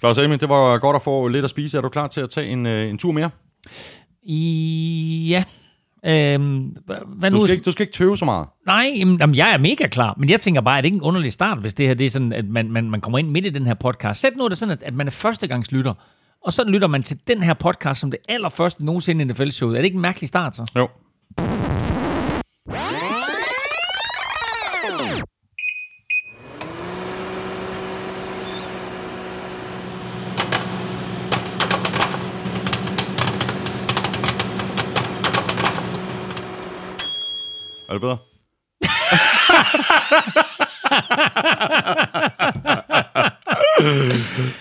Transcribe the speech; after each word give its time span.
Claus 0.00 0.18
Elming, 0.18 0.40
det 0.40 0.48
var 0.48 0.78
godt 0.78 0.96
at 0.96 1.02
få 1.02 1.28
lidt 1.28 1.44
at 1.44 1.50
spise. 1.50 1.78
Er 1.78 1.82
du 1.82 1.88
klar 1.88 2.06
til 2.06 2.20
at 2.20 2.30
tage 2.30 2.46
en, 2.46 2.66
øh, 2.66 2.90
en 2.90 2.98
tur 2.98 3.12
mere? 3.12 3.30
Ja. 5.28 5.44
Øhm, 6.06 6.76
hvad 7.18 7.30
nu? 7.30 7.40
Du 7.40 7.46
skal, 7.46 7.54
ikke, 7.54 7.64
du 7.64 7.70
skal 7.70 7.82
ikke 7.82 7.92
tøve 7.92 8.16
så 8.16 8.24
meget. 8.24 8.46
Nej, 8.66 8.92
jamen, 8.96 9.18
jamen, 9.20 9.36
jeg 9.36 9.52
er 9.52 9.58
mega 9.58 9.86
klar, 9.86 10.14
men 10.18 10.28
jeg 10.28 10.40
tænker 10.40 10.60
bare, 10.60 10.78
at 10.78 10.84
det 10.84 10.88
ikke 10.88 10.96
er 10.96 11.00
en 11.00 11.04
underlig 11.04 11.32
start, 11.32 11.58
hvis 11.58 11.74
det 11.74 11.86
her 11.86 11.94
det 11.94 12.06
er 12.06 12.10
sådan, 12.10 12.32
at 12.32 12.44
man, 12.48 12.72
man, 12.72 12.90
man 12.90 13.00
kommer 13.00 13.18
ind 13.18 13.30
midt 13.30 13.46
i 13.46 13.50
den 13.50 13.66
her 13.66 13.74
podcast. 13.74 14.20
Sæt 14.20 14.36
nu 14.36 14.44
er 14.44 14.48
det 14.48 14.58
sådan, 14.58 14.72
at, 14.72 14.82
at 14.82 14.94
man 14.94 15.06
er 15.06 15.10
førstegangslytter, 15.10 15.92
og 16.44 16.52
så 16.52 16.64
lytter 16.64 16.88
man 16.88 17.02
til 17.02 17.18
den 17.26 17.42
her 17.42 17.54
podcast 17.54 18.00
som 18.00 18.10
det 18.10 18.20
allerførste 18.28 18.84
nogensinde 18.84 19.22
i 19.22 19.24
NFL-showet. 19.24 19.74
Er 19.74 19.78
det 19.78 19.84
ikke 19.84 19.96
en 19.96 20.02
mærkelig 20.02 20.28
start 20.28 20.56
så? 20.56 20.72
Jo. 20.76 20.88
Er 37.88 37.92
det 37.92 38.00
bedre? 38.00 38.18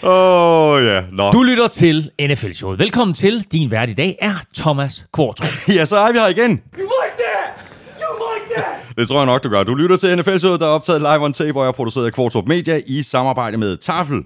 Åh, 0.03 0.73
oh, 0.73 0.86
ja. 0.86 1.02
Nå. 1.12 1.31
Du 1.31 1.44
lytter 1.44 1.67
til 1.67 2.12
NFL-showet. 2.22 2.80
Velkommen 2.80 3.13
til. 3.13 3.45
Din 3.52 3.72
vært 3.72 3.90
i 3.90 3.94
dag 3.94 4.17
er 4.22 4.34
Thomas 4.58 5.05
Kvartrup. 5.13 5.48
Ja, 5.76 5.86
så 5.86 5.98
er 5.98 6.12
vi 6.12 6.20
her 6.20 6.27
igen. 6.27 6.52
You 6.52 6.58
like 6.77 7.17
that? 7.17 7.66
You 8.00 8.34
like 8.34 8.53
that? 8.55 8.98
Det 8.98 9.08
tror 9.08 9.17
jeg 9.17 9.26
nok, 9.26 9.44
du 9.44 9.50
gør. 9.50 9.64
Du 9.64 9.75
lytter 9.75 9.95
til 9.95 10.16
NFL-showet, 10.16 10.59
der 10.59 10.66
er 10.66 10.70
optaget 10.72 11.02
live 11.02 11.25
on 11.25 11.34
tape, 11.34 11.59
og 11.59 11.64
jeg 11.64 11.67
er 11.67 11.72
produceret 11.72 12.05
af 12.05 12.14
Kvartrup 12.14 12.48
Media 12.48 12.81
i 12.88 13.03
samarbejde 13.03 13.58
med 13.58 13.78
Tafel 13.78 14.23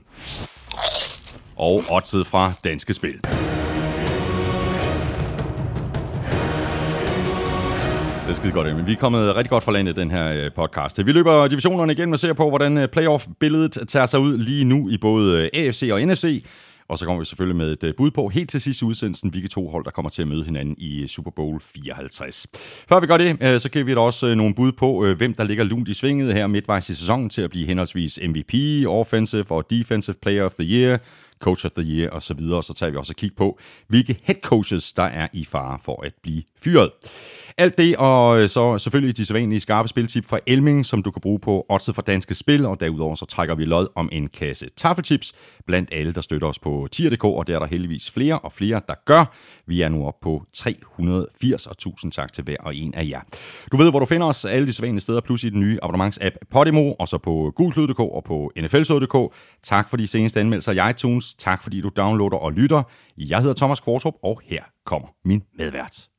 og 1.55 1.83
Odset 1.89 2.27
fra 2.27 2.51
Danske 2.63 2.93
Spil. 2.93 3.19
Er 8.31 8.35
skide 8.35 8.53
godt, 8.53 8.75
men 8.75 8.87
vi 8.87 8.91
er 8.91 8.95
kommet 8.95 9.35
rigtig 9.35 9.49
godt 9.49 9.63
fra 9.63 9.71
landet 9.71 9.95
den 9.95 10.11
her 10.11 10.31
øh, 10.31 10.51
podcast. 10.55 11.05
Vi 11.05 11.11
løber 11.11 11.47
divisionerne 11.47 11.93
igen 11.93 12.13
og 12.13 12.19
ser 12.19 12.33
på, 12.33 12.49
hvordan 12.49 12.77
øh, 12.77 12.87
playoff-billedet 12.87 13.87
tager 13.87 14.05
sig 14.05 14.19
ud 14.19 14.37
lige 14.37 14.63
nu 14.63 14.89
i 14.89 14.97
både 14.97 15.49
øh, 15.53 15.65
AFC 15.65 15.89
og 15.93 16.01
NFC. 16.01 16.45
Og 16.89 16.97
så 16.97 17.05
kommer 17.05 17.19
vi 17.19 17.25
selvfølgelig 17.25 17.55
med 17.55 17.83
et 17.83 17.95
bud 17.97 18.11
på 18.11 18.27
helt 18.27 18.49
til 18.49 18.61
sidst 18.61 18.83
udsendelsen, 18.83 19.29
hvilke 19.29 19.47
to 19.47 19.67
hold, 19.67 19.85
der 19.85 19.91
kommer 19.91 20.09
til 20.09 20.21
at 20.21 20.27
møde 20.27 20.43
hinanden 20.43 20.75
i 20.77 21.07
Super 21.07 21.31
Bowl 21.31 21.61
54. 21.61 22.47
Før 22.89 22.99
vi 22.99 23.07
gør 23.07 23.17
det, 23.17 23.61
så 23.61 23.69
giver 23.69 23.85
vi 23.85 23.93
da 23.93 23.99
også 23.99 24.35
nogle 24.35 24.55
bud 24.55 24.71
på, 24.71 25.13
hvem 25.17 25.33
der 25.33 25.43
ligger 25.43 25.63
lunt 25.63 25.87
i 25.87 25.93
svinget 25.93 26.33
her 26.33 26.47
midtvejs 26.47 26.89
i 26.89 26.93
sæsonen 26.93 27.29
til 27.29 27.41
at 27.41 27.49
blive 27.49 27.67
henholdsvis 27.67 28.19
MVP, 28.27 28.53
Offensive 28.87 29.51
og 29.51 29.69
Defensive 29.69 30.15
Player 30.21 30.43
of 30.43 30.53
the 30.53 30.65
Year, 30.65 30.97
Coach 31.39 31.65
of 31.65 31.71
the 31.71 31.83
Year 31.83 32.09
osv. 32.09 32.21
Så, 32.21 32.33
videre. 32.33 32.63
så 32.63 32.73
tager 32.73 32.89
vi 32.89 32.97
også 32.97 33.11
og 33.11 33.15
kigge 33.15 33.35
på, 33.35 33.59
hvilke 33.87 34.17
head 34.23 34.41
coaches, 34.41 34.93
der 34.93 35.03
er 35.03 35.27
i 35.33 35.45
fare 35.45 35.79
for 35.85 36.05
at 36.05 36.13
blive 36.23 36.43
fyret. 36.63 36.89
Alt 37.57 37.77
det, 37.77 37.97
og 37.97 38.41
øh, 38.41 38.49
så 38.49 38.77
selvfølgelig 38.77 39.17
de 39.17 39.25
sædvanlige 39.25 39.59
skarpe 39.59 39.87
spiltip 39.87 40.25
fra 40.25 40.39
Elming, 40.47 40.85
som 40.85 41.03
du 41.03 41.11
kan 41.11 41.21
bruge 41.21 41.39
på 41.39 41.65
Odset 41.69 41.95
for 41.95 42.01
Danske 42.01 42.35
Spil, 42.35 42.65
og 42.65 42.79
derudover 42.79 43.15
så 43.15 43.25
trækker 43.25 43.55
vi 43.55 43.65
lod 43.65 43.87
om 43.95 44.09
en 44.11 44.27
kasse 44.27 44.67
taffelchips 44.77 45.33
blandt 45.67 45.89
alle, 45.91 46.13
der 46.13 46.21
støtter 46.21 46.47
os 46.47 46.59
på 46.59 46.87
tier.dk, 46.91 47.23
og 47.23 47.47
det 47.47 47.55
er 47.55 47.59
der 47.59 47.65
heldigvis 47.65 48.11
flere 48.11 48.39
og 48.39 48.53
flere, 48.53 48.81
der 48.87 48.93
gør. 49.05 49.33
Vi 49.65 49.81
er 49.81 49.89
nu 49.89 50.07
oppe 50.07 50.19
på 50.23 50.43
380, 50.53 51.67
og 51.67 51.77
tusind 51.77 52.11
tak 52.11 52.33
til 52.33 52.43
hver 52.43 52.55
og 52.59 52.75
en 52.75 52.93
af 52.93 53.07
jer. 53.09 53.21
Du 53.71 53.77
ved, 53.77 53.89
hvor 53.89 53.99
du 53.99 54.05
finder 54.05 54.27
os 54.27 54.45
alle 54.45 54.67
de 54.67 54.73
sædvanlige 54.73 55.01
steder, 55.01 55.21
plus 55.21 55.43
i 55.43 55.49
den 55.49 55.59
nye 55.59 55.79
abonnements-app 55.83 56.35
Podimo, 56.51 56.93
og 56.93 57.07
så 57.07 57.17
på 57.17 57.53
gulklyd.dk 57.55 57.99
og 57.99 58.23
på 58.25 58.51
nflsod.dk. 58.61 59.35
Tak 59.63 59.89
for 59.89 59.97
de 59.97 60.07
seneste 60.07 60.39
anmeldelser 60.39 60.71
i 60.87 60.89
iTunes. 60.89 61.33
Tak 61.33 61.63
fordi 61.63 61.81
du 61.81 61.89
downloader 61.97 62.37
og 62.37 62.53
lytter. 62.53 62.83
Jeg 63.17 63.39
hedder 63.39 63.55
Thomas 63.55 63.79
Kvartrup, 63.79 64.13
og 64.23 64.41
her 64.45 64.63
kommer 64.85 65.07
min 65.25 65.43
medvært. 65.57 66.10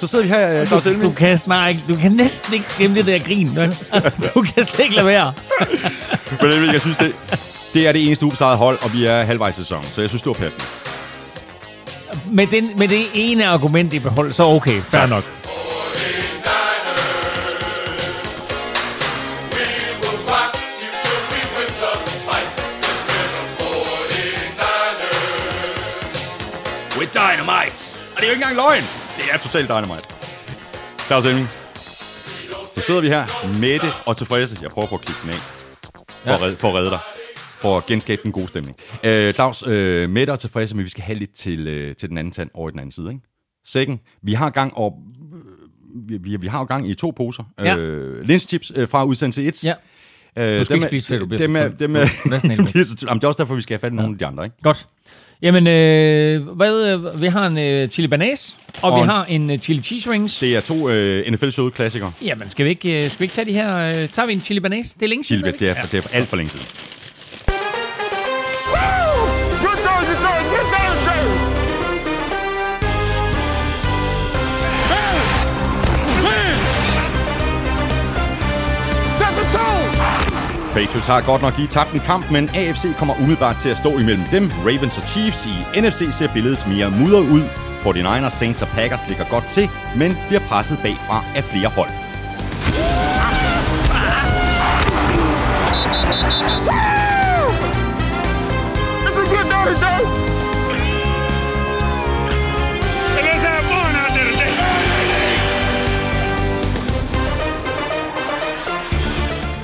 Så 0.00 0.06
sidder 0.06 0.24
vi 0.24 0.30
her, 0.30 0.64
Claus 0.64 0.82
Du, 0.84 0.88
Elming. 0.88 1.10
du 1.10 1.16
kan 1.16 1.38
snart 1.38 1.70
ikke, 1.70 1.82
du 1.88 1.96
kan 1.96 2.12
næsten 2.12 2.54
ikke 2.54 2.66
glemme 2.76 2.96
det 2.96 3.06
der 3.06 3.18
grin. 3.18 3.58
Altså, 3.92 4.30
du 4.34 4.42
kan 4.42 4.64
slet 4.64 4.78
ikke 4.84 4.94
lade 4.94 5.06
være. 5.06 5.32
Men 6.60 6.72
jeg 6.72 6.80
synes, 6.80 6.96
det, 6.96 7.14
det 7.74 7.88
er 7.88 7.92
det 7.92 8.06
eneste 8.06 8.26
ubesejrede 8.26 8.56
hold, 8.56 8.78
og 8.82 8.92
vi 8.92 9.04
er 9.04 9.22
halvvejs 9.22 9.58
i 9.58 9.60
sæsonen, 9.60 9.84
så 9.84 10.00
jeg 10.00 10.10
synes, 10.10 10.22
det 10.22 10.28
var 10.28 10.34
passende. 10.34 10.64
Med, 12.30 12.46
den, 12.46 12.70
med 12.78 12.88
det 12.88 13.06
ene 13.14 13.46
argument 13.46 13.92
i 13.92 13.98
behold, 13.98 14.32
så 14.32 14.42
okay, 14.44 14.80
fair 14.82 15.06
nok. 15.06 15.24
With 26.98 27.12
dynamite! 27.12 27.78
Og 28.14 28.16
det 28.16 28.22
er 28.22 28.26
jo 28.26 28.30
ikke 28.30 28.44
engang 28.44 28.56
løgn. 28.56 29.07
Det 29.18 29.24
er 29.32 29.38
totalt 29.38 29.68
dynamite. 29.68 30.06
Claus 31.06 31.26
Elming. 31.26 31.48
Så 32.74 32.80
sidder 32.86 33.00
vi 33.00 33.08
her, 33.08 33.24
mætte 33.60 33.86
og 34.06 34.16
tilfredse. 34.16 34.56
Jeg 34.62 34.70
prøver 34.70 34.88
på 34.88 34.94
at 34.94 35.00
klippe 35.00 35.20
den 35.22 35.30
af. 35.30 35.34
For, 36.24 36.30
at, 36.30 36.42
redde, 36.42 36.56
for 36.56 36.68
at 36.68 36.74
redde 36.74 36.90
dig. 36.90 36.98
For 37.36 37.76
at 37.76 37.86
genskabe 37.86 38.20
den 38.24 38.32
gode 38.32 38.48
stemning. 38.48 38.76
Øh, 39.04 39.34
Claus, 39.34 39.64
øh, 39.66 40.10
mætte 40.10 40.30
og 40.30 40.40
tilfredse, 40.40 40.76
men 40.76 40.84
vi 40.84 40.90
skal 40.90 41.04
have 41.04 41.18
lidt 41.18 41.34
til, 41.34 41.68
øh, 41.68 41.96
til 41.96 42.08
den 42.08 42.18
anden 42.18 42.32
tand 42.32 42.50
over 42.54 42.68
i 42.68 42.72
den 42.72 42.78
anden 42.78 42.92
side. 42.92 43.08
Ikke? 43.08 43.20
Sækken. 43.66 44.00
Vi 44.22 44.32
har 44.32 44.50
gang 44.50 44.76
og 44.76 44.92
vi, 46.08 46.16
vi, 46.16 46.36
vi 46.36 46.46
har 46.46 46.58
jo 46.58 46.64
gang 46.64 46.90
i 46.90 46.94
to 46.94 47.10
poser. 47.16 47.44
Ja. 47.58 47.76
Øh, 47.76 48.22
linsechips 48.22 48.72
øh, 48.74 48.88
fra 48.88 49.04
udsendelse 49.04 49.42
1. 49.42 49.64
Ja. 49.64 49.74
Øh, 50.36 50.58
Du 50.58 50.64
skal 50.64 50.74
dem 50.74 50.82
ikke 50.82 50.86
spise, 50.88 51.08
før 51.08 51.18
du 51.18 51.26
bliver 51.26 51.46
dem 51.46 51.54
så 51.56 51.68
dem 51.78 51.96
er 51.96 52.28
næsten 52.30 52.50
helt. 52.50 52.76
Jamen, 53.02 53.14
det 53.20 53.24
er 53.24 53.28
også 53.28 53.38
derfor, 53.42 53.54
vi 53.54 53.60
skal 53.60 53.74
have 53.74 53.80
fat 53.80 53.92
i 53.92 53.94
nogle 53.94 54.12
af 54.12 54.18
de 54.18 54.26
andre. 54.26 54.44
Ikke? 54.44 54.56
Godt. 54.62 54.88
Jamen, 55.42 55.66
øh, 55.66 56.48
hvad, 56.48 56.92
øh, 56.92 57.22
vi 57.22 57.26
har 57.26 57.46
en 57.46 57.58
øh, 57.58 57.88
chili 57.88 58.08
banase, 58.08 58.54
og, 58.82 58.92
Og 58.92 59.02
vi 59.02 59.06
har 59.06 59.24
en 59.24 59.50
øh, 59.50 59.58
chili 59.58 59.82
cheese 59.82 60.10
rings. 60.10 60.38
Det 60.38 60.56
er 60.56 60.60
to 60.60 60.88
øh, 60.90 61.32
NFL-søde 61.32 61.70
klassikere. 61.70 62.12
Jamen, 62.22 62.50
skal 62.50 62.64
vi 62.64 62.70
ikke, 62.70 63.04
øh, 63.04 63.10
skal 63.10 63.20
vi 63.20 63.24
ikke 63.24 63.34
tage 63.34 63.44
de 63.44 63.52
her? 63.52 63.76
Øh, 63.76 64.08
tager 64.08 64.26
vi 64.26 64.32
en 64.32 64.40
chili 64.40 64.60
banase? 64.60 64.94
Det 64.94 65.02
er 65.02 65.08
længe 65.08 65.24
siden. 65.24 65.42
Chili, 65.42 65.56
det 65.58 65.78
er, 65.78 65.82
det 65.82 66.04
er 66.04 66.08
alt 66.12 66.28
for 66.28 66.36
længe 66.36 66.50
siden. 66.50 66.66
Patriots 80.78 81.06
har 81.06 81.20
godt 81.20 81.42
nok 81.42 81.56
lige 81.56 81.68
tabt 81.68 81.92
en 81.92 82.00
kamp, 82.00 82.30
men 82.30 82.50
AFC 82.54 82.84
kommer 82.98 83.14
umiddelbart 83.14 83.56
til 83.62 83.68
at 83.68 83.76
stå 83.76 83.98
imellem 83.98 84.24
dem. 84.30 84.50
Ravens 84.66 84.98
og 84.98 85.08
Chiefs 85.08 85.46
i 85.46 85.80
NFC 85.80 86.00
ser 86.18 86.32
billedet 86.32 86.66
mere 86.68 86.90
mudret 86.90 87.26
ud. 87.36 87.42
49ers, 87.84 88.38
Saints 88.38 88.62
og 88.62 88.68
Packers 88.68 89.08
ligger 89.08 89.24
godt 89.24 89.44
til, 89.44 89.70
men 89.96 90.16
bliver 90.28 90.40
presset 90.40 90.78
bagfra 90.82 91.24
af 91.36 91.44
flere 91.44 91.68
hold. 91.68 92.07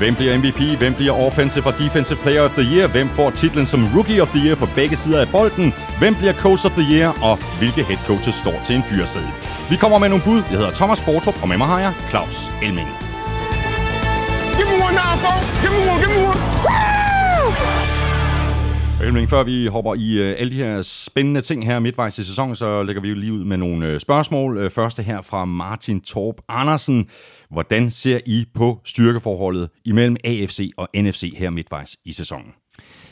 Hvem 0.05 0.15
bliver 0.15 0.39
MVP? 0.39 0.61
Hvem 0.79 0.95
bliver 0.95 1.13
Offensive 1.27 1.67
og 1.67 1.75
Defensive 1.79 2.19
Player 2.25 2.43
of 2.43 2.55
the 2.59 2.67
Year? 2.73 2.87
Hvem 2.89 3.09
får 3.09 3.31
titlen 3.31 3.67
som 3.67 3.81
Rookie 3.97 4.23
of 4.23 4.29
the 4.29 4.41
Year 4.47 4.57
på 4.57 4.67
begge 4.75 4.97
sider 4.97 5.21
af 5.21 5.29
bolden? 5.29 5.73
Hvem 5.99 6.15
bliver 6.15 6.33
Coach 6.33 6.67
of 6.67 6.73
the 6.73 6.87
Year? 6.95 7.09
Og 7.29 7.35
hvilke 7.59 7.83
head 7.89 8.01
coaches 8.07 8.35
står 8.35 8.57
til 8.67 8.77
en 8.77 8.83
fyreseddel? 8.83 9.31
Vi 9.71 9.77
kommer 9.77 9.99
med 9.99 10.09
nogle 10.09 10.25
bud. 10.25 10.41
Jeg 10.51 10.59
hedder 10.61 10.75
Thomas 10.81 11.01
Fortrup, 11.01 11.43
og 11.43 11.49
med 11.49 11.59
mig 11.59 11.67
har 11.67 11.81
jeg 11.81 11.93
Claus 12.11 12.37
Elming. 12.67 12.89
Give 14.57 14.69
me 14.71 14.77
one 14.87 14.97
now, 15.03 15.13
folks. 15.25 15.47
Give 15.63 15.73
me 15.77 15.81
one, 15.93 15.99
give 16.03 16.13
me 16.15 16.21
one. 16.31 16.41
Woo! 16.67 16.95
Elming, 19.05 19.29
før 19.29 19.43
vi 19.43 19.67
hopper 19.67 19.95
i 19.95 20.19
øh, 20.19 20.37
alle 20.39 20.53
de 20.53 20.57
her 20.57 20.83
spændende 20.83 21.41
ting 21.41 21.67
her 21.67 21.79
midtvejs 21.79 22.19
i 22.19 22.25
sæsonen, 22.25 22.57
så 22.57 22.83
lægger 22.83 23.03
vi 23.03 23.09
jo 23.09 23.15
lige 23.15 23.33
ud 23.33 23.45
med 23.45 23.57
nogle 23.57 23.87
øh, 23.87 24.01
spørgsmål. 24.01 24.59
Øh, 24.59 24.71
første 24.71 25.03
her 25.03 25.23
fra 25.23 25.45
Martin 25.45 26.01
Torp 26.01 26.35
Andersen. 26.49 27.09
Hvordan 27.55 27.91
ser 27.91 28.21
I 28.27 28.45
på 28.55 28.81
styrkeforholdet 28.85 29.69
imellem 29.85 30.17
AFC 30.25 30.71
og 30.77 30.89
NFC 30.97 31.35
her 31.37 31.51
midtvejs 31.51 31.97
i 32.05 32.13
sæsonen? 32.13 32.53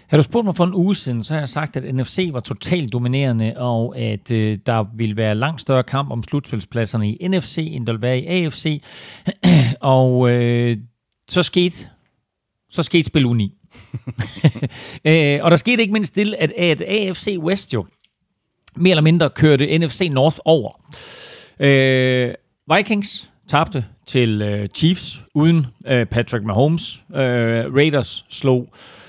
Har 0.08 0.16
du 0.16 0.22
spurgt 0.22 0.44
mig 0.44 0.56
for 0.56 0.64
en 0.64 0.74
uge 0.74 0.96
siden, 0.96 1.24
så 1.24 1.34
har 1.34 1.40
jeg 1.40 1.48
sagt, 1.48 1.76
at 1.76 1.94
NFC 1.94 2.28
var 2.32 2.40
totalt 2.40 2.92
dominerende, 2.92 3.54
og 3.56 3.98
at 3.98 4.30
øh, 4.30 4.58
der 4.66 4.84
ville 4.96 5.16
være 5.16 5.34
langt 5.34 5.60
større 5.60 5.82
kamp 5.82 6.10
om 6.10 6.22
slutspilspladserne 6.22 7.10
i 7.10 7.28
NFC, 7.28 7.58
end 7.72 7.86
der 7.86 7.92
ville 7.92 8.02
være 8.02 8.18
i 8.18 8.26
AFC. 8.26 8.82
og 9.80 10.30
øh, 10.30 10.76
så 11.28 11.42
skete 11.42 11.88
så 12.70 12.82
skete 12.82 13.04
spil 13.04 13.26
uni. 13.26 13.54
øh, 15.04 15.38
og 15.42 15.50
der 15.50 15.56
skete 15.56 15.82
ikke 15.82 15.92
mindst 15.92 16.14
til, 16.14 16.34
at, 16.38 16.52
at 16.52 16.82
AFC 16.82 17.36
West 17.38 17.74
jo 17.74 17.86
mere 18.76 18.90
eller 18.90 19.02
mindre 19.02 19.30
kørte 19.30 19.78
NFC 19.78 20.08
North 20.12 20.36
over. 20.44 20.80
Øh, 21.60 22.34
Vikings 22.76 23.30
tabte 23.48 23.84
til 24.12 24.42
øh, 24.42 24.68
Chiefs 24.68 25.24
uden 25.34 25.66
øh, 25.86 26.06
Patrick 26.06 26.44
Mahomes. 26.44 27.04
Øh, 27.14 27.74
Raiders 27.74 28.24
slog 28.28 28.68
øh, 28.72 29.01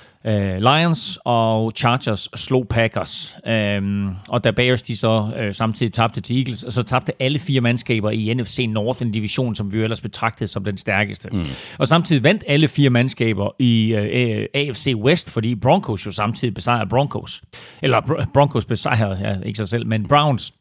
Lions, 0.59 1.19
og 1.25 1.71
Chargers 1.75 2.29
slog 2.35 2.67
Packers. 2.67 3.37
Øhm, 3.47 4.09
og 4.29 4.43
da 4.43 4.51
Bears 4.51 4.83
de 4.83 4.97
så 4.97 5.31
øh, 5.39 5.53
samtidig 5.53 5.93
tabte 5.93 6.21
til 6.21 6.37
Eagles, 6.37 6.63
og 6.63 6.71
så 6.71 6.83
tabte 6.83 7.13
alle 7.19 7.39
fire 7.39 7.61
mandskaber 7.61 8.11
i 8.11 8.33
NFC 8.33 8.65
North, 8.69 9.01
en 9.01 9.11
division, 9.11 9.55
som 9.55 9.73
vi 9.73 9.79
ellers 9.79 10.01
betragtede 10.01 10.47
som 10.47 10.63
den 10.63 10.77
stærkeste. 10.77 11.29
Mm. 11.31 11.43
Og 11.79 11.87
samtidig 11.87 12.23
vandt 12.23 12.43
alle 12.47 12.67
fire 12.67 12.89
mandskaber 12.89 13.55
i 13.59 13.93
øh, 13.93 14.45
AFC 14.53 14.93
West, 14.95 15.31
fordi 15.31 15.55
Broncos 15.55 16.05
jo 16.05 16.11
samtidig 16.11 16.53
besejrede 16.53 16.89
Broncos. 16.89 17.41
Eller 17.81 18.01
Br- 18.01 18.31
Broncos 18.33 18.65
besejrede, 18.65 19.17
ja, 19.21 19.35
ikke 19.45 19.57
sig 19.57 19.67
selv, 19.67 19.87
men 19.87 20.07
Browns. 20.07 20.53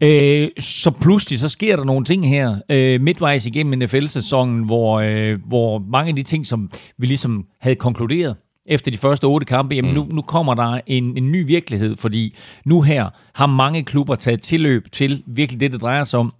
Øh, 0.00 0.48
så 0.58 0.90
pludselig 0.90 1.38
så 1.38 1.48
sker 1.48 1.76
der 1.76 1.84
nogle 1.84 2.04
ting 2.04 2.28
her 2.28 2.56
øh, 2.68 3.00
midtvejs 3.00 3.46
igennem 3.46 3.78
NFL-sæsonen, 3.78 4.64
hvor, 4.64 5.00
øh, 5.00 5.38
hvor 5.46 5.78
mange 5.78 6.08
af 6.08 6.16
de 6.16 6.22
ting, 6.22 6.46
som 6.46 6.70
vi 6.98 7.06
ligesom 7.06 7.46
havde 7.60 7.76
konkluderet, 7.76 8.36
efter 8.68 8.90
de 8.90 8.96
første 8.96 9.24
otte 9.24 9.46
kampe, 9.46 9.74
jamen 9.74 9.94
nu, 9.94 10.06
nu 10.10 10.22
kommer 10.22 10.54
der 10.54 10.80
en, 10.86 11.16
en 11.16 11.32
ny 11.32 11.46
virkelighed, 11.46 11.96
fordi 11.96 12.36
nu 12.64 12.82
her 12.82 13.10
har 13.34 13.46
mange 13.46 13.84
klubber 13.84 14.14
taget 14.14 14.42
tilløb 14.42 14.92
til 14.92 15.22
virkelig 15.26 15.60
det, 15.60 15.72
det 15.72 15.80
drejer 15.80 16.04
sig 16.04 16.20
om, 16.20 16.32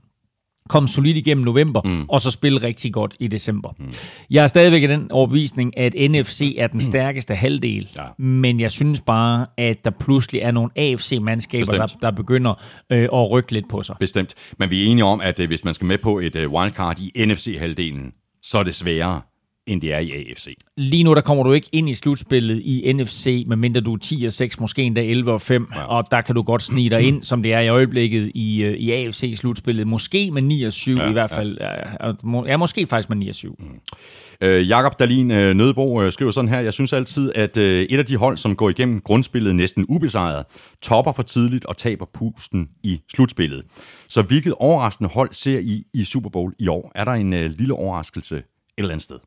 komme 0.69 0.89
solidt 0.89 1.17
igennem 1.17 1.45
november, 1.45 1.81
mm. 1.85 2.05
og 2.09 2.21
så 2.21 2.31
spille 2.31 2.63
rigtig 2.63 2.93
godt 2.93 3.17
i 3.21 3.27
december. 3.29 3.71
Mm. 3.79 3.93
Jeg 4.31 4.43
er 4.43 4.47
stadigvæk 4.47 4.83
i 4.83 4.87
den 4.87 5.13
overbevisning, 5.13 5.79
at 5.79 5.95
NFC 6.11 6.55
er 6.59 6.67
den 6.67 6.81
stærkeste 6.81 7.35
halvdel, 7.35 7.89
Ja. 7.99 8.23
men 8.23 8.61
jeg 8.61 8.71
synes 8.71 9.01
bare, 9.01 9.47
at 9.57 9.85
der 9.85 9.91
pludselig 9.91 10.41
er 10.41 10.51
nogle 10.51 10.71
AFC-mandskaber, 10.77 11.73
der, 11.73 11.87
der 12.03 12.11
begynder 12.11 12.55
øh, 12.93 13.03
at 13.03 13.31
rykke 13.31 13.53
lidt 13.53 13.69
på 13.69 13.83
sig. 13.83 13.97
Bestemt. 14.01 14.35
Men 14.59 14.71
vi 14.71 14.83
er 14.83 14.91
enige 14.91 15.05
om, 15.05 15.21
at 15.21 15.41
øh, 15.41 15.47
hvis 15.47 15.65
man 15.65 15.75
skal 15.75 15.87
med 15.87 15.99
på 15.99 16.19
et 16.19 16.37
øh, 16.37 16.51
wildcard 16.53 17.01
i 17.01 17.25
NFC-halvdelen, 17.27 18.13
så 18.43 18.59
er 18.59 18.63
det 18.63 18.75
sværere, 18.75 19.21
end 19.69 19.81
det 19.81 19.94
er 19.94 19.99
i 19.99 20.11
AFC. 20.11 20.56
Lige 20.76 21.05
nu, 21.05 21.15
der 21.15 21.20
kommer 21.20 21.44
du 21.44 21.53
ikke 21.53 21.69
ind 21.73 21.88
i 21.88 21.94
slutspillet 21.94 22.62
i 22.65 22.93
NFC, 22.93 23.44
medmindre 23.47 23.81
du 23.81 23.93
er 23.93 23.99
10 23.99 24.25
og 24.25 24.32
6, 24.32 24.61
måske 24.61 24.82
endda 24.82 25.03
11 25.03 25.32
og 25.32 25.41
5, 25.41 25.69
ja. 25.75 25.85
og 25.85 26.05
der 26.11 26.20
kan 26.20 26.35
du 26.35 26.43
godt 26.43 26.62
snige 26.62 26.91
dig 26.91 27.00
ind, 27.00 27.23
som 27.23 27.43
det 27.43 27.53
er 27.53 27.61
i 27.61 27.69
øjeblikket 27.69 28.32
i, 28.35 28.62
øh, 28.62 28.75
i 28.75 28.93
AFC-slutspillet. 28.93 29.87
Måske 29.87 30.31
med 30.31 30.43
9 30.43 30.62
og 30.62 30.73
7 30.73 30.97
ja, 30.97 31.09
i 31.09 31.12
hvert 31.12 31.31
fald. 31.31 31.59
Ja. 31.61 32.47
Ja, 32.47 32.56
måske 32.56 32.87
faktisk 32.87 33.09
med 33.09 33.17
9 33.17 33.29
og 33.29 33.35
7. 33.35 33.59
Øh, 34.41 34.69
Jakob 34.69 34.99
Dalin 34.99 35.31
øh, 35.31 35.55
Nødebo 35.55 36.03
øh, 36.03 36.12
skriver 36.12 36.31
sådan 36.31 36.49
her, 36.49 36.61
jeg 36.61 36.73
synes 36.73 36.93
altid, 36.93 37.32
at 37.35 37.56
øh, 37.56 37.87
et 37.91 37.99
af 37.99 38.06
de 38.06 38.17
hold, 38.17 38.37
som 38.37 38.56
går 38.56 38.70
igennem 38.70 39.00
grundspillet 39.00 39.56
næsten 39.56 39.87
ubesejret, 39.88 40.44
topper 40.82 41.12
for 41.12 41.23
tidligt 41.23 41.65
og 41.65 41.76
taber 41.76 42.06
pusten 42.15 42.69
i 42.82 43.00
slutspillet. 43.15 43.62
Så 44.09 44.23
hvilket 44.23 44.55
overraskende 44.55 45.11
hold 45.11 45.32
ser 45.32 45.59
I 45.59 45.85
i 45.94 46.05
Super 46.05 46.31
Bowl 46.31 46.55
i 46.59 46.69
år? 46.69 46.93
Er 46.94 47.05
der 47.05 47.12
en 47.12 47.32
øh, 47.32 47.50
lille 47.59 47.75
overraskelse 47.75 48.37
et 48.37 48.44
eller 48.79 48.91
andet 48.91 49.05
sted? 49.05 49.19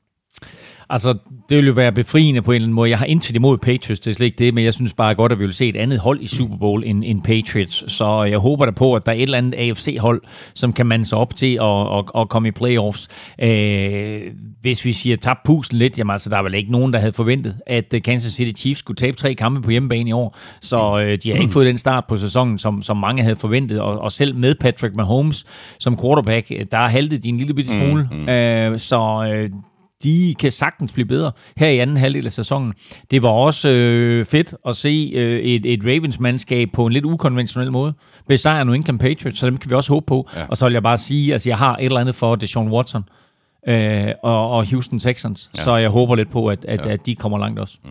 Altså, 0.92 1.14
det 1.50 1.58
vil 1.58 1.68
jo 1.68 1.74
være 1.74 1.92
befriende 1.92 2.42
på 2.42 2.52
en 2.52 2.56
eller 2.56 2.66
anden 2.66 2.76
måde. 2.76 2.90
Jeg 2.90 2.98
har 2.98 3.06
intet 3.06 3.36
imod 3.36 3.58
Patriots, 3.58 4.00
det 4.00 4.12
er 4.12 4.16
slet 4.16 4.26
ikke 4.26 4.46
det, 4.46 4.54
men 4.54 4.64
jeg 4.64 4.74
synes 4.74 4.94
bare 4.94 5.16
godt, 5.16 5.32
at 5.32 5.40
vi 5.40 5.46
vil 5.46 5.54
se 5.54 5.70
et 5.70 5.76
andet 5.76 6.00
hold 6.00 6.22
i 6.22 6.28
Super 6.28 6.58
Bowl 6.58 6.84
end, 6.86 7.04
end 7.06 7.24
Patriots. 7.24 7.92
Så 7.92 8.24
jeg 8.24 8.38
håber 8.38 8.66
da 8.66 8.72
på, 8.72 8.96
at 8.96 9.06
der 9.06 9.12
er 9.12 9.16
et 9.16 9.22
eller 9.22 9.38
andet 9.38 9.54
AFC-hold, 9.58 10.22
som 10.54 10.74
kan 10.74 10.86
mande 10.86 11.06
sig 11.06 11.18
op 11.18 11.36
til 11.36 11.58
at, 11.62 11.98
at, 11.98 12.22
at 12.22 12.30
komme 12.30 12.48
i 12.48 12.52
playoffs. 12.52 13.08
Øh, 13.42 14.22
hvis 14.62 14.86
vi 14.86 14.92
siger 14.92 15.16
tab 15.18 15.38
pusen 15.46 15.78
lidt, 15.78 16.00
jamen 16.00 16.12
altså, 16.12 16.30
der 16.30 16.38
er 16.38 16.44
vel 16.44 16.54
ikke 16.54 16.72
nogen, 16.72 16.94
der 16.94 17.00
havde 17.00 17.14
forventet, 17.14 17.56
at 17.68 17.94
øh, 17.94 18.02
Kansas 18.02 18.34
City 18.34 18.62
Chiefs 18.62 18.80
skulle 18.80 18.96
tabe 18.96 19.18
tre 19.18 19.34
kampe 19.34 19.62
på 19.62 19.72
hjemmebane 19.72 20.10
i 20.10 20.14
år. 20.14 20.38
Så 20.62 21.00
øh, 21.00 21.18
de 21.24 21.30
har 21.30 21.42
ikke 21.42 21.54
fået 21.54 21.68
den 21.68 21.78
start 21.78 22.04
på 22.10 22.18
sæsonen, 22.18 22.58
som, 22.58 22.82
som 22.82 22.98
mange 22.98 23.24
havde 23.24 23.36
forventet. 23.36 23.80
Og, 23.80 24.00
og 24.00 24.12
selv 24.12 24.36
med 24.36 24.56
Patrick 24.56 24.96
Mahomes 24.96 25.46
som 25.80 26.00
quarterback, 26.02 26.52
øh, 26.52 26.66
der 26.72 26.78
har 26.78 26.88
haltet 26.88 27.24
de 27.24 27.30
en 27.30 27.38
lille 27.38 27.54
bitte 27.54 27.72
smule. 27.72 28.08
Mm, 28.12 28.18
mm. 28.18 28.30
Øh, 28.30 28.80
så 28.80 29.32
øh, 29.34 29.50
de 30.04 30.36
kan 30.40 30.52
sagtens 30.52 30.92
blive 30.92 31.08
bedre 31.08 31.32
her 31.58 31.68
i 31.68 31.78
anden 31.78 31.98
halvdel 31.98 32.26
af 32.26 32.32
sæsonen. 32.32 32.74
Det 33.12 33.22
var 33.22 33.30
også 33.30 33.70
øh, 33.70 34.26
fedt 34.26 34.56
at 34.68 34.76
se 34.76 35.12
øh, 35.16 35.40
et, 35.40 35.66
et 35.66 35.80
Ravens-mandskab 35.86 36.70
på 36.74 36.86
en 36.86 36.94
lidt 36.94 37.06
ukonventionel 37.06 37.72
måde 37.72 37.94
besejre 38.28 38.66
New 38.66 38.74
England 38.74 39.00
Patriots, 39.00 39.40
så 39.40 39.46
dem 39.46 39.58
kan 39.58 39.70
vi 39.70 39.76
også 39.76 39.94
håbe 39.94 40.06
på. 40.06 40.30
Ja. 40.36 40.46
Og 40.46 40.58
så 40.58 40.66
vil 40.66 40.74
jeg 40.74 40.84
bare 40.84 40.98
sige, 40.98 41.28
at 41.28 41.34
altså, 41.34 41.50
jeg 41.50 41.58
har 41.58 41.76
et 41.76 41.86
eller 41.86 42.00
andet 42.00 42.16
for 42.16 42.36
Deshaun 42.36 42.72
Watson 42.72 43.04
øh, 43.68 44.08
og, 44.24 44.52
og 44.52 44.70
Houston 44.70 45.00
Texans, 45.00 45.50
ja. 45.58 45.62
så 45.62 45.76
jeg 45.76 45.90
håber 45.90 46.16
lidt 46.16 46.32
på, 46.32 46.48
at, 46.48 46.66
at, 46.66 46.86
ja. 46.86 46.92
at 46.92 47.06
de 47.06 47.16
kommer 47.16 47.38
langt 47.38 47.60
også. 47.60 47.78
Mm. 47.84 47.90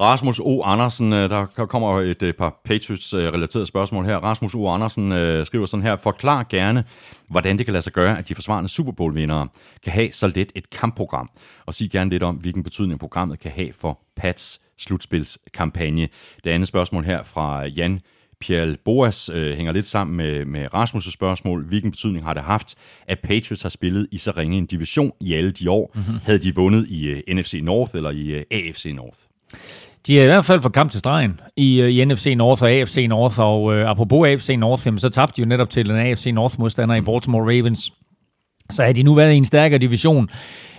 Rasmus 0.00 0.40
O. 0.40 0.62
Andersen, 0.62 1.12
øh, 1.12 1.30
der 1.30 1.46
kommer 1.46 2.00
et 2.00 2.22
øh, 2.22 2.34
par 2.34 2.60
Patriots-relaterede 2.64 3.66
spørgsmål 3.66 4.04
her. 4.04 4.16
Rasmus 4.16 4.54
O. 4.54 4.68
Andersen 4.68 5.12
øh, 5.12 5.46
skriver 5.46 5.66
sådan 5.66 5.84
her, 5.84 5.96
forklar 5.96 6.46
gerne, 6.50 6.84
hvordan 7.28 7.58
det 7.58 7.66
kan 7.66 7.72
lade 7.72 7.82
sig 7.82 7.92
gøre, 7.92 8.18
at 8.18 8.28
de 8.28 8.34
forsvarende 8.34 8.68
Super 8.68 8.92
Bowl-vindere 8.92 9.48
kan 9.82 9.92
have 9.92 10.12
så 10.12 10.26
let 10.26 10.52
et 10.54 10.70
kampprogram, 10.70 11.28
og 11.66 11.74
sig 11.74 11.90
gerne 11.90 12.10
lidt 12.10 12.22
om, 12.22 12.34
hvilken 12.36 12.62
betydning 12.62 13.00
programmet 13.00 13.40
kan 13.40 13.50
have 13.50 13.72
for 13.72 14.00
Pats 14.16 14.60
slutspilskampagne. 14.78 16.08
Det 16.44 16.50
andet 16.50 16.68
spørgsmål 16.68 17.04
her 17.04 17.22
fra 17.22 17.64
Jan 17.64 18.00
Pierre 18.40 18.76
Boas 18.84 19.30
øh, 19.32 19.56
hænger 19.56 19.72
lidt 19.72 19.86
sammen 19.86 20.16
med, 20.16 20.44
med 20.44 20.74
Rasmus' 20.74 21.12
spørgsmål. 21.12 21.64
Hvilken 21.64 21.90
betydning 21.90 22.24
har 22.24 22.34
det 22.34 22.42
haft, 22.42 22.74
at 23.06 23.18
Patriots 23.18 23.62
har 23.62 23.68
spillet 23.68 24.08
i 24.12 24.18
så 24.18 24.30
ringe 24.36 24.58
en 24.58 24.66
division 24.66 25.12
i 25.20 25.34
alle 25.34 25.50
de 25.50 25.70
år? 25.70 25.92
Mm-hmm. 25.94 26.18
Havde 26.24 26.38
de 26.38 26.54
vundet 26.54 26.86
i 26.88 27.12
uh, 27.12 27.34
NFC 27.34 27.60
North 27.62 27.96
eller 27.96 28.10
i 28.10 28.36
uh, 28.36 28.42
AFC 28.50 28.92
North? 28.94 29.18
De 30.06 30.18
er 30.18 30.22
i 30.22 30.26
hvert 30.26 30.44
fald 30.44 30.62
for 30.62 30.68
kamp 30.68 30.90
til 30.90 31.00
stregen 31.00 31.40
i, 31.56 31.80
øh, 31.80 31.90
i 31.90 32.04
NFC 32.04 32.34
North 32.36 32.62
og 32.62 32.70
AFC 32.70 33.06
North, 33.08 33.40
og 33.40 33.74
øh, 33.74 33.90
apropos 33.90 34.28
AFC 34.28 34.56
North, 34.58 34.86
jamen, 34.86 34.98
så 34.98 35.08
tabte 35.08 35.36
de 35.36 35.40
jo 35.42 35.48
netop 35.48 35.70
til 35.70 35.90
en 35.90 35.96
AFC 35.96 36.26
North-modstander 36.34 36.94
i 36.94 37.00
Baltimore 37.00 37.42
Ravens. 37.42 37.92
Så 38.70 38.82
havde 38.82 38.94
de 38.94 39.02
nu 39.02 39.14
været 39.14 39.32
i 39.32 39.36
en 39.36 39.44
stærkere 39.44 39.78
division. 39.78 40.30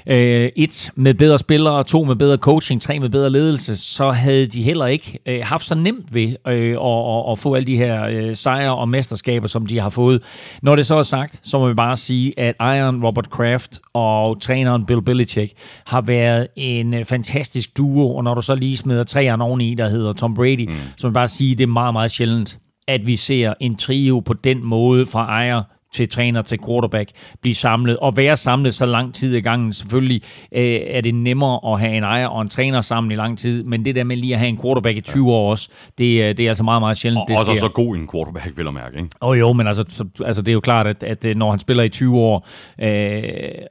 Uh, 0.08 0.14
et 0.14 0.92
med 0.96 1.14
bedre 1.14 1.40
spillere, 1.40 1.84
to 1.84 2.04
med 2.04 2.16
bedre 2.16 2.38
coaching, 2.38 2.82
tre 2.82 3.00
med 3.00 3.10
bedre 3.10 3.30
ledelse, 3.30 3.78
så 3.78 4.10
havde 4.10 4.48
de 4.48 4.64
heller 4.64 4.86
ikke 4.86 5.20
uh, 5.30 5.36
haft 5.44 5.66
så 5.66 5.76
nemt 5.76 6.14
ved 6.14 6.28
uh, 6.28 6.52
at, 6.52 7.18
at, 7.28 7.32
at 7.32 7.40
få 7.40 7.56
alle 7.56 7.68
de 7.68 7.78
her 7.78 8.28
uh, 8.30 8.34
sejre 8.36 8.76
og 8.76 8.90
mesterskaber, 8.90 9.48
som 9.48 9.66
de 9.66 9.80
har 9.80 9.90
fået. 9.90 10.24
Når 10.62 10.76
det 10.76 10.86
så 10.86 10.96
er 10.96 11.04
sagt, 11.04 11.40
så 11.44 11.60
må 11.60 11.68
vi 11.68 11.74
bare 11.74 11.98
sige, 11.98 12.40
at 12.40 12.56
Iron 12.60 13.06
Robert 13.06 13.30
Kraft 13.30 13.80
og 13.94 14.42
træneren 14.42 14.86
Bill 14.86 15.02
Belichick 15.02 15.54
har 15.86 16.02
været 16.02 16.48
en 16.56 16.94
uh, 16.94 17.04
fantastisk 17.04 17.78
duo, 17.78 18.16
og 18.16 18.24
når 18.24 18.34
du 18.34 18.42
så 18.42 18.56
lige 18.56 18.78
smider 18.78 19.04
træerne 19.04 19.44
oveni, 19.44 19.76
der 19.76 19.90
hedder 19.90 20.14
Tom 20.14 20.34
Brady, 20.34 20.68
mm. 20.68 20.76
så 20.98 21.08
må 21.08 21.12
vi 21.12 21.14
bare 21.14 21.28
sige, 21.28 21.52
at 21.52 21.58
det 21.58 21.64
er 21.64 21.72
meget, 21.72 21.94
meget 21.94 22.12
sjældent, 22.12 22.60
at 22.88 23.08
vi 23.08 23.16
ser 23.16 23.54
en 23.60 23.76
trio 23.76 24.20
på 24.20 24.34
den 24.34 24.66
måde 24.66 25.06
fra 25.06 25.26
ejer 25.26 25.64
til 25.94 26.10
træner 26.10 26.42
til 26.42 26.60
quarterback 26.68 27.10
blive 27.42 27.56
samlet 27.56 27.98
og 27.98 28.18
være 28.18 28.38
samlet 28.38 28.74
så 28.74 28.86
lang 28.86 29.14
tid 29.16 29.36
i 29.36 29.40
gangen. 29.42 29.74
Selvfølgelig 29.74 30.22
øh, 30.56 30.80
er 30.88 31.02
det 31.02 31.16
nemmere 31.16 31.74
at 31.74 31.80
have 31.80 31.98
en 31.98 32.04
ejer 32.04 32.28
og 32.28 32.42
en 32.42 32.50
træner 32.50 32.82
sammen 32.82 33.12
i 33.12 33.16
lang 33.16 33.38
tid, 33.38 33.64
men 33.64 33.86
det 33.86 33.96
der 33.96 34.04
med 34.04 34.18
lige 34.18 34.34
at 34.34 34.40
have 34.40 34.50
en 34.50 34.62
quarterback 34.62 34.98
i 34.98 35.02
20 35.02 35.32
år 35.32 35.50
også, 35.52 35.70
det, 35.98 36.24
er- 36.24 36.34
det 36.34 36.46
er 36.46 36.50
altså 36.50 36.64
meget, 36.64 36.82
meget 36.82 36.98
sjældent, 36.98 37.22
Og 37.22 37.28
det 37.28 37.38
også 37.38 37.52
sker. 37.56 37.60
så 37.68 37.70
god 37.74 37.96
en 37.98 38.10
quarterback, 38.14 38.58
vil 38.58 38.64
jeg 38.64 38.74
mærke. 38.74 38.98
Ikke? 38.98 39.10
Åh 39.22 39.30
oh, 39.30 39.40
jo, 39.40 39.54
men 39.54 39.68
altså, 39.68 39.84
så, 39.90 40.06
altså 40.26 40.42
det 40.42 40.50
er 40.52 40.54
jo 40.54 40.60
klart, 40.60 40.88
at, 40.88 41.04
at 41.04 41.26
øh, 41.26 41.36
når 41.36 41.50
han 41.50 41.60
spiller 41.60 41.84
i 41.84 41.90
20 41.90 42.18
år 42.20 42.48
øh, 42.82 43.24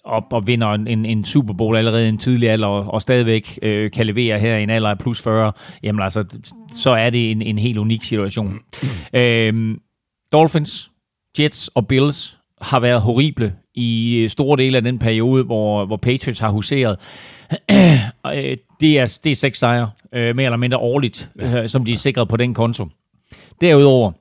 og, 0.05 0.25
og 0.33 0.47
vinder 0.47 0.69
en, 0.73 1.07
en, 1.07 1.25
Super 1.25 1.55
Bowl 1.55 1.77
allerede 1.77 2.07
i 2.07 2.09
en 2.09 2.19
tidlig 2.19 2.51
alder 2.51 2.67
og, 2.67 2.95
og 2.95 3.03
stadigvæk 3.03 3.59
øh, 3.63 3.91
kan 3.91 4.07
levere 4.07 4.39
her 4.39 4.57
i 4.57 4.63
en 4.63 4.71
alder 4.71 4.89
af 4.91 4.99
plus 4.99 5.23
40, 5.23 5.53
jamen 5.83 6.03
altså, 6.03 6.25
så 6.73 6.91
er 6.91 7.11
det 7.11 7.31
en, 7.31 7.43
en 7.43 7.59
helt 7.59 7.79
unik 7.79 8.05
situation. 8.05 8.59
øh, 9.17 9.77
Dolphins, 10.33 10.91
Jets 11.39 11.69
og 11.69 11.87
Bills 11.87 12.39
har 12.61 12.81
været 12.81 13.01
horrible 13.01 13.55
i 13.75 14.17
øh, 14.17 14.31
store 14.31 14.57
dele 14.57 14.77
af 14.77 14.83
den 14.83 14.99
periode, 14.99 15.45
hvor, 15.45 15.87
hvor 15.87 15.97
Patriots 15.97 16.41
har 16.41 16.51
huseret. 16.51 16.99
Øh, 18.27 18.57
det, 18.81 18.99
er, 18.99 19.19
det 19.25 19.33
er 19.33 19.35
seks 19.35 19.59
sejre, 19.59 19.91
øh, 20.15 20.37
mere 20.37 20.45
eller 20.45 20.57
mindre 20.57 20.79
årligt, 20.79 21.31
øh, 21.41 21.69
som 21.69 21.85
de 21.85 21.93
er 21.93 21.97
sikret 21.97 22.29
på 22.29 22.37
den 22.37 22.55
konto. 22.55 22.87
Derudover 23.61 24.13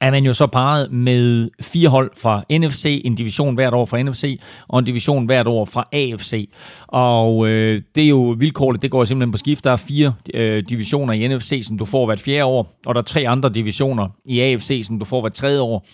er 0.00 0.10
man 0.10 0.24
jo 0.24 0.32
så 0.32 0.46
parret 0.46 0.92
med 0.92 1.50
fire 1.60 1.88
hold 1.88 2.10
fra 2.16 2.42
NFC, 2.50 3.02
en 3.04 3.14
division 3.14 3.54
hvert 3.54 3.74
år 3.74 3.84
fra 3.84 4.02
NFC, 4.02 4.40
og 4.68 4.78
en 4.78 4.84
division 4.84 5.26
hvert 5.26 5.46
år 5.46 5.64
fra 5.64 5.88
AFC. 5.92 6.50
Og 6.86 7.48
øh, 7.48 7.82
det 7.94 8.04
er 8.04 8.08
jo 8.08 8.36
vilkårligt, 8.38 8.82
det 8.82 8.90
går 8.90 9.04
simpelthen 9.04 9.32
på 9.32 9.38
skift. 9.38 9.64
Der 9.64 9.70
er 9.70 9.76
fire 9.76 10.14
øh, 10.34 10.64
divisioner 10.68 11.12
i 11.12 11.28
NFC, 11.28 11.62
som 11.66 11.78
du 11.78 11.84
får 11.84 12.06
hvert 12.06 12.20
fjerde 12.20 12.44
år, 12.44 12.78
og 12.86 12.94
der 12.94 13.00
er 13.00 13.04
tre 13.04 13.28
andre 13.28 13.48
divisioner 13.48 14.08
i 14.24 14.40
AFC, 14.40 14.82
som 14.86 14.98
du 14.98 15.04
får 15.04 15.20
hvert 15.20 15.34
tredje 15.34 15.60
år. 15.60 15.86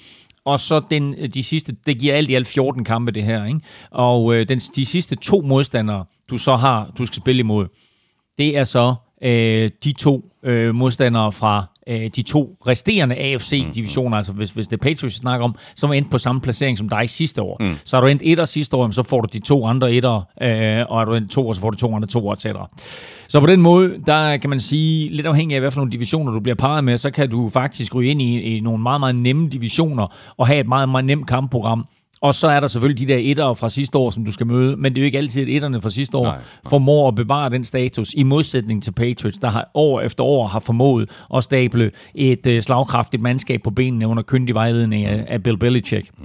Og 0.44 0.60
så 0.60 0.80
den, 0.90 1.14
øh, 1.18 1.28
de 1.28 1.42
sidste, 1.42 1.76
det 1.86 1.98
giver 1.98 2.14
alt 2.14 2.30
i 2.30 2.34
alt 2.34 2.46
14 2.46 2.84
kampe 2.84 3.12
det 3.12 3.22
her, 3.22 3.44
ikke? 3.44 3.60
Og 3.90 4.34
øh, 4.34 4.48
den, 4.48 4.58
de 4.58 4.86
sidste 4.86 5.16
to 5.16 5.40
modstandere, 5.40 6.04
du 6.30 6.38
så 6.38 6.56
har, 6.56 6.92
du 6.98 7.06
skal 7.06 7.16
spille 7.16 7.40
imod, 7.40 7.66
det 8.38 8.56
er 8.56 8.64
så 8.64 8.94
øh, 9.22 9.70
de 9.84 9.92
to 9.92 10.32
øh, 10.42 10.74
modstandere 10.74 11.32
fra 11.32 11.71
øh, 11.88 12.10
de 12.16 12.22
to 12.22 12.56
resterende 12.66 13.14
AFC-divisioner, 13.14 14.16
altså 14.16 14.32
hvis, 14.32 14.50
hvis 14.50 14.68
det 14.68 14.76
er 14.76 14.82
Patriots, 14.82 15.16
snakker 15.16 15.44
om, 15.44 15.54
som 15.76 15.90
er 15.90 15.94
endt 15.94 16.10
på 16.10 16.18
samme 16.18 16.40
placering 16.40 16.78
som 16.78 16.88
dig 16.88 17.10
sidste 17.10 17.42
år. 17.42 17.56
Mm. 17.60 17.76
Så 17.84 17.96
er 17.96 18.00
du 18.00 18.06
endt 18.06 18.22
etter 18.24 18.44
sidste 18.44 18.76
år, 18.76 18.90
så 18.90 19.02
får 19.02 19.20
du 19.20 19.28
de 19.32 19.38
to 19.38 19.66
andre 19.66 19.92
etter, 19.92 20.14
øh, 20.42 20.86
og 20.88 21.00
er 21.00 21.04
du 21.04 21.14
endt 21.14 21.30
to, 21.30 21.54
så 21.54 21.60
får 21.60 21.70
du 21.70 21.76
to 21.76 21.94
andre 21.94 22.08
to, 22.08 22.32
etc. 22.32 22.46
Så 23.28 23.40
på 23.40 23.46
den 23.46 23.60
måde, 23.60 23.94
der 24.06 24.36
kan 24.36 24.50
man 24.50 24.60
sige, 24.60 25.08
lidt 25.08 25.26
afhængig 25.26 25.54
af, 25.54 25.60
hvad 25.60 25.70
for 25.70 25.80
nogle 25.80 25.92
divisioner 25.92 26.32
du 26.32 26.40
bliver 26.40 26.56
parret 26.56 26.84
med, 26.84 26.98
så 26.98 27.10
kan 27.10 27.30
du 27.30 27.48
faktisk 27.48 27.94
ryge 27.94 28.10
ind 28.10 28.22
i, 28.22 28.40
i 28.40 28.60
nogle 28.60 28.82
meget, 28.82 29.00
meget 29.00 29.16
nemme 29.16 29.48
divisioner, 29.48 30.34
og 30.38 30.46
have 30.46 30.60
et 30.60 30.68
meget, 30.68 30.88
meget 30.88 31.04
nemt 31.04 31.26
kampprogram, 31.26 31.86
og 32.22 32.34
så 32.34 32.48
er 32.48 32.60
der 32.60 32.66
selvfølgelig 32.66 33.08
de 33.08 33.12
der 33.12 33.18
etter 33.20 33.54
fra 33.54 33.68
sidste 33.68 33.98
år, 33.98 34.10
som 34.10 34.24
du 34.24 34.32
skal 34.32 34.46
møde, 34.46 34.76
men 34.76 34.92
det 34.92 34.98
er 34.98 35.02
jo 35.02 35.06
ikke 35.06 35.18
altid, 35.18 35.42
at 35.42 35.48
etterne 35.48 35.82
fra 35.82 35.90
sidste 35.90 36.16
år 36.16 36.24
nej, 36.24 36.36
nej. 36.36 36.70
formår 36.70 37.08
at 37.08 37.14
bevare 37.14 37.50
den 37.50 37.64
status, 37.64 38.14
i 38.14 38.22
modsætning 38.22 38.82
til 38.82 38.92
Patriots, 38.92 39.38
der 39.38 39.48
har 39.48 39.70
år 39.74 40.00
efter 40.00 40.24
år 40.24 40.46
har 40.46 40.60
formået 40.60 41.10
at 41.34 41.44
stable 41.44 41.90
et 42.14 42.46
uh, 42.46 42.58
slagkraftigt 42.60 43.22
mandskab 43.22 43.62
på 43.62 43.70
benene 43.70 44.06
under 44.06 44.22
kyndig 44.22 44.54
vejledning 44.54 45.04
af, 45.06 45.24
af 45.28 45.42
Bill 45.42 45.58
Belichick. 45.58 46.10
Mm. 46.18 46.24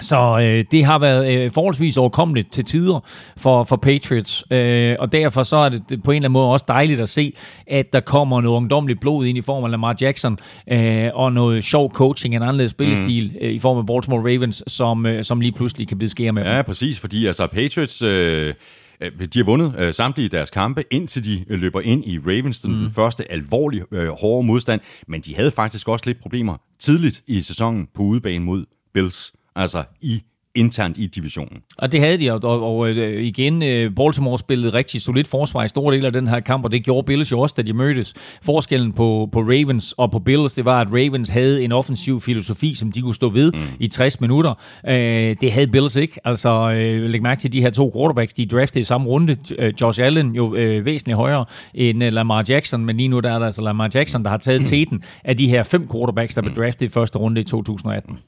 Så 0.00 0.38
øh, 0.42 0.64
det 0.70 0.84
har 0.84 0.98
været 0.98 1.34
øh, 1.34 1.52
forholdsvis 1.52 1.96
overkommeligt 1.96 2.52
til 2.52 2.64
tider 2.64 3.00
for, 3.36 3.64
for 3.64 3.76
Patriots, 3.76 4.44
øh, 4.50 4.96
og 4.98 5.12
derfor 5.12 5.42
så 5.42 5.56
er 5.56 5.68
det 5.68 6.02
på 6.02 6.10
en 6.10 6.16
eller 6.16 6.28
anden 6.28 6.32
måde 6.32 6.46
også 6.46 6.64
dejligt 6.68 7.00
at 7.00 7.08
se, 7.08 7.32
at 7.66 7.92
der 7.92 8.00
kommer 8.00 8.40
noget 8.40 8.56
ungdomligt 8.56 9.00
blod 9.00 9.26
ind 9.26 9.38
i 9.38 9.42
form 9.42 9.64
af 9.64 9.70
Lamar 9.70 9.96
Jackson, 10.00 10.38
øh, 10.72 11.08
og 11.14 11.32
noget 11.32 11.64
sjov 11.64 11.92
coaching, 11.92 12.34
en 12.34 12.42
anderledes 12.42 12.70
spillestil 12.70 13.30
mm. 13.32 13.46
øh, 13.46 13.52
i 13.52 13.58
form 13.58 13.78
af 13.78 13.86
Baltimore 13.86 14.20
Ravens, 14.20 14.62
som, 14.66 15.06
øh, 15.06 15.24
som 15.24 15.40
lige 15.40 15.52
pludselig 15.52 15.88
kan 15.88 15.98
blive 15.98 16.10
skære 16.10 16.32
med. 16.32 16.42
Ja, 16.42 16.62
præcis, 16.62 17.00
fordi 17.00 17.26
altså 17.26 17.46
Patriots... 17.46 18.02
Øh 18.02 18.54
de 19.00 19.38
har 19.38 19.44
vundet 19.44 19.74
øh, 19.78 19.94
samtlige 19.94 20.28
deres 20.28 20.50
kampe, 20.50 20.84
indtil 20.90 21.24
de 21.24 21.44
øh, 21.48 21.60
løber 21.60 21.80
ind 21.80 22.04
i 22.04 22.18
Ravens, 22.18 22.60
den 22.60 22.82
mm. 22.82 22.90
første 22.90 23.32
alvorlige, 23.32 23.84
øh, 23.92 24.08
hårde 24.08 24.46
modstand. 24.46 24.80
Men 25.08 25.20
de 25.20 25.36
havde 25.36 25.50
faktisk 25.50 25.88
også 25.88 26.06
lidt 26.06 26.20
problemer 26.20 26.56
tidligt 26.78 27.22
i 27.26 27.42
sæsonen 27.42 27.88
på 27.94 28.02
udebane 28.02 28.44
mod 28.44 28.64
Bills 28.94 29.32
altså 29.58 29.84
i 30.00 30.22
internt 30.58 30.98
i 30.98 31.06
divisionen. 31.06 31.58
Og 31.78 31.92
det 31.92 32.00
havde 32.00 32.18
de, 32.18 32.32
og, 32.32 32.44
og, 32.44 32.78
og 32.78 32.88
øh, 32.88 33.24
igen, 33.24 33.62
øh, 33.62 33.94
Baltimore 33.94 34.38
spillede 34.38 34.74
rigtig 34.74 35.02
solidt 35.02 35.28
forsvar 35.28 35.64
i 35.64 35.68
store 35.68 35.94
dele 35.94 36.06
af 36.06 36.12
den 36.12 36.28
her 36.28 36.40
kamp, 36.40 36.64
og 36.64 36.70
det 36.70 36.84
gjorde 36.84 37.06
Bills 37.06 37.32
jo 37.32 37.40
også, 37.40 37.54
da 37.56 37.62
de 37.62 37.72
mødtes. 37.72 38.14
Forskellen 38.42 38.92
på, 38.92 39.28
på 39.32 39.40
Ravens 39.40 39.92
og 39.92 40.10
på 40.10 40.18
Bills, 40.18 40.54
det 40.54 40.64
var, 40.64 40.80
at 40.80 40.88
Ravens 40.90 41.28
havde 41.28 41.64
en 41.64 41.72
offensiv 41.72 42.20
filosofi, 42.20 42.74
som 42.74 42.92
de 42.92 43.00
kunne 43.02 43.14
stå 43.14 43.28
ved 43.28 43.52
mm. 43.52 43.60
i 43.80 43.88
60 43.88 44.20
minutter. 44.20 44.54
Øh, 44.88 45.36
det 45.40 45.52
havde 45.52 45.66
Bills 45.66 45.96
ikke. 45.96 46.20
Altså, 46.24 46.70
øh, 46.70 47.02
læg 47.02 47.22
mærke 47.22 47.40
til 47.40 47.52
de 47.52 47.60
her 47.60 47.70
to 47.70 47.92
quarterbacks, 47.96 48.32
de 48.32 48.46
draftede 48.46 48.80
i 48.80 48.84
samme 48.84 49.08
runde. 49.08 49.36
Øh, 49.58 49.72
Josh 49.80 50.00
Allen 50.02 50.34
jo 50.34 50.54
øh, 50.54 50.84
væsentligt 50.84 51.16
højere 51.16 51.44
end 51.74 52.02
Lamar 52.02 52.44
Jackson, 52.48 52.84
men 52.84 52.96
lige 52.96 53.08
nu 53.08 53.20
der 53.20 53.30
er 53.30 53.38
der 53.38 53.46
altså 53.46 53.62
Lamar 53.62 53.90
Jackson, 53.94 54.22
der 54.22 54.30
har 54.30 54.38
taget 54.38 54.66
teten 54.66 55.02
af 55.24 55.36
de 55.36 55.48
her 55.48 55.62
fem 55.62 55.88
quarterbacks, 55.92 56.34
der 56.34 56.42
blev 56.42 56.54
draftet 56.54 56.86
i 56.86 56.88
første 56.88 57.18
runde 57.18 57.40
i 57.40 57.44
2018. 57.44 58.18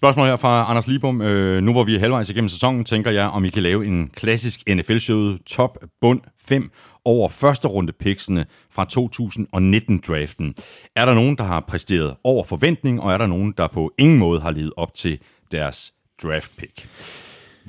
Spørgsmål 0.00 0.26
her 0.26 0.36
fra 0.36 0.70
Anders 0.70 0.86
Libum. 0.86 1.22
Øh, 1.22 1.62
nu 1.62 1.72
hvor 1.72 1.84
vi 1.84 1.94
er 1.94 1.98
halvvejs 1.98 2.30
igennem 2.30 2.48
sæsonen, 2.48 2.84
tænker 2.84 3.10
jeg, 3.10 3.26
om 3.26 3.44
I 3.44 3.48
kan 3.48 3.62
lave 3.62 3.86
en 3.86 4.10
klassisk 4.14 4.60
NFL-show 4.68 5.36
top 5.46 5.78
bund 6.00 6.20
5 6.38 6.70
over 7.04 7.28
første 7.28 7.68
runde 7.68 7.92
picksene 7.92 8.44
fra 8.70 8.86
2019-draften. 8.92 10.54
Er 10.96 11.04
der 11.04 11.14
nogen, 11.14 11.38
der 11.38 11.44
har 11.44 11.60
præsteret 11.68 12.16
over 12.24 12.44
forventning, 12.44 13.02
og 13.02 13.12
er 13.12 13.16
der 13.16 13.26
nogen, 13.26 13.54
der 13.56 13.68
på 13.68 13.92
ingen 13.98 14.18
måde 14.18 14.40
har 14.40 14.50
levet 14.50 14.72
op 14.76 14.94
til 14.94 15.18
deres 15.52 15.92
draft 16.22 16.52
pick? 16.56 16.86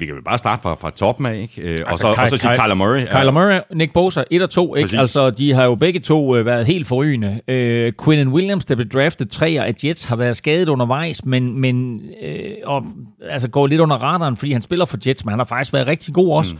Vi 0.01 0.05
kan 0.05 0.15
vel 0.15 0.24
bare 0.24 0.38
starte 0.38 0.62
fra, 0.62 0.75
fra 0.75 0.89
toppen 0.89 1.25
af, 1.25 1.36
ikke? 1.36 1.62
Øh, 1.62 1.70
altså, 1.72 1.86
og, 1.88 1.96
så, 1.96 2.13
Ky- 2.13 2.22
og 2.22 2.27
så 2.27 2.38
sige 2.38 2.55
Kyler 2.63 2.74
Murray. 2.74 3.08
Kyler 3.08 3.31
Murray, 3.31 3.60
Nick 3.74 3.93
Bosa, 3.93 4.24
1 4.31 4.41
og 4.41 4.50
2, 4.50 4.75
ikke? 4.75 4.98
Altså, 4.98 5.29
de 5.29 5.53
har 5.53 5.65
jo 5.65 5.75
begge 5.75 6.00
to 6.00 6.36
øh, 6.36 6.46
været 6.46 6.67
helt 6.67 6.88
forrygende. 6.88 7.41
Øh, 7.48 7.93
Quinnen 8.05 8.27
Williams, 8.27 8.65
der 8.65 8.75
blev 8.75 8.89
draftet 8.89 9.29
3 9.29 9.48
af 9.48 9.74
Jets, 9.84 10.05
har 10.05 10.15
været 10.15 10.38
skadet 10.38 10.70
undervejs, 10.70 11.25
men, 11.25 11.62
men 11.62 12.01
øh, 12.24 12.51
og, 12.63 12.86
altså, 13.29 13.48
går 13.48 13.67
lidt 13.67 13.81
under 13.81 13.96
radaren, 13.96 14.38
fordi 14.38 14.51
han 14.51 14.62
spiller 14.62 14.86
for 14.86 14.98
Jets, 15.08 15.25
men 15.25 15.31
han 15.31 15.39
har 15.39 15.46
faktisk 15.46 15.74
været 15.74 15.88
rigtig 15.88 16.13
god 16.13 16.38
også. 16.38 16.53
Mm. 16.53 16.60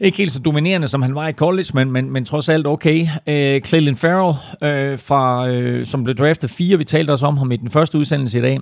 Ikke 0.00 0.18
helt 0.18 0.32
så 0.32 0.38
dominerende, 0.38 0.88
som 0.88 1.02
han 1.02 1.14
var 1.14 1.28
i 1.28 1.32
college, 1.32 1.66
men, 1.74 1.92
men, 1.92 2.10
men 2.10 2.24
trods 2.24 2.48
alt 2.48 2.66
okay. 2.66 3.06
Øh, 3.26 3.60
Cleveland 3.62 3.96
Farrell, 3.96 4.36
øh, 4.62 4.98
fra, 4.98 5.50
øh, 5.50 5.86
som 5.86 6.04
blev 6.04 6.16
draftet 6.16 6.50
4, 6.50 6.78
vi 6.78 6.84
talte 6.84 7.10
også 7.10 7.26
om 7.26 7.36
ham 7.36 7.52
i 7.52 7.56
den 7.56 7.70
første 7.70 7.98
udsendelse 7.98 8.38
i 8.38 8.42
dag, 8.42 8.58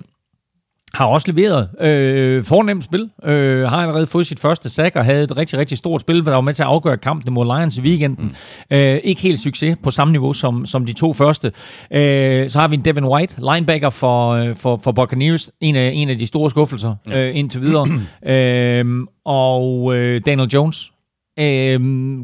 har 0.93 1.05
også 1.05 1.31
leveret 1.31 1.69
øh, 1.81 2.43
fornemt 2.43 2.83
spil. 2.83 3.09
Øh, 3.25 3.63
har 3.69 3.77
allerede 3.77 4.07
fået 4.07 4.27
sit 4.27 4.39
første 4.39 4.69
sack 4.69 4.95
og 4.95 5.05
havde 5.05 5.23
et 5.23 5.37
rigtig, 5.37 5.59
rigtig 5.59 5.77
stort 5.77 6.01
spil, 6.01 6.25
der 6.25 6.31
var 6.31 6.41
med 6.41 6.53
til 6.53 6.63
at 6.63 6.67
afgøre 6.67 6.97
kampen 6.97 7.33
mod 7.33 7.45
Lions 7.45 7.77
i 7.77 7.81
weekenden. 7.81 8.35
Mm. 8.71 8.77
Øh, 8.77 8.99
ikke 9.03 9.21
helt 9.21 9.39
succes 9.39 9.77
på 9.83 9.91
samme 9.91 10.11
niveau 10.11 10.33
som, 10.33 10.65
som 10.65 10.85
de 10.85 10.93
to 10.93 11.13
første. 11.13 11.51
Øh, 11.91 12.49
så 12.49 12.59
har 12.59 12.67
vi 12.67 12.75
en 12.75 12.85
Devin 12.85 13.05
White, 13.05 13.35
linebacker 13.37 13.89
for, 13.89 14.29
øh, 14.29 14.55
for, 14.55 14.79
for 14.83 14.91
Buccaneers, 14.91 15.51
en 15.61 15.75
af, 15.75 15.91
en 15.95 16.09
af 16.09 16.17
de 16.17 16.27
store 16.27 16.49
skuffelser 16.49 16.95
ja. 17.07 17.27
øh, 17.27 17.35
indtil 17.35 17.61
videre. 17.61 17.87
øh, 18.33 18.85
og 19.25 19.95
øh, 19.95 20.21
Daniel 20.25 20.49
Jones, 20.49 20.91
øh, 21.39 21.79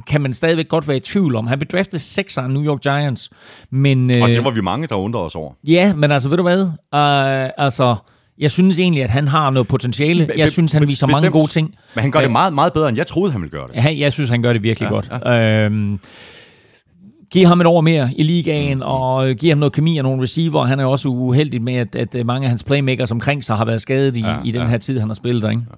kan 0.08 0.22
man 0.22 0.34
stadigvæk 0.34 0.68
godt 0.68 0.88
være 0.88 0.98
i 0.98 1.00
tvivl 1.00 1.36
om. 1.36 1.48
Han 1.48 1.60
blev 1.60 1.68
draftet 1.68 2.02
6 2.02 2.38
af 2.38 2.50
New 2.50 2.64
York 2.66 2.82
Giants. 2.82 3.30
Men, 3.70 4.12
øh, 4.12 4.22
og 4.22 4.30
det 4.30 4.44
var 4.44 4.52
vi 4.52 4.62
mange, 4.62 4.88
der 4.88 4.96
undrede 4.96 5.26
os 5.26 5.36
over. 5.36 5.52
Ja, 5.68 5.94
men 5.96 6.12
altså, 6.12 6.30
ved 6.30 6.38
du 6.38 6.44
hvad? 6.44 6.62
Uh, 6.64 7.66
altså, 7.66 7.96
jeg 8.38 8.52
synes 8.52 8.80
egentlig, 8.80 9.04
at 9.04 9.10
han 9.10 9.28
har 9.28 9.50
noget 9.50 9.68
potentiale. 9.68 10.30
Jeg 10.38 10.50
synes, 10.50 10.72
han 10.72 10.88
viser 10.88 11.08
Bestemt. 11.08 11.24
mange 11.24 11.40
gode 11.40 11.52
ting. 11.52 11.76
Men 11.96 12.02
han 12.02 12.12
gør 12.12 12.22
det 12.22 12.32
meget, 12.32 12.54
meget 12.54 12.74
bedre, 12.74 12.90
end 12.90 12.98
jeg 12.98 13.08
troede, 13.08 13.32
han 13.32 13.42
ville 13.42 13.52
gøre 13.52 13.68
det. 13.68 13.76
Ja, 13.76 13.96
jeg 13.98 14.14
synes, 14.14 14.30
han 14.30 14.42
gør 14.42 14.54
det 14.54 14.64
virkelig 14.64 14.88
ja, 14.88 14.94
godt. 14.94 15.12
Ja. 15.26 15.66
Øhm, 15.66 16.00
Giv 17.32 17.46
ham 17.46 17.62
et 17.62 17.68
år 17.68 17.82
mere 17.82 18.10
i 18.18 18.24
ligaen, 18.24 18.78
mm. 18.78 18.84
og 18.86 19.36
giv 19.36 19.50
ham 19.50 19.58
noget 19.58 19.74
kemi 19.74 19.98
og 19.98 20.04
nogle 20.04 20.22
receiver. 20.24 20.66
Han 20.66 20.80
er 20.80 20.86
også 20.86 21.10
uheldig 21.10 21.64
med, 21.64 21.76
at, 21.76 21.96
at 21.96 22.26
mange 22.26 22.46
af 22.46 22.50
hans 22.50 22.64
playmakers 22.64 23.12
omkring 23.12 23.44
sig 23.44 23.56
har 23.56 23.66
været 23.66 23.82
skadet 23.82 24.18
i, 24.18 24.20
ja, 24.20 24.36
i 24.46 24.52
den 24.52 24.62
ja. 24.62 24.68
her 24.68 24.78
tid, 24.78 25.00
han 25.00 25.10
har 25.10 25.14
spillet 25.14 25.44
der. 25.44 25.50
Ikke? 25.50 25.64
Ja. 25.72 25.76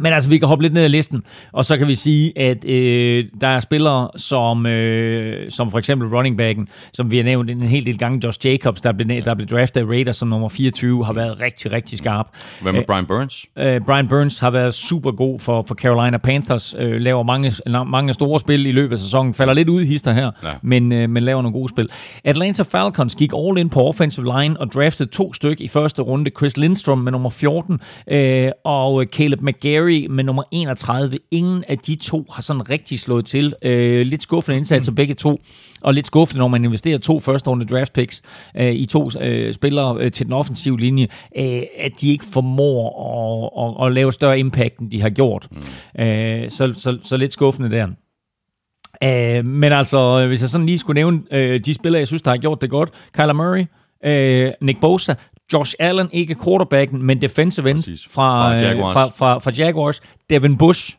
Men 0.00 0.12
altså, 0.12 0.30
vi 0.30 0.38
kan 0.38 0.48
hoppe 0.48 0.62
lidt 0.62 0.74
ned 0.74 0.84
ad 0.84 0.88
listen, 0.88 1.22
og 1.52 1.64
så 1.64 1.78
kan 1.78 1.88
vi 1.88 1.94
sige, 1.94 2.38
at 2.38 2.64
øh, 2.64 3.24
der 3.40 3.48
er 3.48 3.60
spillere 3.60 4.08
som, 4.16 4.66
øh, 4.66 5.50
som 5.50 5.70
for 5.70 5.78
eksempel 5.78 6.08
running 6.08 6.36
backen, 6.36 6.68
som 6.92 7.10
vi 7.10 7.16
har 7.16 7.24
nævnt 7.24 7.50
en 7.50 7.62
hel 7.62 7.86
del 7.86 7.98
gange, 7.98 8.20
Josh 8.24 8.46
Jacobs, 8.46 8.80
der 8.80 8.92
blev, 8.92 9.24
der 9.24 9.34
blev 9.34 9.48
draftet 9.48 9.80
af 9.80 9.84
Raiders 9.84 10.16
som 10.16 10.28
nummer 10.28 10.48
24, 10.48 11.04
har 11.04 11.12
været 11.12 11.40
rigtig, 11.40 11.72
rigtig 11.72 11.98
skarp. 11.98 12.26
Hvad 12.62 12.72
med 12.72 12.82
Brian 12.86 13.06
Burns? 13.06 13.46
Øh, 13.58 13.80
Brian 13.80 14.08
Burns 14.08 14.38
har 14.38 14.50
været 14.50 14.74
super 14.74 15.10
god 15.10 15.40
for, 15.40 15.64
for 15.68 15.74
Carolina 15.74 16.18
Panthers, 16.18 16.74
øh, 16.78 17.00
laver 17.00 17.22
mange, 17.22 17.52
mange 17.86 18.14
store 18.14 18.40
spil 18.40 18.66
i 18.66 18.72
løbet 18.72 18.92
af 18.92 18.98
sæsonen, 18.98 19.34
falder 19.34 19.54
lidt 19.54 19.68
ud 19.68 19.82
i 19.82 19.86
hister 19.86 20.12
her, 20.12 20.30
ja. 20.42 20.48
men, 20.62 20.92
øh, 20.92 21.10
men 21.10 21.22
laver 21.22 21.42
nogle 21.42 21.58
gode 21.58 21.68
spil. 21.68 21.88
Atlanta 22.24 22.62
Falcons 22.62 23.14
gik 23.14 23.32
all 23.36 23.58
in 23.58 23.70
på 23.70 23.80
offensive 23.80 24.40
line 24.40 24.60
og 24.60 24.72
draftede 24.72 25.10
to 25.10 25.34
styk 25.34 25.60
i 25.60 25.68
første 25.68 26.02
runde, 26.02 26.30
Chris 26.36 26.56
Lindstrom 26.56 26.98
med 26.98 27.12
nummer 27.12 27.30
14, 27.30 27.80
øh, 28.10 28.50
og 28.64 29.04
Caleb 29.12 29.40
McGarry 29.42 29.89
Curry 29.90 30.06
med 30.10 30.24
nummer 30.24 30.42
31. 30.50 31.18
Ingen 31.30 31.64
af 31.68 31.78
de 31.78 31.94
to 31.94 32.26
har 32.32 32.42
sådan 32.42 32.70
rigtig 32.70 33.00
slået 33.00 33.24
til. 33.24 33.54
Øh, 33.62 34.06
lidt 34.06 34.22
skuffende 34.22 34.56
indsatser 34.56 34.92
mm. 34.92 34.96
begge 34.96 35.14
to, 35.14 35.40
og 35.80 35.94
lidt 35.94 36.06
skuffende, 36.06 36.38
når 36.38 36.48
man 36.48 36.64
investerer 36.64 36.98
to 36.98 37.20
første 37.20 37.50
runde 37.50 37.66
draft 37.66 37.92
picks 37.92 38.22
øh, 38.56 38.72
i 38.72 38.86
to 38.86 39.10
øh, 39.20 39.54
spillere 39.54 39.96
øh, 40.00 40.10
til 40.12 40.26
den 40.26 40.32
offensive 40.32 40.80
linje, 40.80 41.08
øh, 41.36 41.62
at 41.78 41.92
de 42.00 42.10
ikke 42.10 42.24
formår 42.32 42.80
at, 43.58 43.86
at, 43.86 43.86
at 43.86 43.92
lave 43.92 44.12
større 44.12 44.38
impact, 44.38 44.78
end 44.78 44.90
de 44.90 45.00
har 45.00 45.10
gjort. 45.10 45.48
Mm. 45.50 46.02
Øh, 46.02 46.50
så, 46.50 46.74
så, 46.76 46.98
så 47.02 47.16
lidt 47.16 47.32
skuffende 47.32 47.70
der. 47.70 47.86
Uh, 49.04 49.44
men 49.44 49.72
altså, 49.72 50.26
hvis 50.26 50.40
jeg 50.40 50.50
sådan 50.50 50.66
lige 50.66 50.78
skulle 50.78 50.94
nævne 50.94 51.18
uh, 51.32 51.60
de 51.64 51.74
spillere, 51.74 52.00
jeg 52.00 52.06
synes, 52.06 52.22
der 52.22 52.30
har 52.30 52.38
gjort 52.38 52.60
det 52.60 52.70
godt. 52.70 52.90
Kyler 53.12 53.32
Murray, 53.32 53.64
uh, 54.06 54.66
Nick 54.66 54.80
Bosa, 54.80 55.14
Josh 55.52 55.74
Allen, 55.78 56.08
ikke 56.12 56.36
quarterbacken, 56.44 57.02
men 57.02 57.20
defensive 57.20 57.70
end 57.70 58.08
fra, 58.10 58.58
fra, 58.58 58.64
Jaguars. 58.66 58.92
Fra, 58.92 59.06
fra, 59.06 59.38
fra 59.38 59.50
Jaguars. 59.50 60.00
Devin 60.30 60.58
Bush 60.58 60.96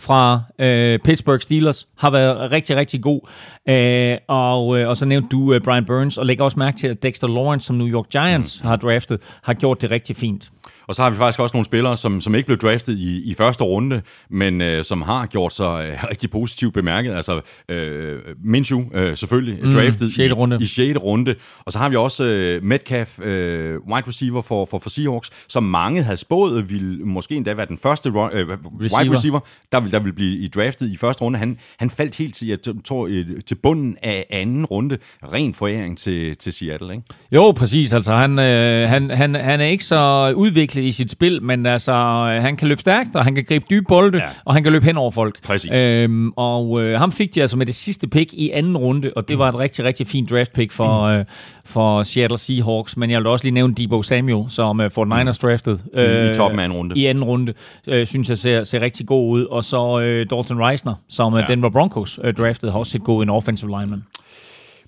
fra 0.00 0.42
øh, 0.58 0.98
Pittsburgh 0.98 1.40
Steelers 1.40 1.88
har 1.98 2.10
været 2.10 2.52
rigtig, 2.52 2.76
rigtig 2.76 3.02
god. 3.02 3.20
Øh, 3.68 4.16
og, 4.28 4.78
øh, 4.78 4.88
og 4.88 4.96
så 4.96 5.06
nævnte 5.06 5.28
du 5.28 5.52
øh, 5.52 5.60
Brian 5.60 5.84
Burns, 5.84 6.18
og 6.18 6.26
lægger 6.26 6.44
også 6.44 6.58
mærke 6.58 6.78
til, 6.78 6.88
at 6.88 7.02
Dexter 7.02 7.28
Lawrence, 7.28 7.66
som 7.66 7.76
New 7.76 7.88
York 7.88 8.08
Giants 8.10 8.62
mm. 8.62 8.68
har 8.68 8.76
draftet, 8.76 9.20
har 9.42 9.54
gjort 9.54 9.80
det 9.80 9.90
rigtig 9.90 10.16
fint. 10.16 10.50
Og 10.90 10.96
så 10.96 11.02
har 11.02 11.10
vi 11.10 11.16
faktisk 11.16 11.40
også 11.40 11.56
nogle 11.56 11.64
spillere, 11.64 11.96
som, 11.96 12.20
som 12.20 12.34
ikke 12.34 12.46
blev 12.46 12.58
draftet 12.58 12.98
i, 12.98 13.30
i 13.30 13.34
første 13.34 13.64
runde, 13.64 14.02
men 14.30 14.60
øh, 14.60 14.84
som 14.84 15.02
har 15.02 15.26
gjort 15.26 15.52
sig 15.52 15.88
øh, 15.88 16.04
rigtig 16.10 16.30
positivt 16.30 16.74
bemærket. 16.74 17.14
Altså 17.14 17.40
øh, 17.68 18.18
Minshew 18.44 18.84
øh, 18.94 19.16
selvfølgelig 19.16 19.58
mm, 19.64 19.72
draftet 19.72 20.14
6. 20.14 20.34
runde. 20.34 20.56
I, 20.60 20.62
i 20.62 20.66
6. 20.66 20.98
runde. 20.98 21.34
Og 21.64 21.72
så 21.72 21.78
har 21.78 21.88
vi 21.88 21.96
også 21.96 22.24
øh, 22.24 22.62
Metcalf, 22.62 23.20
øh, 23.20 23.78
wide 23.92 24.08
receiver 24.08 24.42
for, 24.42 24.64
for, 24.64 24.78
for 24.78 24.90
Seahawks, 24.90 25.30
som 25.48 25.62
mange 25.62 26.02
havde 26.02 26.16
spået 26.16 26.70
vil 26.70 27.06
måske 27.06 27.34
endda 27.34 27.54
være 27.54 27.66
den 27.66 27.78
første 27.78 28.10
run, 28.10 28.30
øh, 28.32 28.48
receiver. 28.48 29.00
wide 29.00 29.16
receiver, 29.16 29.40
der 29.72 29.80
vil, 29.80 29.92
der 29.92 29.98
vil 29.98 30.12
blive 30.12 30.48
draftet 30.48 30.90
i 30.90 30.96
første 30.96 31.22
runde. 31.22 31.38
Han, 31.38 31.58
han 31.78 31.90
faldt 31.90 32.16
helt 32.16 32.34
til, 32.34 32.48
jeg 32.48 32.58
tror, 32.84 33.08
til 33.46 33.54
bunden 33.54 33.96
af 34.02 34.26
anden 34.30 34.64
runde. 34.64 34.98
Ren 35.32 35.54
foræring 35.54 35.98
til, 35.98 36.36
til 36.36 36.52
Seattle, 36.52 36.92
ikke? 36.92 37.04
Jo, 37.32 37.52
præcis. 37.52 37.92
Altså 37.92 38.12
han, 38.14 38.38
øh, 38.38 38.88
han, 38.88 39.10
han, 39.10 39.34
han 39.34 39.60
er 39.60 39.66
ikke 39.66 39.84
så 39.84 40.32
udviklet 40.36 40.79
i 40.82 40.92
sit 40.92 41.10
spil, 41.10 41.42
men 41.42 41.66
altså, 41.66 41.92
øh, 41.92 42.42
han 42.42 42.56
kan 42.56 42.68
løbe 42.68 42.80
stærkt, 42.80 43.16
og 43.16 43.24
han 43.24 43.34
kan 43.34 43.44
gribe 43.44 43.64
dybe 43.70 43.86
bolde, 43.88 44.18
ja. 44.18 44.24
og 44.44 44.54
han 44.54 44.62
kan 44.62 44.72
løbe 44.72 44.86
hen 44.86 44.96
over 44.96 45.10
folk. 45.10 45.42
Præcis. 45.42 45.70
Øhm, 45.82 46.30
og 46.36 46.82
øh, 46.82 46.98
ham 46.98 47.12
fik 47.12 47.34
de 47.34 47.40
altså 47.42 47.56
med 47.56 47.66
det 47.66 47.74
sidste 47.74 48.08
pick 48.08 48.32
i 48.32 48.50
anden 48.50 48.76
runde, 48.76 49.12
og 49.16 49.28
det 49.28 49.38
var 49.38 49.48
et 49.48 49.58
rigtig, 49.58 49.84
rigtig 49.84 50.06
fint 50.06 50.30
draft 50.30 50.52
pick 50.52 50.72
for, 50.72 51.02
øh, 51.02 51.24
for 51.64 52.02
Seattle 52.02 52.38
Seahawks. 52.38 52.96
Men 52.96 53.10
jeg 53.10 53.18
vil 53.18 53.26
også 53.26 53.44
lige 53.44 53.54
nævne 53.54 53.74
Debo 53.74 54.02
Samuel, 54.02 54.50
som 54.50 54.80
øh, 54.80 54.90
Fort 54.90 55.08
Niners 55.08 55.38
draftet. 55.38 55.84
Øh, 55.94 56.30
I, 56.30 56.34
toppen 56.34 56.60
af 56.60 56.64
anden 56.64 56.78
runde. 56.78 56.98
I 56.98 57.06
anden 57.06 57.24
runde, 57.24 57.54
øh, 57.86 58.06
synes 58.06 58.28
jeg 58.28 58.38
ser, 58.38 58.64
ser 58.64 58.80
rigtig 58.80 59.06
god 59.06 59.30
ud. 59.30 59.44
Og 59.44 59.64
så 59.64 60.00
øh, 60.00 60.26
Dalton 60.30 60.60
Reisner, 60.60 60.94
som 61.08 61.34
øh, 61.34 61.40
ja. 61.40 61.54
Denver 61.54 61.70
Broncos 61.70 62.20
øh, 62.24 62.34
draftet, 62.34 62.72
har 62.72 62.78
også 62.78 62.92
set 62.92 63.04
god 63.04 63.22
en 63.22 63.30
offensive 63.30 63.80
lineman. 63.80 64.04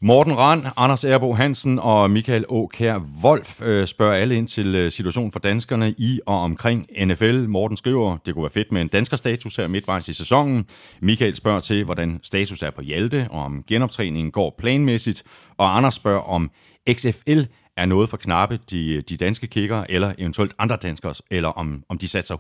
Morten 0.04 0.38
Rand, 0.38 0.64
Anders 0.76 1.04
Erbo 1.04 1.32
Hansen 1.32 1.78
og 1.78 2.10
Michael 2.10 2.44
Åkær 2.48 2.98
Wolf 3.24 3.62
øh, 3.62 3.86
spørger 3.86 4.14
alle 4.14 4.36
ind 4.36 4.48
til 4.48 4.74
øh, 4.74 4.90
situationen 4.90 5.32
for 5.32 5.38
danskerne 5.38 5.94
i 5.98 6.20
og 6.26 6.40
omkring 6.40 6.86
NFL. 7.06 7.48
Morten 7.48 7.76
skriver, 7.76 8.16
det 8.26 8.34
kunne 8.34 8.42
være 8.42 8.50
fedt 8.50 8.72
med 8.72 8.80
en 8.80 8.88
dansker 8.88 9.16
status 9.16 9.56
her 9.56 9.68
midtvejs 9.68 10.08
i 10.08 10.12
sæsonen. 10.12 10.66
Michael 11.00 11.36
spørger 11.36 11.60
til, 11.60 11.84
hvordan 11.84 12.20
status 12.22 12.62
er 12.62 12.70
på 12.70 12.82
Hjalte, 12.82 13.28
og 13.30 13.42
om 13.42 13.64
genoptræningen 13.66 14.30
går 14.30 14.54
planmæssigt. 14.58 15.22
Og 15.56 15.76
Anders 15.76 15.94
spørger, 15.94 16.20
om 16.20 16.50
XFL 16.92 17.40
er 17.76 17.86
noget 17.86 18.08
for 18.08 18.16
knappe 18.16 18.58
de, 18.70 19.02
de 19.02 19.16
danske 19.16 19.46
kicker, 19.46 19.84
eller 19.88 20.12
eventuelt 20.18 20.54
andre 20.58 20.76
danskere, 20.76 21.14
eller 21.30 21.48
om, 21.48 21.84
om 21.88 21.98
de 21.98 22.08
satser 22.08 22.36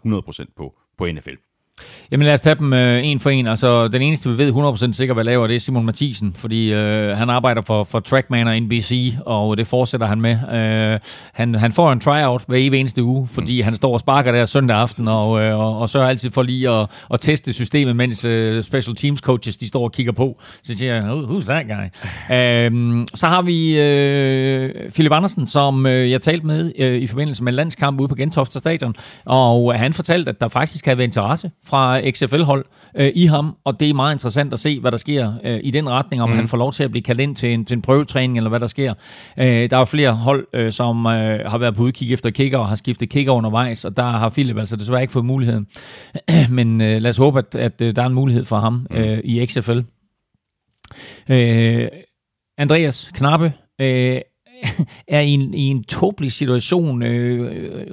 100% 0.46 0.52
på, 0.56 0.74
på 0.98 1.06
NFL. 1.06 1.51
Jamen 2.12 2.24
lad 2.24 2.34
os 2.34 2.40
tage 2.40 2.54
dem 2.54 2.72
øh, 2.72 3.06
en 3.06 3.20
for 3.20 3.30
en. 3.30 3.46
Altså, 3.46 3.88
den 3.88 4.02
eneste, 4.02 4.30
vi 4.30 4.38
ved 4.38 4.52
100% 4.52 4.92
sikkert, 4.92 5.16
hvad 5.16 5.24
laver, 5.24 5.46
det 5.46 5.56
er 5.56 5.60
Simon 5.60 5.84
Mathisen, 5.84 6.34
fordi 6.34 6.72
øh, 6.72 7.16
han 7.16 7.30
arbejder 7.30 7.62
for, 7.62 7.84
for 7.84 8.00
Trackman 8.00 8.48
og 8.48 8.60
NBC, 8.62 9.14
og 9.26 9.56
det 9.56 9.66
fortsætter 9.66 10.06
han 10.06 10.20
med. 10.20 10.30
Øh, 10.52 11.00
han, 11.32 11.54
han 11.54 11.72
får 11.72 11.92
en 11.92 12.00
tryout 12.00 12.44
hver 12.48 12.56
evig 12.58 12.80
eneste 12.80 13.02
uge, 13.02 13.26
fordi 13.26 13.60
mm. 13.60 13.64
han 13.64 13.76
står 13.76 13.92
og 13.92 14.00
sparker 14.00 14.32
der 14.32 14.44
søndag 14.44 14.76
aften, 14.76 15.08
og, 15.08 15.40
øh, 15.40 15.58
og, 15.58 15.78
og 15.78 15.88
sørger 15.88 16.08
altid 16.08 16.30
for 16.30 16.42
lige 16.42 16.70
at, 16.70 16.86
at 17.12 17.20
teste 17.20 17.52
systemet, 17.52 17.96
mens 17.96 18.24
øh, 18.24 18.62
special 18.62 18.96
teams 18.96 19.20
coaches, 19.20 19.56
de 19.56 19.68
står 19.68 19.84
og 19.84 19.92
kigger 19.92 20.12
på. 20.12 20.40
Så 20.62 20.78
siger 20.78 20.94
jeg, 20.94 21.04
who's 21.04 21.46
that 21.46 21.66
guy? 21.66 21.86
øh, 22.36 23.06
så 23.14 23.26
har 23.26 23.42
vi 23.42 23.78
øh, 23.80 24.90
Philip 24.90 25.12
Andersen, 25.12 25.46
som 25.46 25.86
øh, 25.86 26.10
jeg 26.10 26.22
talte 26.22 26.46
med 26.46 26.72
øh, 26.78 27.02
i 27.02 27.06
forbindelse 27.06 27.44
med 27.44 27.52
landskamp 27.52 28.00
ude 28.00 28.08
på 28.08 28.14
Gentofte 28.14 28.58
Stadion, 28.58 28.94
og 29.24 29.78
han 29.78 29.92
fortalte, 29.92 30.28
at 30.28 30.40
der 30.40 30.48
faktisk 30.48 30.84
havde 30.84 30.98
været 30.98 31.08
interesse 31.08 31.50
fra 31.64 32.10
XFL-hold 32.10 32.64
øh, 32.96 33.12
i 33.14 33.26
ham, 33.26 33.56
og 33.64 33.80
det 33.80 33.90
er 33.90 33.94
meget 33.94 34.14
interessant 34.14 34.52
at 34.52 34.58
se, 34.58 34.80
hvad 34.80 34.90
der 34.90 34.96
sker 34.96 35.32
øh, 35.44 35.60
i 35.62 35.70
den 35.70 35.88
retning, 35.88 36.22
om 36.22 36.28
mm. 36.28 36.36
han 36.36 36.48
får 36.48 36.56
lov 36.56 36.72
til 36.72 36.84
at 36.84 36.90
blive 36.90 37.02
kaldt 37.02 37.20
ind 37.20 37.36
til 37.36 37.52
en, 37.52 37.64
til 37.64 37.74
en 37.74 37.82
prøvetræning, 37.82 38.36
eller 38.36 38.48
hvad 38.48 38.60
der 38.60 38.66
sker. 38.66 38.94
Øh, 39.38 39.70
der 39.70 39.76
er 39.76 39.84
flere 39.84 40.12
hold, 40.12 40.46
øh, 40.54 40.72
som 40.72 41.06
øh, 41.06 41.50
har 41.50 41.58
været 41.58 41.74
på 41.74 41.82
udkig 41.82 42.12
efter 42.12 42.30
kicker, 42.30 42.58
og 42.58 42.68
har 42.68 42.76
skiftet 42.76 43.10
kicker 43.10 43.32
undervejs, 43.32 43.84
og 43.84 43.96
der 43.96 44.02
har 44.02 44.28
Philip 44.28 44.58
altså 44.58 44.76
desværre 44.76 45.00
ikke 45.00 45.12
fået 45.12 45.24
muligheden. 45.24 45.66
Men 46.50 46.80
øh, 46.80 47.02
lad 47.02 47.10
os 47.10 47.16
håbe, 47.16 47.38
at, 47.38 47.54
at 47.54 47.80
øh, 47.80 47.96
der 47.96 48.02
er 48.02 48.06
en 48.06 48.14
mulighed 48.14 48.44
for 48.44 48.58
ham 48.58 48.86
mm. 48.90 48.96
øh, 48.96 49.18
i 49.24 49.46
XFL. 49.46 49.80
Øh, 51.30 51.88
Andreas 52.58 53.10
Knappe 53.14 53.52
øh, 53.80 54.20
er 55.08 55.20
i 55.20 55.30
en, 55.30 55.54
i 55.54 55.66
en 55.66 55.84
tåbelig 55.84 56.32
situation 56.32 57.02
øh, 57.02 57.50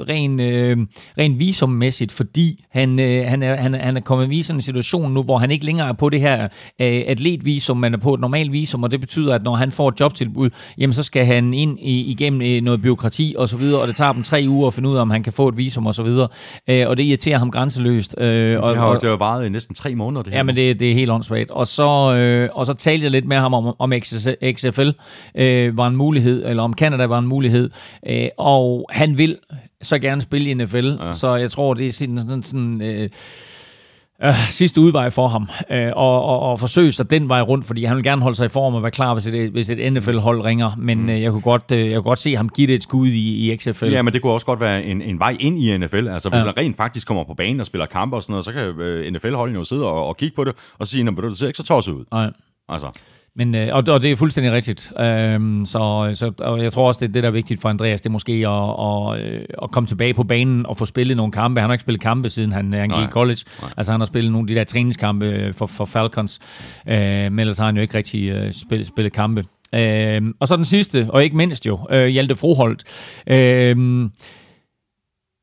ren, 0.10 0.40
øh, 0.40 0.78
ren 1.18 1.40
visummæssigt, 1.40 2.12
fordi 2.12 2.66
han, 2.72 3.00
øh, 3.00 3.26
han, 3.28 3.44
er, 3.44 3.56
han, 3.56 3.74
han 3.74 3.98
er 3.98 4.02
kommet 4.02 4.32
i 4.32 4.42
sådan 4.42 4.58
en 4.58 4.62
situation 4.62 5.14
nu, 5.14 5.24
hvor 5.24 5.38
han 5.38 5.52
ikke 5.52 5.66
længere 5.66 5.88
er 5.88 5.94
på 5.94 6.10
det 6.10 6.20
her 6.20 6.44
øh, 6.80 7.04
atletvisum, 7.08 7.78
man 7.78 7.94
er 7.94 7.98
på 7.98 8.14
et 8.14 8.20
normalt 8.20 8.52
visum, 8.52 8.84
og 8.84 8.92
det 8.92 9.00
betyder, 9.00 9.36
at 9.36 9.44
når 9.44 9.56
han 9.56 9.72
får 9.72 9.90
et 9.90 10.00
jobtilbud, 10.00 10.50
jamen 10.78 10.94
så 10.94 11.04
skal 11.04 11.26
han 11.26 11.54
ind 11.54 11.80
i, 11.80 12.02
igennem 12.02 12.42
øh, 12.42 12.62
noget 12.62 12.82
byråkrati 12.82 13.36
og 13.38 13.50
så 13.50 13.58
videre, 13.58 13.82
og 13.82 13.88
det 13.88 13.96
tager 13.96 14.14
dem 14.14 14.24
tre 14.24 14.46
uger 14.48 14.68
at 14.68 14.74
finde 14.74 14.90
ud 14.90 14.96
af, 14.96 15.02
om 15.02 15.10
han 15.10 15.24
kan 15.24 15.34
få 15.34 15.48
et 15.48 15.58
visum 15.58 15.86
og 15.86 15.96
så 15.96 16.04
videre, 16.04 16.28
øh, 16.68 16.88
og 16.88 16.98
det 16.98 17.04
irriterer 17.04 17.38
ham 17.38 17.52
grænseløst. 17.52 18.16
Øh, 18.18 18.60
og, 18.62 18.70
det 18.70 18.78
har 18.78 19.00
jo 19.04 19.16
varet 19.16 19.46
i 19.46 19.50
næsten 19.50 19.76
tre 19.76 19.96
måneder, 19.96 20.24
det 20.24 20.34
her. 20.34 20.40
Ja, 20.40 20.44
men 20.44 20.56
det, 20.56 20.80
det 20.80 20.90
er 20.90 20.94
helt 20.94 21.12
åndssvagt. 21.12 21.52
Og 21.52 21.68
så, 21.68 22.16
øh, 22.16 22.50
og 22.54 22.66
så 22.66 22.74
talte 22.74 23.04
jeg 23.04 23.12
lidt 23.12 23.26
med 23.26 23.38
ham 23.38 23.54
om, 23.54 23.76
om 23.80 23.94
XFL 24.56 24.90
øh, 25.36 25.78
var 25.78 25.88
en 25.88 25.96
mulighed, 25.96 26.46
eller 26.60 26.66
om 26.66 26.74
Canada 26.74 27.06
var 27.06 27.20
en 27.20 27.28
mulighed, 27.28 27.70
øh, 28.08 28.28
og 28.38 28.86
han 28.92 29.18
vil 29.18 29.38
så 29.82 30.00
gerne 30.00 30.22
spille 30.22 30.50
i 30.50 30.54
NFL, 30.54 30.88
ja. 31.00 31.12
så 31.12 31.36
jeg 31.36 31.52
tror, 31.52 31.74
det 31.74 31.88
er 31.88 31.92
sådan, 31.92 32.18
sådan, 32.18 32.44
sådan 32.44 32.82
øh, 32.82 33.10
øh, 34.24 34.36
sidste 34.50 34.82
udvej 34.82 35.10
for 35.10 35.28
ham, 35.28 35.50
øh, 35.72 35.92
og, 35.96 36.24
og, 36.24 36.40
og 36.40 36.60
forsøge 36.60 36.92
sig 36.92 37.12
den 37.12 37.30
vej 37.30 37.42
rundt, 37.42 37.66
fordi 37.66 37.86
han 37.86 37.96
vil 37.96 38.04
gerne 38.04 38.22
holde 38.22 38.36
sig 38.36 38.46
i 38.46 38.50
form 38.50 38.76
og 38.76 38.84
være 38.84 38.92
klar, 38.92 39.14
hvis 39.14 39.26
et, 39.26 39.50
hvis 39.52 39.70
et 39.70 39.94
NFL-hold 39.94 40.42
ringer, 40.42 40.72
men 40.78 41.02
mm. 41.02 41.10
øh, 41.10 41.22
jeg, 41.22 41.32
kunne 41.32 41.42
godt, 41.42 41.72
øh, 41.72 41.92
jeg 41.92 41.96
kunne 41.96 42.04
godt 42.04 42.20
se 42.20 42.36
ham 42.36 42.50
give 42.50 42.68
det 42.68 42.76
et 42.76 42.84
skud 42.84 43.08
i, 43.08 43.52
i 43.52 43.58
XFL. 43.58 43.86
Ja, 43.86 44.02
men 44.02 44.14
det 44.14 44.22
kunne 44.22 44.34
også 44.34 44.46
godt 44.46 44.60
være 44.60 44.84
en, 44.84 45.02
en 45.02 45.20
vej 45.20 45.38
ind 45.40 45.58
i 45.58 45.78
NFL, 45.78 46.08
altså 46.08 46.30
hvis 46.30 46.40
ja. 46.40 46.46
han 46.46 46.58
rent 46.58 46.78
faktisk 46.78 47.08
kommer 47.08 47.24
på 47.24 47.34
banen 47.34 47.60
og 47.60 47.66
spiller 47.66 47.86
kampe 47.86 48.16
og 48.16 48.24
sådan 48.24 48.32
noget, 48.32 48.46
så 48.46 48.52
kan 48.52 48.62
øh, 48.62 49.14
NFL-holdet 49.14 49.56
jo 49.56 49.64
sidde 49.64 49.86
og, 49.86 50.08
og 50.08 50.18
kigge 50.18 50.36
på 50.36 50.44
det, 50.44 50.56
og 50.80 50.88
sige, 50.88 51.04
når 51.04 51.12
du 51.12 51.36
ser 51.36 51.48
ikke 51.48 51.58
så 51.58 51.64
tosset 51.64 51.94
ud. 51.94 52.06
Nej. 52.12 52.32
Altså. 52.70 53.00
Men, 53.36 53.56
øh, 53.56 53.68
og, 53.72 53.84
og 53.88 54.02
det 54.02 54.12
er 54.12 54.16
fuldstændig 54.16 54.54
rigtigt. 54.54 54.92
Øhm, 55.00 55.66
så, 55.66 56.12
så 56.14 56.32
og 56.38 56.64
jeg 56.64 56.74
tror 56.74 56.88
også, 56.88 57.00
det 57.00 57.08
er 57.10 57.12
det, 57.14 57.24
der 57.24 57.30
er 57.30 57.34
vigtigt 57.34 57.62
for 57.62 57.70
Andreas, 57.70 58.02
det 58.02 58.10
er 58.10 58.12
måske 58.12 58.32
at, 58.32 58.76
at, 58.86 59.34
øh, 59.34 59.46
at 59.64 59.72
komme 59.72 59.88
tilbage 59.88 60.14
på 60.14 60.24
banen 60.24 60.66
og 60.66 60.78
få 60.78 60.86
spillet 60.86 61.18
nogle 61.18 61.32
kampe. 61.32 61.62
Han 61.62 61.70
har 61.70 61.74
ikke 61.74 61.82
spillet 61.82 62.02
kampe, 62.02 62.30
siden 62.30 62.52
han, 62.52 62.74
han 62.74 62.90
gik 62.90 63.04
i 63.04 63.12
college. 63.12 63.40
Nej. 63.62 63.72
Altså 63.78 63.92
han 63.92 64.02
har 64.02 64.06
spillet 64.06 64.32
nogle 64.32 64.44
af 64.44 64.48
de 64.48 64.56
der 64.56 64.64
træningskampe 64.64 65.54
for, 65.54 65.66
for 65.66 65.86
Falcons, 65.86 66.40
øh, 66.88 66.98
men 66.98 67.40
ellers 67.40 67.58
har 67.58 67.66
han 67.66 67.76
jo 67.76 67.82
ikke 67.82 67.98
rigtig 67.98 68.30
øh, 68.30 68.54
spillet, 68.54 68.88
spillet 68.88 69.14
kampe. 69.14 69.46
Øh, 69.76 70.22
og 70.40 70.48
så 70.48 70.56
den 70.56 70.66
sidste, 70.66 71.08
og 71.10 71.24
ikke 71.24 71.38
mindst 71.38 71.66
jo, 71.66 71.80
øh, 71.92 72.08
Hjalte 72.08 72.36
Froholt. 72.36 72.84
Øh, 73.28 74.10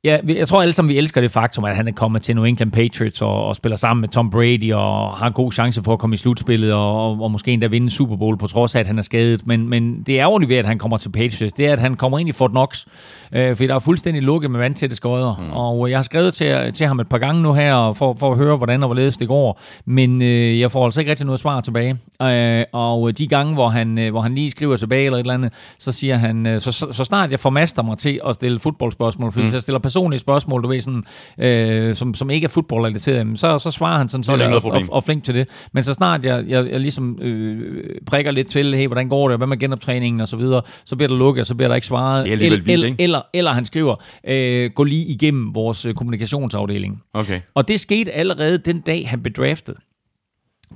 Ja, 0.06 0.18
jeg 0.26 0.48
tror 0.48 0.62
alle 0.62 0.72
sammen, 0.72 0.88
vi 0.88 0.98
elsker 0.98 1.20
det 1.20 1.30
faktum, 1.30 1.64
at 1.64 1.76
han 1.76 1.88
er 1.88 1.92
kommet 1.92 2.22
til 2.22 2.34
New 2.34 2.44
England 2.44 2.72
Patriots 2.72 3.22
og, 3.22 3.46
og 3.46 3.56
spiller 3.56 3.76
sammen 3.76 4.00
med 4.00 4.08
Tom 4.08 4.30
Brady 4.30 4.72
og 4.72 5.12
har 5.12 5.26
en 5.26 5.32
god 5.32 5.52
chance 5.52 5.82
for 5.82 5.92
at 5.92 5.98
komme 5.98 6.14
i 6.14 6.16
slutspillet 6.16 6.72
og, 6.72 7.10
og, 7.10 7.22
og 7.22 7.30
måske 7.30 7.52
endda 7.52 7.66
vinde 7.66 7.90
Super 7.90 8.16
Bowl 8.16 8.38
på 8.38 8.46
trods 8.46 8.74
af, 8.74 8.80
at 8.80 8.86
han 8.86 8.98
er 8.98 9.02
skadet. 9.02 9.46
Men, 9.46 9.68
men 9.68 10.02
det 10.02 10.14
er 10.14 10.22
ærgerligt 10.22 10.48
ved, 10.48 10.56
at 10.56 10.66
han 10.66 10.78
kommer 10.78 10.98
til 10.98 11.08
Patriots. 11.08 11.52
Det 11.52 11.66
er, 11.66 11.72
at 11.72 11.78
han 11.78 11.94
kommer 11.94 12.18
ind 12.18 12.28
i 12.28 12.32
Fort 12.32 12.50
Knox, 12.50 12.86
øh, 13.32 13.56
fordi 13.56 13.66
der 13.66 13.74
er 13.74 13.78
fuldstændig 13.78 14.22
lukket 14.22 14.50
med 14.50 14.60
vandtætte 14.60 14.96
skøjder. 14.96 15.36
Mm. 15.40 15.52
Og 15.52 15.90
jeg 15.90 15.98
har 15.98 16.02
skrevet 16.02 16.34
til, 16.34 16.72
til 16.72 16.86
ham 16.86 17.00
et 17.00 17.08
par 17.08 17.18
gange 17.18 17.42
nu 17.42 17.52
her 17.52 17.92
for, 17.92 18.16
for 18.18 18.32
at 18.32 18.38
høre, 18.38 18.56
hvordan 18.56 18.82
og 18.82 18.88
hvorledes 18.88 19.16
det 19.16 19.28
går. 19.28 19.60
Men 19.84 20.22
øh, 20.22 20.60
jeg 20.60 20.70
får 20.70 20.84
altså 20.84 21.00
ikke 21.00 21.10
rigtig 21.10 21.26
noget 21.26 21.40
svar 21.40 21.60
tilbage. 21.60 21.96
Øh, 22.22 22.64
og 22.72 23.18
de 23.18 23.26
gange, 23.26 23.54
hvor 23.54 23.68
han, 23.68 23.98
øh, 23.98 24.10
hvor 24.10 24.20
han 24.20 24.34
lige 24.34 24.50
skriver 24.50 24.76
tilbage 24.76 25.04
eller 25.04 25.18
et 25.18 25.20
eller 25.20 25.34
andet, 25.34 25.52
så 25.78 25.92
siger 25.92 26.16
han, 26.16 26.46
øh, 26.46 26.60
så, 26.60 26.72
så, 26.72 26.92
så 26.92 27.04
snart 27.04 27.30
jeg 27.30 27.40
formaster 27.40 27.82
mig 27.82 27.98
til 27.98 28.20
at 28.28 28.34
stille 28.34 28.58
fodboldspørgsmål, 28.58 29.32
fordi 29.32 29.46
mm. 29.46 29.52
jeg 29.52 29.60
stiller 29.60 29.78
personlige 29.96 30.20
spørgsmål, 30.20 30.62
du 30.62 30.68
ved, 30.68 30.80
sådan, 30.80 31.04
øh, 31.38 31.94
som, 31.94 32.14
som 32.14 32.30
ikke 32.30 32.44
er 32.44 32.48
fodboldrelateret, 32.48 33.38
så, 33.38 33.58
så 33.58 33.70
svarer 33.70 33.98
han 33.98 34.08
sådan 34.08 34.24
set 34.24 34.42
og, 34.42 34.64
og, 34.64 34.82
og, 34.88 35.04
flink 35.04 35.24
til 35.24 35.34
det. 35.34 35.48
Men 35.72 35.84
så 35.84 35.92
snart 35.92 36.24
jeg, 36.24 36.44
jeg, 36.48 36.70
jeg 36.70 36.80
ligesom 36.80 37.18
øh, 37.22 37.84
prikker 38.06 38.30
lidt 38.30 38.48
til, 38.48 38.74
hey, 38.74 38.86
hvordan 38.86 39.08
går 39.08 39.28
det, 39.28 39.38
hvad 39.38 39.46
med 39.46 39.58
genoptræningen 39.58 40.20
og 40.20 40.28
så 40.28 40.36
videre, 40.36 40.62
så 40.84 40.96
bliver 40.96 41.08
der 41.08 41.16
lukket, 41.16 41.40
og 41.40 41.46
så 41.46 41.54
bliver 41.54 41.68
der 41.68 41.74
ikke 41.74 41.86
svaret. 41.86 42.24
Det 42.24 42.32
er 42.32 42.36
el, 42.36 42.50
vildt, 42.50 42.70
eller, 42.70 42.94
eller, 42.98 43.20
eller 43.34 43.52
han 43.52 43.64
skriver, 43.64 43.94
øh, 44.28 44.70
gå 44.70 44.84
lige 44.84 45.06
igennem 45.06 45.54
vores 45.54 45.84
øh, 45.86 45.94
kommunikationsafdeling. 45.94 47.02
Okay. 47.14 47.40
Og 47.54 47.68
det 47.68 47.80
skete 47.80 48.12
allerede 48.12 48.58
den 48.58 48.80
dag, 48.80 49.08
han 49.08 49.22
blev 49.22 49.34
draftet 49.34 49.74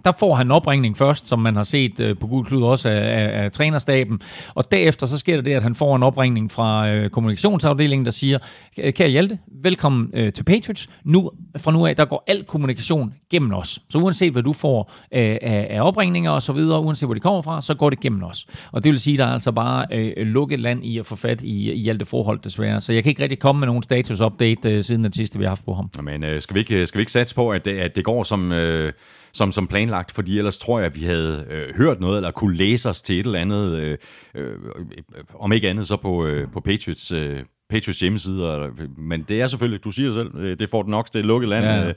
der 0.05 0.13
får 0.19 0.35
han 0.35 0.51
opringning 0.51 0.97
først, 0.97 1.29
som 1.29 1.39
man 1.39 1.57
har 1.57 1.63
set 1.63 2.01
øh, 2.01 2.19
på 2.19 2.27
Gud 2.27 2.45
Klud 2.45 2.63
også 2.63 2.89
af, 2.89 2.95
af, 2.95 3.45
af 3.45 3.53
trænerstaben. 3.53 4.21
Og 4.55 4.73
derefter 4.73 5.07
så 5.07 5.19
sker 5.19 5.37
der 5.37 5.43
det, 5.43 5.53
at 5.53 5.63
han 5.63 5.75
får 5.75 5.97
en 5.97 6.03
opringning 6.03 6.51
fra 6.51 6.89
øh, 6.89 7.11
kommunikationsafdelingen, 7.11 8.05
der 8.05 8.11
siger, 8.11 8.39
kære 8.91 9.09
Hjalte, 9.09 9.39
velkommen 9.63 10.11
øh, 10.15 10.33
til 10.33 10.45
Patriots. 10.45 10.89
Nu, 11.05 11.31
fra 11.59 11.73
nu 11.73 11.87
af, 11.87 11.97
der 11.97 12.05
går 12.05 12.25
al 12.27 12.45
kommunikation 12.45 13.15
gennem 13.31 13.53
os. 13.53 13.83
Så 13.91 13.99
uanset 13.99 14.33
hvad 14.33 14.43
du 14.43 14.53
får 14.53 14.93
øh, 15.15 15.37
af, 15.43 15.67
af 15.71 15.81
opringninger 15.81 16.31
og 16.31 16.43
så 16.43 16.53
videre, 16.53 16.81
uanset 16.81 17.07
hvor 17.07 17.15
de 17.15 17.21
kommer 17.21 17.43
fra, 17.43 17.61
så 17.61 17.75
går 17.75 17.91
det 17.91 18.01
gennem 18.01 18.23
os. 18.23 18.47
Og 18.73 18.85
det 18.85 18.93
vil 18.93 19.01
sige, 19.01 19.15
at 19.15 19.19
der 19.19 19.27
er 19.27 19.33
altså 19.33 19.53
bare 19.53 19.87
øh, 19.93 20.27
lukket 20.27 20.61
land 20.61 20.85
i 20.85 20.99
at 20.99 21.07
få 21.07 21.17
fat 21.17 21.43
i, 21.43 21.73
i 21.73 21.79
Hjalte 21.79 22.05
forhold 22.05 22.39
desværre. 22.39 22.81
Så 22.81 22.93
jeg 22.93 23.03
kan 23.03 23.11
ikke 23.11 23.23
rigtig 23.23 23.39
komme 23.39 23.59
med 23.59 23.67
nogen 23.67 23.83
status-update 23.83 24.71
øh, 24.71 24.83
siden 24.83 25.05
den 25.05 25.13
sidste, 25.13 25.39
vi 25.39 25.45
har 25.45 25.51
haft 25.51 25.65
på 25.65 25.75
ham. 25.75 25.91
Men 26.03 26.25
øh, 26.25 26.43
skal, 26.43 26.55
vi 26.55 26.61
ikke, 26.61 26.81
øh, 26.81 26.87
skal 26.87 26.99
vi 26.99 27.03
ikke 27.03 27.13
satse 27.13 27.35
på, 27.35 27.51
at 27.51 27.65
det, 27.65 27.79
at 27.79 27.97
det 27.97 28.05
går 28.05 28.23
som... 28.23 28.53
Øh 28.53 28.93
som, 29.33 29.53
som 29.53 29.67
planlagt, 29.67 30.13
fordi 30.13 30.39
ellers 30.39 30.59
tror 30.59 30.79
jeg, 30.79 30.87
at 30.87 30.97
vi 30.97 31.05
havde 31.05 31.47
øh, 31.51 31.75
hørt 31.77 32.01
noget, 32.01 32.17
eller 32.17 32.31
kunne 32.31 32.57
læse 32.57 32.91
os 32.91 33.03
til 33.03 33.21
et 33.21 33.27
eller 33.27 33.39
andet, 33.39 33.77
øh, 33.77 33.99
øh, 34.35 34.57
om 35.35 35.53
ikke 35.53 35.69
andet 35.69 35.87
så 35.87 35.97
på, 35.97 36.27
øh, 36.27 36.49
på 36.53 36.61
Patriots, 36.61 37.13
øh, 37.13 37.43
Patriots 37.71 38.01
hjemmeside. 38.01 38.71
Men 38.97 39.23
det 39.29 39.41
er 39.41 39.47
selvfølgelig, 39.47 39.85
du 39.85 39.91
siger 39.91 40.13
selv, 40.13 40.37
øh, 40.39 40.59
det 40.59 40.71
får 40.71 40.83
det 40.83 40.91
nok, 40.91 41.13
det 41.13 41.19
er 41.19 41.25
lukket 41.25 41.49
land. 41.49 41.65
Ja. 41.65 41.89
Øh, 41.89 41.95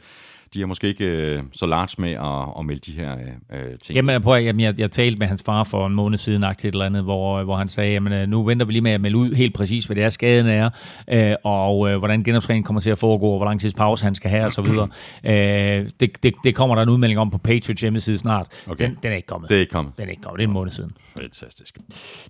de 0.54 0.62
er 0.62 0.66
måske 0.66 0.88
ikke 0.88 1.06
øh, 1.06 1.44
så 1.54 1.66
large 1.66 2.02
med 2.02 2.12
at, 2.12 2.60
at 2.60 2.66
melde 2.66 2.92
de 2.92 2.92
her 2.92 3.12
øh, 3.54 3.80
ting. 3.82 3.96
Jamen, 3.96 4.22
prøv, 4.22 4.34
at- 4.38 4.46
jamen 4.46 4.60
jeg, 4.60 4.80
jeg 4.80 4.92
talte 4.92 5.20
med 5.20 5.28
hans 5.28 5.44
far 5.46 5.64
for 5.64 5.88
en 5.88 5.94
måned 5.96 6.18
siden, 6.18 6.44
et 6.44 6.66
eller 6.66 6.86
andet, 6.86 7.04
hvor, 7.04 7.44
hvor 7.44 7.56
han 7.56 7.68
sagde, 7.68 7.92
jamen 7.92 8.14
øh, 8.14 8.28
nu 8.28 8.44
venter 8.44 8.66
vi 8.66 8.72
lige 8.72 8.82
med 8.82 8.92
at 8.92 9.02
melde 9.02 9.18
ud 9.18 9.34
helt 9.34 9.54
præcis, 9.54 9.86
hvad 9.86 9.96
det 9.96 10.04
er, 10.04 10.10
skaden 10.10 10.48
er, 10.48 10.70
øh, 11.10 11.36
og 11.44 11.90
øh, 11.90 11.98
hvordan 11.98 12.24
genoptræningen 12.24 12.64
kommer 12.64 12.80
til 12.82 12.92
at 12.92 12.98
foregå, 12.98 13.28
og 13.30 13.38
hvor 13.38 13.46
lang 13.46 13.62
tids 13.62 13.74
pause 13.74 14.04
han 14.06 14.16
skal 14.16 14.30
have, 14.30 14.46
og 14.46 14.52
så 14.52 14.62
videre. 14.62 14.88
øh, 15.80 15.90
det, 16.00 16.24
det, 16.24 16.34
det 16.44 16.56
kommer 16.56 16.76
der 16.76 16.82
en 16.84 16.90
udmelding 16.90 17.20
om 17.20 17.32
på 17.32 17.38
Patriots 17.38 17.82
hjemmeside 17.82 18.18
snart. 18.18 18.48
Okay. 18.68 18.86
Den, 18.86 18.98
den 19.04 19.12
er 19.12 19.16
ikke 19.16 19.28
kommet. 19.28 19.50
Det 19.50 19.56
er 19.56 19.60
ikke 19.60 19.72
kommet. 19.72 19.98
Den 19.98 20.06
er 20.06 20.10
ikke 20.10 20.22
kommet. 20.22 20.38
Det 20.40 20.44
er 20.44 20.48
en 20.48 20.54
måned 20.54 20.72
siden. 20.72 20.92
Fantastisk. 21.22 21.78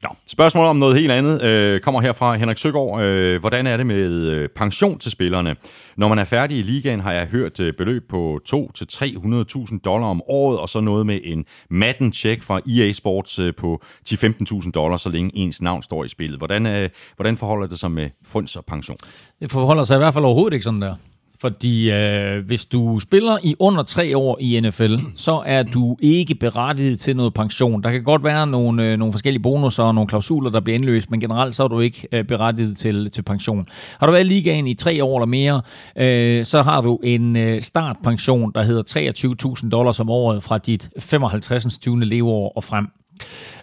Nå, 0.04 0.10
spørgsmål 0.28 0.66
om 0.66 0.76
noget 0.76 0.98
helt 1.00 1.12
andet 1.12 1.42
øh, 1.42 1.80
kommer 1.82 2.02
her 2.02 2.14
fra 2.14 2.36
Henrik 2.36 2.58
Søgaard. 2.58 3.02
Øh, 3.02 3.40
hvordan 3.40 3.68
er 3.68 3.78
det 3.78 3.86
med 3.86 4.28
øh, 4.32 4.50
pension 4.50 5.00
til 5.00 5.12
spillerne? 5.12 5.56
Når 5.98 6.08
man 6.08 6.20
er 6.20 6.24
færdig 6.26 6.58
i 6.58 6.62
ligaen, 6.62 7.00
har 7.00 7.12
jeg 7.12 7.26
hørt 7.28 7.60
øh, 7.60 7.74
beløb 7.78 8.13
på 8.14 8.40
2-300.000 8.50 9.80
dollar 9.80 10.08
om 10.08 10.22
året, 10.28 10.60
og 10.60 10.70
så 10.70 10.80
noget 10.80 11.06
med 11.06 11.20
en 11.24 11.46
Madden-check 11.70 12.42
fra 12.44 12.62
EA 12.70 12.92
Sports 12.92 13.40
øh, 13.40 13.56
på 13.56 13.82
10-15.000 14.10 14.72
dollar, 14.72 14.98
så 14.98 15.10
længe 15.10 15.32
ens 15.34 15.62
navn 15.62 15.82
står 15.82 16.04
i 16.04 16.08
spillet. 16.08 16.38
Hvordan, 16.38 16.66
øh, 16.66 16.90
hvordan 17.16 17.38
forholder 17.38 17.68
det 17.68 17.80
sig 17.80 17.92
med 17.92 18.10
funds 18.26 18.56
og 18.56 18.66
pension? 18.66 18.98
Det 19.40 19.52
forholder 19.52 19.84
sig 19.84 19.96
i 19.96 19.98
hvert 19.98 20.14
fald 20.14 20.26
overhovedet 20.26 20.54
ikke 20.54 20.64
sådan 20.64 20.82
der. 20.82 20.96
Fordi 21.44 21.92
øh, 21.92 22.46
hvis 22.46 22.66
du 22.66 23.00
spiller 23.00 23.38
i 23.44 23.56
under 23.60 23.84
tre 23.84 24.18
år 24.18 24.38
i 24.42 24.60
NFL, 24.60 24.96
så 25.16 25.44
er 25.46 25.64
du 25.64 25.98
ikke 26.00 26.36
berettiget 26.36 27.00
til 27.00 27.16
noget 27.16 27.34
pension. 27.34 27.84
Der 27.84 27.92
kan 27.92 28.04
godt 28.04 28.24
være 28.24 28.48
nogle, 28.48 28.84
øh, 28.84 28.98
nogle 28.98 29.14
forskellige 29.14 29.42
bonusser 29.42 29.84
og 29.84 29.96
nogle 29.96 30.08
klausuler, 30.08 30.50
der 30.50 30.60
bliver 30.60 30.76
indløst, 30.76 31.12
men 31.12 31.20
generelt 31.20 31.56
så 31.56 31.64
er 31.64 31.68
du 31.68 31.80
ikke 31.80 32.08
øh, 32.12 32.24
berettiget 32.24 32.78
til, 32.78 33.12
til 33.12 33.22
pension. 33.22 33.68
Har 34.00 34.08
du 34.08 34.12
været 34.12 34.26
i 34.26 34.28
ligaen 34.28 34.68
i 34.68 34.74
tre 34.74 35.04
år 35.04 35.18
eller 35.20 35.26
mere, 35.26 35.62
øh, 35.96 36.46
så 36.46 36.62
har 36.62 36.82
du 36.82 37.00
en 37.04 37.36
øh, 37.36 37.62
startpension, 37.62 38.52
der 38.56 38.64
hedder 38.64 39.56
23.000 39.64 39.70
dollars 39.70 40.00
om 40.00 40.10
året 40.10 40.44
fra 40.44 40.58
dit 40.58 40.90
55. 41.00 41.80
20. 41.80 42.06
leveår 42.06 42.54
og 42.56 42.64
frem. 42.64 43.03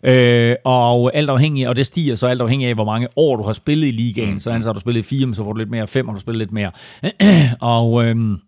Øh, 0.03 0.57
og 0.65 1.17
alt 1.17 1.31
afhængig, 1.31 1.69
og 1.69 1.77
det 1.77 1.87
stiger 1.87 2.15
så 2.15 2.27
alt 2.27 2.41
afhængig 2.41 2.69
af, 2.69 2.75
hvor 2.75 2.85
mange 2.85 3.09
år 3.17 3.37
du 3.37 3.43
har 3.43 3.53
spillet 3.53 3.87
i 3.87 3.91
ligaen. 3.91 4.41
Så, 4.41 4.51
har 4.53 4.73
du 4.73 4.81
spillet 4.81 5.05
fire, 5.05 5.35
så 5.35 5.45
får 5.45 5.53
du 5.53 5.59
lidt 5.59 5.71
mere. 5.71 5.87
Fem 5.87 6.09
har 6.09 6.15
du 6.15 6.21
spillet 6.21 6.39
lidt 6.39 6.53
mere. 6.53 6.71
og 7.61 8.05
øhm, 8.05 8.39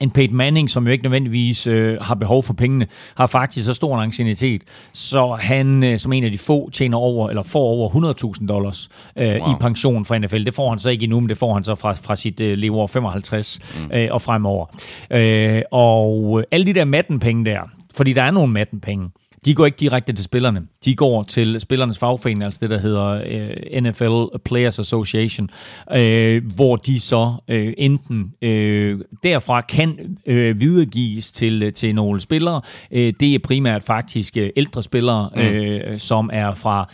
en 0.00 0.10
Peyton 0.10 0.36
Manning, 0.36 0.70
som 0.70 0.86
jo 0.86 0.92
ikke 0.92 1.04
nødvendigvis 1.04 1.66
øh, 1.66 1.98
har 2.00 2.14
behov 2.14 2.42
for 2.42 2.54
pengene, 2.54 2.86
har 3.14 3.26
faktisk 3.26 3.66
så 3.66 3.74
stor 3.74 3.96
en 3.96 4.02
ancienitet, 4.02 4.62
så 4.92 5.38
han 5.40 5.84
øh, 5.84 5.98
som 5.98 6.12
en 6.12 6.24
af 6.24 6.30
de 6.30 6.38
få 6.38 6.70
tjener 6.70 6.98
over, 6.98 7.28
eller 7.28 7.42
får 7.42 7.60
over 7.60 8.14
100.000 8.40 8.46
dollars 8.46 8.88
øh, 9.16 9.28
wow. 9.28 9.34
I 9.34 9.54
pension 9.60 10.04
fra 10.04 10.18
NFL. 10.18 10.44
Det 10.44 10.54
får 10.54 10.68
han 10.70 10.78
så 10.78 10.90
ikke 10.90 11.04
endnu, 11.04 11.20
men 11.20 11.28
det 11.28 11.38
får 11.38 11.54
han 11.54 11.64
så 11.64 11.74
fra, 11.74 11.92
fra 11.92 12.16
sit 12.16 12.40
øh, 12.40 12.58
leveår 12.58 12.86
55 12.86 13.58
mm. 13.78 13.96
øh, 13.96 14.08
og 14.10 14.22
fremover. 14.22 14.66
Øh, 15.10 15.62
og 15.70 16.38
øh, 16.38 16.44
alle 16.50 16.66
de 16.66 16.74
der 16.74 16.84
Madden-penge 16.84 17.44
der, 17.44 17.60
fordi 17.94 18.12
der 18.12 18.22
er 18.22 18.30
nogle 18.30 18.52
Madden-penge, 18.52 19.10
de 19.44 19.54
går 19.54 19.66
ikke 19.66 19.76
direkte 19.76 20.12
til 20.12 20.24
spillerne. 20.24 20.62
De 20.84 20.96
går 20.96 21.22
til 21.22 21.60
spillernes 21.60 21.98
fagforening, 21.98 22.44
altså 22.44 22.58
det, 22.62 22.70
der 22.70 22.78
hedder 22.78 23.22
øh, 23.26 23.82
NFL 23.82 24.38
Players 24.44 24.78
Association, 24.78 25.50
øh, 25.92 26.42
hvor 26.54 26.76
de 26.76 27.00
så 27.00 27.34
øh, 27.48 27.74
enten 27.78 28.32
øh, 28.42 29.00
derfra 29.22 29.60
kan 29.60 30.18
øh, 30.26 30.60
videregives 30.60 31.32
til, 31.32 31.62
øh, 31.62 31.72
til 31.72 31.94
nogle 31.94 32.20
spillere. 32.20 32.60
Øh, 32.90 33.12
det 33.20 33.34
er 33.34 33.38
primært 33.38 33.82
faktisk 33.82 34.36
øh, 34.36 34.50
ældre 34.56 34.82
spillere, 34.82 35.30
øh, 35.36 35.98
som 35.98 36.30
er 36.32 36.54
fra 36.54 36.90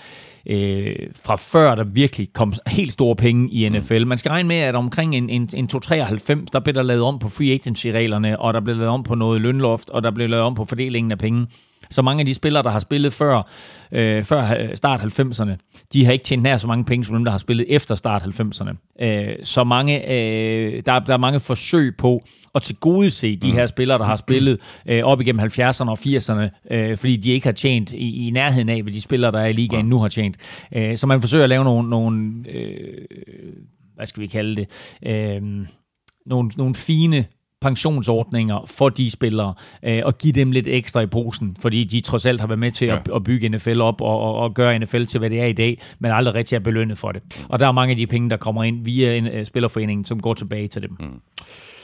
øh, 0.46 0.96
fra 1.24 1.36
før 1.36 1.74
der 1.74 1.84
virkelig 1.84 2.32
kom 2.32 2.52
helt 2.66 2.92
store 2.92 3.16
penge 3.16 3.50
i 3.50 3.68
NFL. 3.68 4.06
Man 4.06 4.18
skal 4.18 4.28
regne 4.28 4.48
med, 4.48 4.56
at 4.56 4.74
omkring 4.74 5.16
en, 5.16 5.30
en, 5.30 5.48
en 5.54 5.68
293, 5.68 6.50
der 6.50 6.60
blev 6.60 6.74
der 6.74 6.82
lavet 6.82 7.02
om 7.02 7.18
på 7.18 7.28
free 7.28 7.52
agency-reglerne, 7.52 8.40
og 8.40 8.54
der 8.54 8.60
blev 8.60 8.76
lavet 8.76 8.90
om 8.90 9.02
på 9.02 9.14
noget 9.14 9.40
lønloft, 9.40 9.90
og 9.90 10.02
der 10.02 10.10
blev 10.10 10.28
lavet 10.28 10.44
om 10.44 10.54
på 10.54 10.64
fordelingen 10.64 11.12
af 11.12 11.18
penge. 11.18 11.46
Så 11.90 12.02
mange 12.02 12.20
af 12.20 12.26
de 12.26 12.34
spillere, 12.34 12.62
der 12.62 12.70
har 12.70 12.78
spillet 12.78 13.12
før, 13.12 13.50
øh, 13.92 14.24
før 14.24 14.74
start 14.74 15.00
90'erne, 15.00 15.56
de 15.92 16.04
har 16.04 16.12
ikke 16.12 16.24
tjent 16.24 16.42
nær 16.42 16.56
så 16.56 16.66
mange 16.66 16.84
penge, 16.84 17.04
som 17.04 17.14
dem, 17.14 17.24
der 17.24 17.30
har 17.30 17.38
spillet 17.38 17.66
efter 17.68 17.94
start 17.94 18.22
90'erne. 18.22 19.04
Øh, 19.04 19.36
så 19.42 19.64
mange, 19.64 20.10
øh, 20.12 20.82
der, 20.86 20.98
der 20.98 21.12
er 21.12 21.16
mange 21.16 21.40
forsøg 21.40 21.96
på 21.98 22.22
at 22.54 22.62
tilgodese 22.62 23.36
de 23.36 23.52
her 23.52 23.66
spillere, 23.66 23.98
der 23.98 24.04
har 24.04 24.16
spillet 24.16 24.60
øh, 24.86 25.04
op 25.04 25.20
igennem 25.20 25.46
70'erne 25.46 25.90
og 25.90 25.98
80'erne, 25.98 26.74
øh, 26.74 26.96
fordi 26.98 27.16
de 27.16 27.30
ikke 27.30 27.46
har 27.46 27.52
tjent 27.52 27.92
i, 27.92 28.26
i 28.26 28.30
nærheden 28.30 28.68
af, 28.68 28.82
hvad 28.82 28.92
de 28.92 29.00
spillere, 29.00 29.32
der 29.32 29.40
er 29.40 29.46
i 29.46 29.52
ligaen 29.52 29.86
nu 29.86 29.98
har 29.98 30.08
tjent. 30.08 30.36
Øh, 30.74 30.96
så 30.96 31.06
man 31.06 31.20
forsøger 31.20 31.44
at 31.44 31.50
lave 31.50 31.64
nogle, 31.64 31.90
nogle 31.90 32.44
øh, 32.48 33.04
hvad 33.94 34.06
skal 34.06 34.22
vi 34.22 34.26
kalde 34.26 34.56
det, 34.56 34.70
øh, 35.06 35.42
nogle, 36.26 36.50
nogle 36.56 36.74
fine 36.74 37.24
pensionsordninger 37.66 38.64
for 38.66 38.88
de 38.88 39.10
spillere, 39.10 39.54
øh, 39.82 40.02
og 40.04 40.18
give 40.18 40.32
dem 40.32 40.52
lidt 40.52 40.66
ekstra 40.68 41.00
i 41.00 41.06
posen, 41.06 41.56
fordi 41.60 41.84
de 41.84 42.00
trods 42.00 42.26
alt 42.26 42.40
har 42.40 42.46
været 42.46 42.58
med 42.58 42.72
til 42.72 42.86
at, 42.86 43.08
at 43.14 43.24
bygge 43.24 43.48
NFL 43.48 43.80
op 43.80 44.00
og, 44.00 44.20
og, 44.20 44.34
og 44.34 44.54
gøre 44.54 44.78
NFL 44.78 45.04
til, 45.04 45.18
hvad 45.18 45.30
det 45.30 45.40
er 45.40 45.46
i 45.46 45.52
dag, 45.52 45.82
men 45.98 46.10
aldrig 46.10 46.34
rigtig 46.34 46.56
er 46.56 46.60
belønnet 46.60 46.98
for 46.98 47.12
det. 47.12 47.46
Og 47.48 47.58
der 47.58 47.68
er 47.68 47.72
mange 47.72 47.90
af 47.90 47.96
de 47.96 48.06
penge, 48.06 48.30
der 48.30 48.36
kommer 48.36 48.64
ind 48.64 48.84
via 48.84 49.16
en, 49.16 49.26
uh, 49.26 49.44
spillerforeningen, 49.44 50.04
som 50.04 50.20
går 50.20 50.34
tilbage 50.34 50.68
til 50.68 50.82
dem. 50.82 50.96
Mm. 51.00 51.20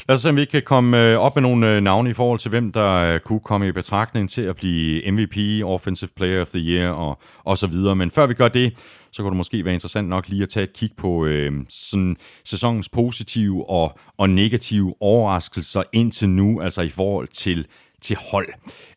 Lad 0.09 0.17
os 0.17 0.23
se, 0.23 0.29
om 0.29 0.37
vi 0.37 0.45
kan 0.45 0.63
komme 0.63 1.13
øh, 1.13 1.19
op 1.19 1.37
med 1.37 1.43
nogle 1.43 1.77
øh, 1.77 1.81
navne 1.81 2.11
i 2.11 2.13
forhold 2.13 2.39
til, 2.39 2.49
hvem 2.49 2.73
der 2.73 3.15
øh, 3.15 3.21
kunne 3.21 3.41
komme 3.41 3.69
i 3.69 3.73
betragtning 3.73 4.31
til 4.31 4.43
at 4.43 4.57
blive 4.57 5.11
MVP, 5.11 5.65
Offensive 5.65 6.11
Player 6.17 6.41
of 6.41 6.49
the 6.49 6.59
Year 6.59 6.91
og, 6.91 7.19
og 7.45 7.59
så 7.59 7.67
videre. 7.67 7.97
Men 7.97 8.11
før 8.11 8.27
vi 8.27 8.35
gør 8.35 8.49
det, 8.49 8.73
så 9.13 9.23
kunne 9.23 9.31
det 9.31 9.37
måske 9.37 9.65
være 9.65 9.75
interessant 9.75 10.09
nok 10.09 10.29
lige 10.29 10.43
at 10.43 10.49
tage 10.49 10.65
et 10.65 10.73
kig 10.73 10.91
på 10.97 11.27
øh, 11.27 11.53
sådan, 11.69 12.17
sæsonens 12.45 12.89
positive 12.89 13.71
og, 13.71 13.99
og 14.19 14.31
negative 14.31 14.95
overraskelser 15.01 15.83
indtil 15.93 16.29
nu, 16.29 16.61
altså 16.61 16.83
i 16.83 16.89
forhold 16.89 17.29
til, 17.29 17.67
til 18.03 18.17
hold. 18.31 18.49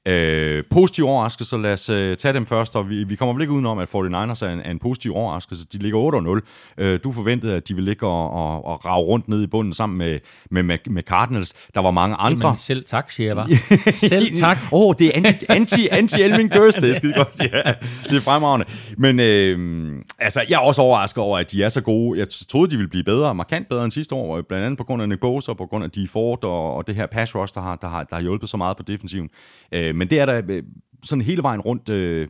Øh, 0.08 0.64
positive 0.70 1.10
overraskelser, 1.10 1.58
lad 1.58 1.74
os 1.74 1.90
øh, 1.90 2.18
tage 2.18 2.34
dem 2.34 2.46
først, 2.46 2.76
og 2.76 2.90
vi, 2.90 3.04
vi 3.04 3.16
kommer 3.16 3.34
vel 3.34 3.42
ikke 3.42 3.54
udenom, 3.54 3.80
at 3.80 3.88
49ers 3.88 4.46
er 4.46 4.50
en, 4.54 4.60
er 4.60 4.72
en 4.72 4.80
positiv 4.80 5.16
overraskelse. 5.16 5.66
De 5.74 5.78
ligger 5.78 6.42
8-0. 6.78 6.84
Øh, 6.84 7.00
du 7.04 7.12
forventede, 7.12 7.56
at 7.56 7.68
de 7.68 7.74
ville 7.74 7.92
ligge 7.92 8.08
og, 8.08 8.32
og, 8.32 8.66
og 8.66 8.86
rave 8.86 9.06
rundt 9.06 9.28
ned 9.28 9.44
i 9.44 9.48
bunden 9.48 9.74
sammen 9.74 9.98
med, 9.98 10.20
med, 10.52 10.64
med, 10.64 10.78
med 10.90 11.04
Cardinals. 11.04 11.54
Der 11.76 11.82
var 11.82 11.92
mange 11.92 12.16
andre. 12.16 12.50
Men 12.50 12.58
selv 12.58 12.84
tak, 12.84 13.12
siger 13.12 13.28
jeg 13.28 13.36
bare. 13.36 13.48
selv 14.10 14.36
tak. 14.36 14.58
Åh, 14.72 14.82
oh, 14.82 14.96
det 15.00 15.08
er 15.08 15.12
anti, 15.16 15.46
anti, 15.50 15.88
anti 15.92 16.22
Elvin 16.22 16.50
Gørs, 16.50 16.76
det 16.76 16.90
er 16.90 16.94
skide 16.94 17.14
godt. 17.14 17.42
Ja, 17.54 17.74
det 18.10 18.18
er 18.18 18.22
fremragende. 18.22 18.66
Men 18.98 19.20
øh, 19.20 19.96
altså, 20.20 20.42
jeg 20.50 20.56
er 20.56 20.60
også 20.60 20.82
overrasket 20.82 21.24
over, 21.24 21.38
at 21.38 21.52
de 21.52 21.64
er 21.64 21.70
så 21.70 21.82
gode. 21.82 22.20
Jeg 22.20 22.28
troede, 22.50 22.72
de 22.72 22.76
ville 22.76 22.90
blive 22.90 23.04
bedre, 23.04 23.36
markant 23.36 23.70
bedre 23.70 23.84
end 23.84 23.92
sidste 23.92 24.16
år, 24.16 24.42
blandt 24.42 24.66
andet 24.66 24.78
på 24.78 24.84
grund 24.84 25.02
af 25.02 25.10
Nick 25.10 25.22
Bosa, 25.22 25.54
på 25.54 25.66
grund 25.66 25.84
af 25.84 25.92
de 25.92 26.08
Ford 26.08 26.44
og, 26.44 26.76
og 26.76 26.88
det 26.88 26.96
her 26.96 27.06
pass 27.06 27.36
rush, 27.36 27.54
der 27.54 27.62
har, 27.62 27.76
der, 27.76 27.88
har, 27.88 28.04
der 28.04 28.16
har 28.16 28.22
hjulpet 28.22 28.50
så 28.50 28.58
meget 28.58 28.78
på 28.78 28.84
defensiven. 28.84 29.30
Øh, 29.72 29.95
men 29.96 30.10
det 30.10 30.20
er 30.20 30.26
der 30.26 30.42
øh, 30.50 30.64
sådan 31.04 31.22
hele 31.22 31.44
vejen 31.44 31.62
rundt 31.62 31.90
øh, 31.90 32.28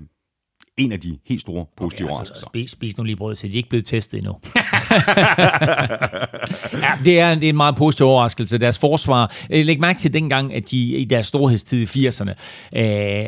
en 0.78 0.92
af 0.92 1.00
de 1.00 1.18
helt 1.26 1.42
store 1.42 1.66
positive 1.78 2.08
okay, 2.08 2.12
altså, 2.12 2.16
overraskelser. 2.16 2.48
spis, 2.48 2.72
spis 2.72 2.98
nu 2.98 3.04
lige 3.04 3.16
brød, 3.16 3.36
så 3.36 3.48
de 3.48 3.54
er 3.54 3.58
ikke 3.58 3.70
blevet 3.70 3.86
testet 3.86 4.18
endnu. 4.18 4.34
ja, 6.86 6.92
det 7.06 7.20
er, 7.20 7.32
en, 7.32 7.40
det 7.40 7.46
er 7.46 7.50
en 7.50 7.56
meget 7.56 7.76
positiv 7.76 8.06
overraskelse. 8.06 8.58
Deres 8.58 8.80
forsvar, 8.80 9.36
øh, 9.50 9.66
læg 9.66 9.80
mærke 9.80 10.00
til 10.00 10.14
dengang, 10.14 10.54
at 10.54 10.72
de 10.72 10.78
i 10.78 11.06
deres 11.06 11.28
storhedstid 11.28 11.96
i 11.96 12.08
80'erne, 12.08 12.34
øh, 12.80 13.26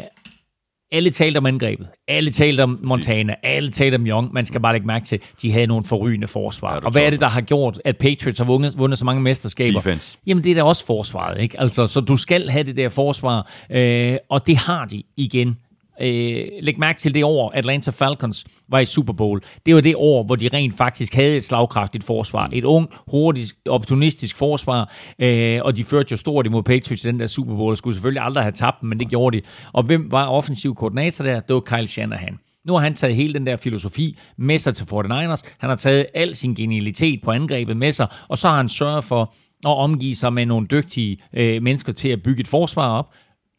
alle 0.92 1.10
talte 1.10 1.38
om 1.38 1.46
angrebet. 1.46 1.88
Alle 2.08 2.32
talte 2.32 2.64
om 2.64 2.80
Montana. 2.84 3.36
Alle 3.44 3.72
talte 3.72 3.96
om 3.96 4.08
Young. 4.08 4.34
Man 4.34 4.46
skal 4.46 4.62
bare 4.62 4.74
lægge 4.74 4.88
mærke 4.88 5.06
til, 5.06 5.16
at 5.16 5.42
de 5.42 5.52
havde 5.52 5.68
nogle 5.68 5.84
forrygende 5.84 6.28
forsvar. 6.28 6.74
Ja, 6.74 6.80
og 6.80 6.92
hvad 6.92 7.02
er 7.02 7.10
det, 7.10 7.20
der 7.20 7.28
har 7.28 7.42
gjort, 7.42 7.82
at 7.86 7.98
Patriots 7.98 8.40
har 8.40 8.46
vundet, 8.46 8.78
vundet 8.78 9.00
så 9.00 9.06
mange 9.06 9.22
mesterskaber? 9.22 9.80
Defense. 9.80 10.18
Jamen, 10.28 10.44
det 10.44 10.52
er 10.52 10.56
da 10.56 10.64
også 10.64 10.86
forsvaret, 10.86 11.42
ikke? 11.42 11.60
Altså, 11.60 11.88
så 11.88 12.00
du 12.00 12.18
skal 12.18 12.50
have 12.50 12.64
det 12.64 12.78
der 12.78 12.90
forsvar, 12.90 13.52
øh, 13.72 14.18
og 14.30 14.48
det 14.48 14.58
har 14.58 14.86
de 14.86 15.04
igen. 15.18 15.58
Øh, 16.02 16.46
læg 16.62 16.80
mærke 16.80 17.00
til 17.00 17.14
det 17.14 17.24
år, 17.24 17.52
Atlanta 17.56 17.92
Falcons 17.92 18.46
var 18.70 18.80
i 18.80 18.86
Super 18.86 19.14
Bowl. 19.14 19.42
Det 19.66 19.76
var 19.76 19.82
det 19.82 19.96
år, 19.96 20.24
hvor 20.24 20.36
de 20.36 20.50
rent 20.54 20.78
faktisk 20.78 21.16
havde 21.16 21.38
et 21.38 21.44
slagkraftigt 21.44 22.04
forsvar. 22.04 22.50
Et 22.54 22.64
ung, 22.64 22.90
hurtigt, 23.08 23.54
opportunistisk 23.70 24.38
forsvar, 24.38 24.94
øh, 25.20 25.60
og 25.64 25.78
de 25.78 25.84
førte 25.84 26.08
jo 26.12 26.18
stort 26.18 26.46
imod 26.46 26.64
Patriots 26.64 27.06
i 27.06 27.08
den 27.08 27.20
der 27.20 27.28
Super 27.28 27.56
Bowl. 27.56 27.78
Skulle 27.78 27.96
selvfølgelig 27.96 28.24
aldrig 28.24 28.44
have 28.44 28.52
tabt 28.52 28.82
dem, 28.82 28.90
men 28.90 29.00
det 29.00 29.10
gjorde 29.10 29.38
de. 29.38 29.42
Og 29.74 29.84
hvem 29.84 30.12
var 30.12 30.28
offensiv 30.28 30.76
koordinator 30.76 31.24
der? 31.26 31.40
Det 31.40 31.54
var 31.54 31.60
Kyle 31.60 31.88
Shanahan. 31.88 32.40
Nu 32.66 32.74
har 32.74 32.80
han 32.80 32.94
taget 32.94 33.16
hele 33.16 33.34
den 33.34 33.48
der 33.48 33.58
filosofi 33.58 34.18
med 34.38 34.60
sig 34.60 34.76
til 34.76 34.84
49ers. 34.84 35.42
Han 35.58 35.70
har 35.70 35.76
taget 35.76 36.06
al 36.14 36.36
sin 36.36 36.56
genialitet 36.56 37.22
på 37.24 37.32
angrebet 37.32 37.78
med 37.78 37.92
sig, 37.92 38.08
og 38.28 38.38
så 38.38 38.48
har 38.48 38.58
han 38.58 38.70
sørget 38.70 39.04
for 39.04 39.34
at 39.66 39.78
omgive 39.78 40.16
sig 40.16 40.34
med 40.34 40.46
nogle 40.46 40.68
dygtige 40.68 41.18
øh, 41.34 41.64
mennesker 41.64 41.94
til 41.94 42.10
at 42.10 42.24
bygge 42.24 42.42
et 42.42 42.48
forsvar 42.48 42.90
op. 42.90 43.14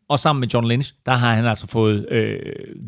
Og 0.08 0.18
sammen 0.18 0.40
med 0.40 0.48
John 0.48 0.68
Lynch, 0.68 0.92
der 1.06 1.12
har 1.12 1.34
han 1.34 1.46
altså 1.46 1.66
fået 1.66 2.06
øh, 2.12 2.38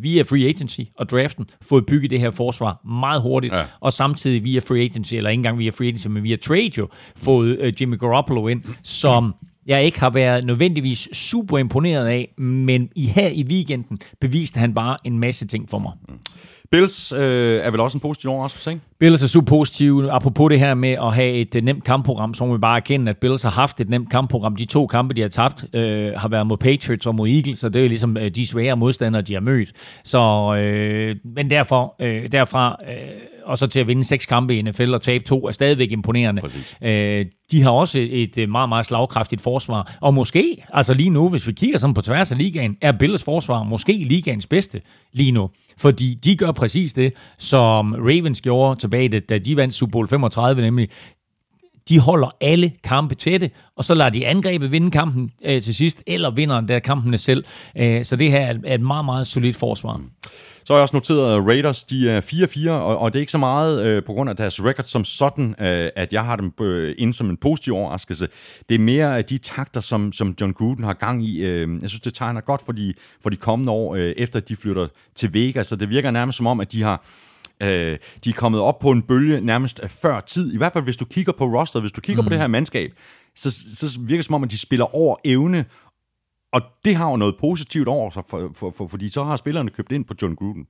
via 0.02 0.22
free 0.22 0.48
agency 0.48 0.80
og 0.98 1.08
draften, 1.08 1.46
fået 1.62 1.86
bygget 1.86 2.10
det 2.10 2.20
her 2.20 2.30
forsvar 2.30 2.80
meget 2.86 3.22
hurtigt, 3.22 3.54
Ja. 3.54 3.64
og 3.80 3.92
samtidig 3.92 4.44
via 4.44 4.60
free 4.60 4.80
agency, 4.82 5.14
eller 5.14 5.30
ikke 5.30 5.38
engang 5.38 5.58
via 5.58 5.70
free 5.70 5.88
agency, 5.88 6.06
men 6.06 6.22
via 6.22 6.36
trade 6.36 6.70
jo, 6.78 6.88
fået 7.16 7.58
øh, 7.58 7.72
Jimmy 7.80 7.98
Garoppolo 7.98 8.48
ind, 8.48 8.62
som 8.82 9.34
jeg 9.66 9.84
ikke 9.84 10.00
har 10.00 10.10
været 10.10 10.44
nødvendigvis 10.44 11.08
super 11.12 11.58
imponeret 11.58 12.06
af, 12.06 12.34
men 12.38 12.88
i 12.96 13.06
her 13.06 13.28
i 13.28 13.44
weekenden 13.44 13.98
beviste 14.20 14.58
han 14.60 14.74
bare 14.74 14.96
en 15.04 15.18
masse 15.18 15.46
ting 15.46 15.70
for 15.70 15.78
mig. 15.78 15.92
Bills 16.70 17.12
øh, 17.12 17.20
er 17.62 17.70
vel 17.70 17.80
også 17.80 17.96
en 17.96 18.00
positiv 18.00 18.30
overraskelse, 18.30 18.70
ikke? 18.70 18.82
Bills 19.00 19.22
er 19.22 19.26
super 19.26 19.48
positive. 19.48 20.12
Apropos 20.12 20.50
det 20.50 20.58
her 20.58 20.74
med 20.74 20.90
at 20.90 21.14
have 21.14 21.32
et 21.32 21.54
uh, 21.54 21.62
nemt 21.62 21.84
kampprogram, 21.84 22.34
så 22.34 22.46
må 22.46 22.52
vi 22.52 22.58
bare 22.58 22.76
erkende, 22.76 23.10
at 23.10 23.16
Bills 23.16 23.42
har 23.42 23.50
haft 23.50 23.80
et 23.80 23.88
nemt 23.88 24.10
kampprogram. 24.10 24.56
De 24.56 24.64
to 24.64 24.86
kampe, 24.86 25.14
de 25.14 25.20
har 25.20 25.28
tabt, 25.28 25.64
øh, 25.74 26.12
har 26.16 26.28
været 26.28 26.46
mod 26.46 26.56
Patriots 26.56 27.06
og 27.06 27.14
mod 27.14 27.28
Eagles, 27.28 27.64
og 27.64 27.74
det 27.74 27.84
er 27.84 27.88
ligesom 27.88 28.16
øh, 28.16 28.30
de 28.30 28.46
svære 28.46 28.76
modstandere, 28.76 29.22
de 29.22 29.34
har 29.34 29.40
mødt. 29.40 29.72
Så, 30.04 30.54
øh, 30.54 31.16
men 31.24 31.50
derfor, 31.50 31.94
øh, 32.00 32.32
derfra, 32.32 32.76
øh, 32.88 33.20
og 33.44 33.58
så 33.58 33.66
til 33.66 33.80
at 33.80 33.86
vinde 33.86 34.04
seks 34.04 34.26
kampe 34.26 34.56
i 34.56 34.62
NFL 34.62 34.94
og 34.94 35.02
tabe 35.02 35.24
to, 35.24 35.46
er 35.46 35.52
stadigvæk 35.52 35.92
imponerende. 35.92 36.42
Øh, 36.82 37.26
de 37.50 37.62
har 37.62 37.70
også 37.70 37.98
et, 37.98 38.38
et 38.38 38.48
meget, 38.48 38.68
meget 38.68 38.86
slagkraftigt 38.86 39.42
forsvar. 39.42 39.96
Og 40.00 40.14
måske, 40.14 40.64
altså 40.72 40.94
lige 40.94 41.10
nu, 41.10 41.28
hvis 41.28 41.46
vi 41.46 41.52
kigger 41.52 41.78
sådan 41.78 41.94
på 41.94 42.02
tværs 42.02 42.32
af 42.32 42.38
ligaen, 42.38 42.76
er 42.80 42.92
Bills 42.92 43.24
forsvar 43.24 43.62
måske 43.62 43.92
ligaens 43.92 44.46
bedste 44.46 44.80
lige 45.12 45.32
nu. 45.32 45.50
Fordi 45.78 46.14
de 46.14 46.36
gør 46.36 46.52
præcis 46.52 46.92
det, 46.92 47.12
som 47.38 47.94
Ravens 47.94 48.40
gjorde 48.40 48.80
tilbage, 48.90 49.20
da 49.20 49.38
de 49.38 49.56
vandt 49.56 49.74
Super 49.74 49.92
Bowl 49.92 50.08
35, 50.08 50.62
nemlig 50.62 50.88
de 51.88 52.00
holder 52.00 52.36
alle 52.40 52.72
kampe 52.84 53.14
tætte, 53.14 53.50
og 53.76 53.84
så 53.84 53.94
lader 53.94 54.10
de 54.10 54.26
angrebet 54.26 54.72
vinde 54.72 54.90
kampen 54.90 55.30
øh, 55.44 55.62
til 55.62 55.74
sidst, 55.74 56.02
eller 56.06 56.30
vinder 56.30 56.60
der 56.60 56.78
kampene 56.78 57.18
selv. 57.18 57.44
Øh, 57.76 58.04
så 58.04 58.16
det 58.16 58.30
her 58.30 58.54
er 58.64 58.74
et 58.74 58.80
meget, 58.80 59.04
meget 59.04 59.26
solidt 59.26 59.56
forsvar. 59.56 59.96
Mm. 59.96 60.10
Så 60.64 60.72
har 60.72 60.78
jeg 60.78 60.82
også 60.82 60.96
noteret, 60.96 61.36
at 61.36 61.46
Raiders 61.46 61.82
de 61.82 62.10
er 62.10 62.20
4-4, 62.20 62.70
og, 62.70 62.98
og 62.98 63.12
det 63.12 63.18
er 63.18 63.20
ikke 63.20 63.32
så 63.32 63.38
meget 63.38 63.86
øh, 63.86 64.04
på 64.04 64.12
grund 64.12 64.30
af 64.30 64.36
deres 64.36 64.64
record 64.64 64.84
som 64.84 65.04
sådan, 65.04 65.54
øh, 65.60 65.90
at 65.96 66.12
jeg 66.12 66.24
har 66.24 66.36
dem 66.36 66.52
øh, 66.60 66.94
ind 66.98 67.12
som 67.12 67.30
en 67.30 67.36
positiv 67.36 67.74
overraskelse. 67.74 68.28
Det 68.68 68.74
er 68.74 68.78
mere 68.78 69.16
af 69.16 69.24
de 69.24 69.38
takter, 69.38 69.80
som, 69.80 70.12
som 70.12 70.34
John 70.40 70.52
Gruden 70.52 70.84
har 70.84 70.92
gang 70.92 71.24
i. 71.24 71.38
Øh, 71.38 71.82
jeg 71.82 71.90
synes, 71.90 72.00
det 72.00 72.14
tegner 72.14 72.40
godt 72.40 72.62
for 72.64 72.72
de, 72.72 72.94
for 73.22 73.30
de 73.30 73.36
kommende 73.36 73.72
år, 73.72 73.94
øh, 73.94 74.12
efter 74.16 74.40
de 74.40 74.56
flytter 74.56 74.88
til 75.14 75.34
Vegas. 75.34 75.66
Så 75.66 75.76
det 75.76 75.90
virker 75.90 76.10
nærmest 76.10 76.36
som 76.36 76.46
om, 76.46 76.60
at 76.60 76.72
de 76.72 76.82
har 76.82 77.04
Øh, 77.62 77.98
de 78.24 78.30
er 78.30 78.34
kommet 78.34 78.60
op 78.60 78.78
på 78.78 78.90
en 78.90 79.02
bølge 79.02 79.40
nærmest 79.40 79.80
før 80.02 80.20
tid. 80.20 80.54
I 80.54 80.56
hvert 80.56 80.72
fald, 80.72 80.84
hvis 80.84 80.96
du 80.96 81.04
kigger 81.04 81.32
på 81.32 81.44
roster, 81.44 81.80
hvis 81.80 81.92
du 81.92 82.00
kigger 82.00 82.22
mm. 82.22 82.26
på 82.26 82.30
det 82.30 82.40
her 82.40 82.46
mandskab, 82.46 82.90
så, 83.36 83.50
så 83.74 84.00
virker 84.00 84.18
det 84.18 84.24
som 84.24 84.34
om, 84.34 84.44
at 84.44 84.50
de 84.50 84.58
spiller 84.58 84.94
over 84.94 85.16
evne, 85.24 85.64
og 86.52 86.62
det 86.84 86.96
har 86.96 87.10
jo 87.10 87.16
noget 87.16 87.34
positivt 87.40 87.88
over 87.88 88.10
sig, 88.10 88.22
for, 88.30 88.50
for, 88.56 88.70
for, 88.76 88.86
fordi 88.86 89.08
så 89.08 89.24
har 89.24 89.36
spillerne 89.36 89.70
købt 89.70 89.92
ind 89.92 90.04
på 90.04 90.14
John 90.22 90.34
Gruden. 90.34 90.66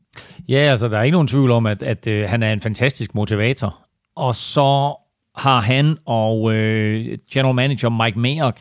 Ja, 0.49 0.59
altså 0.59 0.89
der 0.89 0.99
er 0.99 1.03
ikke 1.03 1.13
nogen 1.13 1.29
tvivl 1.29 1.51
om, 1.51 1.67
at, 1.67 1.83
at 1.83 2.07
uh, 2.07 2.31
han 2.31 2.43
er 2.43 2.53
en 2.53 2.61
fantastisk 2.61 3.15
motivator. 3.15 3.87
Og 4.17 4.37
så 4.37 4.97
har 5.37 5.61
han 5.61 5.99
og 6.07 6.55
øh, 6.55 7.19
general 7.33 7.55
manager 7.55 8.05
Mike 8.05 8.19
Mayock 8.19 8.61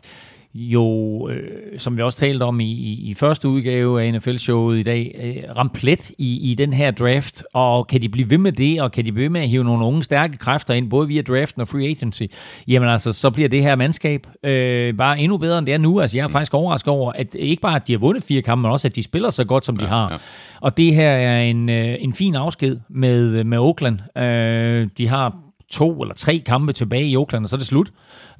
jo, 0.54 1.30
øh, 1.30 1.80
som 1.80 1.98
vi 1.98 2.02
også 2.02 2.18
talte 2.18 2.44
om 2.44 2.60
i, 2.60 2.72
i, 2.72 3.10
i 3.10 3.14
første 3.14 3.48
udgave 3.48 4.04
af 4.04 4.14
NFL-showet 4.14 4.80
i 4.80 4.84
dag, 4.84 5.16
øh, 5.24 5.58
ramt 5.58 5.74
plet 5.74 6.12
i, 6.18 6.52
i 6.52 6.56
den 6.56 6.74
her 6.74 6.92
draft, 6.92 7.44
og 7.54 7.88
kan 7.88 8.02
de 8.02 8.10
blive 8.10 8.30
ved 8.30 8.38
med 8.38 8.52
det, 8.52 8.82
og 8.82 8.92
kan 8.92 9.06
de 9.06 9.12
blive 9.12 9.24
ved 9.24 9.30
med 9.30 9.42
at 9.42 9.50
hive 9.50 9.64
nogle 9.64 9.86
unge 9.86 10.04
stærke 10.04 10.38
kræfter 10.38 10.74
ind, 10.74 10.90
både 10.90 11.08
via 11.08 11.22
draften 11.22 11.62
og 11.62 11.68
free 11.68 11.88
agency, 11.88 12.24
jamen 12.68 12.90
altså, 12.90 13.14
så 13.14 13.30
bliver 13.30 13.50
det 13.50 13.64
her 13.64 13.76
mandskab 13.76 14.28
øh, 14.44 14.98
bare 14.98 15.20
endnu 15.20 15.38
bedre, 15.38 15.58
end 15.58 15.66
det 15.66 15.74
er 15.74 15.78
nu. 15.78 16.00
Altså, 16.00 16.18
jeg 16.18 16.24
er 16.24 16.28
faktisk 16.28 16.54
overrasket 16.54 16.94
over, 16.94 17.12
at 17.12 17.36
ikke 17.36 17.62
bare, 17.62 17.76
at 17.76 17.88
de 17.88 17.94
har 17.94 18.00
vundet 18.00 18.24
fire 18.24 18.42
kampe, 18.42 18.62
men 18.62 18.72
også, 18.72 18.88
at 18.88 18.96
de 18.96 19.04
spiller 19.04 19.30
så 19.30 19.46
godt, 19.46 19.66
som 19.66 19.76
ja, 19.76 19.86
de 19.86 19.90
har. 19.90 20.12
Ja. 20.12 20.18
Og 20.62 20.78
det 20.78 20.96
her 20.96 21.10
er 21.10 21.42
en, 21.42 21.70
øh, 21.70 21.96
en 22.00 22.14
fin 22.14 22.36
afsked 22.36 22.78
med, 22.90 23.44
med 23.44 23.58
Oakland. 23.58 24.18
Øh, 24.18 24.88
de 24.98 25.08
har 25.08 25.49
to 25.72 26.02
eller 26.02 26.14
tre 26.14 26.44
kampe 26.46 26.74
tilbage 26.74 27.06
i 27.06 27.16
Oakland, 27.16 27.46
og 27.46 27.50
så 27.50 27.56
er 27.56 27.58
det 27.58 27.68
slut. 27.68 27.92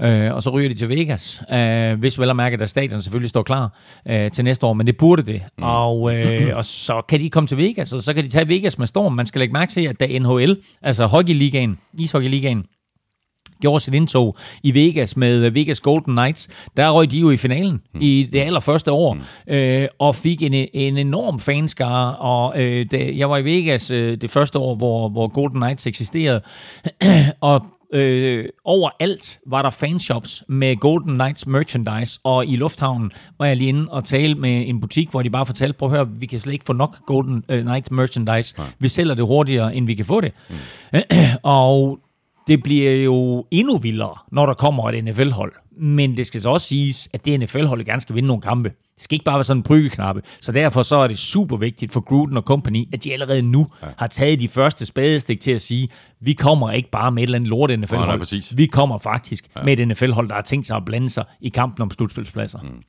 Øh, 0.02 0.34
og 0.34 0.44
så 0.44 0.50
ryger 0.50 0.70
de 0.70 0.76
til 0.76 0.90
Vegas, 0.90 1.42
øh, 1.54 2.00
hvis 2.00 2.20
vel 2.20 2.30
at 2.30 2.36
mærke, 2.36 2.58
at 2.62 2.70
stadion 2.70 3.02
selvfølgelig 3.02 3.30
står 3.30 3.44
klar 3.44 3.78
øh, 4.10 4.32
til 4.32 4.44
næste 4.44 4.66
år, 4.66 4.74
men 4.74 4.88
det 4.88 4.98
burde 4.98 5.24
det. 5.24 5.42
Mm. 5.58 5.64
Og, 5.64 6.16
øh, 6.16 6.50
og 6.58 6.66
så 6.66 7.02
kan 7.10 7.20
de 7.20 7.30
komme 7.30 7.48
til 7.48 7.58
Vegas, 7.58 7.94
og 7.94 8.02
så 8.02 8.14
kan 8.14 8.24
de 8.24 8.30
tage 8.30 8.48
Vegas 8.48 8.78
med 8.78 8.88
storm. 8.88 9.14
Man 9.14 9.26
skal 9.26 9.40
lægge 9.40 9.54
mærke 9.54 9.72
til, 9.72 9.82
at 9.82 10.00
da 10.00 10.20
NHL, 10.20 10.58
altså 10.82 11.06
hockeyligaen, 11.06 11.78
ishockeyligaen, 12.00 12.66
gjorde 13.62 13.84
sit 13.84 13.94
indtog 13.94 14.38
i 14.64 14.74
Vegas 14.74 15.18
med 15.18 15.50
Vegas 15.50 15.80
Golden 15.80 16.14
Knights, 16.14 16.48
der 16.78 16.90
røg 16.90 17.12
de 17.12 17.20
jo 17.20 17.32
i 17.32 17.38
finalen 17.38 17.82
mm. 17.94 18.02
i 18.02 18.30
det 18.32 18.40
allerførste 18.40 18.92
år, 18.92 19.14
mm. 19.14 19.54
øh, 19.54 19.88
og 20.00 20.16
fik 20.16 20.42
en, 20.42 20.54
en 20.74 20.98
enorm 20.98 21.40
fanskare, 21.40 22.16
og 22.16 22.62
øh, 22.62 22.86
det, 22.92 23.18
jeg 23.18 23.30
var 23.30 23.38
i 23.38 23.46
Vegas 23.46 23.92
øh, 23.92 24.18
det 24.22 24.30
første 24.30 24.60
år, 24.60 24.76
hvor, 24.76 25.10
hvor 25.10 25.28
Golden 25.28 25.62
Knights 25.62 25.88
eksisterede, 25.88 26.42
og 27.42 27.66
Øh, 27.94 28.46
overalt 28.64 29.40
var 29.48 29.62
der 29.62 29.70
fanshops 29.70 30.44
med 30.48 30.76
Golden 30.76 31.14
Knights 31.16 31.48
merchandise, 31.48 32.20
og 32.24 32.46
i 32.46 32.56
lufthavnen 32.56 33.12
var 33.40 33.46
jeg 33.46 33.58
lige 33.58 33.70
inde 33.70 33.88
og 33.90 34.04
tale 34.04 34.36
med 34.36 34.68
en 34.68 34.82
butik, 34.82 35.10
hvor 35.10 35.22
de 35.22 35.30
bare 35.30 35.46
fortalte, 35.46 35.78
prøv 35.78 35.90
at 35.90 35.96
høre, 35.96 36.10
vi 36.10 36.26
kan 36.26 36.40
slet 36.40 36.54
ikke 36.54 36.66
få 36.66 36.74
nok 36.74 37.06
Golden 37.06 37.44
øh, 37.50 37.62
Knights 37.62 37.92
merchandise. 37.92 38.58
Nej. 38.58 38.68
Vi 38.80 38.88
sælger 38.88 39.14
det 39.14 39.26
hurtigere, 39.26 39.76
end 39.76 39.86
vi 39.86 39.94
kan 39.96 40.06
få 40.06 40.22
det. 40.22 40.32
Mm. 40.50 41.00
og 41.44 42.00
det 42.48 42.64
bliver 42.64 42.96
jo 42.96 43.46
endnu 43.52 43.78
vildere, 43.78 44.18
når 44.32 44.46
der 44.46 44.54
kommer 44.54 44.90
et 44.90 45.04
NFL-hold. 45.04 45.54
Men 45.82 46.18
det 46.18 46.28
skal 46.28 46.42
så 46.42 46.50
også 46.50 46.68
siges, 46.68 47.10
at 47.14 47.26
det 47.26 47.40
NFL-hold 47.40 47.86
gerne 47.86 48.02
skal 48.02 48.16
vinde 48.16 48.28
nogle 48.28 48.42
kampe. 48.42 48.70
Det 48.70 49.04
skal 49.04 49.16
ikke 49.16 49.26
bare 49.26 49.36
være 49.36 49.44
sådan 49.44 49.60
en 49.60 49.64
bryggeknappe. 49.64 50.22
Så 50.42 50.52
derfor 50.52 50.84
så 50.84 50.96
er 50.96 51.08
det 51.08 51.20
super 51.20 51.58
vigtigt 51.58 51.92
for 51.92 52.00
Gruden 52.00 52.38
og 52.38 52.44
company, 52.44 52.94
at 52.94 53.04
de 53.04 53.14
allerede 53.14 53.42
nu 53.42 53.68
ja. 53.84 53.88
har 53.98 54.08
taget 54.08 54.40
de 54.40 54.48
første 54.48 54.86
spadestik 54.86 55.40
til 55.40 55.52
at 55.52 55.62
sige, 55.62 55.88
vi 56.20 56.34
kommer 56.34 56.72
ikke 56.72 56.90
bare 56.90 57.12
med 57.12 57.24
et 57.24 57.28
eller 57.28 57.38
andet 57.38 57.50
lort 57.50 57.80
NFL-hold. 57.80 58.34
Ja, 58.34 58.56
vi 58.56 58.66
kommer 58.66 58.98
faktisk 58.98 59.48
ja. 59.56 59.64
med 59.64 59.80
et 59.80 59.88
NFL-hold, 59.88 60.28
der 60.28 60.36
har 60.36 60.42
tænkt 60.42 60.68
sig 60.68 60.78
at 60.78 60.86
blande 60.86 61.10
sig 61.10 61.24
i 61.42 61.50
kampen 61.50 61.82
om 61.82 61.92
slutspilspladser. 61.92 62.60
Mm. 62.62 62.84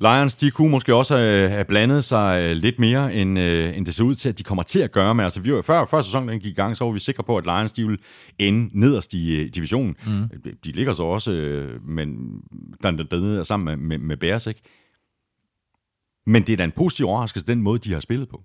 Lions, 0.00 0.36
de 0.36 0.50
kunne 0.50 0.70
måske 0.70 0.94
også 0.94 1.16
have 1.16 1.64
blandet 1.64 2.04
sig 2.04 2.56
lidt 2.56 2.78
mere, 2.78 3.14
end, 3.14 3.38
øh, 3.38 3.76
end 3.76 3.86
det 3.86 3.94
ser 3.94 4.04
ud 4.04 4.14
til, 4.14 4.28
at 4.28 4.38
de 4.38 4.42
kommer 4.42 4.62
til 4.62 4.80
at 4.80 4.92
gøre 4.92 5.14
med. 5.14 5.24
Altså, 5.24 5.40
vi 5.40 5.52
var, 5.52 5.62
før, 5.62 5.84
før 5.84 6.02
sæsonen 6.02 6.28
den 6.28 6.40
gik 6.40 6.52
i 6.52 6.54
gang, 6.54 6.76
så 6.76 6.84
var 6.84 6.92
vi 6.92 7.00
sikre 7.00 7.24
på, 7.24 7.36
at 7.36 7.44
Lions 7.44 7.72
de 7.72 7.86
ville 7.86 7.98
ende 8.38 8.80
nederst 8.80 9.14
i 9.14 9.42
uh, 9.42 9.48
divisionen. 9.54 9.96
Mm. 10.06 10.28
De 10.64 10.72
ligger 10.72 10.92
så 10.92 11.02
også 11.02 11.30
men, 11.82 12.16
der, 12.82 12.90
der, 12.90 13.04
der, 13.04 13.42
sammen 13.42 13.64
med, 13.64 13.76
med, 13.76 14.06
med 14.06 14.16
Bears, 14.16 14.46
ikke? 14.46 14.60
Men 16.26 16.42
det 16.42 16.52
er 16.52 16.56
da 16.56 16.64
en 16.64 16.72
positiv 16.76 17.06
overraskelse, 17.06 17.46
den 17.46 17.62
måde, 17.62 17.78
de 17.78 17.92
har 17.92 18.00
spillet 18.00 18.28
på. 18.28 18.42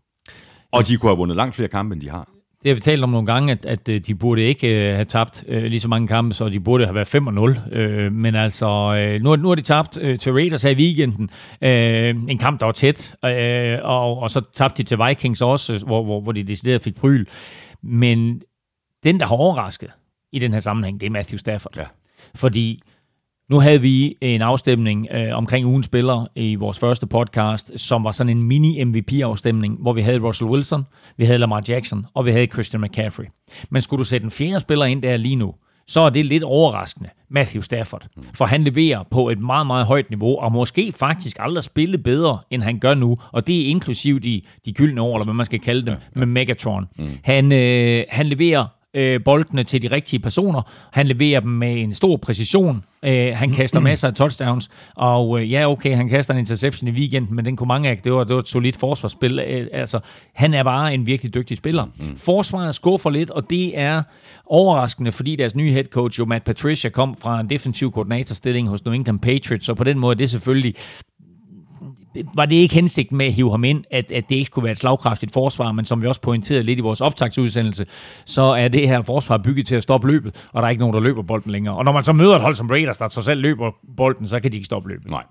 Og 0.72 0.88
de 0.88 0.98
kunne 0.98 1.10
have 1.10 1.18
vundet 1.18 1.38
langt 1.38 1.56
flere 1.56 1.70
kampe, 1.70 1.94
end 1.94 2.02
de 2.02 2.10
har. 2.10 2.30
Det 2.64 2.70
har 2.70 2.76
vi 2.76 2.82
talt 2.82 3.04
om 3.04 3.10
nogle 3.10 3.26
gange, 3.26 3.52
at, 3.52 3.66
at 3.66 3.90
øh, 3.90 4.02
de 4.08 4.16
burde 4.16 4.42
ikke 4.42 4.68
uh, 4.68 4.96
have 4.96 5.06
tabt 5.06 5.44
uh, 5.48 5.64
lige 5.64 5.80
så 5.80 5.88
mange 5.88 6.08
kampe, 6.08 6.34
så 6.34 6.50
de 6.50 6.60
burde 6.60 6.86
have 6.86 6.96
været 6.96 7.16
5-0. 7.16 8.06
Uh, 8.06 8.12
men 8.14 8.36
altså, 8.36 8.68
uh, 9.16 9.24
nu, 9.24 9.36
nu 9.36 9.48
har 9.48 9.56
de 9.56 9.62
tabt 9.62 9.98
uh, 9.98 10.16
til 10.16 10.34
Raiders 10.34 10.64
her 10.64 10.70
i 10.70 10.76
weekenden. 10.76 11.30
Uh, 11.62 12.30
en 12.30 12.38
kamp, 12.38 12.60
der 12.60 12.66
var 12.66 12.74
tæt. 12.74 13.16
Uh, 13.24 13.30
og, 13.90 14.18
og 14.18 14.32
så 14.32 14.42
tabte 14.54 14.84
de 14.84 14.88
til 14.88 14.98
Vikings 15.08 15.42
også, 15.42 15.84
hvor, 15.86 16.04
hvor, 16.04 16.22
hvor 16.22 16.32
de 16.32 16.44
decideret 16.44 16.82
fik 16.82 16.96
pryl. 16.96 17.26
Men 17.84 18.42
den, 19.04 19.20
der 19.20 19.26
har 19.26 19.36
overrasket 19.36 19.90
i 20.32 20.40
den 20.40 20.54
her 20.54 20.60
sammenhæng, 20.60 21.00
det 21.00 21.06
er 21.06 21.12
Matthew 21.12 21.38
Stafford. 21.38 21.78
Ja. 21.78 21.86
Fordi 22.36 22.82
nu 23.52 23.60
havde 23.60 23.82
vi 23.82 24.16
en 24.22 24.42
afstemning 24.42 25.08
øh, 25.12 25.38
omkring 25.38 25.66
ugens 25.66 25.86
spiller 25.86 26.28
i 26.36 26.56
vores 26.56 26.80
første 26.80 27.08
podcast, 27.08 27.80
som 27.80 28.04
var 28.04 28.12
sådan 28.12 28.38
en 28.38 28.44
mini-MVP-afstemning, 28.44 29.78
hvor 29.82 29.94
vi 29.94 30.02
havde 30.02 30.20
Russell 30.20 30.52
Wilson, 30.52 30.84
vi 31.18 31.26
havde 31.26 31.40
Lamar 31.40 31.64
Jackson, 31.70 32.06
og 32.14 32.26
vi 32.26 32.32
havde 32.32 32.46
Christian 32.46 32.82
McCaffrey. 32.82 33.26
Men 33.70 33.82
skulle 33.82 33.98
du 34.00 34.04
sætte 34.04 34.26
en 34.26 34.32
fjerde 34.32 34.60
spiller 34.60 34.86
ind 34.86 35.02
der 35.02 35.18
lige 35.18 35.36
nu, 35.36 35.54
så 35.88 36.00
er 36.00 36.10
det 36.10 36.26
lidt 36.26 36.44
overraskende, 36.44 37.10
Matthew 37.30 37.62
Stafford. 37.62 38.08
For 38.34 38.46
han 38.46 38.64
leverer 38.64 39.04
på 39.12 39.30
et 39.30 39.40
meget, 39.40 39.68
meget 39.68 39.86
højt 39.86 40.10
niveau, 40.10 40.38
og 40.38 40.52
måske 40.52 40.92
faktisk 40.92 41.38
aldrig 41.40 41.64
spille 41.64 41.98
bedre, 41.98 42.40
end 42.52 42.64
han 42.64 42.80
gør 42.80 42.94
nu. 42.94 43.18
Og 43.32 43.48
det 43.48 43.62
er 43.62 43.66
inklusiv 43.66 44.20
de, 44.20 44.42
de 44.66 44.74
gyldne 44.74 45.02
år, 45.02 45.16
eller 45.16 45.26
hvad 45.26 45.34
man 45.34 45.46
skal 45.46 45.60
kalde 45.60 45.86
dem, 45.86 45.96
med 46.16 46.26
Megatron. 46.26 46.86
Mm. 46.98 47.08
Han, 47.24 47.52
øh, 47.52 48.04
han 48.10 48.26
leverer 48.26 48.66
øh, 48.94 49.24
boldene 49.26 49.64
til 49.64 49.82
de 49.82 49.88
rigtige 49.88 50.20
personer. 50.20 50.62
Han 50.92 51.08
leverer 51.08 51.40
dem 51.40 51.52
med 51.52 51.82
en 51.82 51.94
stor 51.94 52.18
præcision. 52.18 52.84
Øh, 53.04 53.34
han 53.36 53.52
kaster 53.52 53.80
masser 53.80 54.08
af 54.08 54.14
touchdowns. 54.14 54.70
Og 54.96 55.42
øh, 55.42 55.52
ja, 55.52 55.72
okay, 55.72 55.96
han 55.96 56.10
kaster 56.10 56.34
en 56.34 56.40
interception 56.40 56.88
i 56.88 56.92
weekenden, 56.92 57.36
men 57.36 57.46
den 57.46 57.56
kunne 57.56 57.68
mange 57.68 57.90
af. 57.90 57.98
Det 57.98 58.14
var, 58.14 58.24
det 58.24 58.34
var 58.34 58.42
et 58.42 58.48
solidt 58.48 58.78
forsvarsspil. 58.78 59.40
Øh, 59.40 59.68
altså, 59.74 60.00
han 60.34 60.54
er 60.54 60.64
bare 60.64 60.94
en 60.94 61.08
virkelig 61.08 61.34
dygtig 61.34 61.58
spiller. 61.58 61.86
Mm. 61.86 62.16
Forsvaret 62.18 62.76
skuffer 62.76 63.10
lidt, 63.10 63.30
og 63.30 63.50
det 63.50 63.80
er 63.80 64.04
overraskende, 64.46 65.12
fordi 65.12 65.36
deres 65.36 65.56
nye 65.56 65.72
head 65.72 65.86
coach, 65.86 66.20
jo 66.20 66.26
Matt 66.26 66.44
Patricia, 66.44 66.90
kom 66.90 67.18
fra 67.18 67.40
en 67.40 67.50
defensiv 67.50 67.92
koordinatorstilling 67.92 68.68
hos 68.68 68.86
New 68.86 68.94
England 68.94 69.20
Patriots, 69.20 69.66
så 69.66 69.74
på 69.74 69.84
den 69.84 70.00
måde 70.00 70.16
det 70.16 70.24
er 70.24 70.28
selvfølgelig 70.28 70.76
var 72.36 72.46
det 72.46 72.56
ikke 72.56 72.76
hensigt 72.76 73.12
med 73.12 73.26
at 73.26 73.34
hive 73.34 73.52
ham 73.52 73.64
ind, 73.64 73.84
at, 73.92 74.12
at 74.12 74.30
det 74.30 74.36
ikke 74.36 74.46
skulle 74.46 74.64
være 74.64 74.72
et 74.72 74.78
slagkraftigt 74.78 75.34
forsvar, 75.34 75.72
men 75.72 75.86
som 75.86 76.02
vi 76.02 76.08
også 76.08 76.22
pointerede 76.22 76.64
lidt 76.64 76.80
i 76.80 76.82
vores 76.82 77.02
optagsudsendelse, 77.02 77.86
så 78.26 78.42
er 78.42 78.68
det 78.68 78.88
her 78.88 79.02
forsvar 79.02 79.38
bygget 79.38 79.68
til 79.68 79.76
at 79.76 79.84
stoppe 79.84 80.08
løbet, 80.08 80.48
og 80.54 80.62
der 80.62 80.66
er 80.66 80.70
ikke 80.70 80.80
nogen, 80.80 80.94
der 80.94 81.00
løber 81.00 81.22
bolden 81.22 81.52
længere. 81.52 81.76
Og 81.76 81.86
når 81.86 81.92
man 81.92 82.04
så 82.04 82.14
møder 82.14 82.36
et 82.36 82.42
hold 82.42 82.56
som 82.56 82.68
Raiders, 82.68 82.98
der 82.98 83.08
så 83.08 83.22
selv 83.22 83.42
løber 83.42 83.72
bolden, 83.98 84.28
så 84.28 84.40
kan 84.40 84.52
de 84.52 84.58
ikke 84.58 84.66
stoppe 84.66 84.90
løbet. 84.90 85.12
Nej. 85.12 85.24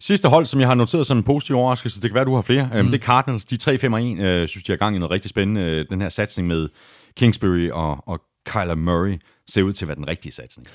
Sidste 0.00 0.28
hold, 0.28 0.46
som 0.46 0.60
jeg 0.60 0.68
har 0.68 0.74
noteret 0.74 1.06
som 1.06 1.16
en 1.16 1.22
positiv 1.22 1.56
overraskelse, 1.56 2.00
det 2.00 2.10
kan 2.10 2.14
være, 2.14 2.24
du 2.24 2.34
har 2.34 2.42
flere. 2.42 2.82
Mm. 2.82 2.90
Det 2.90 2.94
er 2.94 3.04
Cardinals, 3.04 3.44
de 3.44 3.58
3-5-1, 3.62 4.20
øh, 4.22 4.48
synes 4.48 4.64
de 4.64 4.72
er 4.72 4.76
gang 4.76 4.96
i 4.96 4.98
noget 4.98 5.10
rigtig 5.10 5.30
spændende. 5.30 5.60
Øh, 5.60 5.86
den 5.90 6.00
her 6.00 6.08
satsning 6.08 6.48
med 6.48 6.68
Kingsbury 7.16 7.70
og, 7.70 8.08
og 8.08 8.20
Kyler 8.46 8.74
Murray 8.74 9.20
ser 9.48 9.62
ud 9.62 9.72
til 9.72 9.84
at 9.84 9.88
være 9.88 9.96
den 9.96 10.08
rigtige 10.08 10.32
satsning. 10.32 10.68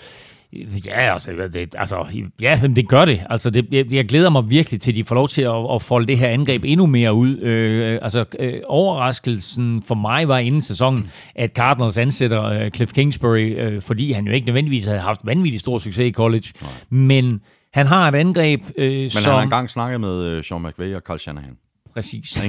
Ja, 0.85 1.13
altså, 1.13 1.31
det, 1.53 1.75
altså, 1.77 2.05
ja, 2.41 2.59
det 2.75 2.87
gør 2.87 3.05
det. 3.05 3.21
Altså, 3.29 3.49
det, 3.49 3.65
jeg, 3.71 3.93
jeg 3.93 4.05
glæder 4.05 4.29
mig 4.29 4.49
virkelig 4.49 4.81
til, 4.81 4.91
at 4.91 4.95
de 4.95 5.05
får 5.05 5.15
lov 5.15 5.27
til 5.27 5.41
at, 5.41 5.73
at 5.73 5.81
folde 5.81 6.07
det 6.07 6.17
her 6.17 6.27
angreb 6.27 6.65
endnu 6.65 6.85
mere 6.85 7.13
ud. 7.13 7.37
Øh, 7.37 7.99
altså, 8.01 8.25
øh, 8.39 8.53
overraskelsen 8.65 9.83
for 9.87 9.95
mig 9.95 10.27
var 10.27 10.37
inden 10.37 10.61
sæsonen, 10.61 11.09
at 11.35 11.51
Cardinals 11.51 11.97
ansætter 11.97 12.43
øh, 12.43 12.71
Cliff 12.71 12.93
Kingsbury, 12.93 13.55
øh, 13.57 13.81
fordi 13.81 14.11
han 14.11 14.25
jo 14.25 14.31
ikke 14.31 14.45
nødvendigvis 14.45 14.85
havde 14.85 14.99
haft 14.99 15.21
vanvittig 15.23 15.59
stor 15.59 15.77
succes 15.77 16.07
i 16.07 16.11
college. 16.11 16.47
Nej. 16.61 16.71
Men 16.89 17.41
han 17.73 17.87
har 17.87 18.07
et 18.07 18.15
angreb, 18.15 18.61
øh, 18.77 18.91
Men 18.91 19.09
som... 19.09 19.23
han 19.23 19.33
har 19.33 19.41
engang 19.41 19.69
snakket 19.69 20.01
med 20.01 20.23
øh, 20.23 20.43
Sean 20.43 20.61
McVay 20.61 20.95
og 20.95 21.01
Carl 21.01 21.19
Shanahan. 21.19 21.57
Præcis. 21.95 22.41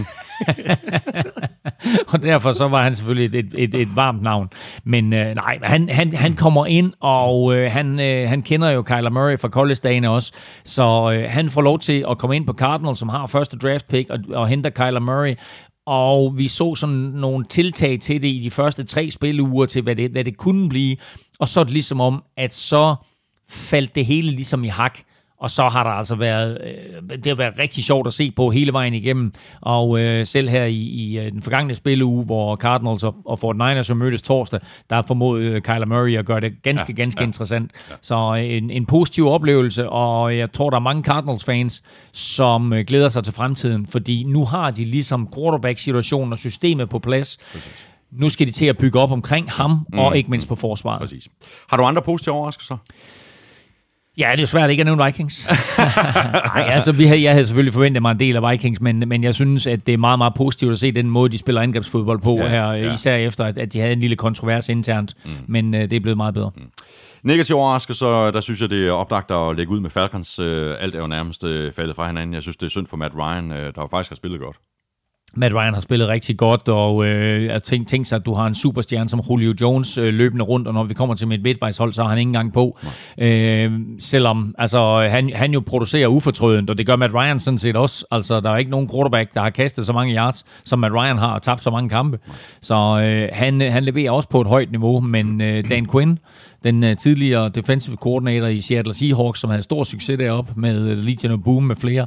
og 2.12 2.22
derfor 2.22 2.52
så 2.52 2.68
var 2.68 2.82
han 2.82 2.94
selvfølgelig 2.94 3.38
et, 3.38 3.54
et, 3.59 3.74
et 3.74 3.96
varmt 3.96 4.22
navn. 4.22 4.50
Men 4.85 5.12
øh, 5.12 5.35
nej, 5.35 5.59
han, 5.62 5.88
han, 5.88 6.12
han 6.12 6.35
kommer 6.35 6.66
ind, 6.66 6.92
og 7.00 7.54
øh, 7.54 7.72
han, 7.72 8.00
øh, 8.00 8.28
han 8.28 8.42
kender 8.42 8.70
jo 8.70 8.82
Kyler 8.82 9.11
Murray 9.11 9.38
fra 9.38 9.48
college-dagene 9.48 10.11
også, 10.11 10.32
så 10.64 11.12
øh, 11.12 11.30
han 11.30 11.48
får 11.48 11.62
lov 11.62 11.78
til 11.78 12.04
at 12.11 12.18
komme 12.18 12.37
ind 12.37 12.46
på 12.46 12.52
Cardinals, 12.52 12.98
som 12.98 13.09
har 13.09 13.26
første 13.26 13.59
draft 13.59 13.88
pick, 13.88 14.11
og, 14.11 14.18
og 14.30 14.48
henter 14.48 14.70
Kyler 14.70 15.00
Murray. 15.00 15.35
Og 15.87 16.38
vi 16.38 16.48
så 16.48 16.74
sådan 16.74 16.96
nogle 16.96 17.44
tiltag 17.44 18.00
til 18.00 18.22
det 18.22 18.28
i 18.28 18.40
de 18.44 18.50
første 18.50 18.85
tre 18.85 19.11
spiluger 19.11 19.66
til, 19.66 19.82
hvad 19.82 19.96
det, 19.96 20.11
hvad 20.11 20.24
det 20.24 20.37
kunne 20.37 20.68
blive. 20.68 20.96
Og 21.38 21.48
så 21.48 21.61
er 21.61 21.64
det 21.64 21.72
ligesom 21.72 22.00
om, 22.00 22.22
at 22.37 22.54
så 22.54 22.94
faldt 23.48 23.94
det 23.94 24.06
hele 24.06 24.30
ligesom 24.30 24.64
i 24.64 24.68
hak. 24.68 24.98
Og 25.38 25.51
så 25.51 25.68
har 25.68 25.83
der 25.83 25.90
altså 25.90 26.14
været, 26.14 26.59
øh, 26.64 27.18
det 27.18 27.27
har 27.27 27.35
været 27.35 27.59
rigtig 27.59 27.85
sjovt 27.85 28.07
at 28.07 28.12
se 28.12 28.31
på 28.31 28.51
hele 28.51 28.72
vejen 28.72 28.94
igennem. 28.94 29.33
Og 29.61 30.01
øh, 30.01 30.27
selv 30.27 30.49
her 30.49 30.64
i, 30.64 30.75
i 30.75 31.18
øh, 31.18 31.33
den 31.33 31.42
forgangne 31.42 31.75
spilleuge, 31.75 32.25
hvor 32.25 32.57
Cardinals 32.57 33.05
og, 33.05 33.14
og 33.25 33.38
Fort 33.38 33.57
Niners 33.57 33.94
mødtes 33.94 34.22
torsdag, 34.22 34.61
der 34.90 35.03
formået 35.03 35.42
øh, 35.42 35.62
Kyler 35.62 35.87
Murray 35.87 36.18
at 36.18 36.27
gøre 36.27 36.40
det 36.40 36.62
ganske, 36.62 36.94
ja, 36.96 37.03
ganske 37.03 37.20
ja, 37.20 37.27
interessant. 37.27 37.70
Ja. 37.90 37.94
Så 38.01 38.35
en, 38.35 38.70
en 38.70 38.87
positiv 38.87 39.29
oplevelse, 39.29 39.88
og 39.88 40.38
jeg 40.38 40.53
tror, 40.53 40.70
der 40.70 40.77
er 40.77 40.81
mange 40.81 41.03
Cardinals-fans, 41.03 41.83
som 42.12 42.75
glæder 42.87 43.09
sig 43.09 43.25
til 43.25 43.33
fremtiden, 43.33 43.87
fordi 43.87 44.25
nu 44.25 44.44
har 44.44 44.70
de 44.70 44.85
ligesom 44.85 45.29
quarterback-situationen 45.35 46.33
og 46.33 46.38
systemet 46.38 46.88
på 46.88 46.99
plads. 46.99 47.38
Præcis. 47.53 47.88
Nu 48.12 48.29
skal 48.29 48.46
de 48.46 48.53
til 48.53 48.66
at 48.66 48.77
bygge 48.77 49.01
op 49.01 49.12
omkring 49.12 49.51
ham, 49.51 49.87
mm. 49.92 49.99
og 49.99 50.16
ikke 50.16 50.31
mindst 50.31 50.49
på 50.49 50.55
forsvaret. 50.55 51.01
Præcis. 51.01 51.29
Har 51.68 51.77
du 51.77 51.85
andre 51.85 52.03
positive 52.03 52.35
overraskelser? 52.35 52.77
Ja, 54.18 54.33
det 54.37 54.42
er 54.42 54.46
svært 54.46 54.70
ikke 54.70 54.81
at 54.81 54.87
nævne 54.87 55.05
Vikings. 55.05 55.48
Nej, 56.55 56.68
altså, 56.68 56.92
vi 56.92 57.07
havde, 57.07 57.22
jeg 57.22 57.33
havde 57.33 57.44
selvfølgelig 57.44 57.74
forventet 57.74 58.02
mig 58.02 58.11
en 58.11 58.20
del 58.20 58.37
af 58.37 58.50
Vikings, 58.50 58.81
men, 58.81 58.98
men 59.07 59.24
jeg 59.24 59.35
synes, 59.35 59.66
at 59.66 59.87
det 59.87 59.94
er 59.94 59.98
meget, 59.98 60.18
meget 60.18 60.35
positivt 60.35 60.72
at 60.72 60.79
se 60.79 60.92
den 60.92 61.11
måde, 61.11 61.33
de 61.33 61.38
spiller 61.38 61.61
angrebsfodbold 61.61 62.20
på 62.20 62.37
ja, 62.37 62.48
her, 62.48 62.72
ja. 62.72 62.92
især 62.92 63.16
efter, 63.16 63.44
at, 63.44 63.59
at 63.59 63.72
de 63.72 63.81
havde 63.81 63.92
en 63.92 64.00
lille 64.00 64.16
kontrovers 64.16 64.68
internt, 64.68 65.14
mm. 65.24 65.31
men 65.46 65.74
uh, 65.74 65.81
det 65.81 65.92
er 65.92 66.00
blevet 66.00 66.16
meget 66.16 66.35
bedre. 66.35 66.50
Mm. 66.57 66.62
Negativ 67.22 67.57
overraskelse, 67.57 68.05
der 68.05 68.40
synes 68.40 68.61
jeg, 68.61 68.70
det 68.70 68.88
er 68.88 68.92
oplagt 68.92 69.31
at 69.31 69.57
lægge 69.57 69.72
ud 69.72 69.81
med 69.81 69.90
Falcons. 69.90 70.38
Uh, 70.38 70.46
alt 70.81 70.94
er 70.94 70.98
jo 70.98 71.07
nærmest 71.07 71.44
uh, 71.44 71.72
faldet 71.72 71.96
fra 71.96 72.07
hinanden. 72.07 72.35
Jeg 72.35 72.42
synes, 72.42 72.57
det 72.57 72.66
er 72.66 72.70
synd 72.70 72.87
for 72.87 72.96
Matt 72.96 73.14
Ryan, 73.14 73.50
uh, 73.50 73.57
der 73.57 73.88
faktisk 73.90 74.11
har 74.11 74.16
spillet 74.16 74.40
godt. 74.40 74.57
Matt 75.34 75.54
Ryan 75.54 75.74
har 75.74 75.80
spillet 75.80 76.08
rigtig 76.08 76.38
godt, 76.38 76.68
og 76.68 77.06
øh, 77.06 77.44
jeg 77.44 77.62
tænkte 77.62 77.90
tænk 77.90 78.06
sig, 78.06 78.16
at 78.16 78.26
du 78.26 78.34
har 78.34 78.46
en 78.46 78.54
superstjerne 78.54 79.08
som 79.08 79.20
Julio 79.30 79.54
Jones 79.60 79.98
øh, 79.98 80.14
løbende 80.14 80.44
rundt, 80.44 80.68
og 80.68 80.74
når 80.74 80.84
vi 80.84 80.94
kommer 80.94 81.14
til 81.14 81.28
mit 81.28 81.42
midtvejshold, 81.42 81.92
så 81.92 82.02
har 82.02 82.08
han 82.08 82.18
ikke 82.18 82.28
engang 82.28 82.52
på. 82.52 82.78
Øh, 83.18 83.72
selvom 84.00 84.54
altså, 84.58 85.08
han, 85.10 85.30
han 85.34 85.52
jo 85.52 85.60
producerer 85.60 86.08
ufortrødent, 86.08 86.70
og 86.70 86.78
det 86.78 86.86
gør 86.86 86.96
Matt 86.96 87.14
Ryan 87.14 87.38
sådan 87.38 87.58
set 87.58 87.76
også. 87.76 88.06
Altså, 88.10 88.40
der 88.40 88.50
er 88.50 88.56
ikke 88.56 88.70
nogen 88.70 88.88
quarterback, 88.88 89.34
der 89.34 89.40
har 89.40 89.50
kastet 89.50 89.86
så 89.86 89.92
mange 89.92 90.14
yards, 90.14 90.44
som 90.64 90.78
Matt 90.78 90.94
Ryan 90.94 91.18
har, 91.18 91.34
og 91.34 91.42
tabt 91.42 91.62
så 91.62 91.70
mange 91.70 91.88
kampe. 91.88 92.18
Så 92.60 92.74
øh, 92.74 93.28
han, 93.32 93.60
han 93.60 93.84
leverer 93.84 94.10
også 94.10 94.28
på 94.28 94.40
et 94.40 94.46
højt 94.46 94.70
niveau, 94.70 95.00
men 95.00 95.40
øh, 95.40 95.70
Dan 95.70 95.86
Quinn, 95.92 96.18
den 96.64 96.84
uh, 96.84 96.96
tidligere 96.96 97.48
defensive 97.48 97.96
coordinator 97.96 98.46
i 98.46 98.60
Seattle 98.60 98.94
Seahawks, 98.94 99.40
som 99.40 99.50
havde 99.50 99.62
stor 99.62 99.84
succes 99.84 100.18
deroppe 100.18 100.52
med 100.56 100.92
uh, 100.92 100.98
Legion 100.98 101.32
of 101.32 101.38
Boom 101.44 101.62
med 101.62 101.76
flere, 101.76 102.06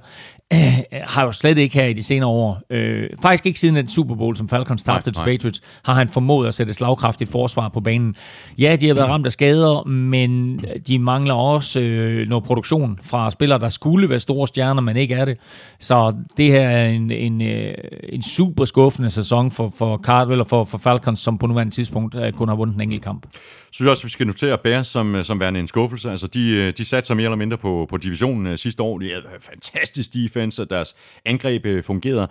uh, 0.53 0.59
har 0.91 1.25
jo 1.25 1.31
slet 1.31 1.57
ikke 1.57 1.75
her 1.75 1.85
i 1.85 1.93
de 1.93 2.03
senere 2.03 2.29
år, 2.29 2.61
uh, 2.73 3.21
faktisk 3.21 3.45
ikke 3.45 3.59
siden 3.59 3.77
et 3.77 3.91
Super 3.91 4.15
Bowl, 4.15 4.35
som 4.35 4.49
Falcons 4.49 4.83
tabte 4.83 5.11
til 5.11 5.21
Patriots, 5.25 5.61
har 5.83 5.93
han 5.93 6.09
formået 6.09 6.47
at 6.47 6.53
sætte 6.53 6.73
slagkraftigt 6.73 7.31
forsvar 7.31 7.69
på 7.69 7.79
banen. 7.79 8.15
Ja, 8.57 8.75
de 8.75 8.87
har 8.87 8.93
været 8.93 9.09
ramt 9.09 9.25
af 9.25 9.31
skader, 9.31 9.87
men 9.87 10.59
de 10.87 10.99
mangler 10.99 11.33
også 11.33 11.79
uh, 11.79 12.29
noget 12.29 12.43
produktion 12.43 12.99
fra 13.03 13.31
spillere, 13.31 13.59
der 13.59 13.69
skulle 13.69 14.09
være 14.09 14.19
store 14.19 14.47
stjerner, 14.47 14.81
men 14.81 14.97
ikke 14.97 15.15
er 15.15 15.25
det. 15.25 15.37
Så 15.79 16.15
det 16.37 16.51
her 16.51 16.69
er 16.69 16.87
en, 16.87 17.11
en, 17.11 17.41
uh, 17.41 17.73
en 18.09 18.21
super 18.21 18.65
skuffende 18.65 19.09
sæson 19.09 19.51
for, 19.51 19.73
for 19.77 19.97
Cardwell 19.97 20.41
og 20.41 20.47
for, 20.47 20.63
for 20.63 20.77
Falcons, 20.77 21.19
som 21.19 21.37
på 21.37 21.47
nuværende 21.47 21.75
tidspunkt 21.75 22.15
uh, 22.15 22.29
kun 22.31 22.47
har 22.47 22.55
vundet 22.55 22.75
en 22.75 22.81
enkelt 22.81 23.03
kamp. 23.03 23.25
Synes 23.71 23.89
også, 23.89 24.03
vi 24.03 24.09
skal 24.09 24.27
notere 24.27 24.57
Bears 24.57 24.87
som, 24.87 25.15
øh, 25.15 25.25
som 25.25 25.39
værende 25.39 25.59
en 25.59 25.67
skuffelse. 25.67 26.11
Altså, 26.11 26.27
de, 26.27 26.51
øh, 26.51 26.73
de 26.77 26.85
satte 26.85 27.07
sig 27.07 27.15
mere 27.15 27.25
eller 27.25 27.37
mindre 27.37 27.57
på, 27.57 27.87
på 27.89 27.97
divisionen 27.97 28.47
øh, 28.47 28.57
sidste 28.57 28.83
år. 28.83 28.99
De 28.99 29.09
havde 29.09 29.23
fantastisk 29.39 30.13
defense, 30.13 30.61
og 30.61 30.69
deres 30.69 30.95
angreb 31.25 31.85
fungerede. 31.85 32.27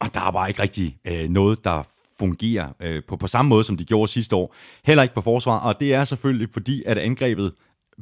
Og 0.00 0.14
der 0.14 0.20
er 0.20 0.30
bare 0.30 0.48
ikke 0.48 0.62
rigtig 0.62 0.96
øh, 1.06 1.28
noget, 1.28 1.64
der 1.64 1.82
fungerer 2.18 2.68
øh, 2.80 3.02
på, 3.08 3.16
på 3.16 3.26
samme 3.26 3.48
måde, 3.48 3.64
som 3.64 3.76
de 3.76 3.84
gjorde 3.84 4.12
sidste 4.12 4.36
år. 4.36 4.54
Heller 4.84 5.02
ikke 5.02 5.14
på 5.14 5.20
forsvar, 5.20 5.58
og 5.58 5.80
det 5.80 5.94
er 5.94 6.04
selvfølgelig 6.04 6.48
fordi, 6.52 6.82
at 6.86 6.98
angrebet 6.98 7.52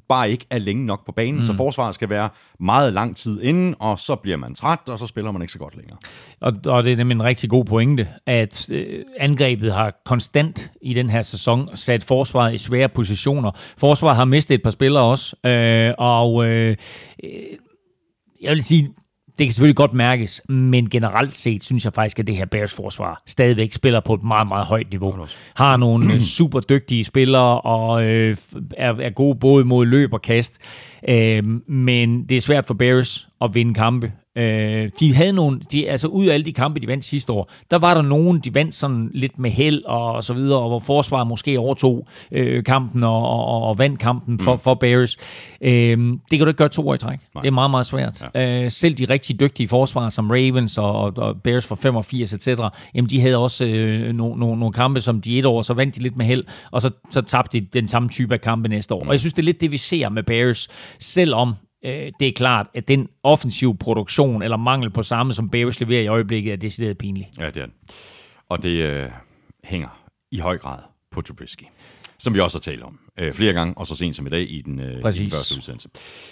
bare 0.09 0.31
ikke 0.31 0.47
er 0.51 0.59
længe 0.59 0.87
nok 0.87 1.07
på 1.07 1.13
banen, 1.13 1.37
mm. 1.37 1.43
så 1.43 1.55
forsvaret 1.55 1.95
skal 1.95 2.09
være 2.09 2.29
meget 2.61 2.93
lang 2.93 3.17
tid 3.17 3.43
inden, 3.43 3.75
og 3.79 3.99
så 3.99 4.17
bliver 4.17 4.37
man 4.37 4.55
træt, 4.55 4.89
og 4.89 4.99
så 4.99 5.07
spiller 5.07 5.33
man 5.33 5.43
ikke 5.43 5.53
så 5.53 5.59
godt 5.59 5.77
længere. 5.77 5.99
Og, 6.41 6.53
og 6.67 6.85
det 6.85 6.93
er 6.93 6.97
nemlig 6.97 7.15
en 7.15 7.23
rigtig 7.23 7.51
god 7.51 7.65
pointe, 7.65 8.09
at 8.27 8.73
øh, 8.73 9.05
angrebet 9.19 9.73
har 9.75 10.01
konstant 10.05 10.71
i 10.83 10.95
den 10.95 11.11
her 11.11 11.23
sæson 11.23 11.77
sat 11.77 12.05
forsvaret 12.05 12.55
i 12.55 12.59
svære 12.59 12.89
positioner. 12.89 13.51
Forsvaret 13.79 14.17
har 14.17 14.25
mistet 14.25 14.55
et 14.55 14.63
par 14.63 14.71
spillere 14.71 15.03
også, 15.03 15.37
øh, 15.47 15.95
og 15.99 16.47
øh, 16.47 16.77
jeg 18.43 18.51
vil 18.51 18.65
sige, 18.65 18.89
det 19.38 19.47
kan 19.47 19.53
selvfølgelig 19.53 19.77
godt 19.77 19.95
mærkes, 19.95 20.42
men 20.49 20.90
generelt 20.90 21.35
set 21.35 21.64
synes 21.64 21.85
jeg 21.85 21.92
faktisk, 21.95 22.18
at 22.18 22.27
det 22.27 22.37
her 22.37 22.45
Bears 22.45 22.75
forsvar 22.75 23.23
stadigvæk 23.27 23.73
spiller 23.73 24.01
på 24.01 24.14
et 24.14 24.23
meget, 24.23 24.49
meget 24.49 24.66
højt 24.66 24.90
niveau. 24.90 25.27
Har 25.57 25.77
nogle 25.77 26.14
øh, 26.14 26.21
super 26.21 26.61
dygtige 26.61 27.05
spillere 27.05 27.61
og 27.61 28.05
øh, 28.05 28.37
er, 28.77 28.95
er 28.95 29.11
gode 29.11 29.38
både 29.38 29.64
mod 29.64 29.87
løb 29.87 30.12
og 30.12 30.23
kast. 30.23 30.59
Øh, 31.09 31.45
men 31.68 32.25
det 32.29 32.37
er 32.37 32.40
svært 32.40 32.66
for 32.66 32.75
Bears 32.75 33.29
at 33.40 33.55
vinde 33.55 33.75
kampe. 33.75 34.12
Øh, 34.37 34.90
de 35.01 35.14
havde 35.14 35.33
nogle, 35.33 35.61
de, 35.73 35.90
altså 35.90 36.09
ud 36.09 36.27
af 36.27 36.35
alle 36.35 36.47
de 36.47 36.53
kampe, 36.53 36.81
de 36.81 36.87
vandt 36.87 37.05
sidste 37.05 37.33
år, 37.33 37.51
der 37.71 37.79
var 37.79 37.95
der 37.95 38.03
nogen, 38.03 38.40
de 38.40 38.55
vandt 38.55 38.75
sådan 38.75 39.11
lidt 39.14 39.38
med 39.38 39.51
held 39.51 39.85
og, 39.85 40.12
og 40.12 40.25
så 40.25 40.35
videre, 40.35 40.59
og 40.59 40.68
hvor 40.68 40.79
forsvaret 40.79 41.27
måske 41.27 41.59
overtog 41.59 42.07
øh, 42.33 42.64
kampen 42.64 43.03
og, 43.03 43.29
og, 43.29 43.62
og 43.62 43.79
vandt 43.79 43.99
kampen 43.99 44.38
for, 44.38 44.53
mm. 44.53 44.59
for 44.61 44.75
Bears. 44.75 45.16
Øh, 45.61 45.71
det 45.71 46.18
kan 46.31 46.38
du 46.38 46.47
ikke 46.47 46.53
gøre 46.53 46.68
to 46.68 46.88
år 46.88 46.95
i 46.95 46.99
træk. 46.99 47.18
Nej. 47.35 47.42
Det 47.42 47.49
er 47.49 47.53
meget, 47.53 47.71
meget 47.71 47.87
svært. 47.87 48.25
Ja. 48.35 48.62
Øh, 48.64 48.71
selv 48.71 48.95
de 48.95 49.05
rigtig 49.05 49.40
dygtige 49.40 49.68
forsvar, 49.68 50.09
som 50.09 50.31
Ravens 50.31 50.79
og, 50.79 50.92
og, 51.16 51.42
Bears 51.42 51.66
for 51.66 51.75
85, 51.75 52.33
etc., 52.33 52.49
jamen 52.95 53.11
de 53.11 53.21
havde 53.21 53.37
også 53.37 53.66
øh, 53.66 54.12
nogle, 54.12 54.40
nogle, 54.40 54.59
nogle 54.59 54.73
kampe, 54.73 55.01
som 55.01 55.21
de 55.21 55.38
et 55.38 55.47
år, 55.47 55.62
så 55.62 55.75
vandt 55.75 55.97
de 55.97 56.03
lidt 56.03 56.16
med 56.16 56.27
held, 56.27 56.45
og 56.71 56.83
så, 56.83 56.90
så 57.11 57.23
tabte 57.23 57.61
de 57.61 57.66
den 57.73 57.88
samme 57.88 58.09
type 58.09 58.35
af 58.35 58.40
kampe 58.40 58.68
næste 58.68 58.95
år. 58.95 59.03
Mm. 59.03 59.09
Og 59.09 59.12
jeg 59.12 59.21
synes, 59.21 59.35
det 59.35 59.42
er 59.42 59.47
lidt 59.47 59.61
det, 59.61 59.73
vi 59.73 59.77
ser 59.77 60.09
med 60.09 60.23
Bears, 60.23 60.68
selvom 60.99 61.55
øh, 61.85 62.12
det 62.21 62.29
er 62.29 62.33
klart, 62.37 62.66
at 62.75 62.88
den 62.88 63.09
offensiv 63.23 63.79
produktion 63.79 64.42
eller 64.42 64.57
mangel 64.57 64.90
på 64.90 65.03
samme, 65.03 65.35
som 65.35 65.51
Bears 65.51 65.81
leverer 65.81 66.03
i 66.03 66.07
øjeblikket, 66.07 66.53
er 66.53 66.57
decideret 66.57 66.99
pinlig. 66.99 67.31
Ja, 67.38 67.51
det 67.51 67.62
er 67.62 67.66
Og 68.49 68.62
det 68.62 68.83
øh, 68.83 69.11
hænger 69.64 70.03
i 70.33 70.38
høj 70.38 70.59
grad 70.59 70.79
på 71.11 71.21
Trubisky 71.21 71.64
som 72.23 72.35
vi 72.35 72.40
også 72.40 72.59
har 72.59 72.61
talt 72.61 72.83
om 72.83 72.99
øh, 73.18 73.35
flere 73.35 73.53
gange, 73.53 73.75
og 73.77 73.87
så 73.87 73.97
sent 73.97 74.16
som 74.16 74.27
i 74.27 74.31
dag 74.31 74.51
i 74.51 74.62
den, 74.66 74.81
øh, 74.81 74.87
i 74.87 75.18
den 75.18 75.31
første 75.31 75.57
udsendelse. 75.57 75.88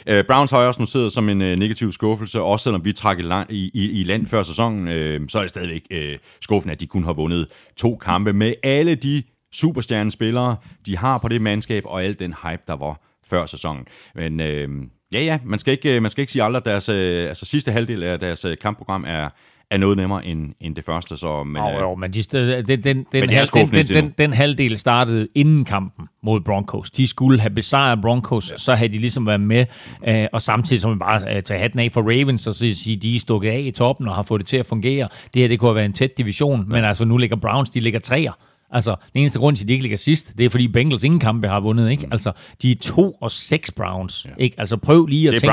Øh, 0.06 0.24
Browns 0.24 0.50
har 0.50 0.58
også 0.58 0.80
noteret 0.80 1.12
som 1.12 1.28
en 1.28 1.42
øh, 1.42 1.58
negativ 1.58 1.92
skuffelse, 1.92 2.40
også 2.40 2.62
selvom 2.62 2.84
vi 2.84 2.92
trak 2.92 3.18
i, 3.18 3.22
land, 3.22 3.50
i, 3.50 3.70
i, 3.74 4.00
i 4.00 4.04
land 4.04 4.26
før 4.26 4.42
sæsonen, 4.42 4.88
øh, 4.88 5.20
så 5.28 5.38
er 5.38 5.42
det 5.42 5.50
stadigvæk 5.50 5.86
øh, 5.90 6.18
skuffende, 6.40 6.72
at 6.72 6.80
de 6.80 6.86
kun 6.86 7.04
har 7.04 7.12
vundet 7.12 7.46
to 7.76 7.96
kampe 7.96 8.32
med 8.32 8.54
alle 8.62 8.94
de 8.94 9.22
superstjernespillere, 9.52 10.56
de 10.86 10.96
har 10.96 11.18
på 11.18 11.28
det 11.28 11.42
mandskab, 11.42 11.82
og 11.86 12.04
al 12.04 12.18
den 12.18 12.34
hype, 12.42 12.62
der 12.66 12.76
var 12.76 13.00
før 13.26 13.46
sæsonen. 13.46 13.86
Men 14.14 14.40
øh, 14.40 14.68
Ja, 15.12 15.20
ja, 15.22 15.38
man 15.44 15.58
skal 15.58 15.72
ikke, 15.72 16.00
man 16.00 16.10
skal 16.10 16.22
ikke 16.22 16.32
sige 16.32 16.42
aldrig, 16.42 16.60
at 16.60 16.64
deres 16.64 16.88
øh, 16.88 17.28
altså, 17.28 17.46
sidste 17.46 17.72
halvdel 17.72 18.02
af 18.02 18.18
deres 18.18 18.44
øh, 18.44 18.56
kampprogram 18.62 19.04
er, 19.06 19.28
er 19.70 19.78
noget 19.78 19.96
nemmere 19.96 20.26
end, 20.26 20.54
end 20.60 20.76
det 20.76 20.84
første. 20.84 21.16
Så, 21.16 21.44
men, 21.44 21.62
oh, 21.62 21.80
jo, 21.80 21.94
men 21.94 22.12
de, 22.12 22.22
den, 22.22 22.66
den, 22.66 22.82
den, 22.82 23.06
men 23.12 23.30
hal, 23.30 23.46
den, 23.46 23.66
den, 23.66 23.84
den, 23.86 24.14
den 24.18 24.32
halvdel 24.32 24.78
startede 24.78 25.28
inden 25.34 25.64
kampen 25.64 26.08
mod 26.22 26.40
Broncos. 26.40 26.90
De 26.90 27.06
skulle 27.06 27.40
have 27.40 27.50
besejret 27.50 28.00
Broncos, 28.02 28.50
ja. 28.50 28.56
så 28.56 28.74
havde 28.74 28.92
de 28.92 28.98
ligesom 28.98 29.26
været 29.26 29.40
med, 29.40 29.66
øh, 30.08 30.26
og 30.32 30.42
samtidig 30.42 30.80
som 30.80 30.92
vi 30.92 30.98
bare 30.98 31.36
øh, 31.36 31.42
tage 31.42 31.60
hatten 31.60 31.80
af 31.80 31.90
for 31.92 32.00
Ravens, 32.00 32.46
og 32.46 32.54
så 32.54 32.74
sige, 32.74 32.96
de 32.96 33.16
er 33.16 33.20
stukket 33.20 33.50
af 33.50 33.60
i 33.60 33.70
toppen 33.70 34.08
og 34.08 34.14
har 34.14 34.22
fået 34.22 34.40
det 34.40 34.48
til 34.48 34.56
at 34.56 34.66
fungere. 34.66 35.08
Det 35.34 35.42
her, 35.42 35.48
det 35.48 35.58
kunne 35.58 35.68
have 35.68 35.74
været 35.74 35.86
en 35.86 35.92
tæt 35.92 36.18
division, 36.18 36.60
ja. 36.60 36.66
men 36.66 36.84
altså 36.84 37.04
nu 37.04 37.16
ligger 37.16 37.36
Browns, 37.36 37.70
de 37.70 37.80
ligger 37.80 38.00
træer. 38.00 38.32
Altså, 38.72 38.96
den 39.12 39.20
eneste 39.20 39.38
grund 39.38 39.56
til, 39.56 39.64
at 39.64 39.68
de 39.68 39.72
ikke 39.72 39.82
ligger 39.82 39.98
sidst, 39.98 40.38
det 40.38 40.46
er, 40.46 40.50
fordi 40.50 40.68
Bengals 40.68 41.04
ingen 41.04 41.20
kampe 41.20 41.48
har 41.48 41.60
vundet, 41.60 41.90
ikke? 41.90 42.06
Mm. 42.06 42.12
Altså, 42.12 42.32
de 42.62 42.70
er 42.70 42.76
2 42.82 43.16
og 43.20 43.30
6 43.30 43.70
Browns, 43.70 44.24
ja. 44.24 44.30
ikke? 44.38 44.60
Altså, 44.60 44.76
prøv 44.76 45.06
lige 45.06 45.28
at 45.28 45.32
tænke 45.34 45.40
på... 45.40 45.46
Det 45.46 45.48
er 45.48 45.52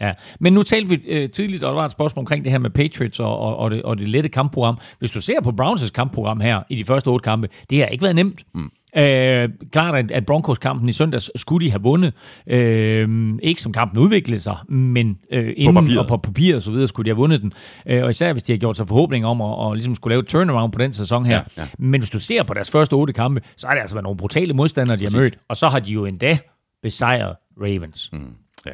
Ja. 0.00 0.12
Men 0.40 0.52
nu 0.52 0.62
talte 0.62 0.88
vi 0.88 1.00
øh, 1.06 1.30
tidligt, 1.30 1.62
og 1.62 1.68
der 1.68 1.74
var 1.74 1.86
et 1.86 1.92
spørgsmål 1.92 2.22
omkring 2.22 2.44
det 2.44 2.52
her 2.52 2.58
med 2.58 2.70
Patriots 2.70 3.20
og, 3.20 3.38
og, 3.38 3.56
og, 3.56 3.70
det, 3.70 3.82
og 3.82 3.98
det 3.98 4.08
lette 4.08 4.28
kampprogram. 4.28 4.78
Hvis 4.98 5.10
du 5.10 5.20
ser 5.20 5.40
på 5.42 5.52
Browns' 5.60 5.90
kampprogram 5.90 6.40
her 6.40 6.62
i 6.68 6.76
de 6.76 6.84
første 6.84 7.08
otte 7.08 7.24
kampe, 7.24 7.48
det 7.70 7.78
har 7.78 7.86
ikke 7.86 8.02
været 8.02 8.16
nemt. 8.16 8.42
Mm. 8.54 8.70
Øh, 8.96 9.48
klart, 9.72 9.94
at, 9.94 10.10
at 10.10 10.26
Broncos-kampen 10.26 10.88
i 10.88 10.92
søndags 10.92 11.30
skulle 11.36 11.66
de 11.66 11.70
have 11.70 11.82
vundet. 11.82 12.12
Øh, 12.46 13.34
ikke 13.42 13.62
som 13.62 13.72
kampen 13.72 13.98
udviklede 13.98 14.40
sig, 14.40 14.56
men 14.68 15.18
øh, 15.32 15.52
inden 15.56 15.74
papiret. 15.74 15.98
og 15.98 16.06
på 16.08 16.16
papir 16.16 16.56
og 16.56 16.62
så 16.62 16.70
videre 16.70 16.88
skulle 16.88 17.04
de 17.04 17.10
have 17.10 17.16
vundet 17.16 17.42
den. 17.42 17.52
Øh, 17.86 18.04
og 18.04 18.10
især 18.10 18.32
hvis 18.32 18.42
de 18.42 18.52
har 18.52 18.58
gjort 18.58 18.76
sig 18.76 18.88
forhåbning 18.88 19.26
om 19.26 19.40
at, 19.40 19.46
og 19.46 19.74
ligesom 19.74 19.94
skulle 19.94 20.12
lave 20.12 20.20
et 20.20 20.26
turnaround 20.26 20.72
på 20.72 20.78
den 20.78 20.92
sæson 20.92 21.26
her. 21.26 21.36
Ja, 21.56 21.62
ja. 21.62 21.68
Men 21.78 22.00
hvis 22.00 22.10
du 22.10 22.20
ser 22.20 22.42
på 22.42 22.54
deres 22.54 22.70
første 22.70 22.94
otte 22.94 23.12
kampe, 23.12 23.40
så 23.56 23.66
har 23.66 23.74
det 23.74 23.80
altså 23.80 23.96
været 23.96 24.02
nogle 24.02 24.16
brutale 24.16 24.54
modstandere, 24.54 24.96
de 24.96 25.04
har 25.04 25.18
mødt. 25.18 25.38
Og 25.48 25.56
så 25.56 25.68
har 25.68 25.78
de 25.78 25.92
jo 25.92 26.04
endda 26.04 26.38
besejret 26.82 27.34
Ravens. 27.60 28.10
Mm. 28.12 28.18
Ja. 28.66 28.70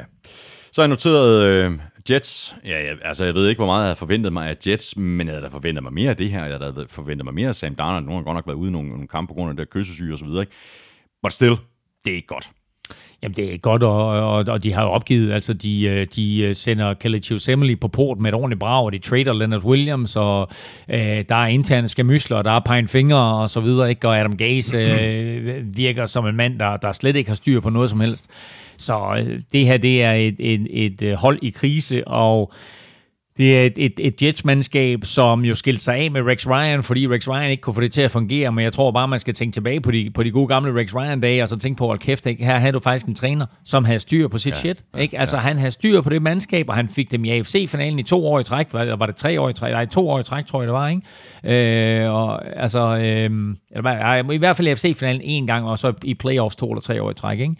Så 0.71 0.81
har 0.81 0.83
jeg 0.83 0.89
noteret 0.89 1.43
øh, 1.43 1.71
Jets. 2.09 2.55
Ja, 2.65 2.85
jeg, 2.85 2.97
altså, 3.01 3.25
jeg 3.25 3.33
ved 3.33 3.47
ikke, 3.47 3.59
hvor 3.59 3.65
meget 3.65 3.81
jeg 3.81 3.87
havde 3.87 3.95
forventet 3.95 4.33
mig 4.33 4.49
af 4.49 4.55
Jets, 4.67 4.97
men 4.97 5.27
jeg 5.27 5.33
havde 5.35 5.43
da 5.43 5.47
forventet 5.47 5.83
mig 5.83 5.93
mere 5.93 6.09
af 6.09 6.17
det 6.17 6.29
her. 6.29 6.45
Jeg 6.45 6.57
havde 6.57 6.75
da 6.75 6.85
forventet 6.89 7.25
mig 7.25 7.33
mere 7.33 7.47
af 7.47 7.55
Sam 7.55 7.75
Darnold. 7.75 8.03
Nu 8.03 8.09
har 8.09 8.15
han 8.15 8.23
godt 8.23 8.35
nok 8.35 8.47
været 8.47 8.57
ude 8.57 8.69
i 8.69 8.71
nogle, 8.71 8.89
nogle 8.89 9.07
kampe 9.07 9.27
på 9.27 9.33
grund 9.33 9.49
af 9.49 9.55
det 9.55 9.67
der 9.67 9.71
kyssesyge 9.79 10.13
og 10.13 10.19
så 10.19 10.25
videre. 10.25 10.41
Ikke? 10.41 10.53
But 11.23 11.33
still, 11.33 11.55
det 12.03 12.11
er 12.11 12.15
ikke 12.15 12.27
godt. 12.27 12.51
Jamen, 13.23 13.35
det 13.35 13.53
er 13.53 13.57
godt, 13.57 13.83
og, 13.83 14.07
og, 14.07 14.45
og 14.47 14.63
de 14.63 14.73
har 14.73 14.83
jo 14.83 14.89
opgivet, 14.89 15.33
altså 15.33 15.53
de, 15.53 15.83
øh, 15.83 16.07
de 16.15 16.39
øh, 16.39 16.55
sender 16.55 16.93
Kelechi 16.93 17.35
Osemele 17.35 17.75
på 17.75 17.87
port 17.87 18.19
med 18.19 18.29
et 18.29 18.35
ordentligt 18.35 18.59
brag, 18.59 18.85
og 18.85 18.91
de 18.91 18.99
trader 18.99 19.33
Leonard 19.33 19.63
Williams, 19.63 20.15
og 20.15 20.49
øh, 20.89 21.25
der 21.29 21.35
er 21.35 21.47
interne 21.47 21.87
skamysler, 21.87 22.37
og 22.37 22.43
der 22.43 22.51
er 22.51 22.59
pine 22.59 22.87
fingre 22.87 23.41
og 23.41 23.49
så 23.49 23.59
videre, 23.59 23.89
ikke? 23.89 24.07
og 24.07 24.19
Adam 24.19 24.37
Gase 24.37 24.77
øh, 24.77 25.63
virker 25.83 26.05
som 26.05 26.27
en 26.27 26.35
mand, 26.35 26.59
der, 26.59 26.77
der 26.77 26.91
slet 26.91 27.15
ikke 27.15 27.29
har 27.29 27.35
styr 27.35 27.59
på 27.59 27.69
noget 27.69 27.89
som 27.89 27.99
helst. 27.99 28.29
Så 28.77 29.15
øh, 29.17 29.41
det 29.51 29.65
her, 29.65 29.77
det 29.77 30.03
er 30.03 30.13
et, 30.13 30.35
et, 30.39 30.67
et 30.69 31.01
øh, 31.01 31.13
hold 31.13 31.39
i 31.41 31.49
krise, 31.49 32.07
og 32.07 32.53
det 33.41 33.57
er 33.57 33.65
et, 33.65 33.73
et, 33.77 33.93
et 33.99 34.23
Jets-mandskab, 34.23 35.05
som 35.05 35.45
jo 35.45 35.55
skilte 35.55 35.83
sig 35.83 35.95
af 35.95 36.11
med 36.11 36.21
Rex 36.21 36.47
Ryan, 36.47 36.83
fordi 36.83 37.07
Rex 37.07 37.27
Ryan 37.27 37.51
ikke 37.51 37.61
kunne 37.61 37.73
få 37.73 37.81
det 37.81 37.91
til 37.91 38.01
at 38.01 38.11
fungere, 38.11 38.51
men 38.51 38.63
jeg 38.63 38.73
tror 38.73 38.91
bare, 38.91 39.07
man 39.07 39.19
skal 39.19 39.33
tænke 39.33 39.53
tilbage 39.53 39.81
på 39.81 39.91
de, 39.91 40.11
på 40.13 40.23
de 40.23 40.31
gode 40.31 40.47
gamle 40.47 40.79
Rex 40.79 40.95
Ryan-dage, 40.95 41.43
og 41.43 41.49
så 41.49 41.57
tænke 41.57 41.77
på, 41.77 41.87
hold 41.87 41.99
kæft, 41.99 42.25
ikke? 42.25 42.45
her 42.45 42.59
havde 42.59 42.73
du 42.73 42.79
faktisk 42.79 43.05
en 43.05 43.15
træner, 43.15 43.45
som 43.65 43.85
havde 43.85 43.99
styr 43.99 44.27
på 44.27 44.37
sit 44.37 44.51
ja, 44.51 44.57
shit. 44.57 44.83
Ikke? 44.99 45.19
Altså, 45.19 45.37
han 45.37 45.57
havde 45.57 45.71
styr 45.71 46.01
på 46.01 46.09
det 46.09 46.21
mandskab, 46.21 46.69
og 46.69 46.75
han 46.75 46.89
fik 46.89 47.11
dem 47.11 47.25
i 47.25 47.29
AFC-finalen 47.29 47.99
i 47.99 48.03
to 48.03 48.27
år 48.27 48.39
i 48.39 48.43
træk, 48.43 48.67
eller 48.73 48.95
var 48.95 49.05
det 49.05 49.15
tre 49.15 49.41
år 49.41 49.49
i 49.49 49.53
træk? 49.53 49.71
Nej, 49.71 49.85
to 49.85 50.09
år 50.09 50.19
i 50.19 50.23
træk, 50.23 50.45
tror 50.45 50.61
jeg, 50.61 50.67
det 50.67 50.73
var, 50.73 50.87
ikke? 50.87 52.03
Øh, 52.03 52.13
og 52.13 52.61
altså, 52.61 52.79
øh, 52.79 53.55
eller, 53.71 54.31
i 54.31 54.37
hvert 54.37 54.57
fald 54.57 54.67
i 54.67 54.71
AFC-finalen 54.71 55.21
en 55.21 55.47
gang, 55.47 55.65
og 55.65 55.79
så 55.79 55.93
i 56.03 56.13
playoffs 56.13 56.55
to 56.55 56.71
eller 56.71 56.81
tre 56.81 57.01
år 57.03 57.11
i 57.11 57.13
træk, 57.13 57.39
ikke? 57.39 57.55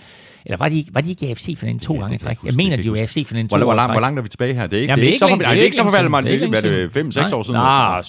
Eller 0.46 0.58
var 0.58 0.70
de, 0.70 0.78
ikke- 0.78 0.96
var 0.96 1.02
de 1.02 1.10
ikke 1.10 1.26
i 1.28 1.30
AFC-finalen 1.30 1.80
to 1.80 1.94
gange 1.94 2.06
i 2.16 2.18
det 2.18 2.22
kan 2.22 2.30
jeg 2.30 2.38
træk? 2.38 2.44
Jeg 2.44 2.52
huske. 2.52 2.58
mener, 2.58 2.76
Det 2.76 2.84
de 2.86 2.90
var 2.90 2.96
i 2.96 3.00
jeg 3.00 3.04
ikke 3.04 3.20
AFC-finalen 3.20 3.50
to 3.50 3.58
Hvor, 3.58 3.64
år 3.66 3.68
hvor, 3.68 3.76
langt, 3.76 3.88
træk. 3.88 3.94
hvor 3.96 4.02
langt 4.02 4.18
er 4.20 4.24
vi 4.24 4.30
tilbage 4.30 4.54
her? 4.54 4.68
Det 4.68 4.78
er 4.78 4.82
ikke, 4.82 4.92
Jamen, 4.92 5.02
det 5.02 5.08
er 5.08 5.12
ikke, 5.12 5.20
så, 5.20 5.28
for, 5.30 5.36
det 5.36 5.48
er 5.48 5.52
ikke 5.52 5.76
så 5.76 5.84
forfærdeligt, 5.84 6.12
man. 6.12 6.24
Det 6.24 6.30
er 6.30 6.34
ikke, 6.34 6.46
længe 6.46 6.60
hvad 6.62 6.72
er 6.72 6.84
det, 6.84 6.94
siden. 6.94 7.12
5-6 7.12 7.32
Nej. 7.32 7.40
år 7.40 7.44
siden? 7.44 7.60
Nej, 7.60 8.02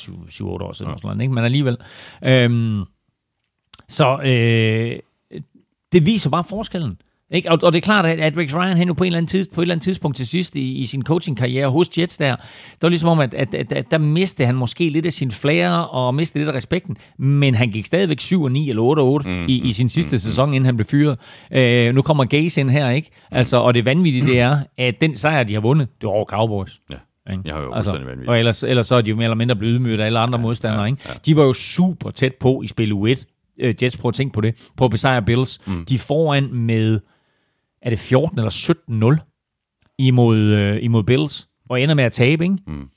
7-8 0.62 0.64
år 0.64 0.72
siden, 0.72 0.92
ja. 0.92 0.96
sådan, 1.02 1.20
ikke? 1.20 1.34
men 1.34 1.44
alligevel. 1.44 1.76
Øhm, 2.24 2.84
så 3.88 4.18
øh, 4.24 4.98
det 5.92 6.06
viser 6.06 6.30
bare 6.30 6.44
forskellen. 6.44 6.96
Ikke? 7.32 7.50
Og, 7.50 7.58
og 7.62 7.72
det 7.72 7.78
er 7.78 7.82
klart, 7.82 8.06
at, 8.06 8.20
at 8.20 8.36
Rex 8.36 8.54
Ryan 8.54 8.76
han 8.76 8.86
jo 8.86 8.94
på, 8.94 9.04
en 9.04 9.06
eller 9.06 9.16
anden 9.16 9.28
tids, 9.28 9.46
på 9.46 9.60
et 9.60 9.64
eller 9.64 9.74
andet 9.74 9.84
tidspunkt 9.84 10.16
til 10.16 10.26
sidst 10.26 10.56
i, 10.56 10.72
i 10.72 10.86
sin 10.86 11.02
coachingkarriere 11.02 11.68
hos 11.68 11.98
Jets 11.98 12.18
der, 12.18 12.36
der 12.36 12.36
var 12.82 12.88
ligesom 12.88 13.08
om, 13.08 13.20
at, 13.20 13.34
at, 13.34 13.54
at, 13.54 13.72
at 13.72 13.90
der 13.90 13.98
mistede 13.98 14.46
han 14.46 14.54
måske 14.54 14.88
lidt 14.88 15.06
af 15.06 15.12
sin 15.12 15.30
flair 15.30 15.70
og 15.70 16.14
mistede 16.14 16.44
lidt 16.44 16.48
af 16.48 16.56
respekten, 16.56 16.96
men 17.18 17.54
han 17.54 17.70
gik 17.70 17.86
stadigvæk 17.86 18.20
7 18.20 18.42
og 18.42 18.52
9 18.52 18.68
eller 18.68 18.82
8 18.82 19.00
og 19.00 19.12
8 19.12 19.28
mm, 19.28 19.44
i, 19.48 19.62
i 19.62 19.72
sin 19.72 19.88
sidste 19.88 20.14
mm, 20.14 20.18
sæson, 20.18 20.48
inden 20.48 20.64
han 20.64 20.76
blev 20.76 20.86
fyret. 20.86 21.18
Øh, 21.52 21.94
nu 21.94 22.02
kommer 22.02 22.24
Gaze 22.24 22.60
ind 22.60 22.70
her, 22.70 22.90
ikke? 22.90 23.10
Altså, 23.30 23.56
og 23.56 23.74
det 23.74 23.84
vanvittige 23.84 24.26
det 24.26 24.40
er, 24.40 24.58
at 24.78 25.00
den 25.00 25.16
sejr, 25.16 25.42
de 25.42 25.54
har 25.54 25.60
vundet, 25.60 25.88
det 26.00 26.06
var 26.06 26.12
over 26.12 26.24
Cowboys. 26.24 26.80
Ja. 26.90 26.96
Ikke? 27.30 27.42
Jeg 27.44 27.54
har 27.54 27.62
jo 27.62 27.72
altså, 27.72 27.92
vanvittigt. 27.92 28.28
og 28.28 28.38
ellers, 28.38 28.62
ellers 28.62 28.86
så 28.86 28.94
er 28.94 29.00
de 29.00 29.10
jo 29.10 29.16
mere 29.16 29.24
eller 29.24 29.34
mindre 29.34 29.56
blevet 29.56 29.74
ydmyget 29.74 30.00
af 30.00 30.06
alle 30.06 30.18
andre 30.18 30.38
ja, 30.38 30.42
modstandere. 30.42 30.82
ja, 30.82 30.86
Ikke? 30.86 31.02
De 31.26 31.36
var 31.36 31.42
jo 31.42 31.52
super 31.52 32.10
tæt 32.10 32.34
på 32.34 32.62
i 32.64 32.68
spil 32.68 32.92
U1. 32.92 33.24
Øh, 33.60 33.74
Jets, 33.82 33.96
prøv 33.96 34.08
at 34.08 34.14
tænke 34.14 34.32
på 34.32 34.40
det. 34.40 34.54
På 34.76 34.84
at 34.84 34.90
besejre 34.90 35.22
Bills. 35.22 35.60
Mm. 35.66 35.84
De 35.84 35.94
er 35.94 35.98
foran 35.98 36.54
med, 36.54 37.00
er 37.82 37.90
det 37.90 37.98
14 37.98 38.38
eller 38.38 39.16
17-0 39.20 39.94
imod, 39.98 40.38
øh, 40.38 40.78
imod 40.82 41.02
Bills. 41.02 41.48
Og 41.68 41.82
ender 41.82 41.94
med 41.94 42.04
at 42.04 42.12
tabe, 42.12 42.44
ikke? 42.44 42.56
Mm. 42.66 42.88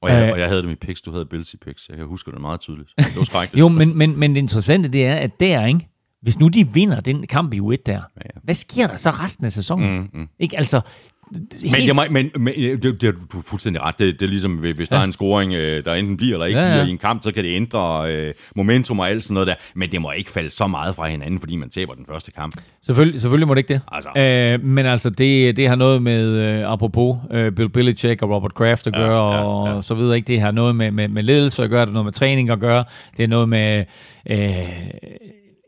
Og 0.00 0.10
jeg, 0.10 0.24
Øh, 0.24 0.32
og 0.32 0.38
jeg 0.38 0.48
havde 0.48 0.62
dem 0.62 0.70
i 0.70 0.74
picks, 0.74 1.02
du 1.02 1.10
havde 1.10 1.26
Bills 1.26 1.54
i 1.54 1.56
picks. 1.56 1.88
Jeg 1.88 1.96
kan 1.96 2.06
huske 2.06 2.30
det 2.30 2.40
meget 2.40 2.60
tydeligt. 2.60 2.90
Det 2.98 3.16
var 3.16 3.24
skrækkeligt. 3.24 3.60
Jo, 3.60 3.68
men, 3.68 3.98
men, 3.98 4.18
men 4.18 4.34
det 4.34 4.40
interessante 4.40 4.88
det 4.88 5.06
er, 5.06 5.14
at 5.14 5.40
der, 5.40 5.66
ikke? 5.66 5.88
Hvis 6.22 6.38
nu 6.38 6.48
de 6.48 6.68
vinder 6.68 7.00
den 7.00 7.26
kamp 7.26 7.54
i 7.54 7.60
U1 7.60 7.76
der, 7.86 7.92
ja, 7.92 8.00
ja. 8.24 8.40
hvad 8.42 8.54
sker 8.54 8.86
der 8.86 8.96
så 8.96 9.10
resten 9.10 9.44
af 9.44 9.52
sæsonen? 9.52 9.98
Mm, 9.98 10.10
mm. 10.12 10.28
Ikke 10.38 10.56
altså... 10.58 10.80
Men, 11.62 11.86
det 11.86 11.96
må, 11.96 12.02
men, 12.10 12.30
men 12.38 12.54
det, 12.54 12.82
det, 13.00 13.02
er 13.04 13.12
du 13.32 13.38
er 13.38 13.42
fuldstændig 13.46 13.82
ret. 13.82 13.98
Det, 13.98 14.20
det 14.20 14.26
er 14.26 14.30
ligesom, 14.30 14.56
hvis 14.56 14.88
der 14.88 14.96
er 14.96 15.04
en 15.04 15.12
scoring, 15.12 15.52
øh, 15.52 15.84
der 15.84 15.94
enten 15.94 16.16
bliver 16.16 16.32
eller 16.34 16.46
ikke 16.46 16.60
Ja, 16.60 16.64
ja, 16.66 16.70
ja. 16.70 16.76
ja. 16.76 16.82
bliver 16.82 16.88
i 16.88 16.92
en 16.92 16.98
kamp, 16.98 17.22
så 17.22 17.32
kan 17.32 17.44
det 17.44 17.56
ændre 17.56 18.12
øh, 18.12 18.34
momentum 18.56 18.98
og 18.98 19.08
alt 19.08 19.24
sådan 19.24 19.34
noget 19.34 19.46
der. 19.46 19.54
Men 19.74 19.92
det 19.92 20.00
må 20.00 20.10
ikke 20.10 20.30
falde 20.30 20.50
så 20.50 20.66
meget 20.66 20.94
fra 20.94 21.08
hinanden, 21.08 21.40
fordi 21.40 21.56
man 21.56 21.70
taber 21.70 21.94
den 21.94 22.06
første 22.06 22.32
kamp. 22.32 22.54
Selvfølgelig, 22.82 23.20
selvfølgelig 23.20 23.48
må 23.48 23.54
det 23.54 23.58
ikke 23.58 23.74
det. 23.74 23.80
Altså. 23.92 24.10
Øh, 24.16 24.64
men 24.64 24.86
altså, 24.86 25.10
det, 25.10 25.56
det 25.56 25.68
har 25.68 25.76
noget 25.76 26.02
med, 26.02 26.28
øh, 26.28 26.72
apropos 26.72 27.18
øh, 27.30 27.52
Bill 27.52 27.68
Belichick 27.68 28.22
og 28.22 28.30
Robert 28.30 28.54
Kraft 28.54 28.86
at 28.86 28.92
gøre, 28.92 29.34
ja, 29.34 29.44
og 29.44 29.74
ja. 29.74 29.82
så 29.82 29.94
videre. 29.94 30.16
Ikke? 30.16 30.26
Det 30.26 30.40
har 30.40 30.50
noget 30.50 30.76
med, 30.76 30.90
med, 30.90 31.08
med 31.08 31.22
ledelse 31.22 31.64
at 31.64 31.70
gøre, 31.70 31.80
det 31.80 31.88
har 31.88 31.92
noget 31.92 32.06
med 32.06 32.12
træning 32.12 32.50
at 32.50 32.60
gøre, 32.60 32.84
det 33.16 33.22
er 33.22 33.28
noget 33.28 33.48
med 33.48 33.84
øh, 34.30 34.38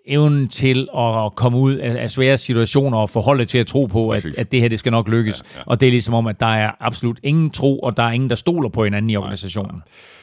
evnen 0.06 0.48
til 0.48 0.88
at 0.98 1.34
komme 1.34 1.58
ud 1.58 1.74
af, 1.74 2.02
af 2.02 2.10
svære 2.10 2.36
situationer 2.36 2.98
og 2.98 3.10
forholde 3.10 3.44
til 3.44 3.58
at 3.58 3.66
tro 3.66 3.86
på, 3.86 4.10
at, 4.10 4.22
Præcis. 4.22 4.38
at 4.38 4.52
det 4.52 4.60
her 4.60 4.68
det 4.68 4.78
skal 4.78 4.92
nok 4.92 5.08
lykkes. 5.08 5.42
Ja, 5.54 5.58
ja. 5.58 5.64
Og 5.66 5.80
det 5.80 5.86
er 5.86 5.90
ligesom 5.90 6.14
om, 6.14 6.26
at 6.26 6.40
der 6.40 6.46
er 6.46 6.70
absolut 6.80 7.18
ingen 7.22 7.50
tro, 7.50 7.78
og 7.78 7.96
der 7.96 8.02
er 8.02 8.10
ingen, 8.10 8.30
der 8.30 8.36
stoler 8.36 8.68
på 8.68 8.84
hinanden 8.84 9.10
i 9.10 9.16
organisationen. 9.16 9.82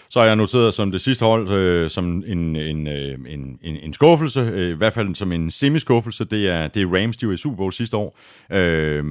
Så 0.09 0.19
har 0.19 0.27
jeg 0.27 0.35
noteret 0.35 0.73
som 0.73 0.91
det 0.91 1.01
sidste 1.01 1.25
hold, 1.25 1.49
øh, 1.51 1.89
som 1.89 2.23
en, 2.27 2.55
en, 2.55 2.87
øh, 2.87 3.17
en, 3.27 3.59
en, 3.61 3.75
en 3.75 3.93
skuffelse, 3.93 4.39
øh, 4.39 4.69
i 4.69 4.77
hvert 4.77 4.93
fald 4.93 5.15
som 5.15 5.31
en 5.31 5.51
semi-skuffelse, 5.51 6.25
det 6.25 6.47
er, 6.47 6.67
det 6.67 6.83
er 6.83 6.87
Rams, 6.87 7.17
de 7.17 7.27
var 7.27 7.33
i 7.33 7.37
Super 7.37 7.57
Bowl 7.57 7.73
sidste 7.73 7.97
år. 7.97 8.19
Øh, 8.51 9.03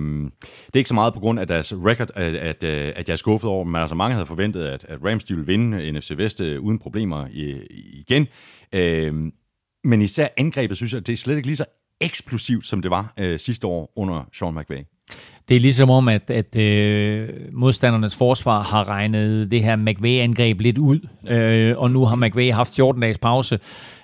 det 0.66 0.75
er 0.75 0.79
ikke 0.79 0.89
så 0.89 0.95
meget 0.95 1.14
på 1.14 1.21
grund 1.21 1.41
af 1.41 1.47
deres 1.47 1.75
record, 1.75 2.11
at, 2.14 2.35
at, 2.35 2.64
øh, 2.64 2.93
at 2.97 3.09
jeg 3.09 3.12
er 3.12 3.16
skuffet 3.16 3.51
over 3.51 3.64
dem, 3.64 3.73
men 3.73 3.81
altså 3.81 3.95
mange 3.95 4.14
havde 4.14 4.27
forventet, 4.27 4.64
at, 4.64 4.87
at 4.89 4.99
Rams 5.05 5.25
de 5.25 5.35
ville 5.35 5.47
vinde 5.47 5.93
NFC 5.93 6.11
Vest 6.16 6.41
øh, 6.41 6.61
uden 6.61 6.79
problemer 6.79 7.27
i, 7.33 7.57
igen. 7.93 8.27
Øh, 8.73 9.14
men 9.85 10.03
især 10.03 10.29
angrebet, 10.37 10.76
synes 10.76 10.93
jeg, 10.93 11.07
det 11.07 11.12
er 11.12 11.16
slet 11.16 11.37
ikke 11.37 11.49
lige 11.49 11.57
så 11.57 11.64
eksplosivt, 12.01 12.66
som 12.66 12.83
det 12.83 12.91
var 12.91 13.12
øh, 13.20 13.39
sidste 13.39 13.66
år 13.66 13.93
under 13.97 14.29
Sean 14.33 14.55
McVay. 14.55 14.83
Det 15.49 15.57
er 15.57 15.61
ligesom 15.61 15.91
om, 15.91 16.09
at, 16.09 16.31
at 16.31 16.57
øh, 16.57 17.29
modstandernes 17.53 18.16
forsvar 18.16 18.62
har 18.62 18.89
regnet 18.89 19.51
det 19.51 19.62
her 19.62 19.76
McVay-angreb 19.76 20.61
lidt 20.61 20.79
ud, 20.79 21.09
øh, 21.29 21.79
og 21.79 21.91
nu 21.91 22.05
har 22.05 22.16
McVay 22.16 22.53
haft 22.53 22.74
14 22.76 23.03
dages 23.03 23.18
pause 23.18 23.59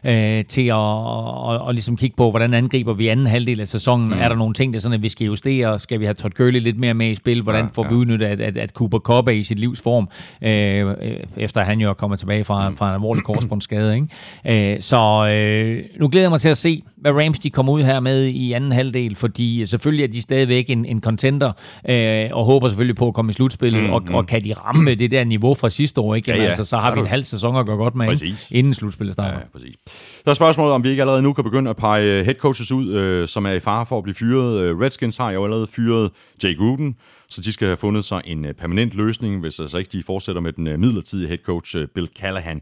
øh, 0.04 0.44
til 0.44 0.66
at 0.66 0.74
og, 0.74 1.58
og 1.58 1.74
ligesom 1.74 1.96
kigge 1.96 2.16
på, 2.16 2.30
hvordan 2.30 2.54
angriber 2.54 2.94
vi 2.94 3.08
anden 3.08 3.26
halvdel 3.26 3.60
af 3.60 3.68
sæsonen. 3.68 4.06
Mm. 4.06 4.12
Er 4.12 4.28
der 4.28 4.36
nogle 4.36 4.54
ting, 4.54 4.72
der 4.72 4.78
er 4.78 4.80
sådan, 4.80 4.94
at 4.94 5.02
vi 5.02 5.08
skal 5.08 5.26
justere? 5.26 5.78
Skal 5.78 6.00
vi 6.00 6.04
have 6.04 6.14
Todd 6.14 6.32
Gurley 6.36 6.60
lidt 6.60 6.78
mere 6.78 6.94
med 6.94 7.10
i 7.10 7.14
spil? 7.14 7.42
Hvordan 7.42 7.64
Ja, 7.64 7.70
får 7.72 7.82
ja. 7.84 7.88
vi 7.88 7.94
udnyttet, 7.94 8.26
at, 8.26 8.40
at, 8.40 8.56
at 8.56 8.70
Cooper 8.70 8.98
Cobb 8.98 9.28
er 9.28 9.32
i 9.32 9.42
sit 9.42 9.58
livs 9.58 9.80
form, 9.80 10.08
øh, 10.42 10.94
efter 11.36 11.64
han 11.64 11.80
jo 11.80 11.90
er 11.90 11.94
kommet 11.94 12.18
tilbage 12.18 12.44
fra, 12.44 12.68
mm. 12.70 12.76
fra 12.76 12.88
en 12.88 12.94
alvorlig 12.94 13.24
korsbåndsskade. 13.24 13.94
Ikke? 13.94 14.74
Øh, 14.74 14.80
så 14.80 15.28
øh, 15.28 15.82
nu 16.00 16.08
glæder 16.08 16.24
jeg 16.24 16.30
mig 16.30 16.40
til 16.40 16.48
at 16.48 16.56
se, 16.56 16.82
hvad 16.96 17.12
Rams 17.12 17.38
de 17.38 17.50
kommer 17.50 17.72
ud 17.72 17.82
her 17.82 18.00
med 18.00 18.24
i 18.24 18.52
anden 18.52 18.72
halvdel, 18.72 19.16
fordi 19.16 19.64
selvfølgelig 19.64 20.04
er 20.04 20.08
de 20.08 20.22
stadigvæk 20.22 20.70
en, 20.70 20.84
en 20.84 21.00
contender, 21.00 21.52
øh, 21.88 22.28
og 22.32 22.44
håber 22.44 22.68
selvfølgelig 22.68 22.96
på 22.96 23.08
at 23.08 23.14
komme 23.14 23.30
i 23.30 23.32
slutspillet, 23.32 23.82
mm, 23.82 23.92
og, 23.92 24.02
og 24.12 24.26
kan 24.26 24.44
de 24.44 24.52
ramme 24.52 24.94
det 24.94 25.10
der 25.10 25.24
niveau 25.24 25.54
fra 25.54 25.70
sidste 25.70 26.00
år, 26.00 26.14
ikke? 26.14 26.30
Ja, 26.30 26.36
ja. 26.36 26.44
altså, 26.44 26.64
så 26.64 26.76
har 26.76 26.88
Ja, 26.88 26.94
vi 26.94 27.00
en 27.00 27.06
halv 27.06 27.22
sæson 27.22 27.56
at 27.56 27.66
gøre 27.66 27.76
godt 27.76 27.94
med, 27.94 28.06
Præcis. 28.06 28.50
inden 28.50 28.74
slutspillet 28.74 29.12
starter. 29.12 29.38
Ja, 29.38 29.44
præcis. 29.52 29.74
Så 30.24 30.30
er 30.30 30.34
spørgsmålet, 30.34 30.74
om 30.74 30.84
vi 30.84 30.88
ikke 30.88 31.02
allerede 31.02 31.22
nu 31.22 31.32
kan 31.32 31.44
begynde 31.44 31.70
at 31.70 31.76
pege 31.76 32.24
headcoaches 32.24 32.26
head 32.26 32.34
coaches 32.34 32.72
ud, 32.72 32.92
øh, 32.92 33.28
som 33.28 33.46
er 33.46 33.52
i 33.52 33.60
fare 33.60 33.86
for 33.86 33.98
at 33.98 34.04
blive 34.04 34.14
fyret. 34.14 34.60
Øh, 34.60 34.80
Redskins 34.80 35.16
har 35.16 35.30
jo 35.30 35.44
allerede 35.44 35.66
fyret 35.66 36.10
Jay 36.42 36.58
Gruden, 36.58 36.96
så 37.28 37.40
de 37.40 37.52
skal 37.52 37.66
have 37.66 37.76
fundet 37.76 38.04
sig 38.04 38.22
en 38.24 38.44
øh, 38.44 38.54
permanent 38.54 38.94
løsning, 38.94 39.40
hvis 39.40 39.60
altså 39.60 39.78
ikke 39.78 39.90
de 39.92 40.02
fortsætter 40.02 40.40
med 40.40 40.52
den 40.52 40.80
midlertidige 40.80 41.28
head 41.28 41.38
coach 41.38 41.76
Bill 41.94 42.08
Callahan. 42.18 42.60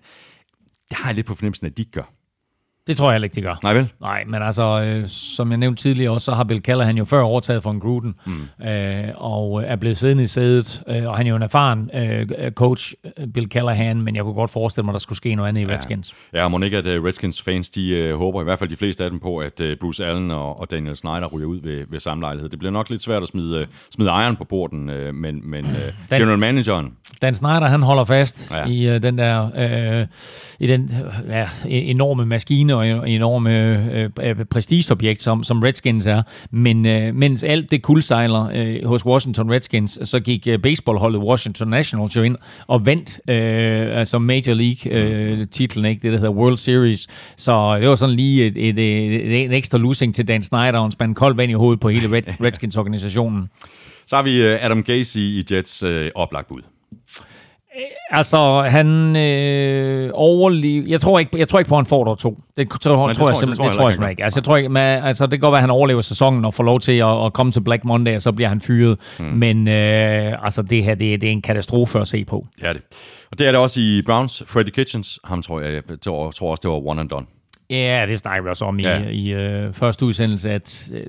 Det 0.91 0.99
har 0.99 1.09
jeg 1.09 1.15
lidt 1.15 1.27
på 1.27 1.35
fornemmelsen, 1.35 1.67
at 1.67 1.77
de 1.77 1.85
gør. 1.85 2.22
Det 2.87 2.97
tror 2.97 3.07
jeg 3.07 3.13
heller 3.15 3.25
ikke, 3.25 3.35
de 3.35 3.41
gør. 3.41 3.59
Nej 3.63 3.75
vel? 3.75 3.89
Nej, 4.01 4.25
men 4.29 4.43
altså, 4.43 4.83
øh, 4.83 5.07
som 5.09 5.51
jeg 5.51 5.59
nævnte 5.59 5.83
tidligere 5.83 6.13
også, 6.13 6.25
så 6.25 6.33
har 6.33 6.45
Bill 6.45 6.61
Callahan 6.61 6.97
jo 6.97 7.05
før 7.05 7.23
overtaget 7.23 7.65
en 7.67 7.81
Gruden, 7.81 8.15
mm. 8.27 8.67
øh, 8.69 9.05
og 9.15 9.63
er 9.65 9.77
blevet 9.77 9.97
siddende 9.97 10.23
i 10.23 10.27
sædet, 10.27 10.83
øh, 10.89 11.07
og 11.09 11.17
han 11.17 11.27
er 11.27 11.31
jo 11.31 11.37
en 11.37 11.43
erfaren 11.43 11.91
øh, 11.95 12.51
coach, 12.53 12.95
øh, 13.05 13.27
Bill 13.35 13.47
Callahan, 13.47 14.03
men 14.03 14.17
jeg 14.17 14.25
kunne 14.25 14.35
godt 14.35 14.51
forestille 14.51 14.85
mig, 14.85 14.93
der 14.93 14.99
skulle 14.99 15.17
ske 15.17 15.35
noget 15.35 15.49
andet 15.49 15.63
i 15.63 15.67
Redskins. 15.67 16.15
Ja, 16.35 16.49
må 16.49 16.59
ikke, 16.59 16.77
at 16.79 16.87
uh, 16.87 17.05
Redskins 17.05 17.43
fans, 17.43 17.71
de 17.71 18.11
uh, 18.13 18.19
håber 18.19 18.41
i 18.41 18.45
hvert 18.45 18.59
fald 18.59 18.71
de 18.71 18.77
fleste 18.77 19.05
af 19.05 19.11
dem 19.11 19.21
på, 19.21 19.39
at 19.39 19.61
uh, 19.61 19.67
Bruce 19.81 20.07
Allen 20.07 20.31
og, 20.31 20.61
og 20.61 20.71
Daniel 20.71 20.97
Snyder 20.97 21.27
ryger 21.27 21.47
ud 21.47 21.61
ved, 21.63 21.85
ved 21.91 22.01
samme 22.01 22.23
lejlighed. 22.23 22.49
Det 22.51 22.59
bliver 22.59 22.73
nok 22.73 22.91
lidt 22.91 23.03
svært 23.03 23.23
at 23.23 23.29
smide, 23.29 23.61
uh, 23.61 23.67
smide 23.95 24.11
ejeren 24.11 24.37
på 24.37 24.45
porten, 24.45 24.91
uh, 24.91 25.15
men, 25.15 25.51
men 25.51 25.65
uh, 25.65 26.19
general 26.19 26.39
manageren, 26.39 26.93
Dan 27.23 27.35
Snyder, 27.35 27.67
han 27.67 27.83
holder 27.83 28.05
fast 28.05 28.51
Ja. 28.51 28.57
ja. 28.57 28.65
i 28.67 28.95
øh, 28.95 29.03
den 29.03 29.19
der 29.19 29.51
øh, 30.01 30.07
i 30.61 30.67
den 30.67 30.83
øh, 30.83 31.29
ja, 31.29 31.45
e- 31.45 31.69
enorme 31.69 32.27
maskine 32.27 32.72
fine 32.73 33.01
og 33.01 33.11
enorme 33.11 33.59
øh, 33.59 34.11
øh, 34.23 34.45
prestigeobjekt, 34.45 35.23
som, 35.23 35.45
som 35.45 35.63
Redskins 35.63 36.07
er. 36.07 36.23
Men 36.51 36.87
øh, 36.87 37.15
mens 37.15 37.45
alt 37.45 37.71
det 37.71 37.83
kuldsejler 37.83 38.51
øh, 38.55 38.85
hos 38.85 39.07
Washington 39.07 39.51
Redskins, 39.51 39.99
så 40.03 40.21
gik 40.21 40.47
øh, 40.47 40.59
baseballholdet 40.59 41.23
Washington 41.23 41.69
Nationals 41.69 42.17
jo 42.17 42.23
ind 42.23 42.37
og 42.67 42.87
vandt 42.87 43.21
øh, 43.29 43.99
altså 43.99 44.19
Major 44.19 44.55
League-titlen, 44.55 45.85
øh, 45.85 45.91
ikke 45.91 46.03
det, 46.03 46.13
der 46.13 46.19
hedder 46.19 46.33
World 46.33 46.57
Series. 46.57 47.09
Så 47.37 47.79
det 47.81 47.89
var 47.89 47.95
sådan 47.95 48.17
lige 48.17 48.47
et, 48.47 48.57
et, 48.57 48.79
et, 48.79 49.15
et, 49.15 49.45
en 49.45 49.53
ekstra 49.53 49.79
losing 49.79 50.15
til 50.15 50.29
Dan 50.29 50.43
Snyder 50.43 50.79
og 50.79 50.87
en 50.87 50.93
spand 50.93 51.15
koldt 51.15 51.37
vand 51.37 51.51
i 51.51 51.55
hovedet 51.55 51.81
på 51.81 51.89
hele 51.89 52.17
Red, 52.17 52.23
Redskins-organisationen. 52.47 53.51
Så 54.07 54.17
har 54.17 54.23
vi 54.23 54.43
øh, 54.43 54.65
Adam 54.65 54.83
Gacy 54.83 55.19
i 55.19 55.45
Jets 55.51 55.83
øh, 55.83 56.11
oplagt 56.15 56.49
bud. 56.49 56.63
Altså, 58.11 58.63
han 58.63 59.17
øh, 59.17 60.11
overlever... 60.15 60.85
Jeg 60.89 61.01
tror, 61.01 61.19
ikke, 61.19 61.39
jeg 61.39 61.49
tror 61.49 61.59
ikke 61.59 61.69
på, 61.69 61.75
at 61.75 61.79
han 61.79 61.87
får 61.87 62.05
dog 62.05 62.19
to. 62.19 62.41
Det 62.57 62.71
tror, 62.71 62.79
tror, 62.79 63.07
det 63.07 63.17
tror 63.17 63.29
jeg 63.29 63.37
simpelthen 63.37 63.69
det 63.69 63.77
tror 63.77 63.89
jeg, 63.89 64.01
jeg 64.01 64.11
ikke. 64.11 64.25
Altså, 64.25 64.41
jeg 64.41 64.45
tror 64.45 64.57
ikke, 64.57 64.69
men, 64.69 64.83
altså, 64.83 65.25
det 65.27 65.31
kan 65.31 65.41
godt 65.41 65.53
være, 65.53 65.59
at 65.59 65.63
han 65.63 65.71
overlever 65.71 66.01
sæsonen 66.01 66.45
og 66.45 66.55
får 66.55 66.65
lov 66.65 66.81
til 66.81 66.93
at, 66.93 67.27
at 67.27 67.33
komme 67.33 67.53
til 67.53 67.61
Black 67.61 67.85
Monday, 67.85 68.15
og 68.15 68.23
så 68.23 68.33
bliver 68.33 68.49
han 68.49 68.61
fyret. 68.61 68.99
Mm. 69.19 69.25
Men 69.25 69.69
øh, 69.69 70.45
altså, 70.45 70.63
det 70.63 70.85
her, 70.85 70.95
det, 70.95 71.21
det 71.21 71.27
er 71.27 71.33
en 71.33 71.43
katastrofe 71.43 72.01
at 72.01 72.09
se 72.09 72.25
på. 72.25 72.47
Ja, 72.63 72.73
det. 72.73 72.83
Og 73.31 73.39
det 73.39 73.47
er 73.47 73.53
det 73.53 73.61
også 73.61 73.81
i 73.81 74.03
Browns. 74.07 74.43
Freddie 74.47 74.73
Kitchens, 74.73 75.19
ham 75.25 75.43
tror 75.43 75.61
jeg, 75.61 75.73
jeg 75.73 76.01
tror, 76.01 76.31
tror 76.31 76.51
også, 76.51 76.61
det 76.63 76.71
var 76.71 76.87
one 76.87 77.01
and 77.01 77.09
done. 77.09 77.27
Ja, 77.71 78.07
det 78.09 78.19
snakker 78.19 78.43
vi 78.43 78.49
også 78.49 78.65
om 78.65 78.81
ja. 78.81 79.03
i, 79.03 79.13
i 79.13 79.33
øh, 79.33 79.73
første 79.73 80.05
udsendelse, 80.05 80.51
at 80.51 80.91
øh, 80.95 81.07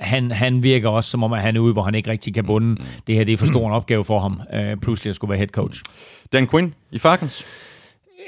han, 0.00 0.30
han 0.30 0.62
virker 0.62 0.88
også 0.88 1.10
som 1.10 1.24
om, 1.24 1.32
at 1.32 1.42
han 1.42 1.56
er 1.56 1.60
ude, 1.60 1.72
hvor 1.72 1.82
han 1.82 1.94
ikke 1.94 2.10
rigtig 2.10 2.34
kan 2.34 2.44
bunde. 2.44 2.68
Mm. 2.68 2.80
Det 3.06 3.14
her 3.14 3.24
det 3.24 3.32
er 3.32 3.36
for 3.36 3.46
stor 3.46 3.66
en 3.66 3.74
opgave 3.80 4.04
for 4.04 4.18
ham, 4.20 4.40
øh, 4.54 4.76
pludselig 4.76 5.10
at 5.10 5.16
skulle 5.16 5.28
være 5.28 5.38
head 5.38 5.48
coach. 5.48 5.82
Dan 6.32 6.46
Quinn 6.46 6.74
i 6.92 6.98
Falcons 6.98 7.44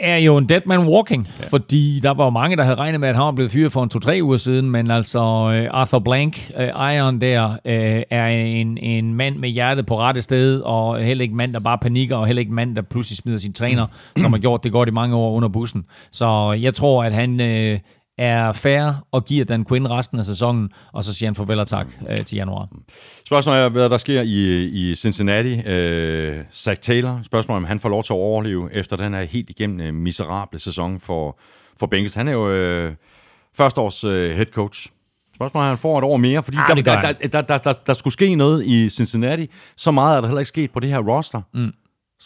er 0.00 0.16
jo 0.16 0.36
en 0.36 0.48
dead 0.48 0.60
man 0.66 0.80
walking, 0.80 1.28
ja. 1.40 1.46
fordi 1.48 2.00
der 2.02 2.10
var 2.10 2.30
mange, 2.30 2.56
der 2.56 2.62
havde 2.62 2.76
regnet 2.76 3.00
med, 3.00 3.08
at 3.08 3.16
han 3.16 3.24
var 3.24 3.32
blevet 3.32 3.52
fyret 3.52 3.72
for 3.72 3.82
en 3.82 3.88
to-tre 3.88 4.20
uger 4.22 4.36
siden, 4.36 4.70
men 4.70 4.90
altså 4.90 5.20
uh, 5.20 5.80
Arthur 5.80 5.98
Blank, 5.98 6.50
uh, 6.56 6.62
ejeren 6.62 7.20
der, 7.20 7.48
uh, 7.50 8.02
er 8.10 8.26
en, 8.26 8.78
en 8.78 9.14
mand 9.14 9.36
med 9.36 9.48
hjertet 9.48 9.86
på 9.86 9.98
rette 9.98 10.22
sted, 10.22 10.60
og 10.60 10.98
heller 10.98 11.22
ikke 11.22 11.34
mand, 11.34 11.52
der 11.52 11.60
bare 11.60 11.78
panikker, 11.78 12.16
og 12.16 12.26
heller 12.26 12.40
ikke 12.40 12.54
mand, 12.54 12.76
der 12.76 12.82
pludselig 12.82 13.16
smider 13.16 13.38
sin 13.38 13.52
træner, 13.52 13.86
som 14.16 14.32
har 14.32 14.38
gjort 14.38 14.64
det 14.64 14.72
godt 14.72 14.88
i 14.88 14.92
mange 14.92 15.16
år 15.16 15.32
under 15.32 15.48
bussen. 15.48 15.84
Så 16.12 16.58
jeg 16.60 16.74
tror, 16.74 17.04
at 17.04 17.12
han 17.12 17.40
uh, 17.40 17.78
er 18.18 18.52
fair 18.52 18.92
og 19.12 19.24
giver 19.24 19.44
Dan 19.44 19.64
Quinn 19.64 19.90
resten 19.90 20.18
af 20.18 20.24
sæsonen, 20.24 20.70
og 20.92 21.04
så 21.04 21.14
siger 21.14 21.28
han 21.28 21.34
farvel 21.34 21.58
og 21.58 21.66
tak 21.66 21.86
øh, 22.10 22.16
til 22.16 22.36
januar. 22.36 22.68
Spørgsmålet 23.26 23.60
er, 23.60 23.68
hvad 23.68 23.90
der 23.90 23.98
sker 23.98 24.22
i, 24.22 24.64
i 24.64 24.94
Cincinnati. 24.94 25.62
Øh, 25.66 26.36
Zach 26.52 26.80
Taylor, 26.80 27.20
spørgsmålet 27.22 27.56
om 27.56 27.64
han 27.64 27.80
får 27.80 27.88
lov 27.88 28.02
til 28.02 28.12
at 28.12 28.16
overleve 28.16 28.72
efter 28.72 28.96
den 28.96 29.14
her 29.14 29.22
helt 29.22 29.50
igennem 29.50 29.80
øh, 29.80 29.94
miserable 29.94 30.58
sæson 30.58 31.00
for, 31.00 31.38
for 31.78 31.86
Bengals. 31.86 32.14
Han 32.14 32.28
er 32.28 32.32
jo 32.32 32.50
øh, 32.50 32.92
førsteårs 33.56 34.04
øh, 34.04 34.30
head 34.30 34.46
coach. 34.46 34.88
Spørgsmålet 35.34 35.64
er, 35.64 35.68
han 35.68 35.78
får 35.78 35.98
et 35.98 36.04
år 36.04 36.16
mere, 36.16 36.42
fordi 36.42 36.56
ah, 36.60 36.76
der, 36.76 36.82
der, 36.82 37.12
der, 37.12 37.28
der, 37.28 37.40
der, 37.40 37.58
der, 37.58 37.72
der 37.72 37.94
skulle 37.94 38.12
ske 38.12 38.34
noget 38.34 38.66
i 38.66 38.88
Cincinnati. 38.88 39.50
Så 39.76 39.90
meget 39.90 40.16
er 40.16 40.20
der 40.20 40.28
heller 40.28 40.40
ikke 40.40 40.48
sket 40.48 40.70
på 40.70 40.80
det 40.80 40.90
her 40.90 40.98
roster. 40.98 41.42
Mm. 41.54 41.72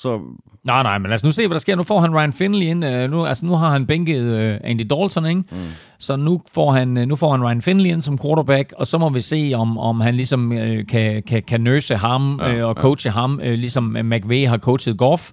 Så... 0.03 0.21
Nej, 0.65 0.83
nej, 0.83 0.99
men 0.99 1.09
lad 1.09 1.15
os 1.15 1.25
nu 1.25 1.31
se, 1.31 1.47
hvad 1.47 1.55
der 1.55 1.61
sker. 1.61 1.77
Nu 1.77 1.83
får 1.83 2.01
han 2.01 2.15
Ryan 2.15 2.33
Finley 2.33 2.67
ind. 2.67 2.85
Uh, 2.85 3.11
nu, 3.11 3.27
altså, 3.27 3.47
nu 3.47 3.55
har 3.55 3.71
han 3.71 3.87
bænket 3.87 4.23
uh, 4.33 4.71
Andy 4.71 4.87
Dalton, 4.91 5.27
ikke? 5.27 5.43
Mm. 5.51 5.59
Så 5.99 6.17
nu 6.17 6.41
får, 6.55 6.73
han, 6.73 6.97
uh, 6.97 7.03
nu 7.03 7.17
får 7.17 7.31
han 7.31 7.45
Ryan 7.45 7.63
Finley 7.63 7.91
ind 7.91 8.03
som 8.03 8.19
quarterback, 8.19 8.73
og 8.77 8.87
så 8.87 8.99
må 8.99 9.09
vi 9.09 9.21
se, 9.21 9.53
om, 9.55 9.79
om 9.79 10.01
han 10.01 10.15
ligesom 10.15 10.51
uh, 10.51 10.87
kan, 10.89 11.23
kan, 11.23 11.43
kan 11.43 11.61
nurse 11.61 11.97
ham 11.97 12.41
ja, 12.43 12.63
uh, 12.63 12.69
og 12.69 12.75
coache 12.75 13.09
ja. 13.09 13.21
ham, 13.21 13.41
uh, 13.43 13.47
ligesom 13.47 13.97
McVay 14.05 14.47
har 14.49 14.59
coachet 14.59 14.99
Goff. 14.99 15.33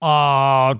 Og 0.00 0.76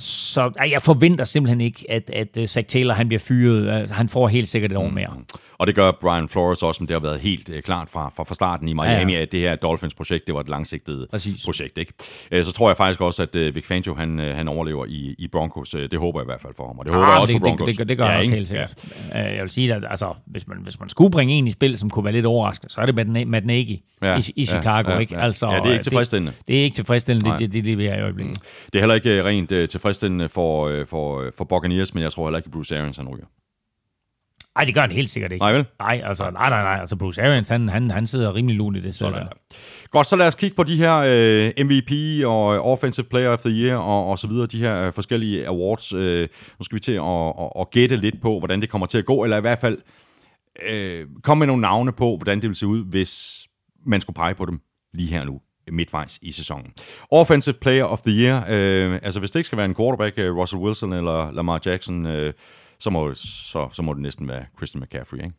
så 0.00 0.52
jeg 0.70 0.82
forventer 0.82 1.24
simpelthen 1.24 1.60
ikke, 1.60 1.86
at, 1.88 2.10
at 2.12 2.28
uh, 2.38 2.44
Zach 2.44 2.68
Taylor 2.68 2.94
han 2.94 3.08
bliver 3.08 3.20
fyret. 3.20 3.90
Han 3.90 4.08
får 4.08 4.28
helt 4.28 4.48
sikkert 4.48 4.72
et 4.72 4.78
år 4.78 4.88
mm. 4.88 4.94
mere. 4.94 5.10
Mm. 5.16 5.24
Og 5.58 5.66
det 5.66 5.74
gør 5.74 5.92
Brian 6.00 6.28
Flores 6.28 6.62
også, 6.62 6.82
men 6.82 6.88
det 6.88 6.94
har 6.94 7.00
været 7.00 7.20
helt 7.20 7.48
uh, 7.48 7.60
klart 7.60 7.88
fra, 7.88 8.12
fra, 8.16 8.24
fra 8.24 8.34
starten 8.34 8.68
i 8.68 8.72
Miami, 8.72 9.12
ja, 9.12 9.18
ja. 9.18 9.22
at 9.22 9.32
det 9.32 9.40
her 9.40 9.56
Dolphins-projekt, 9.56 10.26
det 10.26 10.34
var 10.34 10.40
et 10.40 10.48
langsigtet 10.48 11.06
Præcis. 11.10 11.44
projekt. 11.44 11.78
Ikke? 11.78 11.92
Så 12.44 12.52
tror 12.52 12.68
jeg 12.68 12.76
faktisk 12.76 13.00
også, 13.00 13.22
at 13.22 13.54
Vic 13.54 13.66
Fangio, 13.66 13.94
han, 13.94 14.18
han 14.18 14.48
overlever 14.48 14.86
i, 14.88 15.14
i 15.18 15.28
Broncos. 15.28 15.70
Det 15.70 15.98
håber 15.98 16.20
jeg 16.20 16.24
i 16.24 16.30
hvert 16.30 16.40
fald 16.40 16.54
for 16.56 16.66
ham, 16.66 16.78
og 16.78 16.84
det 16.84 16.94
håber 16.94 17.06
ah, 17.06 17.12
jeg 17.12 17.20
også 17.20 17.32
det, 17.32 17.40
for 17.40 17.46
Broncos. 17.46 17.68
Det, 17.68 17.78
det, 17.78 17.88
det 17.88 17.96
gør 17.96 18.04
ja, 18.04 18.10
jeg 18.10 18.18
også 18.18 18.34
helt 18.34 18.48
sikkert. 18.48 18.84
Ja. 19.14 19.34
Jeg 19.34 19.42
vil 19.42 19.50
sige, 19.50 19.74
at 19.74 19.84
altså, 19.90 20.14
hvis, 20.26 20.48
man, 20.48 20.58
hvis 20.62 20.80
man 20.80 20.88
skulle 20.88 21.10
bringe 21.10 21.34
en 21.34 21.46
i 21.46 21.52
spil, 21.52 21.78
som 21.78 21.90
kunne 21.90 22.04
være 22.04 22.14
lidt 22.14 22.26
overraskende, 22.26 22.72
så 22.72 22.80
er 22.80 22.86
det 22.86 23.26
Matt 23.28 23.46
Nagy 23.46 23.78
ja, 24.02 24.18
i, 24.18 24.32
i 24.36 24.46
Chicago. 24.46 24.88
Ja, 24.88 24.94
ja, 24.94 24.98
ikke? 24.98 25.18
Altså, 25.18 25.46
ja, 25.50 25.56
det 25.56 25.66
er 25.66 25.72
ikke 25.72 25.84
tilfredsstillende. 25.84 26.32
Det, 26.38 26.48
det 26.48 26.58
er 26.58 26.62
ikke 26.62 26.74
tilfredsstillende, 26.74 27.30
det, 27.30 27.38
det, 27.38 27.52
det, 27.52 27.64
det, 27.64 27.78
det 27.78 27.86
er 27.86 27.96
i 27.96 28.00
øjeblikket. 28.00 28.36
Mm. 28.36 28.66
Det 28.72 28.78
er 28.78 28.80
heller 28.80 28.94
ikke 28.94 29.24
rent 29.24 29.52
uh, 29.52 29.64
tilfredsstillende 29.90 30.28
for, 30.28 30.80
uh, 30.80 30.86
for, 30.86 31.30
for 31.36 31.44
Buccaneers, 31.44 31.94
men 31.94 32.02
jeg 32.02 32.12
tror 32.12 32.26
heller 32.26 32.38
ikke, 32.38 32.46
at 32.46 32.52
Bruce 32.52 32.78
Arians 32.78 32.96
han 32.96 33.08
ryger. 33.08 33.26
Nej, 34.54 34.64
det 34.64 34.74
gør 34.74 34.80
han 34.80 34.90
helt 34.90 35.10
sikkert 35.10 35.32
ikke. 35.32 35.42
Nej, 35.42 35.52
vel? 35.52 35.66
Nej, 35.78 36.02
altså, 36.04 36.30
nej, 36.30 36.48
nej, 36.48 36.62
nej. 36.62 36.76
Altså, 36.80 36.96
Bruce 36.96 37.22
Arians, 37.22 37.48
han, 37.48 37.68
han, 37.68 37.90
han 37.90 38.06
sidder 38.06 38.34
rimelig 38.34 38.56
lun 38.56 38.76
i 38.76 38.80
det 38.80 38.94
Sådan 38.94 39.14
der. 39.14 39.28
Godt, 39.90 40.06
så 40.06 40.16
lad 40.16 40.26
os 40.26 40.34
kigge 40.34 40.56
på 40.56 40.62
de 40.62 40.76
her 40.76 40.96
øh, 41.06 41.64
MVP 41.66 41.90
og 42.26 42.54
øh, 42.54 42.66
Offensive 42.66 43.06
Player 43.06 43.30
of 43.30 43.38
the 43.38 43.50
Year 43.50 43.76
og, 43.76 44.06
og 44.06 44.18
så 44.18 44.26
videre, 44.26 44.46
de 44.46 44.58
her 44.58 44.90
forskellige 44.90 45.46
awards. 45.46 45.94
Uh, 45.94 46.00
nu 46.58 46.62
skal 46.62 46.76
vi 46.76 46.80
til 46.80 46.92
at, 46.92 47.32
at, 47.40 47.50
at 47.60 47.70
gætte 47.70 47.96
lidt 47.96 48.22
på, 48.22 48.38
hvordan 48.38 48.60
det 48.60 48.70
kommer 48.70 48.86
til 48.86 48.98
at 48.98 49.04
gå, 49.04 49.24
eller 49.24 49.36
i 49.36 49.40
hvert 49.40 49.58
fald 49.58 49.78
uh, 50.70 51.22
komme 51.22 51.38
med 51.38 51.46
nogle 51.46 51.60
navne 51.60 51.92
på, 51.92 52.16
hvordan 52.16 52.40
det 52.40 52.48
vil 52.48 52.56
se 52.56 52.66
ud, 52.66 52.84
hvis 52.84 53.46
man 53.86 54.00
skulle 54.00 54.14
pege 54.14 54.34
på 54.34 54.44
dem 54.44 54.60
lige 54.94 55.08
her 55.08 55.24
nu 55.24 55.40
midtvejs 55.72 56.18
i 56.22 56.32
sæsonen. 56.32 56.72
Offensive 57.10 57.54
Player 57.60 57.84
of 57.84 58.00
the 58.00 58.12
Year, 58.12 58.44
øh, 58.48 58.98
altså 59.02 59.20
hvis 59.20 59.30
det 59.30 59.40
ikke 59.40 59.46
skal 59.46 59.58
være 59.58 59.66
en 59.66 59.74
quarterback, 59.74 60.18
øh, 60.18 60.36
Russell 60.36 60.62
Wilson 60.62 60.92
eller 60.92 61.32
Lamar 61.32 61.60
Jackson, 61.66 62.06
øh, 62.06 62.32
så 62.78 62.90
må, 62.90 63.14
så, 63.14 63.68
så 63.72 63.82
må 63.82 63.94
det 63.94 64.02
næsten 64.02 64.28
være 64.28 64.44
Christian 64.58 64.82
McCaffrey, 64.82 65.18
ikke? 65.18 65.32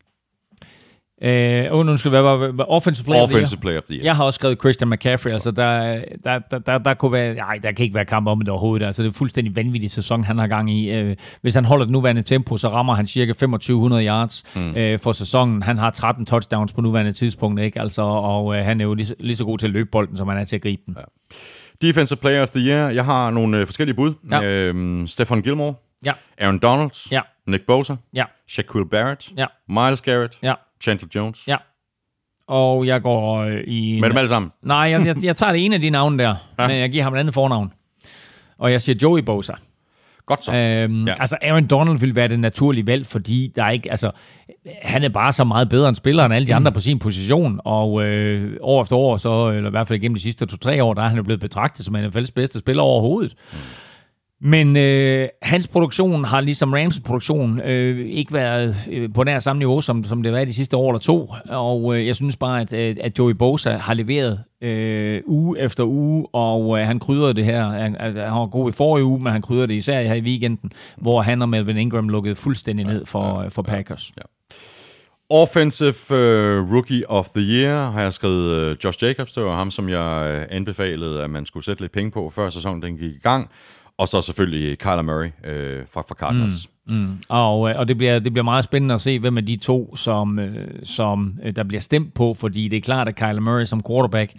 Øh, 1.22 1.74
uh, 1.74 1.86
nu 1.86 1.96
skal 1.96 2.12
det 2.12 2.24
være 2.24 2.66
offensive 2.68 3.04
player, 3.04 3.22
offensive 3.22 3.60
player 3.60 3.78
of 3.78 3.84
the 3.84 3.94
year. 3.94 4.04
Jeg 4.04 4.16
har 4.16 4.24
også 4.24 4.38
skrevet 4.38 4.58
Christian 4.58 4.90
McCaffrey, 4.90 5.32
altså 5.32 5.50
der, 5.50 6.00
der, 6.24 6.38
der, 6.50 6.58
der, 6.58 6.78
der 6.78 6.94
kunne 6.94 7.12
være, 7.12 7.34
nej, 7.34 7.58
der 7.62 7.72
kan 7.72 7.82
ikke 7.82 7.94
være 7.94 8.04
kamp 8.04 8.28
om 8.28 8.40
det 8.40 8.48
overhovedet, 8.48 8.86
altså 8.86 9.02
det 9.02 9.08
er 9.08 9.12
fuldstændig 9.12 9.56
vanvittig 9.56 9.90
sæson, 9.90 10.24
han 10.24 10.38
har 10.38 10.46
gang 10.46 10.70
i. 10.70 11.02
Uh, 11.02 11.12
hvis 11.42 11.54
han 11.54 11.64
holder 11.64 11.84
det 11.84 11.92
nuværende 11.92 12.22
tempo, 12.22 12.56
så 12.56 12.68
rammer 12.68 12.94
han 12.94 13.06
cirka 13.06 13.32
2500 13.32 14.06
yards 14.06 14.44
mm. 14.54 14.68
uh, 14.68 14.74
for 15.00 15.12
sæsonen. 15.12 15.62
Han 15.62 15.78
har 15.78 15.90
13 15.90 16.26
touchdowns 16.26 16.72
på 16.72 16.80
nuværende 16.80 17.12
tidspunkt, 17.12 17.60
ikke? 17.60 17.80
Altså, 17.80 18.02
og 18.02 18.44
uh, 18.44 18.54
han 18.54 18.80
er 18.80 18.84
jo 18.84 18.94
lige, 18.94 19.14
lige 19.20 19.36
så 19.36 19.44
god 19.44 19.58
til 19.58 19.66
at 19.66 19.72
løbe 19.72 19.88
bolden, 19.92 20.16
som 20.16 20.28
han 20.28 20.38
er 20.38 20.44
til 20.44 20.56
at 20.56 20.62
gribe 20.62 20.82
den. 20.86 20.96
Ja. 20.98 21.86
Defensive 21.88 22.16
Player 22.16 22.42
of 22.42 22.50
the 22.50 22.60
Year. 22.60 22.90
Jeg 22.90 23.04
har 23.04 23.30
nogle 23.30 23.60
uh, 23.60 23.66
forskellige 23.66 23.96
bud. 23.96 24.14
Ja. 24.30 24.42
Øhm, 24.42 25.06
Stefan 25.06 25.42
Gilmore. 25.42 25.74
Ja. 26.04 26.12
Aaron 26.38 26.58
Donald. 26.58 27.12
Ja. 27.12 27.20
Nick 27.46 27.66
Bosa. 27.66 27.94
Ja. 28.14 28.24
Shaquille 28.48 28.88
Barrett. 28.88 29.30
Ja. 29.38 29.46
Miles 29.68 30.02
Garrett. 30.02 30.38
Ja. 30.42 30.54
Chandler 30.82 31.08
Jones. 31.14 31.48
Ja. 31.48 31.56
Og 32.46 32.86
jeg 32.86 33.02
går 33.02 33.36
øh, 33.38 33.60
i... 33.66 34.00
Med 34.00 34.08
dem 34.08 34.16
alle 34.16 34.28
sammen? 34.28 34.52
Nej, 34.62 34.76
jeg, 34.76 35.06
jeg, 35.06 35.24
jeg 35.24 35.36
tager 35.36 35.52
det 35.52 35.64
ene 35.64 35.74
af 35.74 35.80
de 35.80 35.90
navne 35.90 36.22
der, 36.22 36.34
ja. 36.58 36.68
men 36.68 36.76
jeg 36.76 36.90
giver 36.90 37.04
ham 37.04 37.14
et 37.14 37.18
andet 37.18 37.34
fornavn. 37.34 37.72
Og 38.58 38.72
jeg 38.72 38.80
siger 38.80 38.96
Joey 39.02 39.20
Bosa. 39.22 39.52
Godt 40.26 40.44
så. 40.44 40.54
Øhm, 40.54 41.06
ja. 41.06 41.14
Altså, 41.20 41.36
Aaron 41.42 41.66
Donald 41.66 41.98
vil 41.98 42.14
være 42.14 42.28
det 42.28 42.40
naturlige 42.40 42.86
valg, 42.86 43.06
fordi 43.06 43.52
der 43.56 43.64
er 43.64 43.70
ikke, 43.70 43.90
altså, 43.90 44.10
han 44.82 45.02
er 45.02 45.08
bare 45.08 45.32
så 45.32 45.44
meget 45.44 45.68
bedre 45.68 45.88
end 45.88 45.96
spiller 45.96 46.24
end 46.24 46.34
alle 46.34 46.46
de 46.46 46.54
andre 46.54 46.70
mm. 46.70 46.74
på 46.74 46.80
sin 46.80 46.98
position, 46.98 47.60
og 47.64 48.02
øh, 48.02 48.56
år 48.60 48.82
efter 48.82 48.96
år, 48.96 49.16
så, 49.16 49.48
eller 49.48 49.68
i 49.68 49.70
hvert 49.70 49.88
fald 49.88 50.00
gennem 50.00 50.14
de 50.14 50.20
sidste 50.20 50.46
to-tre 50.46 50.84
år, 50.84 50.94
der 50.94 51.02
er 51.02 51.08
han 51.08 51.16
jo 51.16 51.22
blevet 51.22 51.40
betragtet 51.40 51.84
som 51.84 51.96
en 51.96 52.04
af 52.04 52.12
bedste 52.12 52.58
spiller 52.58 52.82
overhovedet. 52.82 53.34
Mm. 53.52 53.58
Men 54.44 54.76
øh, 54.76 55.28
hans 55.42 55.68
produktion 55.68 56.24
har 56.24 56.40
ligesom 56.40 56.72
Rams 56.72 57.00
produktion 57.00 57.60
øh, 57.60 58.06
ikke 58.06 58.32
været 58.32 58.76
øh, 58.90 59.12
på 59.14 59.24
nær 59.24 59.38
samme 59.38 59.58
niveau, 59.58 59.80
som, 59.80 60.04
som 60.04 60.22
det 60.22 60.32
var 60.32 60.44
de 60.44 60.52
sidste 60.52 60.76
år 60.76 60.90
eller 60.90 61.00
to. 61.00 61.32
Og 61.48 61.96
øh, 61.96 62.06
jeg 62.06 62.16
synes 62.16 62.36
bare, 62.36 62.60
at, 62.60 62.72
at 62.72 63.18
Joey 63.18 63.32
Bosa 63.32 63.76
har 63.76 63.94
leveret 63.94 64.40
øh, 64.62 65.22
uge 65.26 65.60
efter 65.60 65.84
uge, 65.84 66.26
og 66.32 66.78
øh, 66.78 66.86
han 66.86 66.98
krydrede 66.98 67.34
det 67.34 67.44
her. 67.44 67.64
Han, 67.64 67.96
han 68.00 68.16
var 68.16 68.46
god 68.46 68.68
i 68.68 68.72
forrige 68.72 69.04
uge, 69.04 69.22
men 69.22 69.32
han 69.32 69.42
krydrede 69.42 69.66
det 69.66 69.74
især 69.74 70.02
her 70.02 70.14
i 70.14 70.20
weekenden, 70.20 70.72
hvor 70.96 71.22
han 71.22 71.42
og 71.42 71.48
Melvin 71.48 71.76
Ingram 71.76 72.08
lukkede 72.08 72.34
fuldstændig 72.34 72.86
ned 72.86 73.06
for, 73.06 73.38
ja, 73.38 73.42
ja, 73.42 73.48
for 73.48 73.62
Packers. 73.62 74.12
Ja, 74.16 74.22
ja. 74.22 74.56
Offensive 75.30 75.94
uh, 76.10 76.72
Rookie 76.74 77.10
of 77.10 77.28
the 77.28 77.40
Year 77.40 77.90
har 77.90 78.02
jeg 78.02 78.12
skrevet 78.12 78.70
uh, 78.70 78.76
Josh 78.84 79.04
Jacobs. 79.04 79.32
Det 79.32 79.44
var 79.44 79.56
ham, 79.56 79.70
som 79.70 79.88
jeg 79.88 80.46
anbefalede, 80.50 81.22
at 81.22 81.30
man 81.30 81.46
skulle 81.46 81.64
sætte 81.64 81.82
lidt 81.82 81.92
penge 81.92 82.10
på, 82.10 82.30
før 82.30 82.50
sæsonen 82.50 82.82
den 82.82 82.98
gik 82.98 83.12
i 83.12 83.18
gang. 83.22 83.50
Og 84.02 84.08
så 84.08 84.22
selvfølgelig 84.22 84.78
Kyler 84.78 85.02
Murray 85.02 85.30
øh, 85.44 85.82
fra, 85.92 86.00
fra 86.00 86.14
Cardinals. 86.14 86.68
Mm, 86.88 86.94
mm. 86.96 87.18
Og, 87.28 87.70
øh, 87.70 87.78
og 87.78 87.88
det, 87.88 87.98
bliver, 87.98 88.18
det 88.18 88.32
bliver 88.32 88.44
meget 88.44 88.64
spændende 88.64 88.94
at 88.94 89.00
se, 89.00 89.18
hvem 89.18 89.38
af 89.38 89.46
de 89.46 89.56
to, 89.56 89.96
som, 89.96 90.38
øh, 90.38 90.68
som 90.82 91.38
øh, 91.44 91.56
der 91.56 91.64
bliver 91.64 91.80
stemt 91.80 92.14
på, 92.14 92.34
fordi 92.34 92.68
det 92.68 92.76
er 92.76 92.80
klart, 92.80 93.08
at 93.08 93.16
Kyler 93.16 93.40
Murray 93.40 93.64
som 93.64 93.82
quarterback 93.88 94.32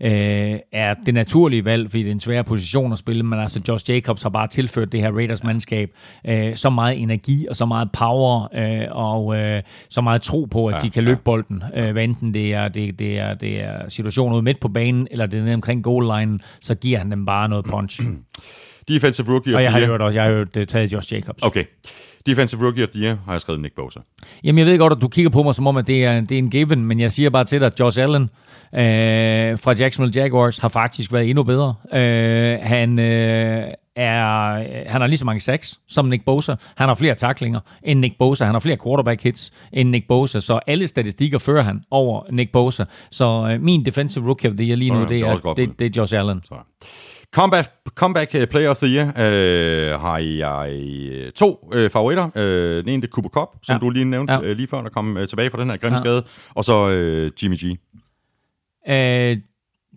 øh, 0.00 0.58
er 0.72 0.94
det 1.06 1.14
naturlige 1.14 1.64
valg, 1.64 1.90
fordi 1.90 2.02
det 2.02 2.08
er 2.08 2.12
en 2.12 2.20
svær 2.20 2.42
position 2.42 2.92
at 2.92 2.98
spille, 2.98 3.22
men 3.22 3.38
altså 3.40 3.60
Josh 3.68 3.90
Jacobs 3.90 4.22
har 4.22 4.30
bare 4.30 4.46
tilført 4.46 4.92
det 4.92 5.00
her 5.00 5.12
Raiders-mandskab 5.12 5.90
øh, 6.26 6.56
så 6.56 6.70
meget 6.70 7.02
energi 7.02 7.46
og 7.50 7.56
så 7.56 7.66
meget 7.66 7.92
power 7.92 8.48
øh, 8.54 8.86
og 8.90 9.36
øh, 9.36 9.62
så 9.88 10.00
meget 10.00 10.22
tro 10.22 10.44
på, 10.44 10.66
at 10.66 10.74
ja, 10.74 10.78
de 10.78 10.90
kan 10.90 11.04
løbe 11.04 11.20
ja. 11.20 11.24
bolden, 11.24 11.62
øh, 11.74 11.92
hvad 11.92 12.04
enten 12.04 12.34
det 12.34 12.54
er, 12.54 12.68
det, 12.68 12.98
det, 12.98 13.18
er, 13.18 13.34
det 13.34 13.62
er 13.62 13.88
situationer 13.88 14.34
ude 14.34 14.42
midt 14.42 14.60
på 14.60 14.68
banen, 14.68 15.08
eller 15.10 15.26
det 15.26 15.38
er 15.38 15.42
nede 15.42 15.54
omkring 15.54 15.84
goal-line, 15.84 16.38
så 16.60 16.74
giver 16.74 16.98
han 16.98 17.10
dem 17.10 17.26
bare 17.26 17.48
noget 17.48 17.64
punch. 17.64 18.00
Defensive 18.88 19.32
Rookie 19.32 19.56
Og 19.56 19.62
jeg 19.62 19.72
har, 19.72 19.86
hørt 19.86 20.00
også, 20.00 20.18
jeg 20.18 20.24
har 20.24 20.30
jo 20.30 20.64
taget 20.64 20.92
Josh 20.92 21.12
Jacobs. 21.12 21.42
Okay. 21.42 21.64
Defensive 22.26 22.64
Rookie 22.64 22.84
of 22.84 22.90
the 22.90 23.00
Year 23.04 23.16
har 23.24 23.32
jeg 23.32 23.40
skrevet 23.40 23.62
Nick 23.62 23.74
Bosa. 23.74 24.00
Jamen, 24.44 24.58
jeg 24.58 24.66
ved 24.66 24.78
godt, 24.78 24.92
at 24.92 25.02
du 25.02 25.08
kigger 25.08 25.30
på 25.30 25.42
mig 25.42 25.54
som 25.54 25.66
om, 25.66 25.76
at 25.76 25.86
det 25.86 26.04
er, 26.04 26.20
det 26.20 26.32
er 26.32 26.38
en 26.38 26.50
given, 26.50 26.84
men 26.84 27.00
jeg 27.00 27.12
siger 27.12 27.30
bare 27.30 27.44
til 27.44 27.60
dig, 27.60 27.66
at 27.66 27.80
Josh 27.80 28.02
Allen 28.02 28.22
øh, 28.22 29.58
fra 29.58 29.72
Jacksonville 29.72 30.22
Jaguars 30.22 30.58
har 30.58 30.68
faktisk 30.68 31.12
været 31.12 31.28
endnu 31.28 31.42
bedre. 31.42 31.74
Øh, 31.92 32.58
han, 32.62 32.98
øh, 32.98 33.64
er, 33.96 34.88
han 34.90 35.00
har 35.00 35.06
lige 35.06 35.18
så 35.18 35.24
mange 35.24 35.40
sacks 35.40 35.80
som 35.88 36.06
Nick 36.06 36.24
Bosa. 36.24 36.54
Han 36.76 36.88
har 36.88 36.94
flere 36.94 37.14
taklinger 37.14 37.60
end 37.82 38.00
Nick 38.00 38.18
Bosa. 38.18 38.44
Han 38.44 38.54
har 38.54 38.60
flere 38.60 38.76
quarterback 38.84 39.22
hits 39.22 39.52
end 39.72 39.90
Nick 39.90 40.08
Bosa. 40.08 40.40
Så 40.40 40.60
alle 40.66 40.86
statistikker 40.86 41.38
fører 41.38 41.62
han 41.62 41.82
over 41.90 42.22
Nick 42.32 42.52
Bosa. 42.52 42.84
Så 43.10 43.48
øh, 43.50 43.62
min 43.62 43.86
defensive 43.86 44.26
rookie 44.26 44.50
of 44.50 44.56
the 44.56 44.66
year 44.66 44.76
lige 44.76 44.90
nu, 44.90 44.96
Sådan, 44.96 45.08
det 45.08 45.56
det 45.56 45.62
er 45.62 45.66
det, 45.66 45.78
det 45.78 45.86
er 45.86 46.00
Josh 46.00 46.18
Allen. 46.18 46.40
Så. 46.44 46.54
Comeback, 47.34 47.68
comeback 47.94 48.34
øh, 48.34 48.46
Player 48.46 48.70
of 48.70 48.76
the 48.76 48.86
Year 48.96 49.06
øh, 49.06 50.00
har 50.00 50.18
jeg 50.18 50.70
øh, 50.72 51.32
to 51.32 51.70
øh, 51.72 51.90
favoritter. 51.90 52.30
Øh, 52.36 52.84
den 52.84 52.88
ene 52.88 53.02
det 53.02 53.08
er 53.08 53.12
Cooper 53.12 53.28
Cup, 53.30 53.48
som 53.62 53.74
Ja. 53.74 53.78
du 53.78 53.90
lige 53.90 54.04
nævnte 54.04 54.32
Ja. 54.32 54.40
øh, 54.42 54.56
lige 54.56 54.66
før, 54.68 54.80
der 54.82 54.88
kom 54.88 55.16
øh, 55.16 55.28
tilbage 55.28 55.50
fra 55.50 55.60
den 55.60 55.70
her 55.70 55.76
grimme 55.76 55.98
skade. 55.98 56.24
Og 56.54 56.64
så 56.64 56.88
øh, 56.88 57.30
Jimmy 57.42 57.56
G. 57.56 57.64
Øh, 58.90 59.36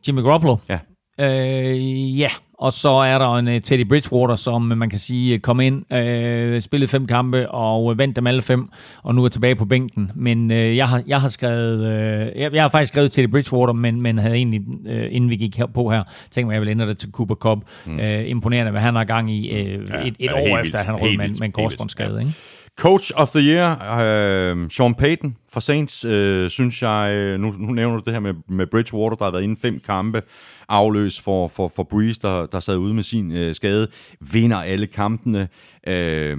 Jimmy 0.08 0.22
Garoppolo. 0.22 0.58
Ja. 0.70 0.80
Øh, 1.20 2.20
ja, 2.20 2.30
og 2.60 2.74
så 2.74 2.90
er 2.90 3.18
der 3.18 3.36
en 3.36 3.48
uh, 3.48 3.60
Teddy 3.64 3.88
Bridgewater, 3.88 4.36
som 4.36 4.72
øh, 4.72 4.78
man 4.78 4.90
kan 4.90 5.00
sige 5.00 5.34
øh, 5.34 5.40
kom 5.40 5.60
ind, 5.60 5.94
øh, 5.94 6.62
spillede 6.62 6.90
fem 6.92 7.08
kampe 7.08 7.52
og 7.52 7.92
øh, 7.92 7.98
vandt 7.98 8.16
dem 8.16 8.28
alle 8.28 8.42
fem, 8.42 8.68
og 9.04 9.16
nu 9.16 9.24
er 9.24 9.30
tilbage 9.30 9.56
på 9.56 9.66
bænken. 9.66 10.12
Men 10.16 10.52
øh, 10.52 10.78
jeg, 10.78 10.88
har, 10.88 11.04
jeg 11.08 11.22
har 11.22 11.28
skrevet, 11.28 11.86
øh, 11.86 12.42
jeg, 12.42 12.54
jeg 12.54 12.62
har 12.62 12.70
faktisk 12.70 12.94
skrevet 12.94 13.12
Teddy 13.12 13.30
Bridgewater, 13.30 13.74
men, 13.74 14.02
men 14.02 14.18
havde 14.18 14.36
egentlig, 14.36 14.62
øh, 14.88 15.08
inden 15.12 15.30
vi 15.30 15.36
gik 15.36 15.58
her 15.58 15.66
på 15.66 15.92
her, 15.92 16.04
tænkt 16.32 16.48
mig, 16.48 16.54
at 16.54 16.56
jeg 16.56 16.62
ville 16.62 16.72
ændre 16.72 16.88
det 16.88 16.98
til 16.98 17.12
Cooper 17.12 17.36
Cup. 17.36 17.60
Mm. 17.86 18.00
Øh, 18.00 18.30
imponerende, 18.30 18.72
hvad 18.72 18.82
han 18.82 18.96
har 18.96 19.04
gang 19.04 19.32
i 19.32 19.50
øh, 19.50 19.90
Ja, 19.90 20.08
et, 20.08 20.16
et 20.20 20.32
år 20.32 20.58
efter, 20.58 20.80
at 20.80 20.86
han 20.86 20.96
rød 20.96 21.18
med, 21.18 21.30
med 21.30 21.42
en 21.42 21.52
korsbåndsskade. 21.52 22.14
Ja. 22.14 22.20
Ikke? 22.20 22.32
Coach 22.80 23.12
of 23.16 23.30
the 23.30 23.42
Year, 23.42 23.72
øh, 24.00 24.70
Sean 24.70 24.96
Payton 24.96 25.36
fra 25.54 25.62
Saints, 25.62 26.06
øh, 26.06 26.50
synes 26.50 26.82
jeg, 26.82 27.14
øh, 27.16 27.40
nu, 27.40 27.52
nu 27.52 27.74
nævner 27.74 27.98
du 27.98 28.04
det 28.06 28.14
her 28.14 28.20
med, 28.20 28.34
med 28.48 28.68
Bridgewater, 28.68 29.16
der 29.16 29.26
har 29.26 29.32
været 29.32 29.44
inde 29.44 29.58
fem 29.62 29.80
kampe, 29.86 30.22
afløs 30.70 31.22
for, 31.22 31.48
for, 31.48 31.68
for 31.76 31.84
Breeze, 31.84 32.22
der, 32.22 32.46
der 32.46 32.60
sad 32.60 32.78
ude 32.78 32.94
med 32.94 33.04
sin 33.04 33.32
øh, 33.32 33.56
skade, 33.56 33.88
vinder 34.34 34.58
alle 34.58 34.88
kampene. 34.88 35.48
Øh, 35.88 36.38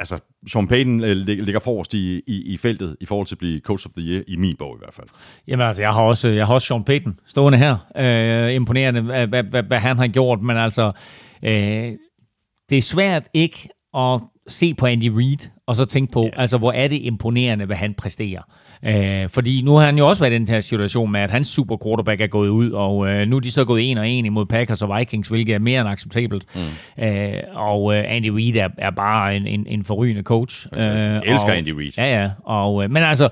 altså, 0.00 0.18
Sean 0.46 0.68
Payton 0.68 1.04
øh, 1.04 1.16
ligger 1.16 1.60
forrest 1.60 1.94
i, 1.94 2.20
i, 2.26 2.42
i 2.52 2.56
feltet 2.56 2.96
i 3.00 3.06
forhold 3.06 3.26
til 3.26 3.34
at 3.34 3.38
blive 3.38 3.60
Coach 3.60 3.86
of 3.86 3.92
the 3.92 4.02
Year, 4.02 4.22
i 4.28 4.36
min 4.36 4.56
bog 4.58 4.76
i 4.76 4.78
hvert 4.78 4.94
fald. 4.94 5.08
Jamen 5.48 5.66
altså, 5.66 5.82
jeg 5.82 5.92
har 5.92 6.02
også, 6.02 6.28
jeg 6.28 6.46
har 6.46 6.54
også 6.54 6.66
Sean 6.66 6.84
Payton 6.84 7.20
stående 7.26 7.58
her. 7.58 7.76
Øh, 7.96 8.54
imponerende, 8.54 9.00
hvad, 9.00 9.26
hvad, 9.26 9.42
hvad, 9.42 9.62
hvad 9.62 9.78
han 9.78 9.96
har 9.96 10.08
gjort, 10.08 10.42
men 10.42 10.56
altså, 10.56 10.92
øh, 11.42 11.92
det 12.70 12.78
er 12.78 12.82
svært 12.82 13.28
ikke 13.34 13.68
at 13.94 14.20
se 14.48 14.74
på 14.74 14.86
Andy 14.86 15.08
Reid, 15.08 15.48
og 15.66 15.76
så 15.76 15.84
tænke 15.86 16.12
på, 16.12 16.22
yeah. 16.22 16.32
altså, 16.36 16.58
hvor 16.58 16.72
er 16.72 16.88
det 16.88 17.00
imponerende, 17.02 17.64
hvad 17.64 17.76
han 17.76 17.94
præsterer. 17.94 18.42
Øh, 18.84 19.28
fordi 19.28 19.62
nu 19.62 19.74
har 19.74 19.86
han 19.86 19.98
jo 19.98 20.08
også 20.08 20.22
været 20.22 20.32
i 20.32 20.38
den 20.38 20.48
her 20.48 20.60
situation 20.60 21.12
med, 21.12 21.20
at 21.20 21.30
hans 21.30 21.48
super 21.48 21.76
quarterback 21.84 22.20
er 22.20 22.26
gået 22.26 22.48
ud, 22.48 22.70
og 22.70 23.08
øh, 23.08 23.28
nu 23.28 23.36
er 23.36 23.40
de 23.40 23.50
så 23.50 23.64
gået 23.64 23.90
en 23.90 23.98
og 23.98 24.08
en 24.08 24.24
imod 24.24 24.46
Packers 24.46 24.82
og 24.82 24.98
Vikings, 24.98 25.28
hvilket 25.28 25.54
er 25.54 25.58
mere 25.58 25.80
end 25.80 25.88
acceptabelt. 25.88 26.44
Mm. 26.54 27.04
Øh, 27.04 27.32
og 27.54 27.94
øh, 27.94 28.04
Andy 28.08 28.28
Reid 28.28 28.56
er, 28.56 28.68
er 28.78 28.90
bare 28.90 29.36
en, 29.36 29.46
en, 29.46 29.66
en 29.66 29.84
forrygende 29.84 30.22
coach. 30.22 30.66
Øh, 30.76 30.84
Jeg 30.84 31.22
elsker 31.26 31.50
og, 31.50 31.58
Andy 31.58 31.68
Reid. 31.68 31.92
Ja, 31.98 32.20
ja. 32.22 32.30
Og, 32.44 32.84
øh, 32.84 32.90
men 32.90 33.02
altså, 33.02 33.28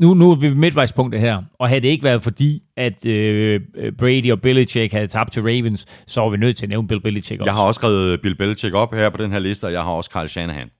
nu, 0.00 0.14
nu 0.14 0.30
er 0.30 0.34
vi 0.34 0.48
ved 0.48 0.54
midtvejspunktet 0.54 1.20
her, 1.20 1.42
og 1.58 1.68
havde 1.68 1.80
det 1.80 1.88
ikke 1.88 2.04
været 2.04 2.22
fordi, 2.22 2.62
at 2.76 3.06
øh, 3.06 3.60
Brady 3.98 4.32
og 4.32 4.40
Belichick 4.40 4.92
havde 4.92 5.06
tabt 5.06 5.32
til 5.32 5.42
Ravens, 5.42 5.86
så 6.06 6.20
var 6.20 6.28
vi 6.28 6.36
nødt 6.36 6.56
til 6.56 6.66
at 6.66 6.70
nævne 6.70 6.88
Bill 6.88 7.00
Belichick 7.00 7.40
også. 7.40 7.48
Jeg 7.48 7.54
har 7.54 7.62
også 7.62 7.78
skrevet 7.78 8.20
Bill 8.20 8.34
Belichick 8.34 8.74
op 8.74 8.94
her 8.94 9.10
på 9.10 9.16
den 9.16 9.32
her 9.32 9.38
liste, 9.38 9.64
og 9.64 9.72
jeg 9.72 9.82
har 9.82 9.90
også 9.90 10.10
Kyle 10.10 10.28
Shanahan 10.28 10.70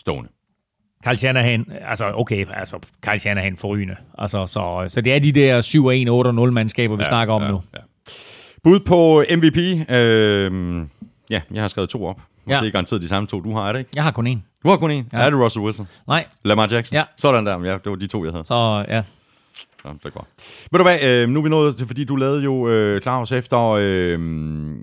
stående. 0.00 0.30
Kyle 1.06 1.16
Shanahan, 1.16 1.66
altså 1.88 2.12
okay, 2.14 2.46
altså 2.54 2.78
Kyle 3.00 3.18
Shanahan 3.18 3.56
forrygende. 3.56 3.96
Altså, 4.18 4.46
så, 4.46 4.84
så 4.88 5.00
det 5.00 5.14
er 5.14 5.18
de 5.18 5.32
der 5.32 5.60
7-1, 6.44 6.46
8-0 6.46 6.50
mandskaber, 6.50 6.96
vi 6.96 7.02
ja, 7.02 7.08
snakker 7.08 7.34
om 7.34 7.42
ja, 7.42 7.48
nu. 7.48 7.60
Ja. 7.74 7.78
Bud 8.64 8.80
på 8.80 9.24
MVP. 9.36 9.90
Øh, 9.90 10.82
ja, 11.30 11.40
jeg 11.54 11.62
har 11.62 11.68
skrevet 11.68 11.90
to 11.90 12.04
op. 12.04 12.20
Ja. 12.48 12.60
Det 12.60 12.66
er 12.66 12.70
garanteret 12.70 13.02
de 13.02 13.08
samme 13.08 13.26
to, 13.26 13.40
du 13.40 13.54
har, 13.54 13.68
er 13.68 13.72
det 13.72 13.78
ikke? 13.78 13.90
Jeg 13.94 14.04
har 14.04 14.10
kun 14.10 14.26
en. 14.26 14.44
Du 14.62 14.68
har 14.68 14.76
kun 14.76 14.90
en. 14.90 15.08
Ja. 15.12 15.18
Er 15.18 15.30
det 15.30 15.38
Russell 15.40 15.64
Wilson? 15.64 15.88
Nej, 16.08 16.26
Lamar 16.44 16.68
Jackson? 16.72 16.96
Ja. 16.96 17.04
Sådan 17.16 17.46
der. 17.46 17.64
Ja, 17.64 17.72
det 17.72 17.86
var 17.86 17.96
de 17.96 18.06
to, 18.06 18.24
jeg 18.24 18.32
havde. 18.32 18.44
så 18.44 18.84
ja. 18.88 19.02
Ja, 19.84 19.90
det 19.90 20.04
er 20.04 20.10
godt. 20.10 20.26
Ved 20.72 20.78
du 20.78 20.82
hvad, 20.82 21.02
øh, 21.02 21.28
nu 21.28 21.38
er 21.38 21.42
vi 21.42 21.48
nået 21.48 21.76
til, 21.76 21.86
fordi 21.86 22.04
du 22.04 22.16
lavede 22.16 22.42
jo, 22.42 22.68
øh, 22.68 23.00
Claus, 23.00 23.32
efter, 23.32 23.70
øh, 23.80 24.18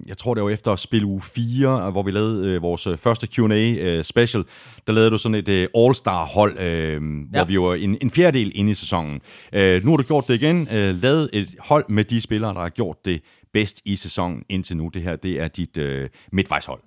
jeg 0.07 0.17
tror 0.17 0.33
det 0.33 0.43
var 0.43 0.49
efter 0.49 0.75
spil 0.75 1.03
uge 1.03 1.21
4, 1.21 1.91
hvor 1.91 2.03
vi 2.03 2.11
lavede 2.11 2.47
øh, 2.47 2.61
vores 2.61 2.87
øh, 2.87 2.97
første 2.97 3.27
Q&A 3.27 3.75
øh, 3.79 4.03
special, 4.03 4.43
der 4.87 4.93
lavede 4.93 5.11
du 5.11 5.17
sådan 5.17 5.35
et 5.35 5.49
øh, 5.49 5.67
all-star 5.77 6.25
hold, 6.25 6.59
øh, 6.59 6.91
ja. 6.93 6.97
hvor 7.31 7.43
vi 7.43 7.59
var 7.59 7.73
en, 7.73 7.97
en 8.01 8.09
fjerdedel 8.09 8.51
inde 8.55 8.71
i 8.71 8.75
sæsonen. 8.75 9.21
Øh, 9.53 9.83
nu 9.83 9.91
har 9.91 9.97
du 9.97 10.03
gjort 10.03 10.27
det 10.27 10.33
igen, 10.33 10.67
øh, 10.71 11.01
lavet 11.01 11.29
et 11.33 11.49
hold 11.59 11.85
med 11.89 12.03
de 12.03 12.21
spillere, 12.21 12.53
der 12.53 12.59
har 12.59 12.69
gjort 12.69 13.05
det 13.05 13.21
bedst 13.53 13.81
i 13.85 13.95
sæsonen 13.95 14.43
indtil 14.49 14.77
nu. 14.77 14.89
Det 14.93 15.01
her, 15.01 15.15
det 15.15 15.41
er 15.41 15.47
dit 15.47 15.77
øh, 15.77 16.09
midtvejshold. 16.31 16.79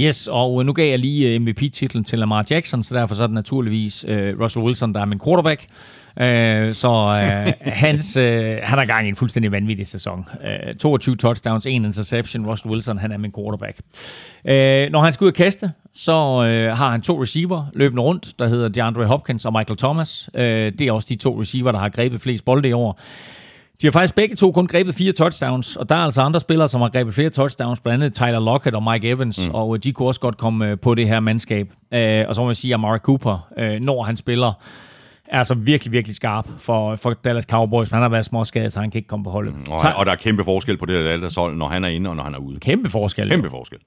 Yes, 0.00 0.28
og 0.32 0.66
nu 0.66 0.72
gav 0.72 0.90
jeg 0.90 0.98
lige 0.98 1.28
øh, 1.28 1.40
MVP-titlen 1.40 2.04
til 2.04 2.18
Lamar 2.18 2.46
Jackson, 2.50 2.82
så 2.82 2.96
derfor 2.96 3.14
så 3.14 3.22
er 3.22 3.26
det 3.26 3.34
naturligvis 3.34 4.04
øh, 4.08 4.40
Russell 4.40 4.64
Wilson, 4.64 4.94
der 4.94 5.00
er 5.00 5.04
min 5.04 5.20
quarterback. 5.24 5.66
Øh, 6.20 6.74
så 6.74 6.88
øh, 6.88 7.52
hans, 7.84 8.16
øh, 8.16 8.58
han 8.62 8.78
har 8.78 8.84
gang 8.84 9.06
i 9.06 9.08
en 9.08 9.16
fuldstændig 9.16 9.52
vanvittig 9.52 9.86
sæson. 9.86 10.28
Øh, 10.68 10.74
22 10.74 11.14
touchdowns, 11.14 11.66
en 11.66 11.84
interception. 11.84 12.46
Russell 12.46 12.72
Wilson, 12.72 12.98
han 12.98 13.12
er 13.12 13.18
min 13.18 13.32
quarterback. 13.32 13.78
Øh, 14.44 14.90
når 14.92 15.00
han 15.00 15.12
skal 15.12 15.24
ud 15.24 15.30
og 15.30 15.34
kaste, 15.34 15.72
så 15.94 16.44
øh, 16.44 16.76
har 16.76 16.90
han 16.90 17.02
to 17.02 17.22
receiver 17.22 17.66
løbende 17.74 18.02
rundt, 18.02 18.38
der 18.38 18.48
hedder 18.48 18.68
DeAndre 18.68 19.06
Hopkins 19.06 19.44
og 19.44 19.52
Michael 19.52 19.78
Thomas. 19.78 20.30
Øh, 20.34 20.72
det 20.78 20.80
er 20.80 20.92
også 20.92 21.08
de 21.10 21.16
to 21.16 21.40
receiver, 21.40 21.72
der 21.72 21.78
har 21.78 21.88
grebet 21.88 22.20
flest 22.20 22.44
bolde 22.44 22.68
i 22.68 22.72
år. 22.72 23.00
De 23.82 23.86
har 23.86 23.92
faktisk 23.92 24.14
begge 24.14 24.36
to 24.36 24.52
kun 24.52 24.66
grebet 24.66 24.94
fire 24.94 25.12
touchdowns, 25.12 25.76
og 25.76 25.88
der 25.88 25.94
er 25.94 25.98
altså 25.98 26.20
andre 26.20 26.40
spillere, 26.40 26.68
som 26.68 26.80
har 26.80 26.88
grebet 26.88 27.14
flere 27.14 27.30
touchdowns, 27.30 27.80
blandt 27.80 28.04
andet 28.04 28.16
Tyler 28.16 28.40
Lockett 28.40 28.76
og 28.76 28.82
Mike 28.82 29.08
Evans, 29.08 29.48
mm. 29.48 29.54
og 29.54 29.76
øh, 29.76 29.82
de 29.82 29.92
kunne 29.92 30.08
også 30.08 30.20
godt 30.20 30.38
komme 30.38 30.70
øh, 30.70 30.78
på 30.78 30.94
det 30.94 31.08
her 31.08 31.20
mandskab. 31.20 31.72
Øh, 31.94 32.24
og 32.28 32.34
så 32.34 32.42
må 32.42 32.48
jeg 32.48 32.56
sige, 32.56 32.70
at 32.70 32.74
Amari 32.74 32.98
Cooper, 32.98 33.48
når 33.80 34.02
han 34.02 34.16
spiller, 34.16 34.52
er 35.28 35.38
altså 35.38 35.54
virkelig, 35.54 35.92
virkelig 35.92 36.16
skarp 36.16 36.48
for, 36.58 36.96
for 36.96 37.12
Dallas 37.12 37.44
Cowboys, 37.44 37.88
han 37.90 38.02
har 38.02 38.08
været 38.08 38.24
småskadet, 38.24 38.72
så 38.72 38.80
han 38.80 38.90
kan 38.90 38.98
ikke 38.98 39.08
komme 39.08 39.24
på 39.24 39.30
holdet. 39.30 39.54
Mm. 39.54 39.72
Og, 39.72 39.80
og 39.96 40.06
der 40.06 40.12
er 40.12 40.16
kæmpe 40.16 40.44
forskel 40.44 40.76
på 40.76 40.86
det 40.86 40.94
der 40.94 41.02
Dallas 41.02 41.34
hold, 41.34 41.56
når 41.56 41.68
han 41.68 41.84
er 41.84 41.88
inde 41.88 42.10
og 42.10 42.16
når 42.16 42.22
han 42.22 42.34
er 42.34 42.38
ude. 42.38 42.60
Kæmpe 42.60 42.88
forskel. 42.88 43.28
Kæmpe 43.30 43.50
forskel. 43.50 43.78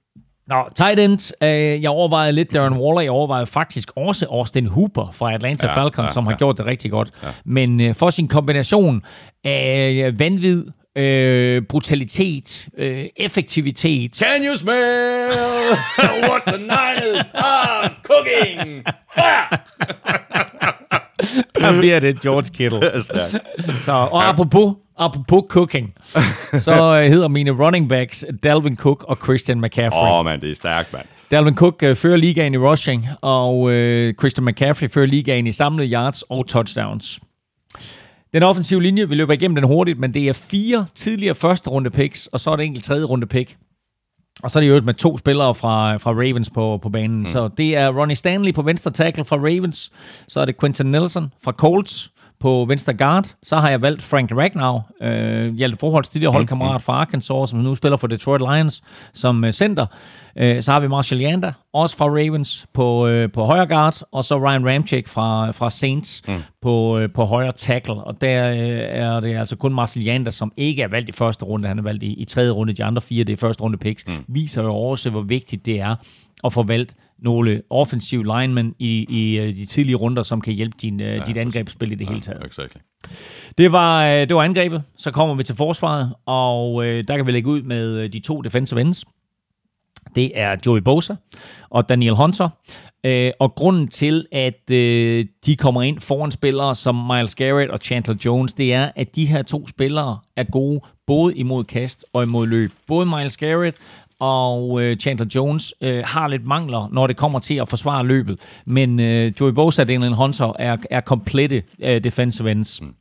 Nå, 0.50 0.70
tight 0.76 1.00
end. 1.00 1.32
Øh, 1.44 1.82
jeg 1.84 1.90
overvejede 1.90 2.34
lidt 2.34 2.54
Darren 2.54 2.74
Waller. 2.74 3.02
Jeg 3.02 3.12
overvejede 3.12 3.46
faktisk 3.46 3.92
også 3.96 4.26
Austin 4.30 4.66
Hooper 4.68 5.12
fra 5.14 5.34
Atlanta 5.34 5.68
Ja, 5.68 5.74
Falcons, 5.84 6.08
ja, 6.08 6.14
som 6.14 6.26
har 6.26 6.32
ja. 6.32 6.38
gjort 6.38 6.58
det 6.58 6.66
rigtig 6.66 6.92
godt. 6.92 7.12
Ja. 7.24 7.28
Men 7.46 7.82
øh, 7.82 7.96
for 7.96 8.10
sin 8.10 8.28
kombination 8.28 9.02
af 9.44 10.12
vanvid, 10.20 10.66
øh, 10.98 11.62
brutalitet, 11.70 12.68
øh, 12.78 13.06
effektivitet, 13.18 14.16
Can 14.16 14.46
you 14.46 14.56
smell 14.56 15.30
what 16.30 16.42
the 16.48 16.58
night 16.58 17.04
is 17.16 17.32
are 17.34 17.90
cooking? 18.04 18.84
der 21.62 21.80
bliver 21.80 22.00
det 22.00 22.22
George 22.22 22.50
Kittle. 22.54 23.02
Så, 23.86 23.92
og 23.92 24.30
apropos, 24.30 24.74
apropos 25.00 25.44
cooking, 25.50 25.94
så 26.66 27.02
øh, 27.02 27.12
hedder 27.12 27.28
mine 27.28 27.52
running 27.52 27.90
backs 27.90 28.26
Dalvin 28.44 28.76
Cook 28.76 29.04
og 29.08 29.18
Christian 29.24 29.62
McCaffrey. 29.62 30.00
Åh, 30.00 30.20
oh, 30.20 30.26
mand, 30.26 30.42
det 30.42 30.52
er 30.52 30.56
stærkt, 30.56 30.94
mand. 30.94 31.06
Dalvin 31.32 31.56
Cook 31.56 31.84
øh, 31.84 31.96
fører 31.96 32.18
ligaen 32.18 32.54
i 32.54 32.58
rushing, 32.58 33.08
og 33.22 33.72
øh, 33.72 34.14
Christian 34.14 34.46
McCaffrey 34.46 34.90
fører 34.90 35.06
ligaen 35.06 35.48
i 35.48 35.52
samlede 35.52 35.92
yards 35.92 36.22
og 36.22 36.48
touchdowns. 36.48 37.20
Den 38.34 38.44
offensive 38.44 38.84
linje, 38.84 39.10
vi 39.10 39.16
løber 39.16 39.34
igennem 39.34 39.56
den 39.56 39.64
hurtigt, 39.64 40.00
men 40.00 40.14
det 40.14 40.28
er 40.28 40.34
fire 40.34 40.86
tidligere 40.96 41.36
første 41.36 41.70
runde 41.70 41.90
picks, 41.90 42.28
og 42.28 42.40
så 42.40 42.52
er 42.52 42.56
det 42.56 42.66
enkelt 42.66 42.86
tredje 42.86 43.04
runde 43.04 43.28
pick. 43.28 43.58
Og 44.44 44.52
så 44.52 44.60
er 44.60 44.62
det 44.62 44.70
jo 44.70 44.82
med 44.82 44.94
to 44.94 45.18
spillere 45.18 45.56
fra, 45.56 45.98
fra 45.98 46.12
Ravens 46.12 46.50
på, 46.50 46.78
på 46.78 46.90
banen. 46.90 47.20
Mm. 47.20 47.26
Så 47.26 47.48
det 47.58 47.76
er 47.76 47.90
Ronnie 47.90 48.16
Stanley 48.16 48.54
på 48.54 48.62
venstre 48.62 48.92
tackle 48.92 49.26
fra 49.26 49.38
Ravens. 49.38 49.92
Så 50.28 50.42
er 50.42 50.46
det 50.46 50.60
Quentin 50.60 50.86
Nelson 50.86 51.34
fra 51.44 51.52
Colts 51.52 52.12
på 52.40 52.66
venstre 52.68 52.94
guard. 52.94 53.36
Så 53.44 53.56
har 53.56 53.70
jeg 53.70 53.82
valgt 53.82 54.04
Frank 54.04 54.32
Ragnow, 54.32 54.80
øh, 55.02 55.56
Hjalte 55.56 55.78
Forholds 55.78 56.10
tidligere 56.10 56.34
holdkammerat 56.34 56.82
fra 56.82 56.94
Arkansas, 56.94 57.50
som 57.50 57.60
nu 57.60 57.76
spiller 57.76 57.98
for 57.98 58.08
Detroit 58.08 58.42
Lions 58.42 58.82
som 59.14 59.44
øh, 59.44 59.52
center. 59.52 59.86
Øh, 60.36 60.64
så 60.64 60.72
har 60.72 60.80
vi 60.80 60.88
Marshall 60.88 61.22
Yanda, 61.22 61.54
også 61.74 61.98
fra 61.98 62.06
Ravens 62.06 62.68
på, 62.74 63.08
øh, 63.08 63.32
på 63.32 63.46
højre 63.46 63.68
guard. 63.68 63.96
Og 64.12 64.26
så 64.26 64.38
Ryan 64.38 64.70
Ramchick 64.70 65.08
fra, 65.08 65.52
fra 65.52 65.70
Saints 65.70 66.22
mm. 66.28 66.34
på, 66.62 66.98
øh, 66.98 67.10
på 67.12 67.26
højre 67.26 67.52
tackle. 67.52 67.94
Og 67.94 68.22
der 68.22 68.52
øh, 68.52 68.58
er 68.80 69.20
det 69.20 69.38
altså 69.38 69.56
kun 69.56 69.74
Marshall 69.74 70.08
Yanda, 70.08 70.32
som 70.32 70.52
ikke 70.58 70.82
er 70.82 70.88
valgt 70.88 71.10
i 71.10 71.12
første 71.12 71.46
runde. 71.46 71.68
Han 71.68 71.80
er 71.80 71.84
valgt 71.84 72.04
i, 72.04 72.14
i 72.14 72.26
tredje 72.26 72.52
runde. 72.52 72.74
De 72.74 72.84
andre 72.84 73.02
fire, 73.02 73.24
det 73.24 73.34
er 73.34 73.38
første 73.38 73.64
runde 73.64 73.78
picks. 73.78 74.08
Mm. 74.08 74.14
Viser 74.28 74.64
jo 74.64 74.76
også, 74.76 75.10
hvor 75.10 75.22
vigtigt 75.22 75.66
det 75.66 75.80
er 75.80 75.96
at 76.44 76.54
få 76.54 76.64
valgt 76.64 76.96
nogle 77.22 77.62
offensive 77.70 78.24
linemen 78.24 78.76
i, 78.80 79.06
i 79.10 79.38
øh, 79.38 79.56
de 79.56 79.66
tidlige 79.66 79.96
runder, 79.96 80.24
som 80.24 80.42
kan 80.42 80.54
hjælpe 80.54 80.78
din, 80.82 81.00
ja, 81.00 81.20
dit 81.20 81.38
angrebsspil 81.38 81.92
i 81.92 81.96
det 81.96 82.08
hele 82.08 82.22
taget. 82.22 82.46
Exactly. 82.46 82.82
Det 83.58 83.72
var, 83.72 84.06
øh, 84.06 84.28
det 84.28 84.36
var 84.36 84.44
angrebet. 84.44 84.84
Så 84.98 85.12
kommer 85.12 85.36
vi 85.36 85.44
til 85.44 85.56
forsvaret, 85.56 86.14
og 86.26 86.86
øh, 86.86 87.04
der 87.08 87.16
kan 87.16 87.26
vi 87.26 87.32
lægge 87.32 87.50
ud 87.50 87.62
med 87.62 87.98
øh, 87.98 88.14
de 88.14 88.20
to 88.20 88.42
defensive 88.42 88.82
ends. 88.82 89.06
Det 90.16 90.32
er 90.36 90.56
Joey 90.66 90.80
Bosa 90.80 91.16
og 91.70 91.90
Daniel 91.90 92.16
Hunter. 92.16 92.50
Øh, 93.04 93.32
og 93.40 93.56
grunden 93.56 93.88
til, 93.88 94.26
at 94.32 94.72
øh, 94.72 95.26
de 95.46 95.56
kommer 95.56 95.82
ind 95.82 96.00
foran 96.00 96.32
spillere 96.32 96.76
som 96.76 96.96
Miles 96.96 97.36
Garrett 97.36 97.72
og 97.72 97.80
Chandler 97.80 98.16
Jones, 98.26 98.54
det 98.54 98.74
er, 98.74 98.92
at 98.96 99.16
de 99.16 99.26
her 99.26 99.42
to 99.42 99.68
spillere 99.68 100.20
er 100.36 100.44
gode 100.44 100.82
både 101.08 101.36
imod 101.36 101.64
kast 101.64 102.06
og 102.14 102.24
imod 102.24 102.48
løb. 102.48 102.72
Både 102.88 103.06
Miles 103.06 103.38
Garrett 103.38 103.78
og 104.20 104.82
øh, 104.82 104.98
Chandler 104.98 105.26
Jones 105.36 105.74
øh, 105.82 106.04
har 106.06 106.28
lidt 106.28 106.46
mangler, 106.46 106.90
når 106.92 107.08
det 107.08 107.18
kommer 107.18 107.40
til 107.40 107.56
at 107.56 107.70
forsvare 107.70 108.06
løbet. 108.06 108.40
Men 108.66 109.00
øh, 109.00 109.34
Joey 109.40 109.52
Bosa 109.52 109.82
og 109.82 109.88
Daniel 109.88 110.14
Hunter 110.14 110.54
er, 110.60 110.78
er 110.90 111.02
komplette 111.02 111.64
øh, 111.84 112.04
defensive 112.04 112.52
ends. 112.52 112.82
Mm. 112.82 112.94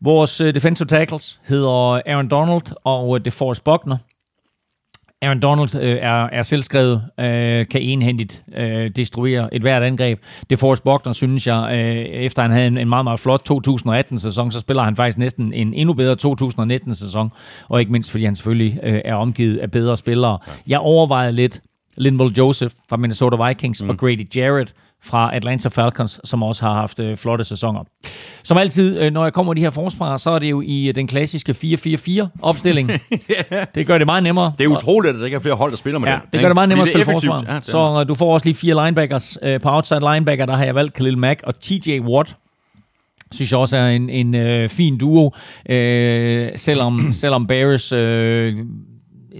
Vores 0.00 0.40
øh, 0.40 0.54
defensive 0.54 0.86
tackles 0.86 1.40
hedder 1.48 2.00
Aaron 2.06 2.28
Donald 2.28 2.76
og 2.84 3.16
øh, 3.16 3.24
DeForest 3.24 3.64
Buckner. 3.64 3.96
Aaron 5.22 5.40
Donald 5.40 5.74
øh, 5.74 5.96
er, 6.00 6.24
er 6.24 6.42
selvskrevet, 6.42 7.02
øh, 7.20 7.66
kan 7.66 7.82
enhændigt 7.82 8.42
øh, 8.56 8.90
destruere 8.96 9.54
et 9.54 9.62
hvert 9.62 9.82
angreb. 9.82 10.20
Det 10.50 10.58
Forrest 10.58 10.84
Buckner, 10.84 11.12
synes 11.12 11.46
jeg, 11.46 11.68
øh, 11.72 11.96
efter 11.96 12.42
han 12.42 12.50
havde 12.50 12.66
en, 12.66 12.78
en 12.78 12.88
meget, 12.88 13.04
meget 13.04 13.20
flot 13.20 13.50
2018-sæson, 13.50 14.52
så 14.52 14.60
spiller 14.60 14.82
han 14.82 14.96
faktisk 14.96 15.18
næsten 15.18 15.52
en 15.52 15.74
endnu 15.74 15.94
bedre 15.94 16.16
2019-sæson, 16.26 17.32
og 17.68 17.80
ikke 17.80 17.92
mindst 17.92 18.10
fordi 18.10 18.24
han 18.24 18.36
selvfølgelig 18.36 18.80
øh, 18.82 19.00
er 19.04 19.14
omgivet 19.14 19.58
af 19.58 19.70
bedre 19.70 19.96
spillere. 19.96 20.38
Jeg 20.66 20.78
overvejede 20.78 21.32
lidt 21.32 21.60
Linval 21.96 22.28
Joseph 22.28 22.74
fra 22.88 22.96
Minnesota 22.96 23.46
Vikings 23.48 23.82
mm. 23.82 23.90
og 23.90 23.98
Grady 23.98 24.36
Jarrett 24.36 24.74
fra 25.04 25.36
Atlanta 25.36 25.68
Falcons, 25.68 26.20
som 26.24 26.42
også 26.42 26.64
har 26.64 26.74
haft 26.74 27.00
øh, 27.00 27.16
flotte 27.16 27.44
sæsoner. 27.44 27.80
Som 28.42 28.58
altid, 28.58 29.00
øh, 29.00 29.12
når 29.12 29.24
jeg 29.24 29.32
kommer 29.32 29.52
med 29.52 29.56
de 29.56 29.60
her 29.60 29.70
forsvar, 29.70 30.16
så 30.16 30.30
er 30.30 30.38
det 30.38 30.50
jo 30.50 30.62
i 30.66 30.88
øh, 30.88 30.94
den 30.94 31.06
klassiske 31.06 31.52
4-4-4-opstilling. 31.52 32.90
yeah. 32.90 33.66
Det 33.74 33.86
gør 33.86 33.98
det 33.98 34.06
meget 34.06 34.22
nemmere. 34.22 34.52
Det 34.58 34.64
er 34.64 34.68
utroligt, 34.68 35.14
at 35.14 35.18
der 35.18 35.24
ikke 35.24 35.34
er 35.34 35.40
flere 35.40 35.54
hold, 35.54 35.70
der 35.70 35.76
spiller 35.76 35.98
med 35.98 36.08
ja, 36.08 36.14
den. 36.14 36.22
det 36.32 36.40
gør 36.40 36.48
det 36.48 36.54
meget 36.54 36.68
nemmere 36.68 36.86
at 36.86 36.94
spille 36.94 37.04
forsvar. 37.04 37.54
Ja, 37.54 37.60
så 37.60 38.00
øh, 38.00 38.08
du 38.08 38.14
får 38.14 38.34
også 38.34 38.46
lige 38.46 38.56
fire 38.56 38.84
linebackers. 38.84 39.38
Øh, 39.42 39.60
på 39.60 39.70
outside 39.70 40.00
linebacker, 40.00 40.46
der 40.46 40.56
har 40.56 40.64
jeg 40.64 40.74
valgt 40.74 40.94
Khalil 40.94 41.18
Mack 41.18 41.42
og 41.42 41.60
TJ 41.60 42.00
Watt 42.00 42.36
synes 43.32 43.52
jeg 43.52 43.58
også 43.58 43.76
er 43.76 43.88
en, 43.88 44.10
en 44.10 44.34
øh, 44.34 44.68
fin 44.68 44.98
duo, 44.98 45.30
øh, 45.68 46.48
selvom, 46.56 47.12
selvom 47.12 47.46
Bears 47.46 47.92
øh, 47.92 48.56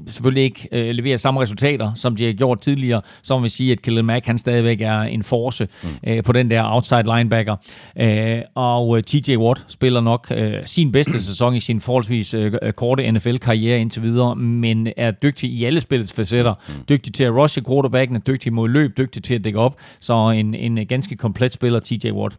selvfølgelig 0.07 0.45
ikke 0.45 0.69
øh, 0.73 0.91
leverer 0.91 1.17
samme 1.17 1.41
resultater, 1.41 1.95
som 1.95 2.17
de 2.17 2.25
har 2.25 2.33
gjort 2.33 2.61
tidligere, 2.61 3.03
så 3.23 3.37
må 3.37 3.43
vi 3.43 3.49
sige, 3.49 3.73
at 3.73 3.83
Khalil 3.83 4.05
Mack 4.05 4.27
han 4.27 4.39
stadigvæk 4.39 4.81
er 4.81 5.01
en 5.01 5.23
force 5.23 5.69
mm. 5.83 5.89
øh, 6.07 6.23
på 6.23 6.33
den 6.33 6.51
der 6.51 6.75
outside 6.75 7.03
linebacker. 7.17 7.57
Øh, 8.01 8.41
og 8.55 8.97
øh, 8.97 9.03
TJ 9.03 9.37
Watt 9.37 9.65
spiller 9.69 10.01
nok 10.01 10.27
øh, 10.31 10.55
sin 10.65 10.93
bedste 10.93 11.21
sæson 11.31 11.55
i 11.55 11.61
sin 11.61 11.81
forholdsvis 11.81 12.35
øh, 12.35 12.53
korte 12.77 13.13
NFL-karriere 13.13 13.79
indtil 13.79 14.03
videre, 14.03 14.37
men 14.37 14.89
er 14.97 15.11
dygtig 15.11 15.51
i 15.51 15.65
alle 15.65 15.81
spillets 15.81 16.13
facetter. 16.13 16.55
Mm. 16.69 16.75
Dygtig 16.89 17.15
til 17.15 17.25
at 17.25 17.35
rushe 17.35 17.65
quarterbacken, 17.65 18.17
er 18.17 18.21
dygtig 18.21 18.53
mod 18.53 18.69
løb, 18.69 18.97
dygtig 18.97 19.23
til 19.23 19.35
at 19.35 19.45
dække 19.45 19.59
op, 19.59 19.77
så 20.01 20.31
en, 20.31 20.55
en 20.55 20.87
ganske 20.87 21.17
komplet 21.17 21.53
spiller, 21.53 21.81
TJ 21.81 22.11
Watt. 22.11 22.37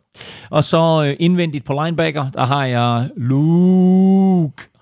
Og 0.49 0.63
så 0.63 1.05
øh, 1.07 1.15
indvendigt 1.19 1.65
på 1.65 1.73
linebacker, 1.83 2.29
der 2.31 2.45
har 2.45 2.65
jeg 2.65 3.09
Luke 3.17 4.72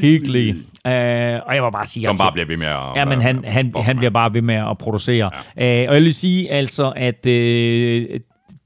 Hyggelig. 0.00 0.54
Uh, 0.54 1.46
og 1.46 1.54
jeg 1.54 1.62
må 1.62 1.70
bare 1.70 1.86
sige... 1.86 2.04
Som 2.04 2.12
altså, 2.12 2.24
bare 2.24 2.32
bliver 2.32 2.46
ved 2.46 2.56
med 2.56 2.66
at... 2.66 2.96
Ja, 2.96 3.04
men 3.04 3.20
han, 3.20 3.44
han, 3.44 3.72
han 3.76 3.96
bliver 3.96 4.10
bare 4.10 4.34
ved 4.34 4.42
med 4.42 4.54
at 4.54 4.78
producere. 4.78 5.30
Ja. 5.56 5.84
Uh, 5.84 5.88
og 5.88 5.94
jeg 5.94 6.02
vil 6.02 6.14
sige 6.14 6.50
altså, 6.50 6.92
at 6.96 7.26
uh, 7.26 8.20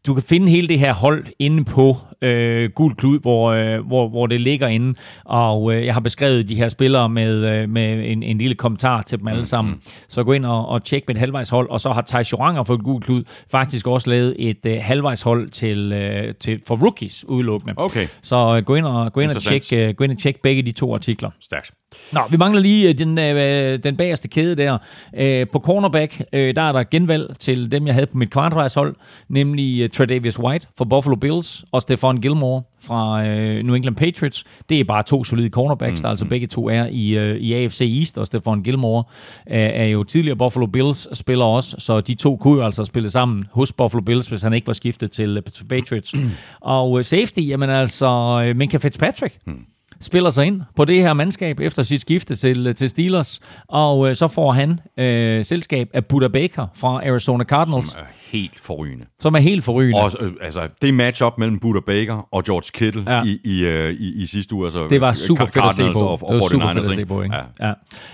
du 0.06 0.14
kan 0.14 0.22
finde 0.22 0.50
hele 0.50 0.68
det 0.68 0.78
her 0.78 0.94
hold 0.94 1.26
inde 1.38 1.64
på 1.64 1.96
øh, 2.22 2.70
Gul 2.70 2.94
Klud, 2.94 3.20
hvor, 3.20 3.50
øh, 3.50 3.86
hvor, 3.86 4.08
hvor 4.08 4.26
det 4.26 4.40
ligger 4.40 4.68
inde. 4.68 4.94
Og 5.24 5.74
øh, 5.74 5.86
jeg 5.86 5.94
har 5.94 6.00
beskrevet 6.00 6.48
de 6.48 6.54
her 6.54 6.68
spillere 6.68 7.08
med, 7.08 7.34
øh, 7.34 7.68
med 7.68 8.10
en, 8.10 8.22
en 8.22 8.38
lille 8.38 8.54
kommentar 8.54 9.02
til 9.02 9.18
dem 9.18 9.28
alle 9.28 9.40
mm, 9.40 9.44
sammen. 9.44 9.74
Mm. 9.74 9.80
Så 10.08 10.24
gå 10.24 10.32
ind 10.32 10.46
og, 10.46 10.68
og 10.68 10.84
tjek 10.84 11.10
et 11.10 11.16
halvvejshold. 11.16 11.70
Og 11.70 11.80
så 11.80 11.92
har 11.92 12.02
Thijs 12.02 12.32
Joranger 12.32 12.62
for 12.62 12.82
Gul 12.82 13.02
Klud 13.02 13.24
faktisk 13.50 13.86
også 13.86 14.10
lavet 14.10 14.36
et 14.38 14.66
øh, 14.66 14.78
halvvejshold 14.80 15.50
til, 15.50 15.92
øh, 15.92 16.34
til, 16.34 16.60
for 16.66 16.76
rookies 16.76 17.24
udelukkende. 17.28 17.74
Okay. 17.76 18.06
Så 18.22 18.56
øh, 18.56 18.64
gå 18.64 18.74
ind 18.74 18.86
og, 18.86 19.12
gå 19.12 19.20
ind 19.20 19.30
og 19.30 19.42
tjek, 19.42 19.62
øh, 19.72 19.94
gå 19.94 20.04
ind 20.04 20.12
og 20.12 20.18
tjek 20.18 20.42
begge 20.42 20.62
de 20.62 20.72
to 20.72 20.94
artikler. 20.94 21.30
Stærkt. 21.40 21.70
Nå, 22.12 22.20
vi 22.30 22.36
mangler 22.36 22.60
lige 22.60 22.88
øh, 22.88 22.98
den, 22.98 23.18
øh, 23.18 23.82
den 23.82 23.96
bagerste 23.96 24.28
kæde 24.28 24.54
der. 24.56 24.78
Øh, 25.16 25.46
på 25.52 25.58
cornerback, 25.58 26.22
øh, 26.32 26.56
der 26.56 26.62
er 26.62 26.72
der 26.72 26.84
genvalg 26.90 27.38
til 27.38 27.70
dem, 27.70 27.86
jeg 27.86 27.94
havde 27.94 28.06
på 28.06 28.16
mit 28.16 28.30
kvartvejshold, 28.30 28.96
nemlig 29.28 29.84
uh, 29.84 29.90
Tredavious 29.90 30.38
White 30.38 30.66
for 30.78 30.84
Buffalo 30.84 31.16
Bills 31.16 31.64
og 31.72 31.82
Stefan 31.82 32.16
Gilmore 32.16 32.62
fra 32.80 33.26
øh, 33.26 33.62
New 33.62 33.74
England 33.74 33.96
Patriots. 33.96 34.44
Det 34.68 34.80
er 34.80 34.84
bare 34.84 35.02
to 35.02 35.24
solide 35.24 35.48
cornerbacks, 35.48 36.00
mm, 36.00 36.02
der 36.02 36.08
altså 36.08 36.24
begge 36.24 36.46
to 36.46 36.68
er 36.68 36.86
i, 36.86 37.08
øh, 37.10 37.36
i 37.36 37.54
AFC 37.54 37.80
East, 37.98 38.18
og 38.18 38.26
Stefan 38.26 38.62
Gilmore 38.62 39.04
øh, 39.50 39.58
er 39.58 39.84
jo 39.84 40.04
tidligere 40.04 40.36
Buffalo 40.36 40.66
Bills 40.66 41.18
spiller 41.18 41.44
også, 41.44 41.76
så 41.78 42.00
de 42.00 42.14
to 42.14 42.36
kunne 42.36 42.58
jo 42.58 42.64
altså 42.64 42.84
spille 42.84 43.10
sammen 43.10 43.44
hos 43.52 43.72
Buffalo 43.72 44.02
Bills, 44.02 44.26
hvis 44.26 44.42
han 44.42 44.52
ikke 44.52 44.66
var 44.66 44.72
skiftet 44.72 45.12
til, 45.12 45.36
øh, 45.36 45.42
til 45.52 45.64
Patriots. 45.64 46.14
og 46.60 46.98
øh, 46.98 47.04
safety, 47.04 47.40
jamen 47.40 47.70
altså, 47.70 48.42
øh, 48.46 48.56
Minka 48.56 48.76
Fitzpatrick. 48.76 49.38
Mm 49.44 49.64
spiller 50.00 50.30
sig 50.30 50.46
ind 50.46 50.62
på 50.76 50.84
det 50.84 51.02
her 51.02 51.12
mandskab 51.12 51.60
efter 51.60 51.82
sit 51.82 52.00
skifte 52.00 52.36
til, 52.36 52.74
til 52.74 52.88
Steelers, 52.88 53.40
og 53.68 54.08
øh, 54.08 54.16
så 54.16 54.28
får 54.28 54.52
han 54.52 54.80
øh, 54.98 55.44
selskab 55.44 55.88
af 55.94 56.06
Buda 56.06 56.28
Baker 56.28 56.66
fra 56.74 56.88
Arizona 56.88 57.44
Cardinals. 57.44 57.88
Som 57.88 58.00
er 58.00 58.04
helt 58.32 58.60
forrygende. 58.60 59.06
Som 59.20 59.34
er 59.34 59.38
helt 59.38 59.64
forrygende. 59.64 60.02
Og 60.02 60.12
øh, 60.20 60.32
altså, 60.40 60.68
det 60.82 60.94
matchup 60.94 61.38
mellem 61.38 61.58
Buda 61.58 61.80
Baker 61.86 62.28
og 62.32 62.44
George 62.44 62.70
Kittle 62.74 63.14
ja. 63.14 63.22
i, 63.24 63.38
i, 63.44 63.64
øh, 63.64 63.94
i, 63.94 64.22
i 64.22 64.26
sidste 64.26 64.54
uge. 64.54 64.66
Altså, 64.66 64.86
det 64.90 65.00
var 65.00 65.12
super 65.12 65.46
fedt 65.46 65.64
at 65.64 65.74
se 65.74 65.92
på. 65.92 65.98
Og, 65.98 66.22
og 66.22 66.32
det 66.32 66.40
var 66.40 66.48
super 66.48 66.68
fedt 66.68 66.88
at 66.88 66.94
se 66.94 67.06
på, 67.06 67.22
ikke? 67.22 67.36
Ja. 67.60 67.72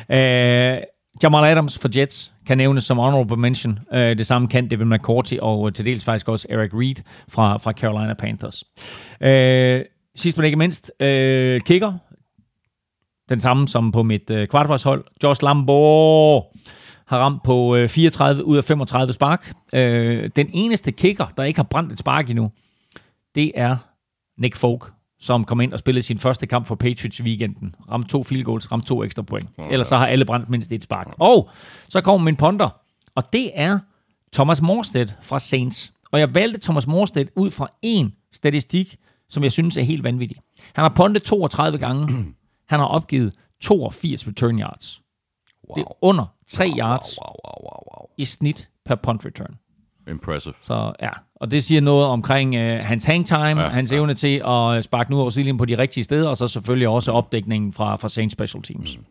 ja. 0.09 0.77
Øh, 0.77 0.83
Jamal 1.23 1.45
Adams 1.45 1.79
for 1.79 1.89
Jets 1.97 2.33
kan 2.47 2.59
nævnes 2.59 2.85
som 2.85 2.99
honorable 2.99 3.37
mention. 3.37 3.79
Uh, 3.93 3.99
det 3.99 4.27
samme 4.27 4.49
kan 4.49 4.69
David 4.69 4.87
McCourty 4.87 5.35
og 5.41 5.75
til 5.75 5.87
dels 5.87 6.05
faktisk 6.05 6.29
også 6.29 6.47
Eric 6.51 6.71
Reed 6.75 6.95
fra, 7.29 7.57
fra 7.57 7.73
Carolina 7.73 8.15
Panthers. 8.15 8.65
Uh, 9.21 9.96
Sidst 10.17 10.37
men 10.39 10.45
ikke 10.45 10.57
mindst, 10.57 10.93
øh, 11.01 11.61
kicker. 11.61 11.93
Den 13.29 13.41
samme 13.41 13.69
som 13.69 13.93
på 13.93 14.03
mit 14.03 14.31
øh, 14.31 14.49
kvartvarshold. 14.49 15.05
Josh 15.23 15.43
Lambo 15.43 15.73
har 17.07 17.19
ramt 17.19 17.43
på 17.43 17.77
øh, 17.77 17.89
34 17.89 18.45
ud 18.45 18.57
af 18.57 18.65
35 18.65 19.13
spark. 19.13 19.53
Øh, 19.73 20.31
den 20.37 20.51
eneste 20.53 20.93
kicker, 20.93 21.27
der 21.37 21.45
ikke 21.45 21.59
har 21.59 21.65
brændt 21.65 21.93
et 21.93 21.99
spark 21.99 22.31
endnu, 22.31 22.51
det 23.35 23.53
er 23.55 23.77
Nick 24.39 24.57
Folk, 24.57 24.93
som 25.21 25.45
kom 25.45 25.61
ind 25.61 25.73
og 25.73 25.79
spillede 25.79 26.03
sin 26.03 26.19
første 26.19 26.47
kamp 26.47 26.67
for 26.67 26.75
Patriots 26.75 27.21
i 27.21 27.23
weekenden. 27.23 27.75
Ramte 27.91 28.09
to 28.09 28.23
field 28.23 28.45
goals, 28.45 28.73
ramte 28.73 28.87
to 28.87 29.05
ekstra 29.05 29.23
point. 29.23 29.49
Oh, 29.59 29.67
Ellers 29.73 29.87
så 29.87 29.97
har 29.97 30.07
alle 30.07 30.25
brændt 30.25 30.49
mindst 30.49 30.73
et 30.73 30.83
spark. 30.83 31.15
Og 31.19 31.51
så 31.89 32.01
kommer 32.01 32.25
min 32.25 32.37
ponder, 32.37 32.69
og 33.15 33.33
det 33.33 33.51
er 33.55 33.79
Thomas 34.33 34.63
Morstedt 34.63 35.15
fra 35.23 35.39
Saints. 35.39 35.93
Og 36.13 36.21
jeg 36.21 36.35
valgte 36.35 36.61
Thomas 36.61 36.87
Morstedt 36.87 37.31
ud 37.37 37.51
fra 37.51 37.69
en 37.83 38.13
statistik, 38.33 38.97
som 39.29 39.43
jeg 39.43 39.53
synes 39.53 39.77
er 39.77 39.83
helt 39.83 40.05
vanvittig. 40.05 40.37
Han 40.75 40.83
har 40.83 40.93
puntet 40.97 41.23
32 41.23 41.79
gange. 41.79 42.09
Han 42.69 42.81
har 42.81 42.87
opgivet 42.87 43.35
82 43.61 44.27
return 44.27 44.61
yards. 44.61 45.03
Wow. 45.69 45.75
Det 45.75 45.81
er 45.81 46.05
under 46.05 46.25
3 46.49 46.69
wow, 46.69 46.79
yards 46.79 47.19
wow, 47.21 47.35
wow, 47.45 47.71
wow, 47.71 48.01
wow. 48.01 48.09
i 48.19 48.25
snit 48.25 48.71
per 48.85 48.95
punt 48.95 49.25
return. 49.25 49.55
Impressive. 50.09 50.55
Så 50.63 50.93
ja, 51.03 51.11
og 51.35 51.51
det 51.51 51.65
siger 51.65 51.81
noget 51.81 52.07
omkring 52.07 52.57
uh, 52.57 52.63
hans 52.63 53.05
hang 53.05 53.27
time, 53.27 53.61
ja, 53.63 53.69
hans 53.69 53.93
ja. 53.93 53.97
evne 53.97 54.15
til 54.15 54.43
at 54.47 54.85
sparke 54.85 55.11
nu 55.11 55.21
over 55.21 55.31
sidelinjen 55.31 55.59
på 55.59 55.65
de 55.65 55.79
rigtige 55.79 56.05
steder, 56.05 56.29
og 56.29 56.37
så 56.37 56.49
selvfølgelig 56.49 56.89
også 56.89 57.13
opdækningen 57.13 57.73
fra, 57.73 57.97
fra 57.97 58.09
Saints 58.09 58.33
Special 58.33 58.63
Teams. 58.63 58.99
Mm. 58.99 59.05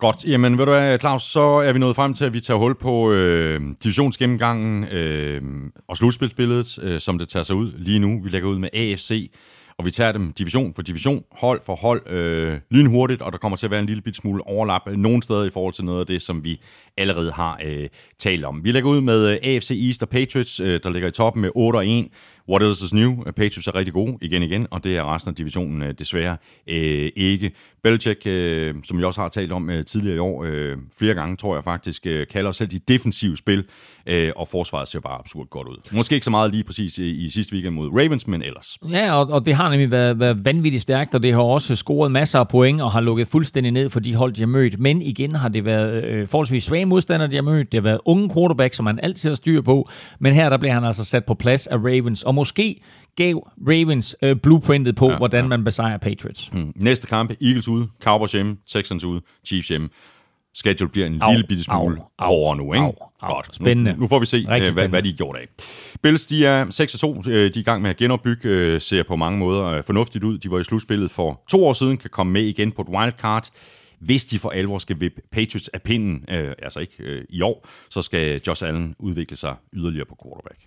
Godt. 0.00 0.24
Jamen, 0.24 0.58
ved 0.58 0.66
du 0.66 0.72
hvad, 0.72 0.98
Claus, 0.98 1.22
så 1.22 1.40
er 1.40 1.72
vi 1.72 1.78
nået 1.78 1.96
frem 1.96 2.14
til, 2.14 2.24
at 2.24 2.32
vi 2.32 2.40
tager 2.40 2.58
hul 2.58 2.74
på 2.74 3.12
øh, 3.12 3.60
divisionsgennemgangen 3.82 4.84
øh, 4.84 5.42
og 5.88 5.96
slutspilsbilledet, 5.96 6.78
øh, 6.82 7.00
som 7.00 7.18
det 7.18 7.28
tager 7.28 7.42
sig 7.42 7.56
ud 7.56 7.72
lige 7.76 7.98
nu. 7.98 8.20
Vi 8.22 8.30
lægger 8.30 8.48
ud 8.48 8.58
med 8.58 8.68
AFC, 8.72 9.30
og 9.78 9.84
vi 9.84 9.90
tager 9.90 10.12
dem 10.12 10.32
division 10.32 10.74
for 10.74 10.82
division, 10.82 11.24
hold 11.32 11.60
for 11.66 11.74
hold, 11.74 12.10
øh, 12.10 12.58
lynhurtigt, 12.70 13.22
og 13.22 13.32
der 13.32 13.38
kommer 13.38 13.56
til 13.56 13.66
at 13.66 13.70
være 13.70 13.80
en 13.80 13.86
lille 13.86 14.02
bit 14.02 14.16
smule 14.16 14.46
overlap 14.46 14.82
nogle 14.86 15.22
steder 15.22 15.44
i 15.44 15.50
forhold 15.50 15.74
til 15.74 15.84
noget 15.84 16.00
af 16.00 16.06
det, 16.06 16.22
som 16.22 16.44
vi 16.44 16.60
allerede 17.00 17.32
har 17.32 17.60
øh, 17.64 17.88
talt 18.18 18.44
om. 18.44 18.64
Vi 18.64 18.72
lægger 18.72 18.90
ud 18.90 19.00
med 19.00 19.28
øh, 19.28 19.38
AFC 19.42 19.70
East 19.86 20.02
og 20.02 20.08
Patriots, 20.08 20.60
øh, 20.60 20.80
der 20.82 20.90
ligger 20.90 21.08
i 21.08 21.12
toppen 21.12 21.40
med 21.40 21.50
8 21.54 21.76
og 21.76 21.86
1. 21.86 22.08
What 22.48 22.62
else 22.62 22.84
is 22.84 22.94
new? 22.94 23.10
Øh, 23.26 23.32
Patriots 23.32 23.66
er 23.66 23.74
rigtig 23.74 23.94
gode 23.94 24.18
igen 24.20 24.42
igen, 24.42 24.66
og 24.70 24.84
det 24.84 24.96
er 24.96 25.14
resten 25.14 25.28
af 25.28 25.34
divisionen 25.34 25.82
øh, 25.82 25.94
desværre 25.98 26.36
øh, 26.66 27.10
ikke. 27.16 27.50
Belichick, 27.82 28.26
øh, 28.26 28.74
som 28.84 28.98
vi 28.98 29.04
også 29.04 29.20
har 29.20 29.28
talt 29.28 29.52
om 29.52 29.70
øh, 29.70 29.84
tidligere 29.84 30.16
i 30.16 30.18
år, 30.18 30.44
øh, 30.44 30.76
flere 30.98 31.14
gange 31.14 31.36
tror 31.36 31.54
jeg 31.54 31.64
faktisk, 31.64 32.06
øh, 32.06 32.26
kalder 32.26 32.52
selv 32.52 32.68
de 32.68 32.78
defensive 32.78 33.36
spil, 33.36 33.64
øh, 34.06 34.32
og 34.36 34.48
forsvaret 34.48 34.88
ser 34.88 35.00
bare 35.00 35.18
absurd 35.18 35.46
godt 35.50 35.68
ud. 35.68 35.76
Måske 35.92 36.14
ikke 36.14 36.24
så 36.24 36.30
meget 36.30 36.50
lige 36.50 36.64
præcis 36.64 36.98
i, 36.98 37.10
i 37.10 37.30
sidste 37.30 37.52
weekend 37.52 37.74
mod 37.74 37.88
Ravens, 37.88 38.26
men 38.26 38.42
ellers. 38.42 38.78
Ja, 38.90 39.12
og, 39.12 39.30
og 39.30 39.46
det 39.46 39.54
har 39.54 39.70
nemlig 39.70 39.90
været, 39.90 40.20
været 40.20 40.44
vanvittigt 40.44 40.82
stærkt, 40.82 41.14
og 41.14 41.22
det 41.22 41.32
har 41.32 41.40
også 41.40 41.76
scoret 41.76 42.12
masser 42.12 42.38
af 42.38 42.48
point, 42.48 42.80
og 42.80 42.92
har 42.92 43.00
lukket 43.00 43.28
fuldstændig 43.28 43.72
ned 43.72 43.90
for 43.90 44.00
de 44.00 44.14
hold, 44.14 44.32
de 44.32 44.40
har 44.40 44.46
mødt. 44.46 44.78
Men 44.78 45.02
igen 45.02 45.34
har 45.34 45.48
det 45.48 45.64
været 45.64 46.04
øh, 46.04 46.28
forholdsvis 46.28 46.64
svage 46.64 46.86
modstandere, 46.90 47.30
de 47.30 47.34
har 47.34 47.42
mødt. 47.42 47.72
Det 47.72 47.78
har 47.78 47.82
været 47.82 48.00
unge 48.04 48.30
quarterback, 48.34 48.74
som 48.74 48.84
man 48.84 49.00
altid 49.02 49.30
har 49.30 49.34
styr 49.34 49.60
på, 49.60 49.88
men 50.20 50.32
her 50.34 50.48
der 50.48 50.56
bliver 50.56 50.72
han 50.74 50.84
altså 50.84 51.04
sat 51.04 51.24
på 51.24 51.34
plads 51.34 51.66
af 51.66 51.76
Ravens, 51.76 52.22
og 52.22 52.34
måske 52.34 52.80
gav 53.16 53.48
Ravens 53.68 54.16
øh, 54.22 54.36
blueprintet 54.36 54.96
på, 54.96 55.10
ja, 55.10 55.16
hvordan 55.16 55.44
ja. 55.44 55.48
man 55.48 55.64
besejrer 55.64 55.98
Patriots. 55.98 56.48
Hmm. 56.52 56.72
Næste 56.76 57.06
kamp, 57.06 57.32
Eagles 57.42 57.68
ude, 57.68 57.88
Cowboys 58.02 58.32
hjemme, 58.32 58.56
Texans 58.68 59.04
ude, 59.04 59.20
Chiefs 59.46 59.68
hjemme. 59.68 59.88
schedule 60.54 60.90
bliver 60.90 61.06
en 61.06 61.18
Au, 61.22 61.32
lille 61.32 61.46
bitte 61.48 61.64
smule 61.64 61.96
au, 61.96 62.04
au, 62.18 62.28
hårdere 62.34 62.56
nu, 62.56 62.72
ikke? 62.72 62.84
au, 62.86 62.94
au. 63.22 63.34
Godt. 63.34 63.54
Spændende. 63.54 63.92
Nu, 63.92 63.98
nu 64.00 64.06
får 64.06 64.18
vi 64.18 64.26
se, 64.26 64.46
Rigtig 64.48 64.68
øh, 64.68 64.74
hvad, 64.74 64.88
hvad 64.88 65.02
de 65.02 65.12
gjort 65.12 65.36
af. 65.36 65.46
Bills, 66.02 66.26
de 66.26 66.46
er 66.46 66.64
6-2. 67.24 67.28
Øh, 67.30 67.34
De 67.34 67.46
er 67.46 67.60
i 67.60 67.62
gang 67.62 67.82
med 67.82 67.90
at 67.90 67.96
genopbygge, 67.96 68.48
øh, 68.48 68.80
ser 68.80 69.02
på 69.02 69.16
mange 69.16 69.38
måder 69.38 69.82
fornuftigt 69.82 70.24
ud. 70.24 70.38
De 70.38 70.50
var 70.50 70.58
i 70.58 70.64
slutspillet 70.64 71.10
for 71.10 71.40
to 71.50 71.66
år 71.66 71.72
siden, 71.72 71.96
kan 71.96 72.10
komme 72.10 72.32
med 72.32 72.42
igen 72.42 72.72
på 72.72 72.82
et 72.82 72.88
wildcard. 72.88 73.48
Hvis 74.00 74.24
de 74.24 74.38
for 74.38 74.50
alvor 74.50 74.78
skal 74.78 75.00
vippe 75.00 75.20
Patriots 75.32 75.68
af 75.68 75.82
pinden, 75.82 76.24
øh, 76.30 76.52
altså 76.62 76.80
ikke 76.80 76.94
øh, 76.98 77.24
i 77.28 77.40
år, 77.42 77.68
så 77.90 78.02
skal 78.02 78.40
Josh 78.46 78.64
Allen 78.66 78.94
udvikle 78.98 79.36
sig 79.36 79.54
yderligere 79.72 80.06
på 80.06 80.16
quarterback. 80.24 80.58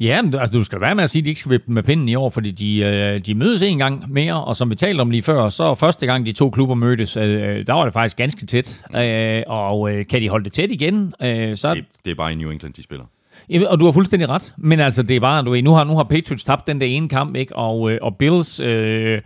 Ja, 0.00 0.22
altså, 0.38 0.58
du 0.58 0.64
skal 0.64 0.80
være 0.80 0.94
med 0.94 1.04
at 1.04 1.10
sige, 1.10 1.20
at 1.20 1.24
de 1.24 1.30
ikke 1.30 1.40
skal 1.40 1.52
vippe 1.52 1.72
med 1.72 1.82
pinden 1.82 2.08
i 2.08 2.14
år, 2.14 2.30
fordi 2.30 2.50
de, 2.50 2.78
øh, 2.78 3.20
de 3.20 3.34
mødes 3.34 3.62
en 3.62 3.78
gang 3.78 4.12
mere, 4.12 4.44
og 4.44 4.56
som 4.56 4.70
vi 4.70 4.74
talte 4.74 5.00
om 5.00 5.10
lige 5.10 5.22
før, 5.22 5.48
så 5.48 5.74
første 5.74 6.06
gang 6.06 6.26
de 6.26 6.32
to 6.32 6.50
klubber 6.50 6.74
mødtes, 6.74 7.16
øh, 7.16 7.66
der 7.66 7.72
var 7.72 7.84
det 7.84 7.92
faktisk 7.92 8.16
ganske 8.16 8.46
tæt. 8.46 8.82
Øh, 8.96 9.42
og 9.46 9.92
øh, 9.92 10.06
kan 10.06 10.22
de 10.22 10.28
holde 10.28 10.44
det 10.44 10.52
tæt 10.52 10.70
igen, 10.70 11.14
øh, 11.22 11.56
så... 11.56 11.74
Det, 11.74 11.84
det 12.04 12.10
er 12.10 12.14
bare 12.14 12.32
i 12.32 12.34
New 12.34 12.50
England, 12.50 12.74
de 12.74 12.82
spiller. 12.82 13.04
Jamen, 13.50 13.68
Og 13.68 13.80
du 13.80 13.84
har 13.84 13.92
fuldstændig 13.92 14.28
ret, 14.28 14.54
men 14.58 14.80
altså, 14.80 15.02
det 15.02 15.16
er 15.16 15.20
bare, 15.20 15.44
du 15.44 15.50
ved, 15.50 15.62
nu 15.62 15.72
har, 15.72 15.84
nu 15.84 15.96
har 15.96 16.02
Patriots 16.02 16.44
tabt 16.44 16.66
den 16.66 16.80
der 16.80 16.86
ene 16.86 17.08
kamp, 17.08 17.36
ikke? 17.36 17.56
Og, 17.56 17.90
øh, 17.92 17.98
og 18.02 18.16
Bills... 18.16 18.60
Øh, 18.60 19.20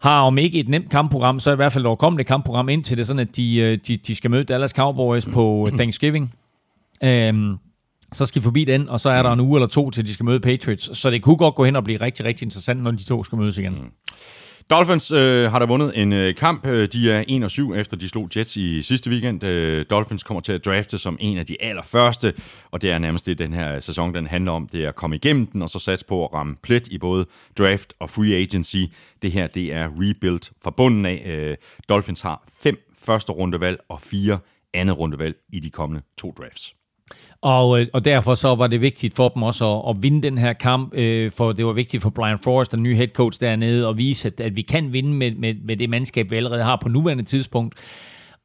har 0.00 0.20
om 0.20 0.38
ikke 0.38 0.60
et 0.60 0.68
nemt 0.68 0.90
kampprogram, 0.90 1.40
så 1.40 1.52
i 1.52 1.56
hvert 1.56 1.72
fald 1.72 1.84
et 1.84 1.86
overkommeligt 1.86 2.28
kampprogram 2.28 2.68
indtil 2.68 2.98
det, 2.98 3.06
sådan 3.06 3.20
at 3.20 3.36
de, 3.36 3.56
øh, 3.56 3.78
de, 3.86 3.96
de 3.96 4.14
skal 4.14 4.30
møde 4.30 4.44
Dallas 4.44 4.70
Cowboys 4.70 5.26
på 5.26 5.68
Thanksgiving. 5.78 6.34
Øhm, 7.04 7.56
så 8.12 8.26
skal 8.26 8.40
de 8.40 8.44
forbi 8.44 8.64
den, 8.64 8.88
og 8.88 9.00
så 9.00 9.10
er 9.10 9.22
der 9.22 9.32
en 9.32 9.40
uge 9.40 9.58
eller 9.58 9.66
to, 9.66 9.90
til 9.90 10.06
de 10.06 10.14
skal 10.14 10.24
møde 10.24 10.40
Patriots. 10.40 10.98
Så 10.98 11.10
det 11.10 11.22
kunne 11.22 11.36
godt 11.36 11.54
gå 11.54 11.64
hen 11.64 11.76
og 11.76 11.84
blive 11.84 12.00
rigtig, 12.00 12.24
rigtig 12.24 12.44
interessant, 12.44 12.82
når 12.82 12.90
de 12.90 13.04
to 13.04 13.24
skal 13.24 13.38
mødes 13.38 13.58
igen. 13.58 13.72
Mm. 13.72 13.90
Dolphins 14.70 15.12
øh, 15.12 15.50
har 15.50 15.58
der 15.58 15.66
vundet 15.66 16.02
en 16.02 16.12
øh, 16.12 16.34
kamp. 16.34 16.66
Øh, 16.66 16.88
de 16.92 17.12
er 17.12 17.24
1 17.28 17.44
og 17.44 17.50
7 17.50 17.74
efter 17.74 17.96
de 17.96 18.08
slog 18.08 18.28
Jets 18.36 18.56
i 18.56 18.82
sidste 18.82 19.10
weekend. 19.10 19.44
Øh, 19.44 19.86
Dolphins 19.90 20.22
kommer 20.22 20.40
til 20.40 20.52
at 20.52 20.64
drafte 20.64 20.98
som 20.98 21.16
en 21.20 21.38
af 21.38 21.46
de 21.46 21.56
allerførste, 21.62 22.34
og 22.70 22.82
det 22.82 22.90
er 22.90 22.98
nærmest 22.98 23.26
det, 23.26 23.38
den 23.38 23.52
her 23.52 23.80
sæson 23.80 24.14
den 24.14 24.26
handler 24.26 24.52
om. 24.52 24.68
Det 24.68 24.84
er 24.84 24.88
at 24.88 24.94
komme 24.94 25.16
igennem 25.16 25.46
den, 25.46 25.62
og 25.62 25.70
så 25.70 25.78
satse 25.78 26.06
på 26.06 26.24
at 26.24 26.34
ramme 26.34 26.56
plet 26.62 26.88
i 26.88 26.98
både 26.98 27.26
draft 27.58 27.94
og 28.00 28.10
free 28.10 28.34
agency. 28.34 28.76
Det 29.22 29.32
her, 29.32 29.46
det 29.46 29.74
er 29.74 29.88
rebuild 29.88 30.52
fra 30.62 30.70
bunden 30.70 31.06
af. 31.06 31.22
Øh, 31.26 31.56
Dolphins 31.88 32.20
har 32.20 32.44
fem 32.62 32.92
første 32.98 33.32
rundevalg 33.32 33.78
og 33.88 34.00
fire 34.00 34.38
andet 34.74 34.98
rundevalg 34.98 35.36
i 35.52 35.60
de 35.60 35.70
kommende 35.70 36.02
to 36.18 36.34
drafts. 36.38 36.74
Og, 37.42 37.80
øh, 37.80 37.86
og 37.92 38.04
derfor 38.04 38.34
så 38.34 38.54
var 38.54 38.66
det 38.66 38.80
vigtigt 38.80 39.16
for 39.16 39.28
dem 39.28 39.42
også 39.42 39.76
at, 39.76 39.90
at 39.90 40.02
vinde 40.02 40.22
den 40.22 40.38
her 40.38 40.52
kamp, 40.52 40.94
øh, 40.94 41.32
for 41.32 41.52
det 41.52 41.66
var 41.66 41.72
vigtigt 41.72 42.02
for 42.02 42.10
Brian 42.10 42.38
Forrest, 42.38 42.72
den 42.72 42.82
nye 42.82 42.96
head 42.96 43.08
coach 43.08 43.40
dernede, 43.40 43.88
at 43.88 43.96
vise, 43.96 44.28
at, 44.28 44.40
at 44.40 44.56
vi 44.56 44.62
kan 44.62 44.92
vinde 44.92 45.14
med, 45.14 45.34
med, 45.34 45.54
med 45.64 45.76
det 45.76 45.90
mandskab, 45.90 46.30
vi 46.30 46.36
allerede 46.36 46.62
har 46.62 46.78
på 46.82 46.88
nuværende 46.88 47.24
tidspunkt. 47.24 47.74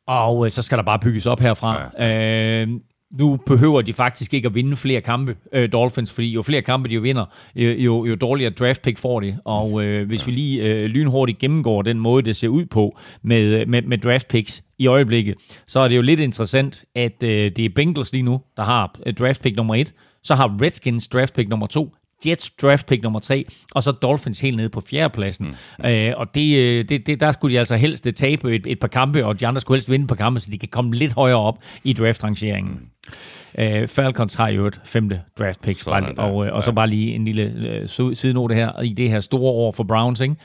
Og 0.08 0.46
øh, 0.46 0.52
så 0.52 0.62
skal 0.62 0.78
der 0.78 0.84
bare 0.84 1.00
bygges 1.00 1.26
op 1.26 1.40
herfra. 1.40 1.90
Ja. 2.00 2.62
Øh, 2.62 2.70
nu 3.12 3.36
behøver 3.46 3.82
de 3.82 3.94
faktisk 3.94 4.34
ikke 4.34 4.46
at 4.46 4.56
vinde 4.56 4.78
flere 4.78 5.02
kampe, 5.02 5.36
øh, 5.54 5.72
Dolphins, 5.72 6.14
fordi 6.14 6.32
jo 6.32 6.42
flere 6.42 6.62
kampe 6.62 6.90
de 6.90 6.94
jo 6.94 7.02
vinder, 7.02 7.26
jo, 7.56 7.70
jo, 7.70 8.06
jo 8.06 8.16
dårligere 8.16 8.52
draft 8.52 8.82
pick 8.82 8.98
får 8.98 9.20
de. 9.20 9.38
Og 9.46 9.84
øh, 9.84 10.08
hvis 10.08 10.28
vi 10.28 10.32
lige 10.32 10.64
øh, 10.64 10.86
lynhurtigt 10.86 11.40
gennemgår 11.40 11.82
den 11.82 12.00
måde, 12.00 12.24
det 12.24 12.36
ser 12.36 12.48
ud 12.48 12.66
på 12.66 12.98
med, 13.22 13.62
øh, 13.62 13.70
med, 13.70 13.82
med 13.82 13.98
draft 13.98 14.28
picks 14.28 14.64
i 14.78 14.88
øjeblikket, 14.88 15.36
så 15.68 15.80
er 15.80 15.88
det 15.88 15.96
jo 15.96 16.02
lidt 16.02 16.20
interessant, 16.20 16.86
at 16.96 17.24
øh, 17.24 17.52
det 17.56 17.66
er 17.66 17.70
Bengals 17.76 18.14
lige 18.14 18.24
nu, 18.24 18.42
der 18.58 18.64
har 18.64 18.96
øh, 19.06 19.14
draft 19.14 19.44
pick 19.44 19.56
nummer 19.56 19.76
et, 19.76 19.94
så 20.24 20.36
har 20.36 20.58
Redskins 20.62 21.08
draft 21.08 21.36
pick 21.36 21.50
nummer 21.50 21.68
to, 21.68 21.96
Jets 22.28 22.50
draft 22.62 22.86
pick 22.88 23.04
nummer 23.04 23.20
tre, 23.20 23.46
og 23.72 23.84
så 23.84 23.92
Dolphins 23.92 24.40
helt 24.40 24.58
nede 24.58 24.70
på 24.70 24.82
fjerdepladsen. 24.82 25.56
Mm. 25.80 25.86
Øh, 25.86 26.14
og 26.18 26.36
det, 26.36 26.58
øh, 26.58 26.86
det, 26.90 27.08
det, 27.08 27.20
der 27.20 27.32
skulle 27.32 27.54
de 27.54 27.60
altså 27.60 27.76
helst 27.76 28.08
øh, 28.08 28.14
tabe 28.14 28.56
et, 28.56 28.68
et 28.68 28.80
par 28.80 28.88
kampe, 28.88 29.26
og 29.26 29.40
de 29.40 29.48
andre 29.48 29.62
skulle 29.62 29.76
helst 29.76 29.90
vinde 29.90 30.04
et 30.04 30.10
par 30.10 30.16
kampe, 30.16 30.40
så 30.40 30.52
de 30.52 30.58
kan 30.58 30.70
komme 30.70 30.94
lidt 30.96 31.14
højere 31.14 31.38
op 31.38 31.58
i 31.84 31.94
draftrangeringen. 31.94 32.74
Mm. 32.74 33.64
Øh, 33.64 33.88
Falcons 33.88 34.34
har 34.34 34.50
jo 34.50 34.66
et 34.66 34.80
femte 34.86 35.22
draft 35.40 35.62
pick, 35.62 35.80
Sådan 35.82 36.16
der. 36.16 36.22
og, 36.24 36.46
øh, 36.48 36.54
og 36.54 36.64
så 36.64 36.72
bare 36.72 36.88
lige 36.90 37.16
en 37.16 37.26
lille 37.26 37.44
øh, 37.44 38.16
sidenote 38.16 38.56
her, 38.56 38.82
i 38.82 38.94
det 38.94 39.10
her 39.10 39.20
store 39.20 39.52
år 39.52 39.72
for 39.72 39.84
Browns, 39.84 40.22
ikke? 40.22 40.36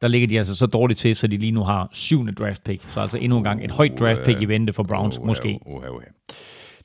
der 0.00 0.08
ligger 0.08 0.28
de 0.28 0.38
altså 0.38 0.56
så 0.56 0.66
dårligt 0.66 1.00
til, 1.00 1.16
så 1.16 1.26
de 1.26 1.36
lige 1.36 1.52
nu 1.52 1.62
har 1.64 1.88
syvende 1.92 2.32
draft 2.32 2.64
pick. 2.64 2.82
Så 2.88 3.00
altså 3.00 3.18
endnu 3.18 3.38
en 3.38 3.44
gang 3.44 3.64
et 3.64 3.70
højt 3.70 3.98
draft 3.98 4.22
pick 4.24 4.42
i 4.42 4.44
vente 4.44 4.72
for 4.72 4.82
Browns, 4.82 5.18
Uha, 5.18 5.26
måske. 5.26 5.58
uha, 5.66 5.88
uha. 5.88 6.04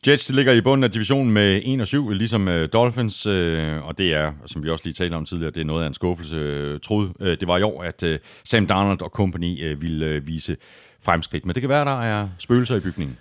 Jets 0.07 0.27
de 0.27 0.35
ligger 0.35 0.53
i 0.53 0.61
bunden 0.61 0.83
af 0.83 0.91
divisionen 0.91 1.33
med 1.33 1.61
1 1.65 1.81
og 1.81 1.87
7, 1.87 2.09
ligesom 2.09 2.47
uh, 2.47 2.53
Dolphins, 2.73 3.25
øh, 3.25 3.87
og 3.87 3.97
det 3.97 4.13
er, 4.13 4.31
som 4.45 4.63
vi 4.63 4.69
også 4.69 4.85
lige 4.85 4.93
talte 4.93 5.15
om 5.15 5.25
tidligere, 5.25 5.51
det 5.51 5.61
er 5.61 5.65
noget 5.65 5.83
af 5.83 5.87
en 5.87 5.93
skuffelse. 5.93 6.35
Øh, 6.35 6.73
uh, 6.73 6.79
troede, 6.79 7.13
det 7.19 7.47
var 7.47 7.57
i 7.57 7.61
år, 7.61 7.83
at 7.83 8.03
Sam 8.43 8.67
Darnold 8.67 9.01
og 9.01 9.09
company 9.09 9.75
ville 9.79 10.21
vise 10.25 10.57
fremskridt, 11.03 11.45
men 11.45 11.55
det 11.55 11.61
kan 11.61 11.69
være, 11.69 11.85
der 11.85 12.01
er 12.01 12.27
spøgelser 12.37 12.75
i 12.75 12.79
bygningen. 12.79 13.17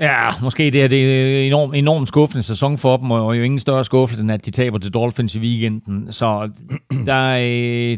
Ja, 0.00 0.30
måske 0.42 0.70
det 0.70 0.82
er 0.82 0.88
det 0.88 1.38
en 1.38 1.46
enorm, 1.46 1.74
enormt 1.74 2.08
skuffende 2.08 2.42
sæson 2.42 2.78
for 2.78 2.96
dem, 2.96 3.10
og 3.10 3.38
jo 3.38 3.42
ingen 3.42 3.60
større 3.60 3.84
skuffelse, 3.84 4.22
end 4.22 4.32
at 4.32 4.46
de 4.46 4.50
taber 4.50 4.78
til 4.78 4.94
Dolphins 4.94 5.34
i 5.34 5.38
weekenden. 5.38 6.12
Så 6.12 6.50
der, 7.06 7.14
er, 7.14 7.96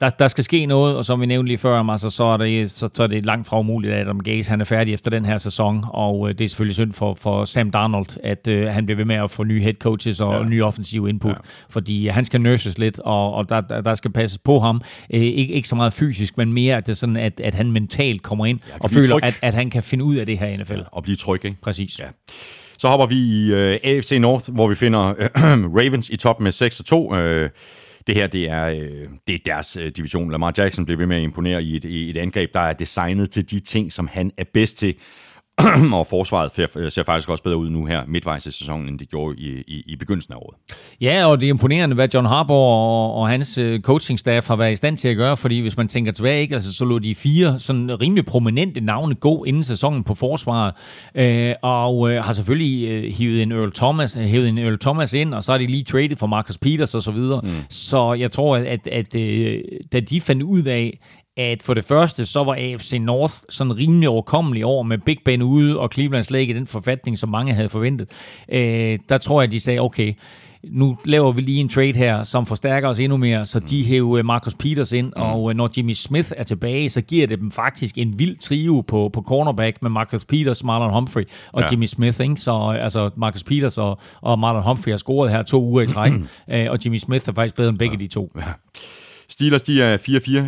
der, 0.00 0.08
der 0.08 0.28
skal 0.28 0.44
ske 0.44 0.66
noget, 0.66 0.96
og 0.96 1.04
som 1.04 1.20
vi 1.20 1.26
nævnte 1.26 1.48
lige 1.48 1.58
før, 1.58 1.80
altså, 1.90 2.10
så, 2.10 2.24
er 2.24 2.36
det, 2.36 2.70
så, 2.70 2.88
så 2.94 3.02
er 3.02 3.06
det 3.06 3.26
langt 3.26 3.48
fra 3.48 3.58
umuligt, 3.58 3.94
at 3.94 4.00
Adam 4.00 4.20
Gaze 4.20 4.50
han 4.50 4.60
er 4.60 4.64
færdig 4.64 4.94
efter 4.94 5.10
den 5.10 5.24
her 5.24 5.36
sæson, 5.36 5.84
og 5.88 6.28
øh, 6.28 6.34
det 6.38 6.44
er 6.44 6.48
selvfølgelig 6.48 6.74
synd 6.74 6.92
for, 6.92 7.14
for 7.14 7.44
Sam 7.44 7.70
Darnold, 7.70 8.06
at 8.24 8.48
øh, 8.48 8.66
han 8.66 8.86
bliver 8.86 8.96
ved 8.96 9.04
med 9.04 9.16
at 9.16 9.30
få 9.30 9.44
nye 9.44 9.60
head 9.62 9.74
coaches 9.74 10.20
og 10.20 10.32
Ja. 10.32 10.38
ja. 10.38 10.44
nye 10.48 10.64
offensive 10.64 11.08
input, 11.08 11.30
ja. 11.30 11.36
fordi 11.70 12.08
han 12.08 12.24
skal 12.24 12.40
nurses 12.40 12.78
lidt, 12.78 12.98
og, 12.98 13.34
og 13.34 13.48
der, 13.48 13.60
der, 13.60 13.80
der 13.80 13.94
skal 13.94 14.10
passes 14.12 14.38
på 14.38 14.58
ham. 14.60 14.80
Øh, 15.14 15.20
ikke, 15.22 15.54
ikke 15.54 15.68
så 15.68 15.74
meget 15.74 15.92
fysisk, 15.92 16.36
men 16.36 16.52
mere, 16.52 16.76
at 16.76 16.86
det 16.86 16.92
er 16.92 16.96
sådan, 16.96 17.16
at, 17.16 17.40
at 17.40 17.54
han 17.54 17.72
mentalt 17.72 18.22
kommer 18.22 18.46
ind 18.46 18.60
og 18.80 18.90
blive 18.90 19.04
føler, 19.04 19.14
tryg. 19.18 19.24
at, 19.24 19.38
at 19.42 19.54
han 19.54 19.70
kan 19.70 19.82
finde 19.82 20.04
ud 20.04 20.16
af 20.16 20.26
det 20.26 20.38
her 20.38 20.46
i 20.46 20.56
NFL. 20.56 20.78
Og 20.92 21.02
blive 21.02 21.16
tryg, 21.16 21.44
ikke? 21.44 21.56
Præcis. 21.62 21.98
Ja. 22.00 22.04
Så 22.78 22.88
hopper 22.88 23.06
vi 23.06 23.14
i 23.16 23.52
øh, 23.52 23.78
AFC 23.84 24.18
North, 24.20 24.54
hvor 24.54 24.68
vi 24.68 24.74
finder 24.74 25.14
øh, 25.18 25.28
Ravens 25.78 26.10
i 26.10 26.16
top 26.16 26.40
med 26.40 26.52
6 26.52 26.82
2. 26.86 27.14
Øh, 27.14 27.50
det 28.08 28.16
her, 28.16 28.26
det 28.26 28.50
er, 28.50 28.64
øh, 28.64 29.08
det 29.26 29.34
er 29.34 29.38
deres 29.44 29.76
øh, 29.76 29.92
division. 29.96 30.30
Lamar 30.30 30.54
Jackson 30.58 30.84
bliver 30.84 30.98
ved 30.98 31.06
med 31.06 31.16
at 31.16 31.22
imponere 31.22 31.62
i 31.62 31.76
et, 31.76 31.84
i 31.84 32.10
et 32.10 32.16
angreb, 32.16 32.54
der 32.54 32.60
er 32.60 32.72
designet 32.72 33.30
til 33.30 33.50
de 33.50 33.60
ting, 33.60 33.92
som 33.92 34.08
han 34.12 34.32
er 34.36 34.44
bedst 34.52 34.78
til. 34.78 34.94
og 35.98 36.06
forsvaret 36.06 36.52
ser, 36.54 36.88
ser 36.88 37.02
faktisk 37.02 37.28
også 37.28 37.42
bedre 37.42 37.56
ud 37.56 37.70
nu 37.70 37.84
her 37.84 38.02
midtvejs 38.06 38.46
i 38.46 38.50
sæsonen, 38.50 38.88
end 38.88 38.98
det 38.98 39.08
gjorde 39.08 39.36
i, 39.38 39.62
i, 39.66 39.82
i 39.86 39.96
begyndelsen 39.96 40.34
af 40.34 40.36
året. 40.36 40.56
Ja, 41.00 41.26
og 41.26 41.40
det 41.40 41.46
er 41.46 41.50
imponerende, 41.50 41.94
hvad 41.94 42.08
John 42.14 42.26
Harbaugh 42.26 42.60
og, 42.60 43.14
og 43.14 43.28
hans 43.28 43.58
øh, 43.58 43.80
coachingstaff 43.80 44.48
har 44.48 44.56
været 44.56 44.72
i 44.72 44.76
stand 44.76 44.96
til 44.96 45.08
at 45.08 45.16
gøre, 45.16 45.36
fordi 45.36 45.60
hvis 45.60 45.76
man 45.76 45.88
tænker 45.88 46.12
tilbage, 46.12 46.40
ikke, 46.40 46.54
altså, 46.54 46.74
så 46.74 46.84
lå 46.84 46.98
de 46.98 47.14
fire 47.14 47.58
sådan 47.58 48.00
rimelig 48.00 48.26
prominente 48.26 48.80
navne 48.80 49.14
gå 49.14 49.44
inden 49.44 49.62
sæsonen 49.62 50.04
på 50.04 50.14
forsvaret, 50.14 50.74
øh, 51.14 51.54
og 51.62 52.10
øh, 52.10 52.24
har 52.24 52.32
selvfølgelig 52.32 52.88
øh, 52.88 53.12
hivet 53.12 53.42
en 53.42 53.52
Earl 53.52 53.72
Thomas, 53.72 54.14
hævet 54.14 54.48
en 54.48 54.58
Earl 54.58 54.78
Thomas 54.78 55.12
ind, 55.12 55.34
og 55.34 55.44
så 55.44 55.52
har 55.52 55.58
de 55.58 55.66
lige 55.66 55.84
traded 55.84 56.16
for 56.16 56.26
Marcus 56.26 56.58
Peters 56.58 56.94
og 56.94 57.02
så 57.02 57.10
videre. 57.10 57.40
Mm. 57.44 57.50
Så 57.68 58.12
jeg 58.12 58.32
tror, 58.32 58.56
at, 58.56 58.66
at, 58.66 58.86
at 58.86 59.16
øh, 59.16 59.60
da 59.92 60.00
de 60.00 60.20
fandt 60.20 60.42
ud 60.42 60.62
af, 60.62 60.98
at 61.38 61.62
for 61.62 61.74
det 61.74 61.84
første, 61.84 62.26
så 62.26 62.44
var 62.44 62.54
AFC 62.54 62.92
North 63.00 63.34
sådan 63.48 63.76
rimelig 63.76 64.08
overkommelig 64.08 64.64
over 64.64 64.82
med 64.82 64.98
Big 64.98 65.18
Ben 65.24 65.42
ude, 65.42 65.78
og 65.78 65.90
Cleveland 65.92 66.24
slet 66.24 66.40
ikke 66.40 66.54
i 66.54 66.56
den 66.56 66.66
forfatning, 66.66 67.18
som 67.18 67.30
mange 67.30 67.54
havde 67.54 67.68
forventet. 67.68 68.10
Øh, 68.52 68.98
der 69.08 69.18
tror 69.18 69.42
jeg, 69.42 69.52
de 69.52 69.60
sagde, 69.60 69.80
okay, 69.80 70.14
nu 70.64 70.96
laver 71.04 71.32
vi 71.32 71.40
lige 71.40 71.60
en 71.60 71.68
trade 71.68 71.92
her, 71.92 72.22
som 72.22 72.46
forstærker 72.46 72.88
os 72.88 73.00
endnu 73.00 73.16
mere, 73.16 73.46
så 73.46 73.60
de 73.60 73.84
hæver 73.84 74.22
Marcus 74.22 74.54
Peters 74.54 74.92
ind, 74.92 75.06
mm. 75.06 75.22
og 75.22 75.50
øh, 75.50 75.56
når 75.56 75.70
Jimmy 75.76 75.92
Smith 75.92 76.32
er 76.36 76.42
tilbage, 76.42 76.90
så 76.90 77.00
giver 77.00 77.26
det 77.26 77.38
dem 77.38 77.50
faktisk 77.50 77.98
en 77.98 78.18
vild 78.18 78.36
trio 78.36 78.80
på, 78.80 79.10
på 79.12 79.22
cornerback 79.22 79.82
med 79.82 79.90
Marcus 79.90 80.24
Peters, 80.24 80.64
Marlon 80.64 80.92
Humphrey 80.92 81.22
og 81.52 81.60
Ja. 81.60 81.64
ja. 81.64 81.70
Jimmy 81.70 81.86
Smith. 81.86 82.20
Ikke? 82.20 82.36
Så 82.36 82.52
øh, 82.52 82.84
altså 82.84 83.10
Marcus 83.16 83.44
Peters 83.44 83.78
og, 83.78 83.98
og 84.20 84.38
Marlon 84.38 84.62
Humphrey 84.62 84.92
har 84.92 84.98
scoret 84.98 85.30
her 85.30 85.42
to 85.42 85.62
uger 85.62 85.82
i 85.82 85.86
træk, 85.86 86.12
øh, 86.52 86.66
og 86.70 86.78
Jimmy 86.84 86.96
Smith 86.96 87.28
er 87.28 87.32
faktisk 87.32 87.56
bedre 87.56 87.68
end 87.68 87.78
begge 87.78 87.96
de 87.96 88.06
to. 88.06 88.32
Steelers, 89.38 89.62
de 89.62 89.82
er 89.82 89.98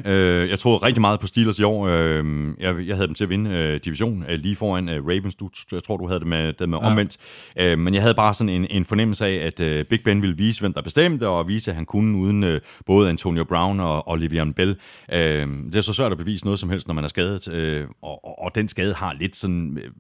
4-4. 0.05 0.09
Øh, 0.09 0.49
Jeg 0.51 0.59
troede 0.59 0.79
rigtig 0.87 1.01
meget 1.01 1.21
på 1.21 1.27
Steelers 1.27 1.59
i 1.59 1.63
år. 1.63 1.87
Øh, 1.87 2.25
Jeg, 2.61 2.87
jeg 2.87 2.97
havde 2.97 3.07
dem 3.07 3.15
til 3.15 3.25
at 3.25 3.31
vinde 3.31 3.51
øh, 3.51 3.81
division 3.85 4.25
øh, 4.29 4.39
lige 4.39 4.57
foran 4.57 4.89
øh, 4.89 5.07
Ravens. 5.07 5.35
Du, 5.35 5.49
jeg 5.73 5.83
tror, 5.83 5.97
du 5.97 6.07
havde 6.07 6.21
det 6.21 6.27
med, 6.29 6.53
det 6.53 6.69
med 6.69 6.79
omvendt. 6.79 7.17
Ja. 7.57 7.77
Men 7.77 7.95
jeg 7.95 8.03
havde 8.03 8.15
bare 8.15 8.35
sådan 8.35 8.49
en, 8.49 8.67
en 8.71 8.85
fornemmelse 8.85 9.27
af, 9.27 9.47
at 9.47 9.61
øh, 9.61 9.85
Big 9.85 10.01
Ben 10.05 10.23
ville 10.23 10.37
vise, 10.37 10.61
hvem 10.61 10.73
der 10.73 10.83
bestemte, 10.83 11.29
og 11.29 11.49
vise, 11.49 11.71
at 11.71 11.75
han 11.75 11.85
kunne 11.87 12.19
uden 12.19 12.45
øh, 12.45 12.61
både 12.87 13.09
Antonio 13.09 13.45
Brown 13.45 13.81
og, 13.81 14.09
og 14.09 14.19
Le'Veon 14.19 14.53
Bell. 14.53 14.77
Øh, 15.13 15.47
Det 15.67 15.77
er 15.77 15.81
så 15.81 15.93
svært 15.93 16.13
at 16.13 16.19
bevise 16.19 16.45
noget 16.45 16.59
som 16.59 16.71
helst, 16.71 16.87
når 16.87 16.95
man 16.95 17.05
er 17.05 17.09
skadet. 17.09 17.49
øh, 17.49 17.85
Og, 18.03 18.25
og, 18.25 18.39
og 18.45 18.55
den 18.55 18.69
skade 18.69 18.95
har 18.95 19.17
lidt 19.21 19.37
sådan... 19.37 19.79
øh, 19.79 19.91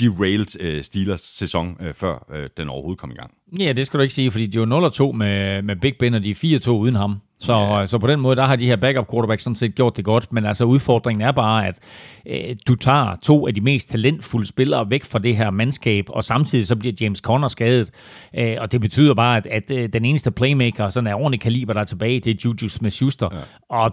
derailed 0.00 0.60
øh, 0.60 0.82
Steelers 0.82 1.20
sæson, 1.20 1.76
øh, 1.80 1.94
før 1.94 2.26
øh, 2.34 2.48
den 2.56 2.68
overhovedet 2.68 3.00
kom 3.00 3.10
i 3.10 3.14
gang. 3.14 3.30
Ja, 3.60 3.72
det 3.72 3.86
skal 3.86 3.98
du 3.98 4.02
ikke 4.02 4.14
sige, 4.14 4.30
fordi 4.30 4.46
de 4.46 4.58
er 4.58 4.66
jo 4.66 5.10
0-2 5.10 5.12
med, 5.12 5.62
med 5.62 5.76
Big 5.76 5.94
Ben, 5.98 6.14
og 6.14 6.24
de 6.24 6.30
er 6.30 6.60
4-2 6.60 6.70
uden 6.70 6.94
ham. 6.94 7.20
Så, 7.38 7.52
ja. 7.52 7.86
så 7.86 7.98
på 7.98 8.06
den 8.06 8.20
måde, 8.20 8.36
der 8.36 8.44
har 8.44 8.56
de 8.56 8.66
her 8.66 8.76
backup 8.76 9.10
quarterbacks 9.10 9.42
sådan 9.42 9.54
set 9.54 9.74
gjort 9.74 9.96
det 9.96 10.04
godt, 10.04 10.32
men 10.32 10.46
altså 10.46 10.64
udfordringen 10.64 11.28
er 11.28 11.32
bare, 11.32 11.66
at 11.66 11.78
øh, 12.26 12.56
du 12.66 12.74
tager 12.74 13.16
to 13.22 13.46
af 13.46 13.54
de 13.54 13.60
mest 13.60 13.90
talentfulde 13.90 14.46
spillere 14.46 14.90
væk 14.90 15.04
fra 15.04 15.18
det 15.18 15.36
her 15.36 15.50
mandskab, 15.50 16.04
og 16.08 16.24
samtidig 16.24 16.66
så 16.66 16.76
bliver 16.76 16.94
James 17.00 17.18
Conner 17.18 17.48
skadet, 17.48 17.90
øh, 18.38 18.56
og 18.60 18.72
det 18.72 18.80
betyder 18.80 19.14
bare, 19.14 19.36
at, 19.36 19.46
at 19.46 19.70
øh, 19.70 19.88
den 19.92 20.04
eneste 20.04 20.30
playmaker, 20.30 20.88
sådan 20.88 21.06
er 21.06 21.14
ordentlig 21.14 21.40
kaliber, 21.40 21.72
der 21.72 21.80
er 21.80 21.84
tilbage, 21.84 22.20
det 22.20 22.34
er 22.34 22.38
Juju 22.44 22.68
Smith-Schuster, 22.68 23.28
ja. 23.32 23.40
og 23.68 23.92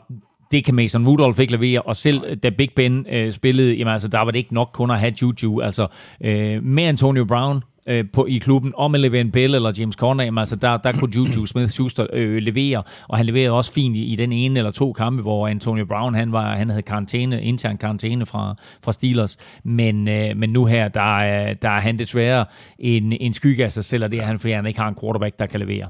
det 0.53 0.65
kan 0.65 0.75
Mason 0.75 1.07
Rudolph 1.07 1.39
ikke 1.39 1.53
levere, 1.53 1.81
og 1.81 1.95
selv 1.95 2.35
da 2.35 2.49
Big 2.49 2.69
Ben 2.75 3.05
øh, 3.09 3.31
spillede, 3.31 3.73
jamen 3.73 3.93
altså, 3.93 4.07
der 4.07 4.19
var 4.19 4.31
det 4.31 4.39
ikke 4.39 4.53
nok 4.53 4.69
kun 4.73 4.91
at 4.91 4.99
have 4.99 5.13
Juju. 5.21 5.61
Altså, 5.61 5.87
øh, 6.21 6.63
med 6.63 6.83
Antonio 6.83 7.25
Brown, 7.25 7.63
øh, 7.87 8.05
på, 8.13 8.25
i 8.25 8.37
klubben, 8.37 8.73
om 8.75 8.95
at 8.95 9.01
levere 9.01 9.25
Bell 9.25 9.55
eller 9.55 9.73
James 9.79 9.95
Conner, 9.95 10.23
jamen, 10.23 10.37
altså 10.37 10.55
der, 10.55 10.77
der 10.77 10.91
kunne 10.91 11.15
Juju 11.15 11.45
Smith-Schuster 11.51 12.05
øh, 12.13 12.37
levere, 12.37 12.83
og 13.07 13.17
han 13.17 13.25
leverede 13.25 13.51
også 13.51 13.73
fint 13.73 13.95
i, 13.95 14.03
i 14.03 14.15
den 14.15 14.31
ene 14.31 14.59
eller 14.59 14.71
to 14.71 14.93
kampe, 14.93 15.21
hvor 15.21 15.47
Antonio 15.47 15.85
Brown, 15.85 16.15
han, 16.15 16.31
var, 16.31 16.55
han 16.55 16.69
havde 16.69 16.81
karantæne, 16.81 17.43
intern 17.43 17.77
karantæne 17.77 18.25
fra, 18.25 18.55
fra 18.83 18.93
Steelers, 18.93 19.37
men, 19.63 20.07
øh, 20.07 20.37
men 20.37 20.49
nu 20.49 20.65
her, 20.65 20.87
der 20.87 21.19
er, 21.19 21.53
der 21.53 21.69
er 21.69 21.79
han 21.79 21.99
desværre 21.99 22.45
en, 22.79 23.11
en 23.11 23.33
skygge 23.33 23.65
af 23.65 23.71
sig 23.71 23.85
selv, 23.85 24.03
og 24.03 24.11
det 24.11 24.19
er 24.19 24.23
han, 24.23 24.39
fordi 24.39 24.53
han 24.53 24.65
ikke 24.65 24.79
har 24.79 24.87
en 24.87 24.97
quarterback, 25.01 25.39
der 25.39 25.45
kan 25.45 25.59
levere. 25.59 25.89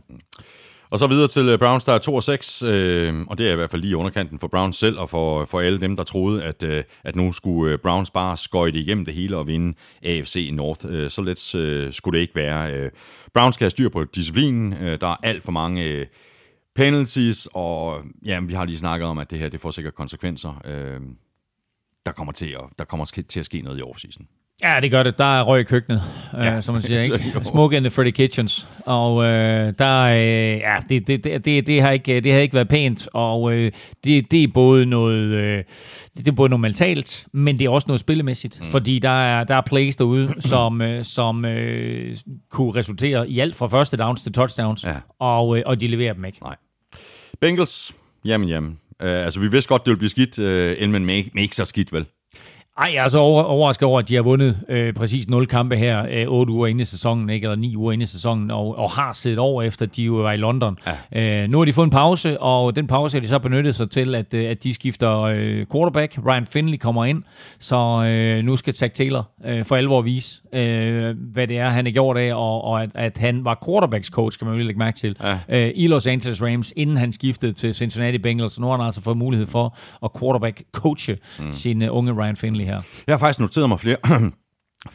Og 0.93 0.99
så 0.99 1.07
videre 1.07 1.27
til 1.27 1.49
øh, 1.49 1.59
Browns, 1.59 1.85
der 1.85 1.93
er 1.93 1.97
2 1.97 2.15
og 2.15 2.23
6, 2.23 2.63
øh, 2.63 3.21
og 3.27 3.37
det 3.37 3.47
er 3.47 3.51
i 3.51 3.55
hvert 3.55 3.71
fald 3.71 3.81
lige 3.81 3.97
underkanten 3.97 4.39
for 4.39 4.47
Browns 4.47 4.77
selv, 4.77 4.99
og 4.99 5.09
for, 5.09 5.45
for 5.45 5.59
alle 5.59 5.81
dem, 5.81 5.95
der 5.95 6.03
troede, 6.03 6.43
at, 6.43 6.63
øh, 6.63 6.83
at 7.03 7.15
nu 7.15 7.31
skulle 7.31 7.73
øh, 7.73 7.79
Browns 7.79 8.11
bare 8.11 8.37
skøjte 8.37 8.79
igennem 8.79 9.05
det 9.05 9.13
hele 9.13 9.37
og 9.37 9.47
vinde 9.47 9.77
AFC 10.03 10.49
North. 10.53 10.85
Øh, 10.89 11.09
så 11.09 11.21
let 11.21 11.55
øh, 11.55 11.93
skulle 11.93 12.17
det 12.17 12.21
ikke 12.21 12.35
være. 12.35 12.73
Øh, 12.73 12.91
Browns 13.33 13.55
skal 13.55 13.65
have 13.65 13.69
styr 13.69 13.89
på 13.89 14.03
disciplinen. 14.03 14.73
Øh, 14.73 15.01
der 15.01 15.07
er 15.07 15.17
alt 15.23 15.43
for 15.43 15.51
mange 15.51 15.83
øh, 15.83 16.05
penalties, 16.75 17.49
og 17.53 18.01
ja, 18.25 18.39
vi 18.39 18.53
har 18.53 18.65
lige 18.65 18.77
snakket 18.77 19.07
om, 19.07 19.17
at 19.17 19.31
det 19.31 19.39
her 19.39 19.49
det 19.49 19.61
får 19.61 19.71
sikkert 19.71 19.95
konsekvenser. 19.95 20.61
Øh, 20.65 21.01
der 22.05 22.11
kommer 22.11 22.33
til 22.33 22.49
at, 22.49 22.65
der 22.79 22.85
kommer 22.85 23.05
til 23.05 23.39
at 23.39 23.45
ske 23.45 23.61
noget 23.61 23.79
i 23.79 23.81
offseason. 23.81 24.27
Ja, 24.63 24.79
det 24.81 24.91
gør 24.91 25.03
det. 25.03 25.17
Der 25.17 25.39
er 25.39 25.43
røg 25.43 25.61
i 25.61 25.63
køkkenet, 25.63 26.01
øh, 26.37 26.45
ja. 26.45 26.55
øh, 26.55 26.63
som 26.63 26.73
man 26.73 26.81
siger. 26.81 27.01
Ikke? 27.03 27.33
Smoke 27.43 27.77
in 27.77 27.83
the 27.83 27.91
Freddy 27.91 28.11
Kitchens. 28.11 28.67
Og 28.85 29.23
øh, 29.23 29.73
der, 29.79 30.03
øh, 30.03 30.59
ja, 30.59 30.75
det, 30.89 31.07
det, 31.07 31.45
det, 31.45 31.67
det, 31.67 31.81
har 31.81 31.91
ikke, 31.91 32.21
det 32.21 32.33
har 32.33 32.39
ikke 32.39 32.53
været 32.53 32.67
pænt, 32.67 33.07
og 33.13 33.53
øh, 33.53 33.71
det, 34.03 34.31
det 34.31 34.43
er 34.43 34.47
både 34.53 34.85
noget, 34.85 35.23
øh, 35.23 35.63
det 36.17 36.27
er 36.27 36.31
både 36.31 36.49
noget 36.49 36.61
mentalt, 36.61 37.27
men 37.31 37.59
det 37.59 37.65
er 37.65 37.69
også 37.69 37.87
noget 37.87 37.99
spillemæssigt, 37.99 38.61
mm. 38.61 38.67
fordi 38.67 38.99
der 38.99 39.09
er, 39.09 39.43
der 39.43 39.55
er 39.55 39.61
plays 39.61 39.95
derude, 39.95 40.33
som, 40.51 40.81
øh, 40.81 41.03
som 41.03 41.45
øh, 41.45 42.17
kunne 42.51 42.75
resultere 42.75 43.29
i 43.29 43.39
alt 43.39 43.55
fra 43.55 43.67
første 43.67 43.97
downs 43.97 44.21
til 44.21 44.33
touchdowns, 44.33 44.83
ja. 44.83 44.95
og, 45.19 45.57
øh, 45.57 45.63
og 45.65 45.81
de 45.81 45.87
leverer 45.87 46.13
dem 46.13 46.25
ikke. 46.25 46.37
Nej. 46.43 46.55
Bengals, 47.41 47.95
jamen 48.25 48.49
jamen. 48.49 48.79
Uh, 49.03 49.09
altså, 49.09 49.39
vi 49.39 49.47
vidste 49.47 49.69
godt, 49.69 49.85
det 49.85 49.89
ville 49.89 49.97
blive 49.97 50.09
skidt, 50.09 50.39
uh, 50.83 50.91
men 50.91 51.09
ikke 51.37 51.55
så 51.55 51.65
skidt, 51.65 51.93
vel? 51.93 52.05
Ej, 52.77 52.91
jeg 52.93 53.03
er 53.03 53.07
så 53.07 53.17
over, 53.17 53.43
overrasket 53.43 53.87
over, 53.87 53.99
at 53.99 54.09
de 54.09 54.15
har 54.15 54.21
vundet 54.21 54.59
øh, 54.69 54.93
præcis 54.93 55.29
0 55.29 55.47
kampe 55.47 55.75
her, 55.75 56.05
øh, 56.11 56.25
8 56.27 56.53
uger 56.53 56.67
inde 56.67 56.81
i 56.81 56.85
sæsonen, 56.85 57.29
ikke? 57.29 57.45
eller 57.45 57.55
9 57.55 57.75
uger 57.75 57.91
inde 57.91 58.03
i 58.03 58.05
sæsonen, 58.05 58.51
og, 58.51 58.77
og 58.77 58.91
har 58.91 59.11
siddet 59.11 59.39
over 59.39 59.63
efter, 59.63 59.85
de 59.85 60.03
jo 60.03 60.13
var 60.13 60.31
i 60.31 60.37
London. 60.37 60.77
Ja. 61.13 61.43
Øh, 61.43 61.49
nu 61.49 61.57
har 61.57 61.65
de 61.65 61.73
fået 61.73 61.85
en 61.85 61.91
pause, 61.91 62.39
og 62.41 62.75
den 62.75 62.87
pause 62.87 63.17
har 63.17 63.21
de 63.21 63.27
så 63.27 63.39
benyttet 63.39 63.75
sig 63.75 63.89
til, 63.89 64.15
at, 64.15 64.33
øh, 64.33 64.49
at 64.49 64.63
de 64.63 64.73
skifter 64.73 65.21
øh, 65.21 65.65
quarterback. 65.71 66.19
Ryan 66.25 66.45
Finley 66.45 66.77
kommer 66.77 67.05
ind, 67.05 67.23
så 67.59 68.03
øh, 68.05 68.43
nu 68.43 68.55
skal 68.55 68.73
Zach 68.73 68.93
Taylor 68.93 69.29
øh, 69.45 69.65
for 69.65 69.75
alvor 69.75 70.01
vise, 70.01 70.41
øh, 70.53 71.15
hvad 71.33 71.47
det 71.47 71.57
er, 71.57 71.69
han 71.69 71.85
har 71.85 71.91
gjort 71.91 72.17
af, 72.17 72.33
og, 72.33 72.63
og 72.63 72.83
at, 72.83 72.89
at 72.95 73.17
han 73.17 73.45
var 73.45 73.59
quarterbacks 73.65 74.07
coach, 74.07 74.39
kan 74.39 74.47
man 74.47 74.57
jo 74.57 74.63
lægge 74.63 74.79
mærke 74.79 74.97
til, 74.97 75.17
ja. 75.49 75.65
øh, 75.65 75.71
i 75.75 75.87
Los 75.87 76.07
Angeles 76.07 76.43
Rams, 76.43 76.73
inden 76.75 76.97
han 76.97 77.11
skiftede 77.11 77.51
til 77.51 77.73
Cincinnati 77.73 78.17
Bengals. 78.17 78.59
Nu 78.59 78.67
har 78.67 78.77
han 78.77 78.85
altså 78.85 79.01
fået 79.01 79.17
mulighed 79.17 79.47
for 79.47 79.77
at 80.03 80.09
quarterback 80.19 80.63
coache 80.71 81.17
mm. 81.39 81.51
sin 81.51 81.81
uh, 81.81 81.97
unge 81.97 82.13
Ryan 82.13 82.35
Finley 82.35 82.62
her. 82.65 82.81
Jeg 83.07 83.13
har 83.13 83.17
faktisk 83.17 83.39
noteret 83.39 83.69
mig 83.69 83.79
flere, 83.79 83.97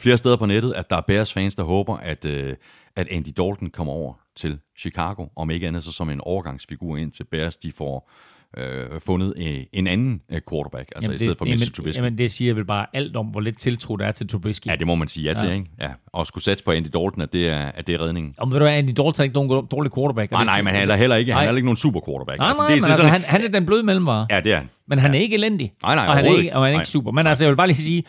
flere 0.03 0.17
steder 0.17 0.37
på 0.37 0.45
nettet, 0.45 0.73
at 0.73 0.89
der 0.89 0.95
er 0.95 1.01
Bears 1.01 1.33
fans, 1.33 1.55
der 1.55 1.63
håber, 1.63 1.97
at, 1.97 2.25
øh, 2.25 2.55
at 2.95 3.07
Andy 3.07 3.29
Dalton 3.37 3.69
kommer 3.69 3.93
over 3.93 4.13
til 4.35 4.59
Chicago, 4.79 5.27
om 5.35 5.49
ikke 5.49 5.67
andet 5.67 5.83
så 5.83 5.91
som 5.91 6.09
en 6.09 6.21
overgangsfigur 6.21 6.97
ind 6.97 7.11
til 7.11 7.23
Bears, 7.23 7.57
de 7.57 7.71
får 7.71 8.11
øh, 8.57 9.01
fundet 9.05 9.33
øh, 9.37 9.63
en 9.73 9.87
anden 9.87 10.21
øh, 10.31 10.41
quarterback, 10.49 10.91
altså 10.95 11.11
jamen 11.11 11.19
det, 11.19 11.21
i 11.21 11.25
stedet 11.25 11.37
for 11.37 11.45
Mitch 11.45 11.71
Trubisky. 11.71 11.97
Jamen 11.97 12.17
det 12.17 12.31
siger 12.31 12.53
vel 12.53 12.65
bare 12.65 12.85
alt 12.93 13.15
om, 13.15 13.25
hvor 13.25 13.41
lidt 13.41 13.59
tiltro 13.59 13.95
der 13.95 14.05
er 14.05 14.11
til 14.11 14.27
Trubisky. 14.27 14.67
Ja, 14.67 14.75
det 14.75 14.87
må 14.87 14.95
man 14.95 15.07
sige 15.07 15.23
ja 15.23 15.33
til, 15.33 15.47
ja. 15.47 15.53
ikke? 15.53 15.65
Ja. 15.81 15.89
Og 16.13 16.27
skulle 16.27 16.43
satse 16.43 16.63
på 16.63 16.71
Andy 16.71 16.87
Dalton, 16.87 17.21
at 17.21 17.33
det 17.33 17.49
er, 17.49 17.59
at 17.59 17.87
det 17.87 17.95
er 17.95 18.01
redningen. 18.01 18.33
Om 18.37 18.51
ved 18.51 18.59
du 18.59 18.65
Andy 18.65 18.87
Dalton 18.87 19.13
er 19.19 19.23
ikke 19.23 19.35
nogen 19.35 19.67
dårlig 19.71 19.93
quarterback. 19.93 20.31
Nej, 20.31 20.45
nej, 20.45 20.61
men 20.61 20.75
han 20.75 20.89
er 20.89 20.95
heller 20.95 21.15
ikke, 21.15 21.33
han 21.33 21.47
er 21.47 21.55
ikke 21.55 21.65
nogen 21.65 21.77
super 21.77 21.99
quarterback. 22.07 22.39
Nej, 22.39 22.47
altså, 22.47 22.63
det, 22.63 22.69
nej, 22.69 22.75
det, 22.75 22.81
men 22.81 22.87
det, 22.87 22.93
altså, 22.93 23.07
han, 23.07 23.21
han 23.21 23.43
er 23.43 23.47
den 23.47 23.65
bløde 23.65 23.83
mellemvare. 23.83 24.27
Ja, 24.29 24.39
det 24.39 24.51
er 24.51 24.57
han. 24.57 24.69
Men 24.87 24.99
han 24.99 25.13
ja. 25.13 25.17
er 25.17 25.21
ikke 25.21 25.35
elendig. 25.35 25.71
Nej, 25.83 25.95
nej, 25.95 26.07
og 26.07 26.13
han 26.13 26.25
er 26.25 26.37
ikke, 26.37 26.55
og 26.55 26.65
han 26.65 26.73
er 26.73 26.79
ikke 26.79 26.89
super. 26.89 27.11
Men 27.11 27.27
altså, 27.27 27.43
jeg 27.43 27.51
vil 27.51 27.57
bare 27.57 27.67
lige 27.67 27.77
sige, 27.77 28.03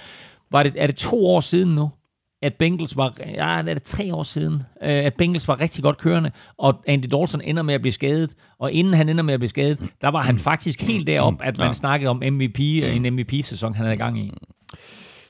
var 0.50 0.62
det, 0.62 0.72
er 0.76 0.86
det 0.86 0.96
to 0.96 1.26
år 1.26 1.40
siden 1.40 1.74
nu, 1.74 1.90
at 2.42 2.54
Bengals 2.54 2.96
var, 2.96 3.14
ja, 3.26 3.58
er 3.58 3.62
det 3.62 3.82
tre 3.82 4.14
år 4.14 4.22
siden, 4.22 4.54
øh, 4.82 4.88
at 4.90 5.14
Bengals 5.14 5.48
var 5.48 5.60
rigtig 5.60 5.82
godt 5.82 5.98
kørende, 5.98 6.30
og 6.58 6.82
Andy 6.86 7.06
Dalton 7.06 7.40
ender 7.40 7.62
med 7.62 7.74
at 7.74 7.80
blive 7.80 7.92
skadet, 7.92 8.34
og 8.58 8.72
inden 8.72 8.94
han 8.94 9.08
ender 9.08 9.22
med 9.22 9.34
at 9.34 9.40
blive 9.40 9.50
skadet, 9.50 9.78
der 10.00 10.08
var 10.08 10.22
han 10.22 10.38
faktisk 10.38 10.80
helt 10.80 11.06
derop, 11.06 11.34
at 11.42 11.58
man 11.58 11.66
ja. 11.66 11.72
snakkede 11.72 12.10
om 12.10 12.22
MVP, 12.32 12.60
en 12.60 13.14
MVP-sæson, 13.14 13.74
han 13.74 13.84
havde 13.84 13.96
gang 13.96 14.18
i. 14.18 14.32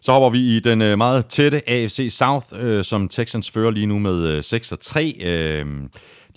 Så 0.03 0.13
hopper 0.13 0.31
vi 0.31 0.57
i 0.57 0.61
den 0.61 0.83
øh, 0.83 0.99
meget 0.99 1.27
tætte 1.27 1.71
AFC 1.71 2.09
South, 2.11 2.47
øh, 2.59 2.85
som 2.85 3.09
Texans 3.09 3.51
fører 3.51 3.71
lige 3.71 3.87
nu 3.87 3.99
med 3.99 4.29
øh, 4.29 4.43
6 4.43 4.73
og 4.73 4.81
3. 4.81 5.17
Øh, 5.21 5.67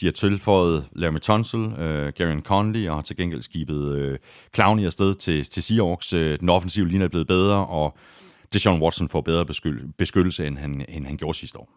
de 0.01 0.05
har 0.05 0.11
tilføjet 0.11 0.85
Larry 0.95 1.19
Tunsil, 1.19 1.59
øh, 1.59 2.13
Gary 2.17 2.41
Conley, 2.41 2.87
og 2.89 2.95
har 2.95 3.01
til 3.01 3.17
gengæld 3.17 3.41
skibet 3.41 3.95
øh, 3.95 4.17
Clowney 4.55 4.85
afsted 4.85 5.15
til, 5.15 5.43
til 5.43 5.63
Seahawks. 5.63 6.13
Øh, 6.13 6.39
den 6.39 6.49
offensive 6.49 6.87
linje 6.87 7.05
er 7.05 7.09
blevet 7.09 7.27
bedre, 7.27 7.65
og 7.65 7.97
Deshaun 8.53 8.81
Watson 8.81 9.09
får 9.09 9.21
bedre 9.21 9.45
beskyttelse, 9.97 10.47
end 10.47 10.57
han, 10.57 10.85
end 10.89 11.05
han 11.05 11.17
gjorde 11.17 11.37
sidste 11.37 11.59
år. 11.59 11.69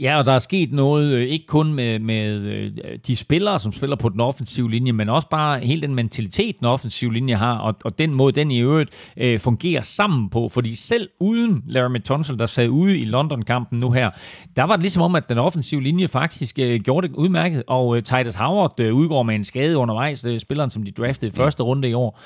Ja, 0.00 0.18
og 0.18 0.26
der 0.26 0.32
er 0.32 0.38
sket 0.38 0.72
noget, 0.72 1.12
øh, 1.12 1.26
ikke 1.26 1.46
kun 1.46 1.74
med, 1.74 1.98
med 1.98 2.26
øh, 2.26 2.72
de 3.06 3.16
spillere, 3.16 3.58
som 3.58 3.72
spiller 3.72 3.96
på 3.96 4.08
den 4.08 4.20
offensive 4.20 4.70
linje, 4.70 4.92
men 4.92 5.08
også 5.08 5.28
bare 5.28 5.60
hele 5.60 5.82
den 5.82 5.94
mentalitet, 5.94 6.58
den 6.58 6.66
offensive 6.66 7.12
linje 7.12 7.34
har, 7.34 7.58
og, 7.58 7.74
og 7.84 7.98
den 7.98 8.14
måde, 8.14 8.32
den 8.32 8.50
i 8.50 8.60
øvrigt 8.60 8.90
øh, 9.16 9.40
fungerer 9.40 9.82
sammen 9.82 10.30
på. 10.30 10.48
Fordi 10.48 10.74
selv 10.74 11.08
uden 11.20 11.62
Larry 11.66 12.02
Tunsil, 12.02 12.38
der 12.38 12.46
sad 12.46 12.68
ude 12.68 12.98
i 12.98 13.04
London-kampen 13.04 13.78
nu 13.78 13.90
her, 13.90 14.10
der 14.56 14.62
var 14.62 14.76
det 14.76 14.82
ligesom 14.82 15.02
om, 15.02 15.14
at 15.14 15.28
den 15.28 15.38
offensive 15.38 15.82
linje 15.82 16.08
faktisk 16.08 16.58
øh, 16.58 16.80
gjorde 16.80 17.08
det 17.08 17.14
udmærket, 17.14 17.62
og 17.66 17.96
øh, 17.96 18.02
Titus 18.02 18.34
Howard 18.34 18.80
øh, 18.80 18.94
udgår 18.94 19.22
med 19.22 19.34
en 19.34 19.44
skade 19.44 19.76
undervejs, 19.76 20.26
øh, 20.26 20.40
spilleren, 20.40 20.70
som 20.70 20.82
de 20.82 20.90
draftede 20.90 21.26
i 21.26 21.34
første 21.34 21.62
runde 21.62 21.88
i 21.88 21.94
år. 21.94 22.20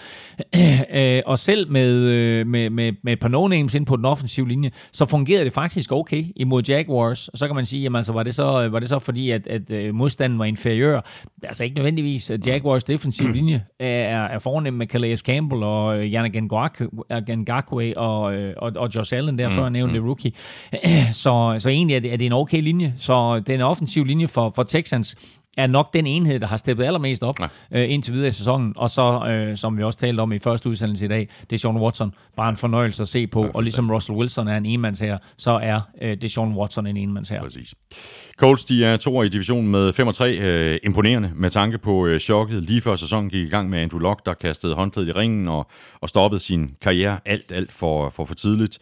øh, 0.94 1.22
og 1.26 1.38
selv 1.38 1.70
med, 1.70 1.94
øh, 1.94 2.46
med, 2.46 2.70
med, 2.70 2.92
med 3.02 3.12
et 3.12 3.20
par 3.20 3.28
no-names 3.28 3.76
ind 3.76 3.86
på 3.86 3.96
den 3.98 4.04
offensive 4.04 4.48
linje, 4.48 4.70
så 4.92 5.06
fungerede 5.06 5.44
det 5.44 5.52
faktisk 5.52 5.92
okay 5.92 6.24
imod 6.36 6.62
Jaguars. 6.68 7.28
Og 7.28 7.38
så 7.38 7.46
kan 7.46 7.56
man 7.56 7.66
sige, 7.66 7.82
jamen 7.82 7.96
altså, 7.96 8.12
var 8.12 8.22
det 8.22 8.34
så, 8.34 8.68
var 8.68 8.78
det 8.78 8.88
så 8.88 8.98
fordi, 8.98 9.30
at, 9.30 9.46
at 9.46 9.70
øh, 9.70 9.94
modstanden 9.94 10.38
var 10.38 10.44
inferiør? 10.44 11.00
Altså 11.42 11.64
ikke 11.64 11.76
nødvendigvis. 11.76 12.32
Jaguars 12.46 12.84
defensive 12.84 13.32
linje 13.32 13.64
er, 13.80 14.24
er 14.26 14.38
fornem 14.38 14.74
med 14.74 14.86
Calais 14.86 15.20
Campbell 15.20 15.62
og 15.62 15.98
øh, 15.98 16.12
Yannick 16.12 16.36
Ngakwe 17.38 17.98
og, 17.98 18.34
øh, 18.34 18.54
og, 18.56 18.72
og 18.76 18.88
Josh 18.94 19.16
Allen 19.16 19.38
der, 19.38 19.66
mm, 19.66 19.72
nævnte 19.72 20.00
mm. 20.00 20.06
rookie. 20.06 20.32
Så, 21.12 21.54
så 21.58 21.68
egentlig 21.68 21.96
er 21.96 22.00
det, 22.00 22.12
er 22.12 22.16
det 22.16 22.26
en 22.26 22.32
okay 22.32 22.62
linje. 22.62 22.94
Så 22.96 23.40
den 23.46 23.60
offensive 23.60 24.06
linje 24.06 24.28
for, 24.28 24.52
for 24.54 24.62
Texans 24.62 25.16
er 25.58 25.66
nok 25.66 25.92
den 25.92 26.06
enhed, 26.06 26.40
der 26.40 26.46
har 26.46 26.56
steppet 26.56 26.84
allermest 26.84 27.22
op 27.22 27.34
ja. 27.40 27.46
øh, 27.82 27.90
indtil 27.92 28.14
videre 28.14 28.28
i 28.28 28.30
sæsonen. 28.30 28.72
Og 28.76 28.90
så, 28.90 29.26
øh, 29.28 29.56
som 29.56 29.78
vi 29.78 29.82
også 29.82 29.98
talte 29.98 30.20
om 30.20 30.32
i 30.32 30.38
første 30.38 30.68
udsendelse 30.68 31.04
i 31.04 31.08
dag, 31.08 31.28
det 31.50 31.56
er 31.56 31.60
Sean 31.60 31.76
Watson. 31.76 32.14
Bare 32.36 32.48
en 32.48 32.56
fornøjelse 32.56 33.02
at 33.02 33.08
se 33.08 33.26
på. 33.26 33.44
Ja, 33.44 33.50
og 33.54 33.62
ligesom 33.62 33.90
Russell 33.90 34.18
Wilson 34.18 34.48
er 34.48 34.56
en 34.56 34.66
enmands 34.66 34.98
her, 34.98 35.18
så 35.36 35.50
er 35.50 35.80
øh, 36.02 36.16
det 36.16 36.32
Sean 36.32 36.52
Watson 36.52 36.86
en 36.86 36.96
enmands 36.96 37.28
her. 37.28 37.42
Præcis. 37.42 37.74
Colts, 38.36 38.64
de 38.64 38.84
er 38.84 38.96
to 38.96 39.22
i 39.22 39.28
divisionen 39.28 39.70
med 39.70 39.92
5 39.92 40.06
og 40.06 40.14
3. 40.14 40.38
Øh, 40.38 40.78
imponerende 40.82 41.30
med 41.34 41.50
tanke 41.50 41.78
på 41.78 42.06
øh, 42.06 42.20
chokket. 42.20 42.62
Lige 42.62 42.80
før 42.80 42.96
sæsonen 42.96 43.30
gik 43.30 43.46
i 43.46 43.50
gang 43.50 43.70
med 43.70 43.78
Andrew 43.78 44.00
Locke, 44.00 44.22
der 44.26 44.34
kastede 44.34 44.74
håndklædet 44.74 45.08
i 45.08 45.12
ringen 45.12 45.48
og, 45.48 45.70
og 46.00 46.08
stoppede 46.08 46.40
sin 46.40 46.70
karriere 46.80 47.18
alt, 47.24 47.52
alt 47.52 47.72
for, 47.72 48.10
for, 48.10 48.24
for 48.24 48.34
tidligt. 48.34 48.78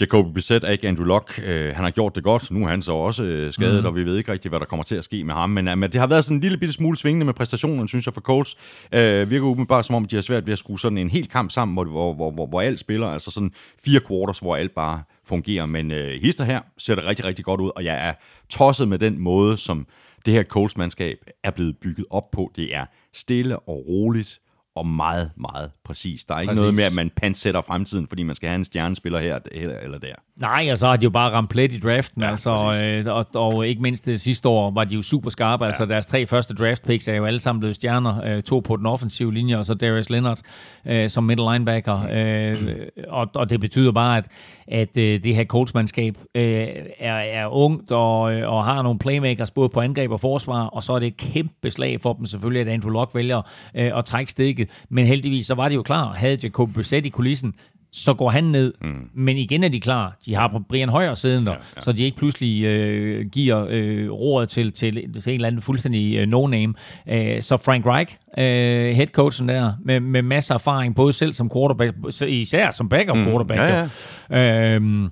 Jacoby 0.00 0.32
Bissett 0.34 0.64
er 0.64 0.70
ikke 0.70 0.88
Andrew 0.88 1.06
Luck. 1.06 1.40
Øh, 1.44 1.74
han 1.74 1.84
har 1.84 1.90
gjort 1.90 2.14
det 2.14 2.24
godt. 2.24 2.50
Nu 2.50 2.64
er 2.64 2.68
han 2.68 2.82
så 2.82 2.92
også 2.92 3.24
øh, 3.24 3.52
skadet, 3.52 3.80
mm. 3.80 3.86
og 3.86 3.94
vi 3.94 4.04
ved 4.04 4.16
ikke 4.16 4.32
rigtig, 4.32 4.48
hvad 4.48 4.60
der 4.60 4.66
kommer 4.66 4.84
til 4.84 4.96
at 4.96 5.04
ske 5.04 5.24
med 5.24 5.34
ham. 5.34 5.50
Men, 5.50 5.68
øh, 5.68 5.78
men 5.78 5.92
det 5.92 6.00
har 6.00 6.06
været 6.06 6.24
sådan 6.24 6.36
en 6.36 6.40
lille 6.40 6.58
bitte 6.58 6.74
smule 6.74 6.96
svingende 6.96 7.26
med 7.26 7.34
præstationen, 7.34 7.88
synes 7.88 8.06
jeg, 8.06 8.14
for 8.14 8.20
Colts. 8.20 8.56
Øh, 8.94 9.30
virker 9.30 9.46
umiddelbart 9.46 9.86
som 9.86 9.96
om, 9.96 10.04
de 10.04 10.16
har 10.16 10.20
svært 10.20 10.46
ved 10.46 10.52
at 10.52 10.58
skrue 10.58 10.78
sådan 10.78 10.98
en 10.98 11.10
helt 11.10 11.30
kamp 11.30 11.50
sammen, 11.50 11.74
hvor, 11.74 11.84
hvor, 11.84 12.14
hvor, 12.14 12.30
hvor, 12.30 12.46
hvor 12.46 12.60
alt 12.60 12.78
spiller. 12.78 13.06
Altså 13.06 13.30
sådan 13.30 13.52
fire 13.84 14.00
quarters, 14.08 14.38
hvor 14.38 14.56
alt 14.56 14.74
bare 14.74 15.02
fungerer. 15.24 15.66
Men 15.66 15.90
øh, 15.90 16.22
hister 16.22 16.44
her 16.44 16.60
ser 16.78 16.94
det 16.94 17.04
rigtig, 17.04 17.24
rigtig 17.24 17.44
godt 17.44 17.60
ud, 17.60 17.70
og 17.76 17.84
jeg 17.84 18.08
er 18.08 18.12
tosset 18.50 18.88
med 18.88 18.98
den 18.98 19.18
måde, 19.18 19.56
som 19.56 19.86
det 20.26 20.34
her 20.34 20.42
Colts-mandskab 20.42 21.16
er 21.44 21.50
blevet 21.50 21.76
bygget 21.78 22.06
op 22.10 22.30
på. 22.30 22.52
Det 22.56 22.74
er 22.74 22.86
stille 23.14 23.58
og 23.58 23.84
roligt 23.88 24.40
og 24.76 24.86
meget, 24.86 25.30
meget 25.36 25.70
præcis. 25.92 26.24
Der 26.24 26.34
er 26.34 26.40
ikke 26.40 26.50
præcis. 26.50 26.60
noget 26.60 26.74
med, 26.74 26.84
at 26.84 26.94
man 26.94 27.10
pansætter 27.16 27.60
fremtiden, 27.60 28.06
fordi 28.06 28.22
man 28.22 28.34
skal 28.34 28.48
have 28.48 28.56
en 28.56 28.64
stjernespiller 28.64 29.18
her 29.18 29.38
eller 29.82 29.98
der. 29.98 30.14
Nej, 30.36 30.68
og 30.72 30.78
så 30.78 30.86
har 30.86 30.96
de 30.96 31.04
jo 31.04 31.10
bare 31.10 31.30
ramt 31.32 31.50
plet 31.50 31.72
i 31.72 31.78
draften, 31.78 32.22
ja, 32.22 32.30
altså, 32.30 32.82
øh, 32.84 33.14
og, 33.16 33.26
og 33.34 33.66
ikke 33.68 33.82
mindst 33.82 34.06
det 34.06 34.20
sidste 34.20 34.48
år 34.48 34.70
var 34.70 34.84
de 34.84 34.94
jo 34.94 35.02
super 35.02 35.30
skarpe. 35.30 35.64
Ja. 35.64 35.68
Altså 35.68 35.86
deres 35.86 36.06
tre 36.06 36.26
første 36.26 36.54
draft 36.54 36.86
picks 36.86 37.08
er 37.08 37.14
jo 37.14 37.24
alle 37.24 37.38
sammen 37.38 37.60
blevet 37.60 37.76
stjerner. 37.76 38.24
Øh, 38.24 38.42
to 38.42 38.60
på 38.60 38.76
den 38.76 38.86
offensive 38.86 39.34
linje, 39.34 39.58
og 39.58 39.64
så 39.64 39.74
Darius 39.74 40.10
Leonard 40.10 40.38
øh, 40.86 41.08
som 41.08 41.24
middle 41.24 41.52
linebacker. 41.52 42.08
Øh, 42.12 42.76
og, 43.08 43.28
og 43.34 43.50
det 43.50 43.60
betyder 43.60 43.92
bare, 43.92 44.18
at, 44.18 44.26
at 44.68 44.98
øh, 44.98 45.22
det 45.22 45.34
her 45.34 45.44
coachmandskab 45.44 46.18
øh, 46.34 46.66
er, 46.98 47.14
er 47.14 47.46
ungt 47.46 47.92
og, 47.92 48.34
øh, 48.34 48.52
og 48.52 48.64
har 48.64 48.82
nogle 48.82 48.98
playmakers 48.98 49.50
både 49.50 49.68
på 49.68 49.80
angreb 49.80 50.10
og 50.10 50.20
forsvar, 50.20 50.66
og 50.66 50.82
så 50.82 50.92
er 50.92 50.98
det 50.98 51.06
et 51.06 51.16
kæmpe 51.16 51.70
slag 51.70 52.00
for 52.00 52.12
dem 52.12 52.26
selvfølgelig, 52.26 52.60
at 52.60 52.68
Andrew 52.74 52.92
Luck 52.92 53.14
vælger 53.14 53.42
øh, 53.74 53.98
at 53.98 54.04
trække 54.04 54.30
stikket. 54.30 54.70
Men 54.88 55.06
heldigvis 55.06 55.46
så 55.46 55.54
var 55.54 55.68
det 55.68 55.76
jo 55.76 55.81
jo 55.82 55.84
klar. 55.84 56.14
Havde 56.14 56.38
Jacob 56.42 56.74
Brissett 56.74 57.06
i 57.06 57.08
kulissen, 57.08 57.54
så 57.92 58.14
går 58.14 58.30
han 58.30 58.44
ned. 58.44 58.74
Mm. 58.80 59.08
Men 59.14 59.36
igen 59.36 59.64
er 59.64 59.68
de 59.68 59.80
klar. 59.80 60.16
De 60.26 60.34
har 60.34 60.62
Brian 60.68 60.88
Højer 60.88 61.14
siden 61.14 61.46
der, 61.46 61.52
ja, 61.52 61.58
ja. 61.76 61.80
så 61.80 61.92
de 61.92 62.04
ikke 62.04 62.16
pludselig 62.16 62.64
øh, 62.64 63.26
giver 63.26 63.66
øh, 63.70 64.10
rådet 64.10 64.48
til, 64.48 64.72
til, 64.72 64.92
til 64.92 65.30
en 65.30 65.34
eller 65.34 65.46
anden 65.46 65.62
fuldstændig 65.62 66.16
øh, 66.16 66.28
no-name. 66.28 66.74
Øh, 67.08 67.42
så 67.42 67.56
Frank 67.56 67.86
Reich, 67.86 68.16
øh, 68.38 68.96
headcoachen 68.96 69.48
der, 69.48 69.72
med, 69.84 70.00
med 70.00 70.22
masser 70.22 70.54
af 70.54 70.58
erfaring, 70.58 70.94
både 70.94 71.12
selv 71.12 71.32
som 71.32 71.50
quarterback, 71.50 71.96
især 72.28 72.70
som 72.70 72.88
backup 72.88 73.16
mm. 73.16 73.24
quarterback. 73.24 73.60
Ja, 73.60 73.88
ja. 74.30 74.74
Øh, 74.74 75.08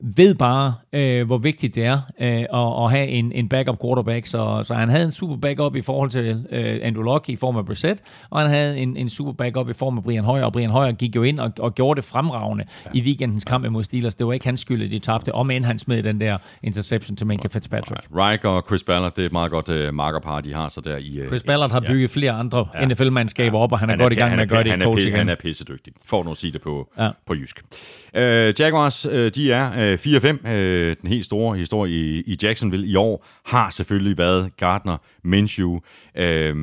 ved 0.00 0.34
bare, 0.34 0.74
øh, 0.92 1.26
hvor 1.26 1.38
vigtigt 1.38 1.74
det 1.74 1.84
er 1.84 1.98
øh, 2.20 2.28
at, 2.28 2.84
at 2.84 2.90
have 2.90 3.06
en, 3.06 3.32
en 3.32 3.48
backup 3.48 3.80
quarterback. 3.82 4.26
Så, 4.26 4.60
så 4.62 4.74
han 4.74 4.88
havde 4.88 5.04
en 5.04 5.12
super 5.12 5.36
backup 5.36 5.76
i 5.76 5.82
forhold 5.82 6.10
til 6.10 6.46
øh, 6.50 6.78
Andrew 6.82 7.02
Luck 7.02 7.28
i 7.28 7.36
form 7.36 7.56
af 7.56 7.66
Brissett, 7.66 8.02
og 8.30 8.40
han 8.40 8.50
havde 8.50 8.78
en, 8.78 8.96
en 8.96 9.08
super 9.10 9.32
backup 9.32 9.68
i 9.68 9.72
form 9.72 9.98
af 9.98 10.04
Brian 10.04 10.24
Hoyer, 10.24 10.44
og 10.44 10.52
Brian 10.52 10.70
Hoyer 10.70 10.92
gik 10.92 11.16
jo 11.16 11.22
ind 11.22 11.40
og, 11.40 11.52
og 11.58 11.74
gjorde 11.74 12.00
det 12.00 12.04
fremragende 12.04 12.64
ja. 12.84 12.90
i 12.94 13.02
weekendens 13.02 13.44
kamp 13.44 13.66
mod 13.70 13.82
Steelers. 13.82 14.14
Det 14.14 14.26
var 14.26 14.32
ikke 14.32 14.46
hans 14.46 14.60
skyld, 14.60 14.82
at 14.82 14.90
de 14.90 14.98
tabte, 14.98 15.32
om 15.32 15.50
end 15.50 15.64
han 15.64 15.78
smed 15.78 16.02
den 16.02 16.20
der 16.20 16.38
interception 16.62 17.16
til 17.16 17.26
Minka 17.26 17.48
Fitzpatrick. 17.48 18.06
Reich 18.16 18.46
og 18.46 18.64
Chris 18.66 18.82
Ballard, 18.82 19.14
det 19.14 19.22
er 19.22 19.26
et 19.26 19.32
meget 19.32 19.50
godt 19.50 19.68
uh, 19.68 19.94
markerpar, 19.94 20.40
de 20.40 20.52
har 20.54 20.68
så 20.68 20.80
der 20.80 20.96
i... 20.96 21.20
Uh, 21.22 21.26
Chris 21.26 21.42
Ballard 21.42 21.72
har 21.72 21.80
bygget 21.80 22.16
ja. 22.16 22.20
flere 22.20 22.32
andre 22.32 22.68
ja. 22.74 22.86
NFL-mandskaber 22.86 23.58
ja. 23.58 23.62
op, 23.62 23.72
og 23.72 23.78
han, 23.78 23.88
han 23.88 24.00
er, 24.00 24.04
godt 24.04 24.12
i 24.12 24.16
gang 24.16 24.34
med 24.34 24.42
at 24.42 24.48
gøre 24.48 24.64
det 24.64 24.80
i 24.80 24.82
coaching. 24.82 25.16
Han 25.16 25.28
er 25.28 25.34
pissedygtig, 25.34 25.92
for 26.06 26.24
nu 26.24 26.30
at 26.30 26.36
sige 26.36 26.52
det 26.52 26.60
på, 26.60 26.92
ja. 26.98 27.10
på 27.26 27.34
jysk. 27.34 27.62
Øh, 28.16 28.54
Jaguars, 28.58 29.06
øh, 29.06 29.30
de 29.34 29.52
er 29.52 29.92
øh, 29.92 29.98
4-5. 29.98 30.48
Øh, 30.48 30.96
den 31.02 31.08
helt 31.08 31.24
store 31.24 31.56
historie 31.56 31.92
i, 31.92 32.22
i 32.26 32.36
Jacksonville 32.42 32.86
i 32.86 32.96
år, 32.96 33.26
har 33.44 33.70
selvfølgelig 33.70 34.18
været 34.18 34.56
Gardner 34.56 34.96
Minshew. 35.24 35.80
Øh, 36.16 36.54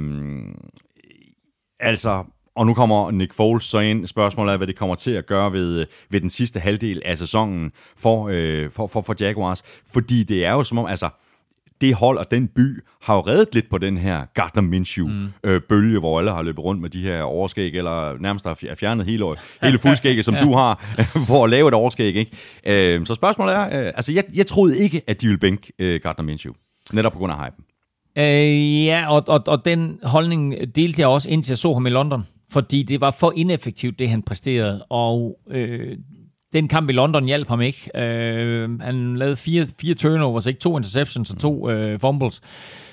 altså, 1.79 2.23
og 2.55 2.65
nu 2.65 2.73
kommer 2.73 3.11
Nick 3.11 3.33
Foles 3.33 3.63
så 3.63 3.79
ind. 3.79 4.07
Spørgsmålet 4.07 4.53
er, 4.53 4.57
hvad 4.57 4.67
det 4.67 4.75
kommer 4.75 4.95
til 4.95 5.11
at 5.11 5.25
gøre 5.25 5.51
ved, 5.51 5.79
øh, 5.79 5.85
ved 6.09 6.21
den 6.21 6.29
sidste 6.29 6.59
halvdel 6.59 7.01
af 7.05 7.17
sæsonen 7.17 7.71
for, 7.97 8.29
øh, 8.31 8.71
for, 8.71 8.87
for, 8.87 9.01
for 9.01 9.15
Jaguars. 9.19 9.63
Fordi 9.93 10.23
det 10.23 10.45
er 10.45 10.51
jo 10.51 10.63
som 10.63 10.77
om, 10.77 10.85
altså, 10.85 11.09
det 11.83 11.95
hold 11.95 12.17
og 12.17 12.31
den 12.31 12.47
by 12.47 12.83
har 13.01 13.15
jo 13.15 13.21
reddet 13.21 13.53
lidt 13.53 13.69
på 13.69 13.77
den 13.77 13.97
her 13.97 14.25
Gardner 14.33 14.61
Minshew-bølge, 14.61 15.89
mm. 15.89 15.95
øh, 15.95 15.99
hvor 15.99 16.19
alle 16.19 16.31
har 16.31 16.41
løbet 16.41 16.63
rundt 16.63 16.81
med 16.81 16.89
de 16.89 17.01
her 17.01 17.21
overskæg, 17.21 17.75
eller 17.75 18.17
nærmest 18.19 18.45
har 18.45 18.75
fjernet 18.79 19.05
hele, 19.05 19.25
hele 19.61 19.79
fuldskægget, 19.79 20.25
som 20.25 20.35
ja. 20.39 20.41
du 20.41 20.53
har, 20.53 20.95
for 21.27 21.43
at 21.43 21.49
lave 21.49 21.67
et 21.67 21.73
overskæg. 21.73 22.15
Ikke? 22.15 22.31
Øh, 22.65 23.05
så 23.05 23.15
spørgsmålet 23.15 23.55
er, 23.55 23.65
øh, 23.65 23.85
altså 23.95 24.11
jeg, 24.11 24.23
jeg 24.35 24.47
troede 24.47 24.79
ikke, 24.79 25.01
at 25.07 25.21
de 25.21 25.27
ville 25.27 25.39
bænke 25.39 25.73
øh, 25.79 25.99
Gardner 26.03 26.25
Minshew, 26.25 26.53
netop 26.93 27.11
på 27.11 27.17
grund 27.17 27.33
af 27.33 27.45
hypen. 27.45 27.65
Øh, 28.17 28.85
ja, 28.85 29.07
og, 29.09 29.23
og, 29.27 29.43
og 29.47 29.65
den 29.65 29.99
holdning 30.03 30.55
delte 30.75 31.01
jeg 31.01 31.07
også, 31.07 31.29
indtil 31.29 31.51
jeg 31.51 31.57
så 31.57 31.73
ham 31.73 31.85
i 31.85 31.89
London 31.89 32.25
fordi 32.53 32.83
det 32.83 33.01
var 33.01 33.11
for 33.11 33.33
ineffektivt, 33.35 33.99
det 33.99 34.09
han 34.09 34.21
præsterede, 34.21 34.85
og 34.89 35.39
øh, 35.49 35.97
den 36.53 36.67
kamp 36.67 36.89
i 36.89 36.93
London 36.93 37.25
hjalp 37.25 37.47
ham 37.47 37.61
ikke. 37.61 37.91
Øh, 37.95 38.81
han 38.81 39.17
lavede 39.17 39.35
fire, 39.35 39.67
fire 39.81 39.93
turnovers, 39.93 40.45
ikke 40.45 40.59
to 40.59 40.77
interceptions 40.77 41.29
og 41.31 41.37
to 41.39 41.69
øh, 41.69 41.99
fumbles. 41.99 42.41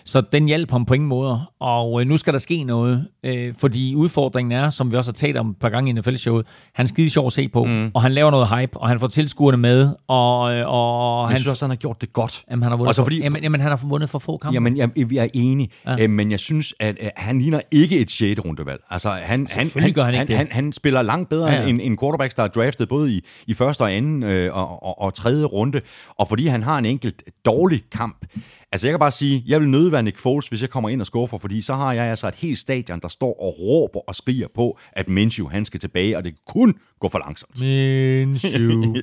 Så 0.05 0.21
den 0.21 0.47
hjalp 0.47 0.71
ham 0.71 0.85
på 0.85 0.95
ingen 0.95 1.09
måder. 1.09 1.53
Og 1.61 2.01
øh, 2.01 2.07
nu 2.07 2.17
skal 2.17 2.33
der 2.33 2.39
ske 2.39 2.65
noget, 2.65 3.09
øh, 3.25 3.55
fordi 3.59 3.95
udfordringen 3.95 4.53
er, 4.53 4.71
som 4.71 4.91
vi 4.93 4.97
også 4.97 5.11
har 5.11 5.15
talt 5.15 5.37
om 5.37 5.51
et 5.51 5.57
par 5.57 5.69
gange 5.69 5.91
i 5.91 5.93
NFL-showet, 5.93 6.47
han 6.75 6.85
er 6.85 6.89
skide 6.89 7.11
sjov 7.11 7.27
at 7.27 7.33
se 7.33 7.49
på, 7.49 7.65
mm. 7.65 7.91
og 7.95 8.03
han 8.03 8.13
laver 8.13 8.31
noget 8.31 8.49
hype, 8.49 8.77
og 8.77 8.89
han 8.89 9.01
får 9.01 9.07
tilskuerne 9.07 9.57
med. 9.57 9.91
Og, 10.09 10.55
øh, 10.55 10.65
og 10.69 11.23
jeg 11.23 11.29
han, 11.29 11.37
synes 11.37 11.47
også, 11.47 11.65
han 11.65 11.71
har 11.71 11.77
gjort 11.77 12.01
det 12.01 12.13
godt. 12.13 12.45
Jamen, 12.51 12.63
han 12.63 12.73
har 12.73 12.77
vundet, 12.77 12.89
altså, 12.89 13.03
fordi, 13.03 13.19
for, 13.19 13.25
jamen, 13.25 13.43
jamen, 13.43 13.61
han 13.61 13.71
har 13.71 13.81
vundet 13.87 14.11
for 14.11 14.19
få 14.19 14.37
kampe. 14.37 14.55
Jamen, 14.55 14.77
jeg, 14.77 14.91
jeg 15.13 15.25
er 15.25 15.29
enig, 15.35 15.71
ja. 15.87 15.97
øh, 16.03 16.11
men 16.11 16.31
jeg 16.31 16.41
synes, 16.41 16.75
at 16.81 16.97
øh, 17.01 17.09
han 17.17 17.39
ligner 17.39 17.61
ikke 17.71 17.99
et 17.99 18.11
6. 18.11 18.41
rundevalg. 18.45 18.81
Altså, 18.91 19.11
han, 19.11 19.47
han, 19.51 19.71
han, 19.77 19.95
han, 19.97 20.15
han, 20.15 20.29
han, 20.29 20.49
han 20.51 20.73
spiller 20.73 21.03
langt 21.03 21.29
bedre 21.29 21.47
ja, 21.47 21.63
ja. 21.63 21.69
end 21.69 21.81
en 21.83 21.99
quarterback, 21.99 22.37
der 22.37 22.43
er 22.43 22.49
draftet 22.49 22.89
både 22.89 23.13
i, 23.13 23.21
i 23.47 23.55
første 23.55 23.83
og 23.83 23.93
anden 23.93 24.23
øh, 24.23 24.57
og, 24.57 24.83
og, 24.83 25.01
og 25.01 25.15
tredje 25.15 25.45
runde. 25.45 25.81
Og 26.09 26.29
fordi 26.29 26.47
han 26.47 26.63
har 26.63 26.79
en 26.79 26.87
enkelt 26.87 27.23
dårlig 27.45 27.83
kamp, 27.93 28.27
Altså, 28.73 28.87
jeg 28.87 28.93
kan 28.93 28.99
bare 28.99 29.11
sige, 29.11 29.45
jeg 29.47 29.61
vil 29.61 29.69
nøde 29.69 29.93
være 29.93 30.03
Nick 30.03 30.19
Foles, 30.19 30.49
hvis 30.49 30.63
jeg 30.63 30.71
kommer 30.71 30.91
ind 30.91 31.01
og 31.01 31.07
skuffer, 31.07 31.39
fordi 31.39 31.63
så 31.63 31.75
har 31.75 31.93
jeg 31.93 32.05
altså 32.05 32.29
et 32.29 32.35
helt 32.35 32.59
stadion, 32.59 33.01
der 33.01 33.09
står 33.09 33.43
og 33.43 33.55
råber 33.59 34.01
og 34.09 34.17
skriger 34.17 34.49
på, 34.55 34.79
at 34.93 35.09
Minshew, 35.09 35.49
han 35.49 35.65
skal 35.65 35.81
tilbage, 35.81 36.17
og 36.17 36.25
det 36.25 36.35
kun 36.47 36.75
gå 37.01 37.09
for 37.09 37.19
langsomt. 37.19 37.61
Minshew. 37.61 38.95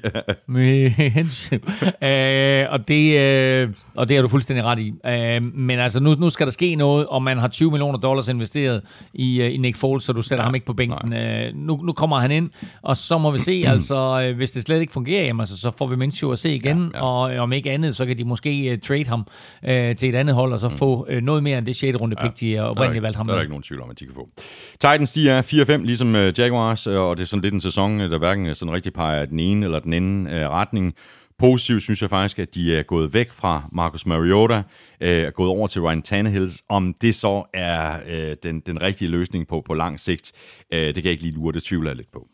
Minshew. 0.48 1.60
Øh, 2.04 2.66
og, 2.70 2.88
det, 2.88 3.20
øh, 3.20 3.70
og 3.95 4.10
det 4.10 4.16
har 4.18 4.22
du 4.22 4.28
fuldstændig 4.28 4.66
ret 4.66 4.80
i. 4.80 4.93
Øh, 5.06 5.43
men 5.43 5.80
altså, 5.80 6.00
nu, 6.00 6.16
nu 6.16 6.30
skal 6.30 6.48
der 6.48 6.52
ske 6.52 6.76
noget, 6.76 7.08
og 7.08 7.24
man 7.24 7.38
har 7.38 7.48
20 7.48 7.72
millioner 7.72 8.00
dollars 8.00 8.28
investeret 8.28 8.82
i, 9.14 9.41
øh, 9.41 9.54
i 9.54 9.58
Nick 9.58 9.78
Foles, 9.78 10.04
så 10.04 10.14
du 10.14 10.22
sætter 10.22 10.43
ja, 10.43 10.45
ham 10.45 10.56
ikke 10.56 10.66
på 10.66 10.74
bænken. 10.74 11.14
Øh, 11.14 11.56
nu, 11.56 11.82
nu 11.84 11.93
kommer 11.93 12.20
han 12.20 12.32
ind, 12.32 12.50
og 12.82 12.98
så 12.98 13.18
må 13.18 13.32
vi 13.32 13.39
se, 13.39 13.64
altså, 13.74 14.22
øh, 14.22 14.36
hvis 14.36 14.52
det 14.52 14.64
slet 14.64 14.82
ikke 14.82 14.93
fungerer, 14.93 15.24
jamen, 15.24 15.39
altså, 15.39 15.58
så 15.58 15.72
får 15.78 15.88
vi 15.88 15.95
Minshew 15.95 16.32
at 16.32 16.39
se 16.39 16.56
igen, 16.56 16.91
ja, 16.93 16.98
ja. 16.98 17.04
og 17.04 17.36
øh, 17.36 17.41
om 17.41 17.54
ikke 17.54 17.72
andet, 17.72 17.95
så 17.95 18.06
kan 18.06 18.18
de 18.18 18.24
måske 18.24 18.72
uh, 18.74 18.80
trade 18.88 19.06
ham 19.08 19.20
uh, 19.64 19.95
til 19.95 20.10
et 20.10 20.16
andet 20.16 20.36
hold, 20.36 20.54
og 20.54 20.60
så 20.60 20.70
mm. 20.70 20.76
få 20.76 21.08
uh, 21.12 21.18
noget 21.18 21.43
mere 21.43 21.58
end 21.58 21.66
det 21.66 21.76
6. 21.76 21.98
runde 22.02 22.16
pick, 22.16 22.41
ja, 22.41 22.48
de 22.48 22.60
oprindeligt 22.60 23.04
valgte 23.04 23.18
ham 23.18 23.28
Der 23.28 23.36
er 23.36 23.39
ikke 23.39 23.52
nogen 23.52 23.64
tvivl 23.64 23.82
om, 23.82 23.89
at 23.89 24.00
de 24.00 24.06
kan 24.06 24.14
få. 24.14 24.30
Titans, 24.72 25.12
de 25.12 25.30
er 25.30 25.41
4-5, 25.41 25.86
ligesom 25.86 26.16
uh, 26.16 26.39
Jaguars, 26.39 26.88
og 26.88 27.18
det 27.18 27.24
er 27.24 27.28
sådan 27.28 27.43
lidt 27.43 27.54
en 27.54 27.62
sæson, 27.62 27.87
sæson, 27.88 28.02
øh, 28.02 28.12
der 28.12 28.18
hverken 28.18 28.56
sådan 28.56 28.74
rigtig 28.74 28.94
peger 28.94 29.26
den 29.26 29.40
ene 29.40 29.66
eller 29.66 29.80
den 29.80 29.94
anden 29.94 30.28
øh, 30.28 30.50
retning. 30.50 30.94
Positivt 31.40 31.84
synes 31.84 32.02
jeg 32.02 32.10
faktisk, 32.10 32.40
at 32.40 32.56
de 32.56 32.76
er 32.76 32.84
gået 32.84 33.14
væk 33.14 33.32
fra 33.32 33.70
Marcus 33.72 34.06
Mariota, 34.06 34.64
øh, 35.02 35.24
er 35.24 35.32
gået 35.32 35.50
over 35.50 35.68
til 35.68 35.82
Ryan 35.82 36.02
Tannehill. 36.02 36.50
Om 36.70 36.94
det 37.02 37.16
så 37.16 37.44
er 37.54 38.00
øh, 38.08 38.36
den, 38.44 38.60
den 38.60 38.82
rigtige 38.82 39.12
løsning 39.12 39.48
på, 39.48 39.62
på 39.66 39.74
lang 39.74 40.00
sigt, 40.00 40.32
øh, 40.74 40.80
det 40.80 40.96
kan 40.96 41.04
jeg 41.04 41.12
ikke 41.12 41.24
lige 41.24 41.36
lure, 41.36 41.54
det 41.54 41.64
tvivler 41.64 41.90
jeg 41.90 41.98
lidt 41.98 42.12
på. 42.12 42.28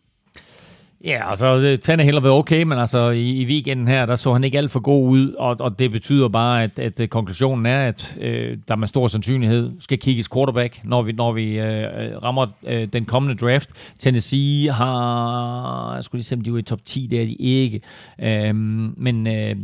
Ja, 1.03 1.29
altså 1.29 1.77
Tannehill 1.83 2.15
har 2.15 2.21
været 2.21 2.35
okay, 2.35 2.63
men 2.63 2.79
altså 2.79 3.09
i, 3.09 3.29
i 3.29 3.45
weekenden 3.45 3.87
her, 3.87 4.05
der 4.05 4.15
så 4.15 4.33
han 4.33 4.43
ikke 4.43 4.57
alt 4.57 4.71
for 4.71 4.79
god 4.79 5.09
ud, 5.09 5.33
og, 5.33 5.55
og 5.59 5.79
det 5.79 5.91
betyder 5.91 6.27
bare, 6.27 6.63
at, 6.63 6.79
at 6.79 7.09
konklusionen 7.09 7.65
er, 7.65 7.87
at 7.87 8.17
øh, 8.21 8.57
der 8.67 8.75
med 8.75 8.87
stor 8.87 9.07
sandsynlighed 9.07 9.71
skal 9.79 9.99
kigges 9.99 10.29
quarterback, 10.33 10.81
når 10.83 11.01
vi, 11.01 11.11
når 11.11 11.31
vi 11.31 11.59
øh, 11.59 12.23
rammer 12.23 12.47
øh, 12.67 12.87
den 12.93 13.05
kommende 13.05 13.45
draft. 13.45 13.69
Tennessee 13.99 14.71
har, 14.71 15.93
jeg 15.95 16.03
skulle 16.03 16.19
lige 16.19 16.25
se, 16.25 16.35
om 16.35 16.41
de 16.41 16.53
var 16.53 16.59
i 16.59 16.61
top 16.61 16.79
10, 16.85 17.07
det 17.11 17.21
er 17.21 17.25
de 17.25 17.33
ikke, 17.33 17.81
øh, 18.19 18.55
men 18.97 19.27
øh, 19.27 19.55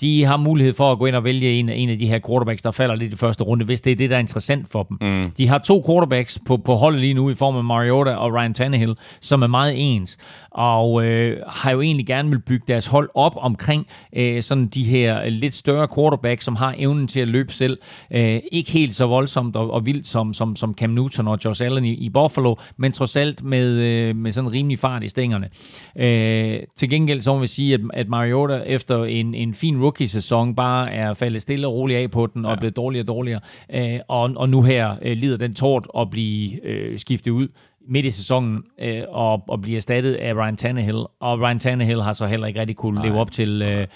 de 0.00 0.24
har 0.24 0.36
mulighed 0.36 0.74
for 0.74 0.92
at 0.92 0.98
gå 0.98 1.06
ind 1.06 1.16
og 1.16 1.24
vælge 1.24 1.52
en, 1.52 1.68
en 1.68 1.90
af 1.90 1.98
de 1.98 2.08
her 2.08 2.18
quarterbacks, 2.26 2.62
der 2.62 2.70
falder 2.70 2.94
lidt 2.94 3.12
i 3.12 3.16
første 3.16 3.44
runde, 3.44 3.64
hvis 3.64 3.80
det 3.80 3.92
er 3.92 3.96
det, 3.96 4.10
der 4.10 4.16
er 4.16 4.20
interessant 4.20 4.68
for 4.68 4.82
dem. 4.82 4.98
Mm. 5.00 5.30
De 5.38 5.48
har 5.48 5.58
to 5.58 5.84
quarterbacks 5.86 6.38
på, 6.46 6.56
på 6.56 6.74
holdet 6.74 7.00
lige 7.00 7.14
nu 7.14 7.30
i 7.30 7.34
form 7.34 7.56
af 7.56 7.64
Mariota 7.64 8.10
og 8.14 8.34
Ryan 8.34 8.54
Tannehill, 8.54 8.96
som 9.20 9.42
er 9.42 9.46
meget 9.46 9.74
ens 9.76 10.18
og 10.50 11.04
øh, 11.04 11.42
har 11.46 11.70
jo 11.70 11.80
egentlig 11.80 12.06
gerne 12.06 12.30
vil 12.30 12.38
bygge 12.38 12.64
deres 12.68 12.86
hold 12.86 13.10
op 13.14 13.32
omkring 13.36 13.86
øh, 14.12 14.42
sådan 14.42 14.66
de 14.66 14.84
her 14.84 15.28
lidt 15.28 15.54
større 15.54 15.88
quarterbacks, 15.94 16.44
som 16.44 16.56
har 16.56 16.74
evnen 16.78 17.08
til 17.08 17.20
at 17.20 17.28
løbe 17.28 17.52
selv. 17.52 17.78
Øh, 18.10 18.40
ikke 18.52 18.70
helt 18.70 18.94
så 18.94 19.06
voldsomt 19.06 19.56
og, 19.56 19.70
og 19.70 19.86
vildt 19.86 20.06
som, 20.06 20.34
som, 20.34 20.56
som 20.56 20.74
Cam 20.74 20.90
Newton 20.90 21.28
og 21.28 21.38
Josh 21.44 21.64
Allen 21.64 21.84
i, 21.84 21.92
i 21.92 22.08
Buffalo, 22.08 22.54
men 22.76 22.92
trods 22.92 23.16
alt 23.16 23.44
med, 23.44 23.68
øh, 23.70 24.16
med 24.16 24.32
sådan 24.32 24.52
rimelig 24.52 24.78
fart 24.78 25.02
i 25.02 25.08
stængerne. 25.08 25.48
Øh, 25.96 26.60
til 26.76 26.90
gengæld 26.90 27.20
så 27.20 27.34
må 27.34 27.40
vi 27.40 27.46
sige, 27.46 27.74
at, 27.74 27.80
at 27.94 28.08
Mariota 28.08 28.54
efter 28.54 29.04
en, 29.04 29.34
en 29.34 29.54
fin 29.54 29.82
rookie-sæson 29.82 30.54
bare 30.54 30.92
er 30.92 31.14
faldet 31.14 31.42
stille 31.42 31.66
og 31.66 31.74
roligt 31.74 31.98
af 31.98 32.10
på 32.10 32.26
den 32.26 32.44
og 32.44 32.52
ja. 32.52 32.58
blevet 32.58 32.76
dårligere 32.76 33.02
og 33.02 33.08
dårligere. 33.08 33.40
Øh, 33.74 34.00
og, 34.08 34.30
og 34.36 34.48
nu 34.48 34.62
her 34.62 34.96
øh, 35.02 35.16
lider 35.16 35.36
den 35.36 35.54
tårt 35.54 35.86
at 35.98 36.10
blive 36.10 36.66
øh, 36.66 36.98
skiftet 36.98 37.30
ud 37.30 37.48
midt 37.90 38.06
i 38.06 38.10
sæsonen 38.10 38.62
øh, 38.80 39.02
og, 39.08 39.44
og 39.48 39.60
blive 39.60 39.76
erstattet 39.76 40.14
af 40.14 40.34
Ryan 40.34 40.56
Tannehill. 40.56 41.04
Og 41.20 41.40
Ryan 41.40 41.58
Tannehill 41.58 42.02
har 42.02 42.12
så 42.12 42.26
heller 42.26 42.46
ikke 42.46 42.60
rigtig 42.60 42.76
kunne 42.76 43.02
leve 43.02 43.20
op 43.20 43.32
til... 43.32 43.62
Øh, 43.62 43.86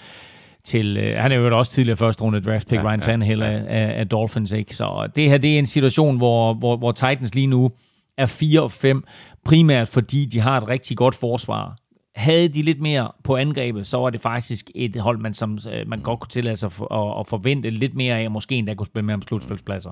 til, 0.65 0.97
øh, 0.97 1.17
han 1.17 1.31
er 1.31 1.35
jo 1.35 1.57
også 1.57 1.71
tidligere 1.71 1.97
første 1.97 2.23
runde 2.23 2.41
draft 2.41 2.67
pick, 2.67 2.83
ja, 2.83 2.89
Ryan 2.89 3.01
Tannehill 3.01 3.39
ja, 3.39 3.51
ja. 3.51 3.63
Af, 3.67 3.99
af 3.99 4.07
Dolphins, 4.07 4.51
ikke? 4.51 4.75
Så 4.75 5.09
det 5.15 5.29
her, 5.29 5.37
det 5.37 5.55
er 5.55 5.59
en 5.59 5.65
situation, 5.65 6.17
hvor, 6.17 6.53
hvor, 6.53 6.77
hvor 6.77 6.91
Titans 6.91 7.35
lige 7.35 7.47
nu 7.47 7.71
er 8.17 8.25
4 8.25 8.61
og 8.61 8.71
5, 8.71 9.03
primært 9.45 9.87
fordi 9.87 10.25
de 10.25 10.39
har 10.39 10.57
et 10.61 10.67
rigtig 10.67 10.97
godt 10.97 11.15
forsvar. 11.15 11.77
Havde 12.15 12.47
de 12.47 12.61
lidt 12.61 12.81
mere 12.81 13.11
på 13.23 13.35
angrebet, 13.35 13.87
så 13.87 13.97
var 13.97 14.09
det 14.09 14.21
faktisk 14.21 14.71
et 14.75 14.95
hold, 14.95 15.19
man, 15.19 15.33
som, 15.33 15.57
øh, 15.73 15.87
man 15.87 15.99
godt 15.99 16.19
kunne 16.19 16.29
tillade 16.29 16.55
sig 16.55 16.67
at, 16.91 17.19
at 17.19 17.27
forvente 17.27 17.69
lidt 17.69 17.95
mere 17.95 18.19
af, 18.19 18.31
måske 18.31 18.55
endda 18.55 18.73
kunne 18.73 18.87
spille 18.87 19.05
med 19.05 19.13
om 19.13 19.21
slutspilspladser. 19.21 19.91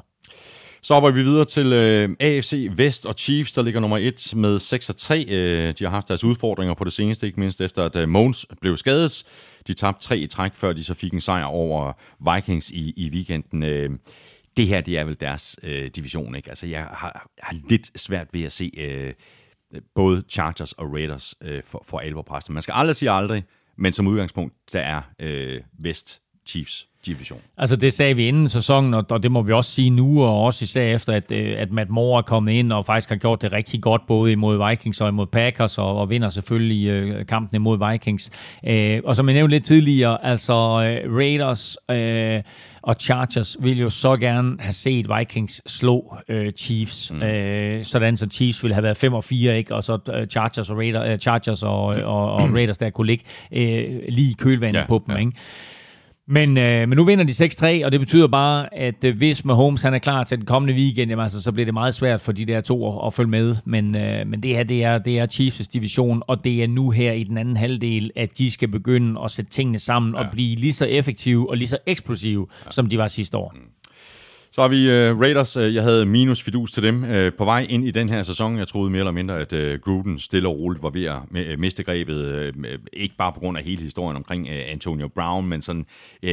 Så 0.84 0.94
hopper 0.94 1.12
vi 1.12 1.24
videre 1.24 1.46
til 1.46 1.74
øh, 1.74 2.10
AFC 2.20 2.70
Vest 2.76 3.06
og 3.06 3.14
Chiefs, 3.18 3.52
der 3.52 3.62
ligger 3.62 3.80
nummer 3.80 3.98
1 3.98 4.34
med 4.36 4.60
6 4.60 4.90
og 4.90 4.98
3. 4.98 5.26
Øh, 5.30 5.74
de 5.80 5.84
har 5.84 5.90
haft 5.90 6.08
deres 6.08 6.24
udfordringer 6.24 6.74
på 6.74 6.84
det 6.84 6.94
seneste, 6.94 7.28
ikke 7.28 7.40
mindst 7.40 7.62
efter 7.62 7.86
at 7.86 7.96
øh, 7.96 8.10
Mons 8.10 8.46
blev 8.62 8.78
skadet. 8.78 9.24
De 9.68 9.74
tabte 9.74 10.08
tre 10.08 10.18
i 10.18 10.28
træk, 10.28 10.56
før 10.56 10.74
de 10.74 10.84
så 10.84 10.94
fik 10.94 11.14
en 11.14 11.22
sejr 11.22 11.44
over 11.46 11.94
Vikings 12.34 12.72
i, 12.72 12.94
i 12.98 13.10
weekenden. 13.10 13.64
Øh, 13.64 13.90
det 14.58 14.68
her, 14.68 14.82
det 14.82 14.98
er 14.98 15.04
vel 15.04 15.18
deres 15.20 15.60
øh, 15.64 15.90
division, 15.96 16.36
ikke? 16.36 16.50
Altså, 16.50 16.68
jeg 16.68 16.82
har, 16.82 17.30
har 17.40 17.56
lidt 17.70 18.00
svært 18.00 18.28
ved 18.34 18.44
at 18.44 18.52
se 18.52 18.72
øh, 18.78 19.14
både 19.96 20.24
Chargers 20.30 20.74
og 20.74 20.94
Raiders 20.94 21.36
øh, 21.42 21.64
for, 21.66 21.84
for 21.88 22.00
alvor 22.00 22.22
præsten. 22.22 22.54
Man 22.54 22.62
skal 22.62 22.74
aldrig 22.78 22.96
sige 22.96 23.12
aldrig, 23.12 23.44
men 23.78 23.94
som 23.94 24.08
udgangspunkt, 24.08 24.54
der 24.74 24.80
er 24.80 25.02
øh, 25.20 25.62
Vest 25.80 26.23
Chiefs 26.46 26.88
division. 27.06 27.40
Altså 27.58 27.76
det 27.76 27.94
sagde 27.94 28.16
vi 28.16 28.28
inden 28.28 28.50
sæsonen, 28.50 28.94
og 28.94 29.24
det 29.24 29.32
må 29.32 29.42
vi 29.42 29.54
også 29.54 29.72
sige 29.72 29.90
nu, 29.90 30.24
og 30.24 30.44
også 30.44 30.64
især 30.64 30.84
efter, 30.96 31.14
at, 31.14 31.32
øh, 31.32 31.56
at 31.58 31.72
Matt 31.72 31.90
Moore 31.90 32.18
er 32.18 32.22
kommet 32.22 32.54
ind 32.54 32.74
og 32.74 32.86
faktisk 32.86 33.10
har 33.10 33.16
gjort 33.16 33.42
det 33.42 33.54
rigtig 33.54 33.82
godt, 33.82 34.02
både 34.08 34.32
imod 34.32 34.70
Vikings 34.70 35.02
og 35.02 35.10
imod 35.10 35.28
Packers, 35.28 35.78
og, 35.78 35.98
og 35.98 36.10
vinder 36.10 36.30
selvfølgelig 36.30 36.88
øh, 36.88 37.26
kampen 37.26 37.56
imod 37.56 37.92
Vikings. 37.92 38.32
Øh, 38.68 39.02
og 39.06 39.16
som 39.16 39.28
jeg 39.28 39.34
nævnte 39.34 39.56
lidt 39.56 39.66
tidligere, 39.66 40.26
altså 40.26 40.54
Raiders 41.18 41.78
og 42.82 42.96
Chargers 43.00 43.58
vil 43.60 43.80
jo 43.80 43.90
så 43.90 44.18
gerne 44.18 44.56
have 44.60 44.74
set 44.74 45.08
Vikings 45.18 45.62
slå 45.72 46.18
Chiefs, 46.58 47.12
mm. 47.12 47.20
sådan 47.84 48.18
så 48.18 48.28
Chiefs 48.32 48.64
ville 48.64 48.74
have 48.74 48.84
været 48.84 48.98
5 48.98 49.14
og 49.14 49.24
4, 49.24 49.58
ikke? 49.58 49.76
og 49.76 49.84
så 49.84 50.26
Chargers 50.30 50.70
og, 50.70 50.78
Raiders, 50.78 51.22
Chargers 51.22 51.64
og, 51.64 51.86
og, 51.86 52.34
og 52.34 52.54
Raiders 52.54 52.78
der 52.78 52.90
kunne 52.90 53.08
ligge 53.08 53.24
lige 54.10 54.32
i 54.32 54.36
kølvandet 54.38 54.80
ja, 54.80 54.86
på 54.86 55.04
dem. 55.08 55.16
Ja. 55.16 55.20
Ikke? 55.20 55.32
Men, 56.28 56.58
øh, 56.58 56.90
men 56.90 56.96
nu 56.96 57.06
vinder 57.06 57.26
de 57.26 57.82
6-3, 57.82 57.86
og 57.86 57.92
det 57.92 58.00
betyder 58.00 58.28
bare, 58.28 58.74
at 58.74 59.04
øh, 59.04 59.18
hvis 59.18 59.46
Mahomes 59.46 59.82
han 59.82 59.94
er 59.94 60.00
klar 60.00 60.24
til 60.24 60.38
den 60.38 60.46
kommende 60.46 60.74
weekend, 60.74 61.10
jamen, 61.10 61.24
altså, 61.24 61.42
så 61.42 61.52
bliver 61.52 61.66
det 61.66 61.74
meget 61.74 61.96
svært 61.96 62.22
for 62.22 62.32
de 62.32 62.46
der 62.46 62.62
to 62.62 63.00
at, 63.00 63.08
at 63.08 63.14
følge 63.14 63.30
med. 63.30 63.56
Men, 63.66 63.96
øh, 63.96 64.28
men 64.28 64.44
det 64.44 64.56
her, 64.56 64.64
det 64.64 64.84
er, 64.84 64.98
det 64.98 65.20
er 65.20 65.26
Chiefs 65.26 65.68
division, 65.68 66.24
og 66.28 66.44
det 66.44 66.64
er 66.64 66.68
nu 66.68 66.90
her 66.90 67.12
i 67.12 67.24
den 67.24 67.38
anden 67.38 67.58
halvdel, 67.58 68.12
at 68.16 68.38
de 68.38 68.52
skal 68.52 68.68
begynde 68.68 69.22
at 69.24 69.32
sætte 69.32 69.52
tingene 69.52 69.80
sammen 69.80 70.14
ja. 70.16 70.20
og 70.20 70.32
blive 70.32 70.56
lige 70.56 70.74
så 70.74 70.86
effektive 70.86 71.50
og 71.50 71.58
lige 71.58 71.68
så 71.68 71.78
eksplosive, 71.86 72.48
ja. 72.66 72.72
som 72.72 72.86
de 72.88 72.98
var 72.98 73.08
sidste 73.08 73.38
år. 73.38 73.54
Mm. 73.56 73.62
Så 74.56 74.62
har 74.62 74.68
vi 74.68 75.12
uh, 75.12 75.22
Raiders. 75.22 75.58
Uh, 75.58 75.76
jeg 75.76 75.84
havde 75.84 76.06
minus 76.06 76.44
fidus 76.44 76.72
til 76.72 76.84
dem 76.84 77.04
uh, 77.04 77.34
på 77.38 77.46
vej 77.46 77.66
ind 77.70 77.86
i 77.88 77.92
den 77.92 78.10
her 78.10 78.24
sæson. 78.24 78.58
Jeg 78.58 78.68
troede 78.68 78.90
mere 78.90 79.00
eller 79.00 79.12
mindre, 79.12 79.40
at 79.40 79.54
uh, 79.54 79.80
Gruden 79.80 80.20
stille 80.20 80.48
og 80.48 80.60
roligt 80.60 80.84
var 80.84 80.90
ved 80.90 81.06
at 81.06 81.60
miste 81.60 81.84
grebet. 81.84 82.52
Uh, 82.58 82.66
ikke 82.94 83.16
bare 83.18 83.34
på 83.34 83.40
grund 83.40 83.58
af 83.58 83.64
hele 83.64 83.84
historien 83.84 84.16
omkring 84.16 84.44
uh, 84.44 84.72
Antonio 84.72 85.08
Brown, 85.08 85.48
men 85.48 85.62
sådan 85.62 85.86
uh, 86.24 86.30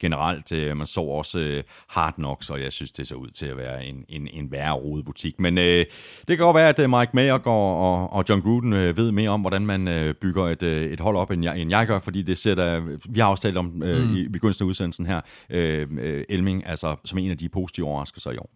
generelt. 0.00 0.52
Uh, 0.52 0.76
man 0.76 0.86
så 0.86 1.00
også 1.00 1.38
uh, 1.38 1.62
Hard 1.88 2.14
Knocks, 2.14 2.50
og 2.50 2.62
jeg 2.62 2.72
synes, 2.72 2.92
det 2.92 3.08
ser 3.08 3.16
ud 3.16 3.28
til 3.28 3.46
at 3.46 3.56
være 3.56 3.84
en, 3.84 4.04
en, 4.08 4.28
en 4.32 4.52
værre 4.52 4.72
rodebutik. 4.72 5.40
Men 5.40 5.58
uh, 5.58 5.64
det 5.64 5.86
kan 6.28 6.38
godt 6.38 6.56
være, 6.56 6.68
at 6.68 6.78
uh, 6.78 6.98
Mike 6.98 7.10
Mayer 7.14 7.32
og, 7.32 7.78
og, 7.78 8.12
og 8.12 8.24
John 8.28 8.40
Gruden 8.40 8.72
uh, 8.72 8.96
ved 8.96 9.12
mere 9.12 9.30
om, 9.30 9.40
hvordan 9.40 9.66
man 9.66 9.88
uh, 9.88 10.14
bygger 10.14 10.44
et, 10.44 10.62
uh, 10.62 10.68
et 10.68 11.00
hold 11.00 11.16
op, 11.16 11.30
end 11.30 11.44
jeg, 11.44 11.58
end 11.58 11.70
jeg 11.70 11.86
gør, 11.86 11.98
fordi 11.98 12.22
det 12.22 12.38
sætter... 12.38 12.80
Vi 13.08 13.20
har 13.20 13.26
også 13.26 13.42
talt 13.42 13.56
om 13.56 13.66
uh, 13.82 13.88
mm. 13.88 14.16
i 14.16 14.28
begyndelsen 14.28 14.64
af 14.64 14.68
udsendelsen 14.68 15.06
her, 15.06 15.20
uh, 15.54 15.92
uh, 15.98 16.20
Elming, 16.28 16.66
altså 16.66 16.96
som 17.04 17.18
en 17.18 17.30
af 17.30 17.38
de 17.38 17.48
positive 17.62 17.86
overraskelser 17.86 18.30
i 18.30 18.36
år. 18.36 18.50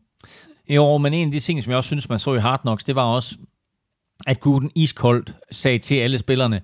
Jo, 0.69 0.99
men 0.99 1.15
en 1.15 1.29
af 1.29 1.33
de 1.33 1.41
ting, 1.41 1.65
som 1.65 1.71
jeg 1.71 1.77
også 1.77 1.89
synes, 1.89 2.09
man 2.09 2.19
så 2.19 2.35
i 2.35 2.39
Hard 2.39 2.61
Knocks, 2.61 2.85
det 2.85 2.95
var 2.95 3.03
også, 3.03 3.37
at 4.27 4.41
Gruden 4.41 4.71
iskoldt 4.75 5.33
sagde 5.51 5.79
til 5.79 5.95
alle 5.95 6.19
spillerne, 6.19 6.61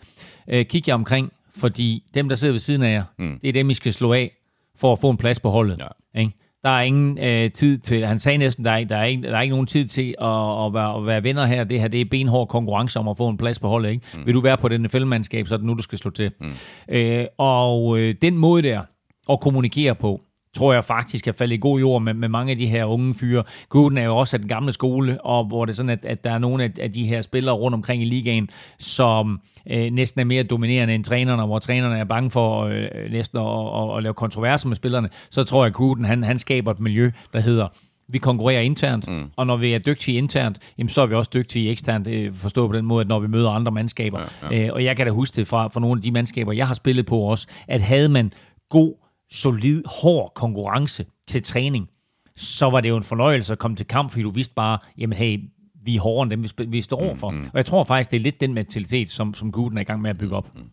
øh, 0.48 0.66
kig 0.66 0.89
jer 0.89 0.94
omkring, 0.94 1.32
fordi 1.56 2.05
dem, 2.14 2.28
der 2.28 2.36
sidder 2.36 2.52
ved 2.52 2.59
siden 2.59 2.82
af 2.82 2.93
jer, 2.93 3.05
mm. 3.19 3.39
det 3.43 3.48
er 3.48 3.52
dem, 3.52 3.70
I 3.70 3.74
skal 3.74 3.93
slå 3.93 4.12
af 4.12 4.31
for 4.77 4.93
at 4.93 4.98
få 4.98 5.10
en 5.10 5.16
plads 5.16 5.40
på 5.40 5.51
holdet. 5.51 5.78
Ja. 5.78 6.20
Ikke? 6.20 6.32
Der 6.64 6.70
er 6.70 6.82
ingen 6.82 7.19
øh, 7.19 7.52
tid 7.52 7.78
til, 7.78 8.06
han 8.06 8.19
sagde 8.19 8.39
næsten, 8.39 8.64
der 8.64 8.70
er, 8.70 8.85
der 8.85 8.97
er, 8.97 9.05
ikke, 9.05 9.23
der 9.23 9.36
er 9.36 9.40
ikke 9.40 9.52
nogen 9.52 9.66
tid 9.66 9.85
til 9.85 10.14
at, 10.20 10.66
at, 10.66 10.74
være, 10.74 10.98
at 10.98 11.06
være 11.06 11.23
vinder 11.23 11.47
her. 11.47 11.64
Det 11.64 11.81
her 11.81 11.89
det 11.89 12.01
er 12.01 12.05
benhård 12.10 12.48
konkurrence 12.48 12.98
om 12.98 13.09
at 13.09 13.16
få 13.16 13.28
en 13.28 13.36
plads 13.36 13.59
på 13.59 13.69
holdet. 13.69 13.90
Ikke? 13.90 14.06
Mm. 14.14 14.27
Vil 14.27 14.35
du 14.35 14.40
være 14.40 14.56
på 14.56 14.69
den 14.69 14.89
fældemandskab, 14.89 15.47
så 15.47 15.55
er 15.55 15.56
det 15.56 15.66
nu, 15.66 15.74
du 15.74 15.82
skal 15.82 15.98
slå 15.98 16.10
til. 16.10 16.31
Mm. 16.40 16.51
Øh, 16.89 17.27
og 17.39 17.98
øh, 17.98 18.14
den 18.23 18.39
måde 18.39 18.62
der 18.62 18.82
at 19.31 19.40
kommunikere 19.40 19.94
på, 19.94 20.20
tror 20.56 20.72
jeg 20.72 20.84
faktisk 20.84 21.28
er 21.28 21.32
faldet 21.32 21.54
i 21.54 21.58
god 21.58 21.80
jord 21.80 22.02
med, 22.02 22.14
med 22.14 22.28
mange 22.28 22.50
af 22.50 22.56
de 22.56 22.66
her 22.66 22.84
unge 22.84 23.14
fyre. 23.14 23.42
Gruden 23.68 23.98
er 23.98 24.04
jo 24.04 24.16
også 24.16 24.36
af 24.36 24.40
den 24.40 24.48
gamle 24.48 24.72
skole, 24.72 25.20
og 25.24 25.44
hvor 25.44 25.64
det 25.64 25.72
er 25.72 25.76
sådan, 25.76 25.90
at, 25.90 26.04
at 26.04 26.24
der 26.24 26.30
er 26.30 26.38
nogle 26.38 26.64
af, 26.64 26.70
af 26.80 26.92
de 26.92 27.06
her 27.06 27.20
spillere 27.20 27.54
rundt 27.54 27.74
omkring 27.74 28.02
i 28.02 28.04
ligaen, 28.04 28.48
som 28.78 29.40
øh, 29.70 29.90
næsten 29.92 30.20
er 30.20 30.24
mere 30.24 30.42
dominerende 30.42 30.94
end 30.94 31.04
trænerne, 31.04 31.46
hvor 31.46 31.58
trænerne 31.58 31.98
er 31.98 32.04
bange 32.04 32.30
for 32.30 32.62
øh, 32.62 33.10
næsten 33.10 33.38
at, 33.38 33.46
at, 33.46 33.96
at 33.96 34.02
lave 34.02 34.14
kontroverser 34.14 34.68
med 34.68 34.76
spillerne, 34.76 35.08
så 35.30 35.44
tror 35.44 35.64
jeg, 35.64 35.66
at 35.66 35.74
Gruden 35.74 36.04
han, 36.04 36.22
han 36.22 36.38
skaber 36.38 36.70
et 36.70 36.80
miljø, 36.80 37.10
der 37.32 37.40
hedder, 37.40 37.68
vi 38.08 38.18
konkurrerer 38.18 38.60
internt, 38.60 39.08
mm. 39.08 39.24
og 39.36 39.46
når 39.46 39.56
vi 39.56 39.72
er 39.72 39.78
dygtige 39.78 40.18
internt, 40.18 40.58
jamen, 40.78 40.88
så 40.88 41.02
er 41.02 41.06
vi 41.06 41.14
også 41.14 41.30
dygtige 41.34 41.70
eksternt, 41.70 42.08
øh, 42.08 42.34
forstået 42.34 42.70
på 42.70 42.76
den 42.76 42.84
måde, 42.84 43.00
at 43.00 43.08
når 43.08 43.20
vi 43.20 43.26
møder 43.26 43.50
andre 43.50 43.72
mandskaber. 43.72 44.20
Ja, 44.42 44.56
ja. 44.56 44.66
Øh, 44.66 44.72
og 44.72 44.84
jeg 44.84 44.96
kan 44.96 45.06
da 45.06 45.12
huske 45.12 45.36
det 45.36 45.46
fra, 45.46 45.68
fra 45.68 45.80
nogle 45.80 45.98
af 45.98 46.02
de 46.02 46.10
mandskaber, 46.10 46.52
jeg 46.52 46.66
har 46.66 46.74
spillet 46.74 47.06
på 47.06 47.18
også, 47.18 47.46
at 47.68 47.80
havde 47.80 48.08
man 48.08 48.32
god 48.70 49.01
solid, 49.32 49.82
hård 50.02 50.32
konkurrence 50.34 51.06
til 51.28 51.42
træning, 51.42 51.88
så 52.36 52.70
var 52.70 52.80
det 52.80 52.88
jo 52.88 52.96
en 52.96 53.02
fornøjelse 53.02 53.52
at 53.52 53.59
komme 53.59 53.76
til 53.76 53.86
kamp, 53.86 54.10
fordi 54.10 54.22
du 54.22 54.30
vidste 54.30 54.54
bare, 54.54 54.78
jamen 54.98 55.18
hey, 55.18 55.40
vi 55.84 55.96
er 55.96 56.00
hårdere 56.00 56.22
end 56.22 56.30
dem, 56.30 56.42
vi, 56.42 56.64
vi 56.68 56.82
står 56.82 57.00
overfor. 57.00 57.30
Mm, 57.30 57.36
mm. 57.36 57.44
Og 57.44 57.56
jeg 57.56 57.66
tror 57.66 57.84
faktisk, 57.84 58.10
det 58.10 58.16
er 58.16 58.20
lidt 58.20 58.40
den 58.40 58.54
mentalitet, 58.54 59.10
som, 59.10 59.34
som 59.34 59.52
Guden 59.52 59.78
er 59.78 59.80
i 59.80 59.84
gang 59.84 60.02
med 60.02 60.10
at 60.10 60.18
bygge 60.18 60.36
op. 60.36 60.54
Mm. 60.54 60.60
mm. 60.60 60.68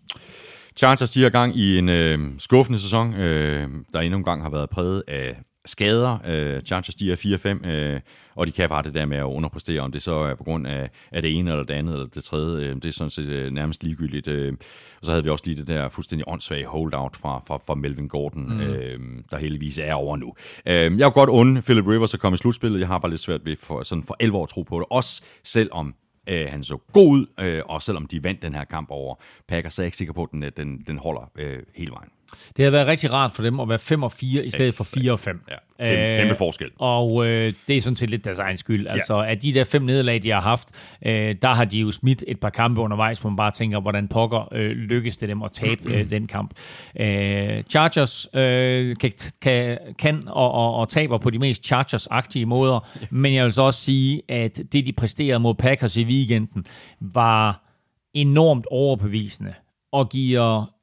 Chargers, 0.77 1.11
de 1.11 1.25
er 1.25 1.29
gang 1.29 1.55
i 1.55 1.77
en 1.77 1.89
øh, 1.89 2.19
skuffende 2.37 2.79
sæson, 2.79 3.13
øh, 3.13 3.67
der 3.93 3.99
endnu 3.99 4.17
en 4.17 4.23
gang 4.23 4.43
har 4.43 4.49
været 4.49 4.69
præget 4.69 5.03
af 5.07 5.35
skader. 5.65 6.17
Øh, 6.27 6.61
Chargers, 6.61 6.95
de 6.95 7.11
er 7.11 7.15
4-5, 7.15 7.67
øh, 7.67 8.01
og 8.35 8.47
de 8.47 8.51
kan 8.51 8.69
bare 8.69 8.83
det 8.83 8.93
der 8.93 9.05
med 9.05 9.17
at 9.17 9.23
underpræstere, 9.23 9.81
om 9.81 9.91
det 9.91 10.01
så 10.01 10.13
er 10.13 10.35
på 10.35 10.43
grund 10.43 10.67
af, 10.67 10.89
af 11.11 11.21
det 11.21 11.37
ene 11.37 11.51
eller 11.51 11.63
det 11.63 11.73
andet 11.73 11.93
eller 11.93 12.07
det 12.07 12.23
tredje. 12.23 12.67
Øh, 12.67 12.75
det 12.75 12.85
er 12.85 12.91
sådan 12.91 13.09
set 13.09 13.29
øh, 13.29 13.51
nærmest 13.51 13.83
ligegyldigt. 13.83 14.27
Øh, 14.27 14.53
og 14.99 15.05
så 15.05 15.11
havde 15.11 15.23
vi 15.23 15.29
også 15.29 15.43
lige 15.47 15.57
det 15.57 15.67
der 15.67 15.89
fuldstændig 15.89 16.27
åndssvage 16.27 16.65
holdout 16.65 17.15
fra, 17.15 17.43
fra, 17.47 17.57
fra 17.67 17.75
Melvin 17.75 18.07
Gordon, 18.07 18.53
mm. 18.53 18.59
øh, 18.59 18.99
der 19.31 19.37
heldigvis 19.37 19.77
er 19.77 19.93
over 19.93 20.17
nu. 20.17 20.33
Øh, 20.65 20.73
jeg 20.73 20.89
vil 20.89 21.01
godt 21.01 21.29
unde 21.29 21.61
Philip 21.61 21.87
Rivers 21.87 22.13
at 22.13 22.19
komme 22.19 22.33
i 22.33 22.37
slutspillet. 22.37 22.79
Jeg 22.79 22.87
har 22.87 22.99
bare 22.99 23.11
lidt 23.11 23.21
svært 23.21 23.45
ved 23.45 23.55
for, 23.55 23.83
sådan 23.83 24.03
for 24.03 24.15
11 24.19 24.37
år 24.37 24.43
at 24.43 24.49
tro 24.49 24.63
på 24.63 24.79
det. 24.79 24.85
Også 24.89 25.23
selvom 25.43 25.95
øh, 26.29 26.47
han 26.49 26.63
så 26.63 26.77
god 26.93 27.11
ud, 27.11 27.25
øh, 27.39 27.61
og 27.65 27.81
selvom 27.81 28.05
de 28.05 28.23
vandt 28.23 28.41
den 28.41 28.55
her 28.55 28.63
kamp 28.63 28.87
over 28.91 29.15
Packers, 29.47 29.73
så 29.73 29.81
er 29.81 29.83
jeg 29.83 29.87
ikke 29.87 29.97
sikker 29.97 30.13
på, 30.13 30.23
at 30.23 30.29
den, 30.31 30.43
den, 30.57 30.83
den 30.87 30.97
holder 30.97 31.31
øh, 31.35 31.59
hele 31.75 31.91
vejen. 31.91 32.09
Det 32.57 32.65
har 32.65 32.71
været 32.71 32.87
rigtig 32.87 33.13
rart 33.13 33.31
for 33.31 33.43
dem 33.43 33.59
at 33.59 33.69
være 33.69 33.79
5 33.79 34.03
og 34.03 34.11
4 34.11 34.45
i 34.45 34.51
stedet 34.51 34.73
for 34.73 34.83
4 34.83 35.11
og 35.11 35.19
5. 35.19 35.41
Ja, 35.49 35.85
kæmpe, 35.85 36.21
kæmpe 36.21 36.35
forskel. 36.35 36.69
Og 36.79 37.27
øh, 37.27 37.53
det 37.67 37.77
er 37.77 37.81
sådan 37.81 37.95
set 37.95 38.09
lidt 38.09 38.25
deres 38.25 38.39
egen 38.39 38.57
skyld. 38.57 38.87
Altså, 38.87 39.15
ja. 39.15 39.29
af 39.29 39.39
de 39.39 39.53
der 39.53 39.63
fem 39.63 39.81
nederlag, 39.81 40.23
de 40.23 40.29
har 40.29 40.41
haft, 40.41 40.67
øh, 41.05 41.35
der 41.41 41.53
har 41.53 41.65
de 41.65 41.79
jo 41.79 41.91
smidt 41.91 42.23
et 42.27 42.39
par 42.39 42.49
kampe 42.49 42.81
undervejs, 42.81 43.19
hvor 43.19 43.29
man 43.29 43.37
bare 43.37 43.51
tænker, 43.51 43.79
hvordan 43.79 44.07
pokker 44.07 44.53
øh, 44.53 44.71
lykkes 44.71 45.17
det 45.17 45.29
dem 45.29 45.41
at 45.41 45.51
tabe 45.51 45.93
øh, 45.93 46.09
den 46.09 46.27
kamp. 46.27 46.53
Øh, 46.99 47.63
Chargers 47.69 48.27
øh, 48.33 48.95
kan, 48.95 49.11
kan, 49.41 49.77
kan 49.99 50.23
og, 50.27 50.51
og, 50.51 50.75
og 50.75 50.89
taber 50.89 51.17
på 51.17 51.29
de 51.29 51.39
mest 51.39 51.65
Chargers-agtige 51.65 52.45
måder, 52.45 52.89
ja. 53.01 53.07
men 53.21 53.33
jeg 53.33 53.45
vil 53.45 53.53
så 53.53 53.61
også 53.61 53.81
sige, 53.81 54.21
at 54.27 54.61
det, 54.71 54.85
de 54.85 54.93
præsterede 54.93 55.39
mod 55.39 55.55
Packers 55.55 55.97
i 55.97 56.03
weekenden, 56.03 56.65
var 56.99 57.65
enormt 58.13 58.65
overbevisende 58.71 59.53
og 59.91 60.09
giver 60.09 60.78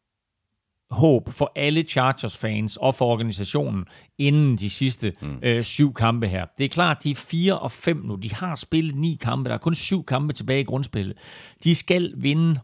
håb 0.91 1.33
for 1.33 1.53
alle 1.57 1.83
Chargers-fans 1.83 2.77
og 2.77 2.95
for 2.95 3.07
organisationen 3.07 3.85
inden 4.19 4.57
de 4.57 4.71
sidste 4.71 5.13
mm. 5.21 5.39
øh, 5.43 5.65
syv 5.65 5.95
kampe 5.95 6.29
her. 6.29 6.45
Det 6.59 6.65
er 6.65 6.69
klart, 6.69 7.05
de 7.05 7.11
er 7.11 7.15
4 7.15 7.59
og 7.59 7.73
5 7.73 7.97
nu. 7.97 8.15
De 8.15 8.35
har 8.35 8.55
spillet 8.55 8.95
ni 8.95 9.19
kampe. 9.21 9.49
Der 9.49 9.55
er 9.55 9.59
kun 9.59 9.75
syv 9.75 10.05
kampe 10.05 10.33
tilbage 10.33 10.61
i 10.61 10.65
grundspillet. 10.65 11.17
De 11.65 11.75
skal 11.75 12.13
vinde 12.17 12.61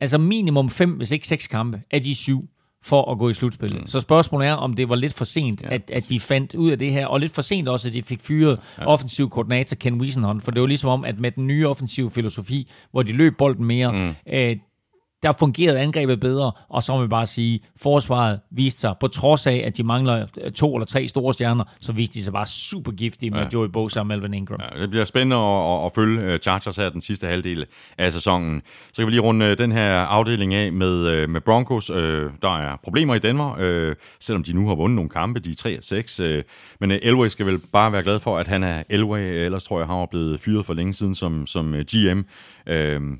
altså 0.00 0.18
minimum 0.18 0.70
5, 0.70 0.90
hvis 0.90 1.10
ikke 1.10 1.28
6 1.28 1.46
kampe 1.46 1.82
af 1.90 2.02
de 2.02 2.14
syv 2.14 2.48
for 2.84 3.12
at 3.12 3.18
gå 3.18 3.28
i 3.28 3.34
slutspillet. 3.34 3.80
Mm. 3.80 3.86
Så 3.86 4.00
spørgsmålet 4.00 4.48
er, 4.48 4.52
om 4.52 4.74
det 4.74 4.88
var 4.88 4.94
lidt 4.94 5.14
for 5.14 5.24
sent, 5.24 5.62
ja, 5.62 5.74
at, 5.74 5.90
at 5.90 6.10
de 6.10 6.20
fandt 6.20 6.54
ud 6.54 6.70
af 6.70 6.78
det 6.78 6.92
her, 6.92 7.06
og 7.06 7.20
lidt 7.20 7.34
for 7.34 7.42
sent 7.42 7.68
også, 7.68 7.88
at 7.88 7.94
de 7.94 8.02
fik 8.02 8.20
fyret 8.20 8.60
ja. 8.78 8.86
offensiv 8.86 9.30
koordinator 9.30 9.76
Ken 9.76 10.00
Wiesenhånd, 10.00 10.40
for 10.40 10.50
det 10.50 10.60
var 10.60 10.66
ligesom 10.66 10.90
om, 10.90 11.04
at 11.04 11.18
med 11.18 11.30
den 11.30 11.46
nye 11.46 11.68
offensive 11.68 12.10
filosofi, 12.10 12.70
hvor 12.90 13.02
de 13.02 13.12
løb 13.12 13.36
bolden 13.38 13.64
mere, 13.64 13.92
mm. 13.92 14.14
øh, 14.32 14.56
der 15.22 15.32
fungerede 15.38 15.78
angrebet 15.78 16.20
bedre, 16.20 16.52
og 16.68 16.82
så 16.82 16.96
må 16.96 17.02
vi 17.02 17.08
bare 17.08 17.26
sige, 17.26 17.60
forsvaret 17.76 18.40
viste 18.50 18.80
sig, 18.80 18.94
på 19.00 19.08
trods 19.08 19.46
af, 19.46 19.62
at 19.66 19.76
de 19.76 19.82
mangler 19.82 20.26
to 20.54 20.74
eller 20.74 20.86
tre 20.86 21.08
store 21.08 21.32
stjerner, 21.34 21.64
så 21.80 21.92
viste 21.92 22.14
de 22.14 22.24
sig 22.24 22.32
bare 22.32 22.46
super 22.46 22.92
giftige 22.92 23.30
med 23.30 23.40
ja. 23.40 23.48
Joey 23.52 23.68
Bosa 23.68 24.00
og 24.00 24.06
Melvin 24.06 24.34
Ingram. 24.34 24.60
Ja, 24.60 24.80
det 24.82 24.90
bliver 24.90 25.04
spændende 25.04 25.36
at, 25.36 25.78
at, 25.78 25.84
at 25.86 25.92
følge 25.94 26.20
øh, 26.20 26.38
Chargers 26.38 26.76
her 26.76 26.88
den 26.88 27.00
sidste 27.00 27.26
halvdel 27.26 27.66
af 27.98 28.12
sæsonen. 28.12 28.62
Så 28.92 28.96
kan 28.96 29.06
vi 29.06 29.10
lige 29.10 29.20
runde 29.20 29.46
øh, 29.46 29.58
den 29.58 29.72
her 29.72 29.92
afdeling 29.92 30.54
af 30.54 30.72
med, 30.72 31.06
øh, 31.06 31.28
med 31.28 31.40
Broncos. 31.40 31.86
Der 32.42 32.58
er 32.58 32.76
problemer 32.84 33.14
i 33.14 33.18
Denver, 33.18 33.94
selvom 34.20 34.42
de 34.42 34.52
nu 34.52 34.68
har 34.68 34.74
vundet 34.74 34.96
nogle 34.96 35.10
kampe, 35.10 35.40
de 35.40 35.50
er 35.50 36.42
3-6. 36.42 36.76
Men 36.80 36.90
Elway 36.90 37.28
skal 37.28 37.46
vel 37.46 37.58
bare 37.58 37.92
være 37.92 38.02
glad 38.02 38.18
for, 38.18 38.38
at 38.38 38.48
han 38.48 38.62
er 38.62 38.82
Elway, 38.90 39.20
ellers 39.20 39.64
tror 39.64 39.78
jeg, 39.78 39.86
han 39.86 39.96
var 39.96 40.06
blevet 40.06 40.40
fyret 40.40 40.66
for 40.66 40.74
længe 40.74 40.94
siden 40.94 41.14
som, 41.14 41.46
som 41.46 41.74
GM. 41.74 42.20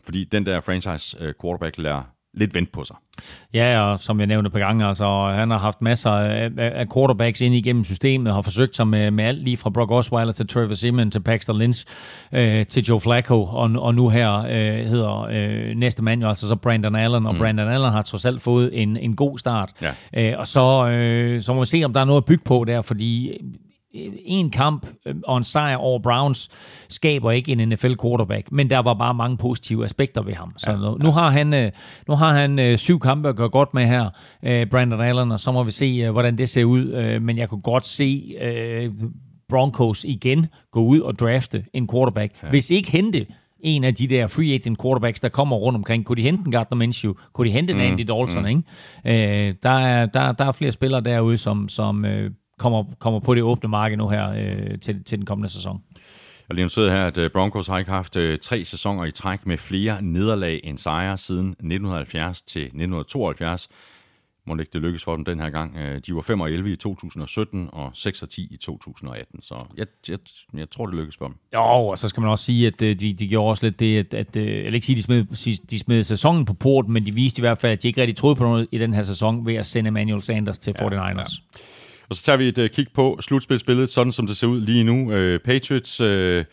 Fordi 0.04 0.24
den 0.24 0.46
der 0.46 0.60
franchise 0.60 1.34
quarterback 1.42 1.78
lader 1.78 2.02
lidt 2.36 2.54
vent 2.54 2.72
på 2.72 2.84
sig. 2.84 2.96
Ja, 3.54 3.80
og 3.80 4.00
som 4.00 4.18
jeg 4.18 4.26
nævnte 4.26 4.50
på 4.50 4.58
gange, 4.58 4.86
altså, 4.86 5.32
han 5.34 5.50
har 5.50 5.58
haft 5.58 5.82
masser 5.82 6.10
af, 6.10 6.50
af 6.58 6.86
quarterbacks 6.94 7.40
ind 7.40 7.54
igennem 7.54 7.84
systemet, 7.84 8.34
har 8.34 8.42
forsøgt 8.42 8.76
sig 8.76 8.88
med, 8.88 9.10
med 9.10 9.24
alt 9.24 9.44
lige 9.44 9.56
fra 9.56 9.70
Brock 9.70 9.90
Osweiler 9.90 10.32
til 10.32 10.48
Trevor 10.48 10.74
Simmons 10.74 11.12
til 11.12 11.20
Paxton 11.20 11.58
Lynch 11.58 11.84
øh, 12.32 12.66
til 12.66 12.84
Joe 12.84 13.00
Flacco, 13.00 13.44
og, 13.44 13.70
og 13.76 13.94
nu 13.94 14.08
her 14.08 14.36
øh, 14.36 14.86
hedder 14.86 15.20
øh, 15.20 15.76
næste 15.76 16.02
mand 16.02 16.22
jo 16.22 16.28
altså 16.28 16.48
så 16.48 16.56
Brandon 16.56 16.94
Allen, 16.94 17.26
og 17.26 17.34
mm. 17.34 17.40
Brandon 17.40 17.68
Allen 17.68 17.92
har 17.92 18.02
trods 18.02 18.24
alt 18.24 18.42
fået 18.42 18.82
en, 18.82 18.96
en 18.96 19.16
god 19.16 19.38
start. 19.38 19.72
Ja. 19.82 20.30
Øh, 20.32 20.38
og 20.38 20.46
så, 20.46 20.88
øh, 20.88 21.42
så 21.42 21.54
må 21.54 21.60
vi 21.60 21.66
se, 21.66 21.84
om 21.84 21.92
der 21.92 22.00
er 22.00 22.04
noget 22.04 22.20
at 22.20 22.24
bygge 22.24 22.44
på 22.44 22.64
der, 22.64 22.82
fordi 22.82 23.40
en 24.24 24.50
kamp 24.50 24.86
øh, 25.06 25.14
og 25.24 25.36
en 25.36 25.44
sejr 25.44 25.76
over 25.76 25.98
Browns 25.98 26.48
skaber 26.88 27.30
ikke 27.30 27.52
en 27.52 27.68
NFL 27.68 27.94
quarterback, 28.02 28.52
men 28.52 28.70
der 28.70 28.78
var 28.78 28.94
bare 28.94 29.14
mange 29.14 29.36
positive 29.36 29.84
aspekter 29.84 30.22
ved 30.22 30.34
ham. 30.34 30.52
Så 30.56 30.76
nu, 30.76 30.96
nu 31.04 31.10
har 31.10 31.30
han, 31.30 31.54
øh, 31.54 31.70
nu 32.08 32.14
har 32.14 32.32
han 32.32 32.58
øh, 32.58 32.78
syv 32.78 33.00
kampe 33.00 33.28
at 33.28 33.36
gøre 33.36 33.48
godt 33.48 33.74
med 33.74 33.86
her, 33.86 34.10
øh, 34.42 34.66
Brandon 34.66 35.00
Allen, 35.00 35.32
og 35.32 35.40
så 35.40 35.52
må 35.52 35.62
vi 35.62 35.70
se, 35.70 35.86
øh, 35.86 36.10
hvordan 36.10 36.38
det 36.38 36.48
ser 36.48 36.64
ud. 36.64 36.92
Øh, 36.92 37.22
men 37.22 37.38
jeg 37.38 37.48
kunne 37.48 37.60
godt 37.62 37.86
se 37.86 38.34
øh, 38.40 38.92
Broncos 39.48 40.04
igen 40.04 40.46
gå 40.72 40.80
ud 40.80 41.00
og 41.00 41.18
drafte 41.18 41.64
en 41.72 41.88
quarterback. 41.88 42.32
Ja. 42.42 42.48
Hvis 42.48 42.70
ikke 42.70 42.90
hente 42.90 43.26
en 43.60 43.84
af 43.84 43.94
de 43.94 44.06
der 44.06 44.26
free 44.26 44.54
agent 44.54 44.82
quarterbacks, 44.82 45.20
der 45.20 45.28
kommer 45.28 45.56
rundt 45.56 45.76
omkring. 45.76 46.04
Kunne 46.04 46.16
de 46.16 46.22
hente 46.22 46.42
en 46.46 46.50
Gardner 46.50 46.76
Minshew? 46.76 47.12
Kunne 47.32 47.48
de 47.48 47.52
hente 47.52 47.72
en 47.72 47.78
mm, 47.78 47.84
Andy 47.84 48.00
Dalton? 48.00 48.42
Mm. 48.42 48.46
Ikke? 48.46 49.48
Øh, 49.48 49.54
der, 49.62 49.70
er, 49.70 50.06
der, 50.06 50.32
der 50.32 50.44
er 50.44 50.52
flere 50.52 50.72
spillere 50.72 51.00
derude, 51.00 51.36
som, 51.36 51.68
som 51.68 52.04
øh, 52.04 52.30
kommer, 52.58 52.84
kommer 52.98 53.20
på 53.20 53.34
det 53.34 53.42
åbne 53.42 53.68
marked 53.68 53.96
nu 53.96 54.08
her 54.08 54.30
øh, 54.30 54.78
til, 54.80 55.04
til 55.04 55.18
den 55.18 55.26
kommende 55.26 55.48
sæson. 55.48 55.82
Jeg 56.48 56.54
lige 56.54 56.68
sidder 56.68 56.90
her, 56.90 57.06
at 57.06 57.18
øh, 57.18 57.30
Broncos 57.30 57.66
har 57.66 57.78
ikke 57.78 57.90
haft 57.90 58.16
øh, 58.16 58.38
tre 58.38 58.64
sæsoner 58.64 59.04
i 59.04 59.10
træk 59.10 59.46
med 59.46 59.58
flere 59.58 60.02
nederlag 60.02 60.60
end 60.64 60.78
sejre 60.78 61.16
siden 61.16 61.48
1970 61.48 62.42
til 62.42 62.62
1972 62.62 63.68
må 64.46 64.56
ikke 64.56 64.70
det 64.72 64.82
lykkes 64.82 65.04
for 65.04 65.16
dem 65.16 65.24
den 65.24 65.40
her 65.40 65.50
gang. 65.50 65.76
Øh, 65.76 66.00
de 66.06 66.14
var 66.14 66.20
5 66.20 66.40
og 66.40 66.50
11 66.52 66.72
i 66.72 66.76
2017 66.76 67.68
og 67.72 67.90
6 67.94 68.22
og 68.22 68.30
10 68.30 68.48
i 68.50 68.56
2018, 68.56 69.42
så 69.42 69.66
jeg, 69.76 69.86
jeg, 70.08 70.18
jeg 70.54 70.70
tror, 70.70 70.86
det 70.86 70.94
lykkes 70.94 71.16
for 71.16 71.26
dem. 71.26 71.36
Jo, 71.54 71.60
og 71.60 71.98
så 71.98 72.08
skal 72.08 72.20
man 72.20 72.30
også 72.30 72.44
sige, 72.44 72.66
at 72.66 72.80
de, 72.80 72.94
de 72.94 73.28
gjorde 73.28 73.50
også 73.50 73.66
lidt 73.66 73.80
det, 73.80 73.98
at, 73.98 74.14
at 74.14 74.36
jeg 74.36 74.64
vil 74.64 74.74
ikke 74.74 74.86
sige, 74.86 74.96
de 74.96 75.02
smed, 75.02 75.56
de 75.70 75.78
smed 75.78 76.04
sæsonen 76.04 76.44
på 76.44 76.54
porten, 76.54 76.92
men 76.92 77.06
de 77.06 77.14
viste 77.14 77.40
i 77.40 77.42
hvert 77.42 77.58
fald, 77.58 77.72
at 77.72 77.82
de 77.82 77.88
ikke 77.88 78.00
rigtig 78.00 78.16
troede 78.16 78.36
på 78.36 78.44
noget 78.44 78.68
i 78.72 78.78
den 78.78 78.94
her 78.94 79.02
sæson 79.02 79.46
ved 79.46 79.54
at 79.54 79.66
sende 79.66 79.88
Emmanuel 79.88 80.22
Sanders 80.22 80.58
til 80.58 80.74
ja, 80.80 80.88
49ers. 80.88 81.16
Ja. 81.18 81.60
Og 82.08 82.16
så 82.16 82.22
tager 82.22 82.36
vi 82.36 82.48
et 82.48 82.58
uh, 82.58 82.66
kig 82.66 82.86
på 82.94 83.18
slutspilsbilledet, 83.20 83.90
sådan 83.90 84.12
som 84.12 84.26
det 84.26 84.36
ser 84.36 84.46
ud 84.46 84.60
lige 84.60 84.84
nu. 84.84 84.94
Uh, 84.94 85.40
Patriots 85.44 86.00
uh, 86.00 86.44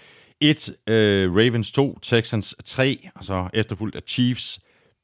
1, 0.41 0.69
uh, 0.69 1.37
Ravens 1.37 1.71
2, 1.71 1.99
Texans 2.01 2.55
3, 2.65 3.09
og 3.15 3.23
så 3.23 3.49
efterfulgt 3.53 3.95
af 3.95 4.01
Chiefs, 4.07 4.59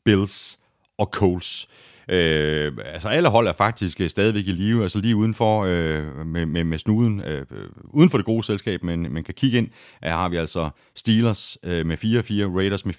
Bills 0.05 0.59
og 0.97 1.09
Colts. 1.13 1.67
Øh, 2.09 2.73
altså 2.85 3.07
alle 3.07 3.29
hold 3.29 3.47
er 3.47 3.53
faktisk 3.53 4.01
øh, 4.01 4.09
stadigvæk 4.09 4.47
i 4.47 4.51
live, 4.51 4.83
altså 4.83 4.99
lige 4.99 5.15
udenfor 5.15 5.65
øh, 5.65 6.25
med, 6.25 6.45
med, 6.45 6.63
med 6.63 6.77
snuden, 6.77 7.21
øh, 7.21 7.45
uden 7.83 8.09
for 8.09 8.17
det 8.17 8.25
gode 8.25 8.43
selskab, 8.43 8.83
men 8.83 9.13
man 9.13 9.23
kan 9.23 9.33
kigge 9.33 9.57
ind, 9.57 9.67
her 10.03 10.15
har 10.15 10.29
vi 10.29 10.37
altså 10.37 10.69
Steelers 10.95 11.57
øh, 11.63 11.85
med 11.85 11.97
4-4, 11.97 12.57
Raiders 12.57 12.85
med 12.85 12.93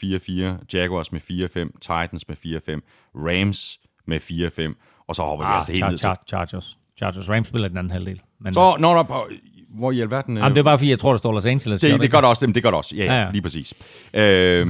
4-4, 0.61 0.65
Jaguars 0.73 1.13
med 1.13 1.21
4-5, 1.21 1.79
Titans 1.81 2.29
med 2.29 2.37
4-5, 2.37 2.81
Rams 3.15 3.79
med 4.07 4.21
4-5, 4.21 5.05
og 5.09 5.17
så 5.17 5.23
hopper 5.23 5.45
ah, 5.45 5.53
vi 5.53 5.57
altså 5.57 5.73
helt 5.73 5.85
char- 5.85 5.91
ned 5.91 5.99
til... 5.99 6.07
Char- 6.07 6.25
Chargers. 6.29 6.79
Chargers. 7.01 7.29
Rams 7.29 7.49
spiller 7.49 7.69
den 7.69 7.77
anden 7.77 7.91
halvdel. 7.91 8.21
Men... 8.41 8.55
Så 8.55 8.77
når 8.79 8.95
der 8.95 9.03
på, 9.03 9.29
hvor 9.75 9.93
i 9.93 10.01
alverden... 10.01 10.37
Jamen, 10.37 10.53
det 10.53 10.59
er 10.59 10.63
bare 10.63 10.79
fordi, 10.79 10.91
jeg 10.91 10.99
tror, 10.99 11.11
der 11.11 11.19
står 11.19 11.33
Los 11.33 11.47
Angeles. 11.47 11.81
Det, 11.81 11.93
det, 11.93 12.01
det 12.01 12.11
gør 12.11 12.21
det 12.21 12.29
også, 12.29 12.47
det, 12.47 12.55
det 12.55 12.63
gør 12.63 12.71
det 12.71 12.77
også. 12.77 12.97
Ja, 12.97 13.05
ja, 13.05 13.21
ja. 13.21 13.31
lige 13.31 13.43
præcis. 13.43 13.75
Øh, 14.15 14.23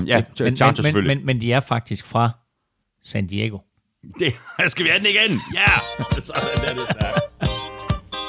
ja, 0.09 0.23
men, 0.40 0.57
Chargers 0.57 0.78
men, 0.78 0.85
selvfølgelig. 0.85 1.16
Men, 1.16 1.27
men 1.27 1.40
de 1.40 1.52
er 1.52 1.61
faktisk 1.61 2.07
fra 2.07 2.31
San 3.05 3.27
Diego. 3.27 3.59
Det, 4.19 4.32
skal 4.70 4.85
vi 4.85 4.90
have 4.90 4.98
den 4.98 5.07
igen? 5.07 5.40
Ja! 5.55 5.73
Sådan 6.20 6.43
er 6.65 6.74
det 6.74 6.85
stærkt. 6.85 7.20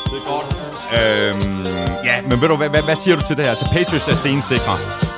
Det 0.06 0.18
er 0.18 0.26
godt. 0.26 0.56
Øhm, 1.02 1.66
ja, 2.04 2.22
men 2.22 2.42
ved 2.42 2.48
du, 2.48 2.56
hvad, 2.56 2.70
hvad, 2.70 2.84
hvad 2.84 2.96
siger 2.96 3.16
du 3.16 3.22
til 3.28 3.38
det 3.38 3.46
her? 3.46 3.54
Så 3.54 3.66
Patriots 3.66 4.08
er 4.08 4.14
stensikre. 4.14 5.11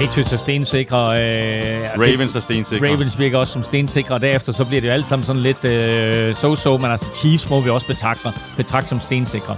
Patriots 0.00 0.32
er 0.32 0.36
stensikre. 0.36 1.22
Øh, 1.22 1.90
Ravens 1.98 2.36
er 2.36 2.40
stensikre. 2.40 2.88
Ravens 2.88 3.18
virker 3.18 3.38
også 3.38 3.52
som 3.52 3.62
stensikre, 3.62 4.14
og 4.14 4.20
derefter 4.20 4.52
så 4.52 4.64
bliver 4.64 4.80
det 4.80 4.88
jo 4.88 4.92
alt 4.92 5.06
sammen 5.06 5.24
sådan 5.24 5.42
lidt 5.42 5.64
øh, 5.64 6.30
so-so, 6.30 6.68
men 6.78 6.90
altså 6.90 7.06
Chiefs 7.14 7.50
må 7.50 7.60
vi 7.60 7.70
også 7.70 7.86
betragte, 7.86 8.32
betragte 8.56 8.88
som 8.88 9.00
stensikre. 9.00 9.56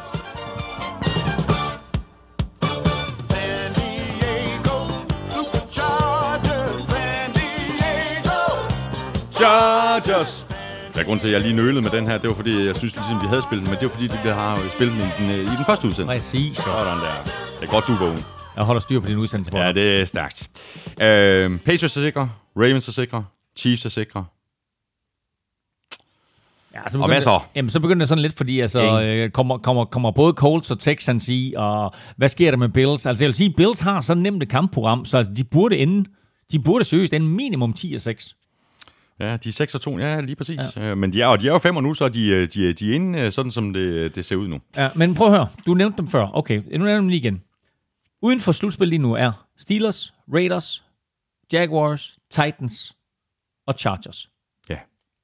Chargers. 9.33 10.47
Der 10.95 11.01
er 11.01 11.05
grund 11.05 11.21
til, 11.21 11.27
at 11.27 11.33
jeg 11.33 11.41
lige 11.41 11.57
nølede 11.57 11.83
med 11.83 11.91
den 11.91 12.07
her. 12.07 12.19
Det 12.19 12.31
var 12.31 12.37
fordi, 12.37 12.67
jeg 12.67 12.77
synes 12.77 12.97
ligesom, 12.97 13.23
vi 13.23 13.27
havde 13.27 13.43
spillet 13.43 13.65
den, 13.67 13.71
men 13.71 13.81
det 13.81 13.89
var 13.89 13.95
fordi, 13.95 14.11
vi 14.25 14.29
har 14.29 14.59
spillet 14.75 14.97
den 14.97 15.05
i 15.05 15.13
den, 15.19 15.31
øh, 15.31 15.53
i 15.53 15.57
den 15.57 15.65
første 15.67 15.87
udsendelse. 15.87 16.19
Præcis. 16.19 16.57
Sådan 16.57 16.99
der. 16.99 17.31
Det 17.61 17.69
er 17.69 17.73
godt, 17.73 17.87
du 17.87 17.93
er 17.93 17.99
vågen. 17.99 18.25
Jeg 18.57 18.65
holder 18.65 18.81
styr 18.81 19.01
på 19.01 19.07
din 19.07 19.19
udsendelse. 19.19 19.59
Ja, 19.59 19.73
det 19.73 20.01
er 20.01 20.05
stærkt. 20.05 20.51
Øh, 21.03 21.59
Patriots 21.59 21.97
er 21.97 22.01
sikre. 22.01 22.31
Ravens 22.57 22.89
er 22.89 22.93
sikre. 22.93 23.25
Chiefs 23.57 23.85
er 23.85 23.89
sikre. 23.89 24.25
Ja, 26.75 26.91
så 26.91 26.99
og 26.99 27.07
hvad 27.07 27.21
så? 27.21 27.41
Jamen, 27.55 27.71
så 27.71 27.81
begynder 27.81 27.99
det 27.99 28.09
sådan 28.09 28.23
lidt, 28.23 28.37
fordi 28.37 28.61
altså, 28.61 29.03
øh, 29.03 29.31
kommer, 29.31 29.59
kommer, 29.59 29.85
kommer 29.85 30.11
både 30.11 30.33
Colts 30.33 30.71
og 30.71 30.79
Texans 30.79 31.29
i, 31.29 31.55
og 31.57 31.95
hvad 32.17 32.29
sker 32.29 32.51
der 32.51 32.59
med 32.59 32.69
Bills? 32.69 33.07
Altså, 33.07 33.25
jeg 33.25 33.27
vil 33.27 33.35
sige, 33.35 33.55
Bills 33.57 33.81
har 33.81 34.01
så 34.01 34.15
nemt 34.15 34.43
et 34.43 34.49
kampprogram, 34.49 35.05
så 35.05 35.17
altså, 35.17 35.33
de 35.33 35.45
burde 35.45 35.77
ende, 35.77 36.11
de 36.53 36.59
burde 36.59 36.85
seriøst 36.85 37.13
ende 37.13 37.27
minimum 37.27 37.73
10 37.73 37.93
og 37.95 38.01
6. 38.01 38.37
Ja, 39.21 39.37
de 39.37 39.49
er 39.49 39.53
6 39.53 39.75
og 39.75 39.81
2, 39.81 39.99
ja, 39.99 40.21
lige 40.21 40.37
præcis. 40.37 40.61
Ja. 40.77 40.83
Øh, 40.83 40.99
men 40.99 41.13
de 41.13 41.23
er, 41.23 41.27
og 41.27 41.41
de 41.41 41.49
er 41.49 41.53
jo 41.53 41.59
5 41.59 41.77
og 41.77 41.83
nu, 41.83 41.95
så 41.95 42.09
de, 42.09 42.29
øh, 42.29 42.49
de, 42.55 42.73
de 42.73 42.91
er 42.91 42.95
inde, 42.95 43.31
sådan 43.31 43.51
som 43.51 43.73
det, 43.73 44.17
det 44.17 44.25
ser 44.25 44.37
ud 44.37 44.49
nu. 44.49 44.59
Ja, 44.77 44.89
men 44.95 45.15
prøv 45.15 45.27
at 45.27 45.33
høre. 45.33 45.47
Du 45.67 45.75
nævnte 45.75 45.97
dem 45.97 46.09
før. 46.09 46.29
Okay, 46.35 46.63
nu 46.73 46.85
nævner 46.85 46.97
dem 47.01 47.09
lige 47.09 47.21
igen. 47.21 47.43
Uden 48.23 48.41
for 48.41 48.53
slutspil 48.53 48.89
lige 48.89 48.99
nu 48.99 49.13
er 49.15 49.47
Steelers, 49.59 50.15
Raiders, 50.35 50.85
Jaguars, 51.53 52.19
Titans 52.31 52.97
og 53.67 53.75
Chargers. 53.79 54.31
Ja. 54.69 54.79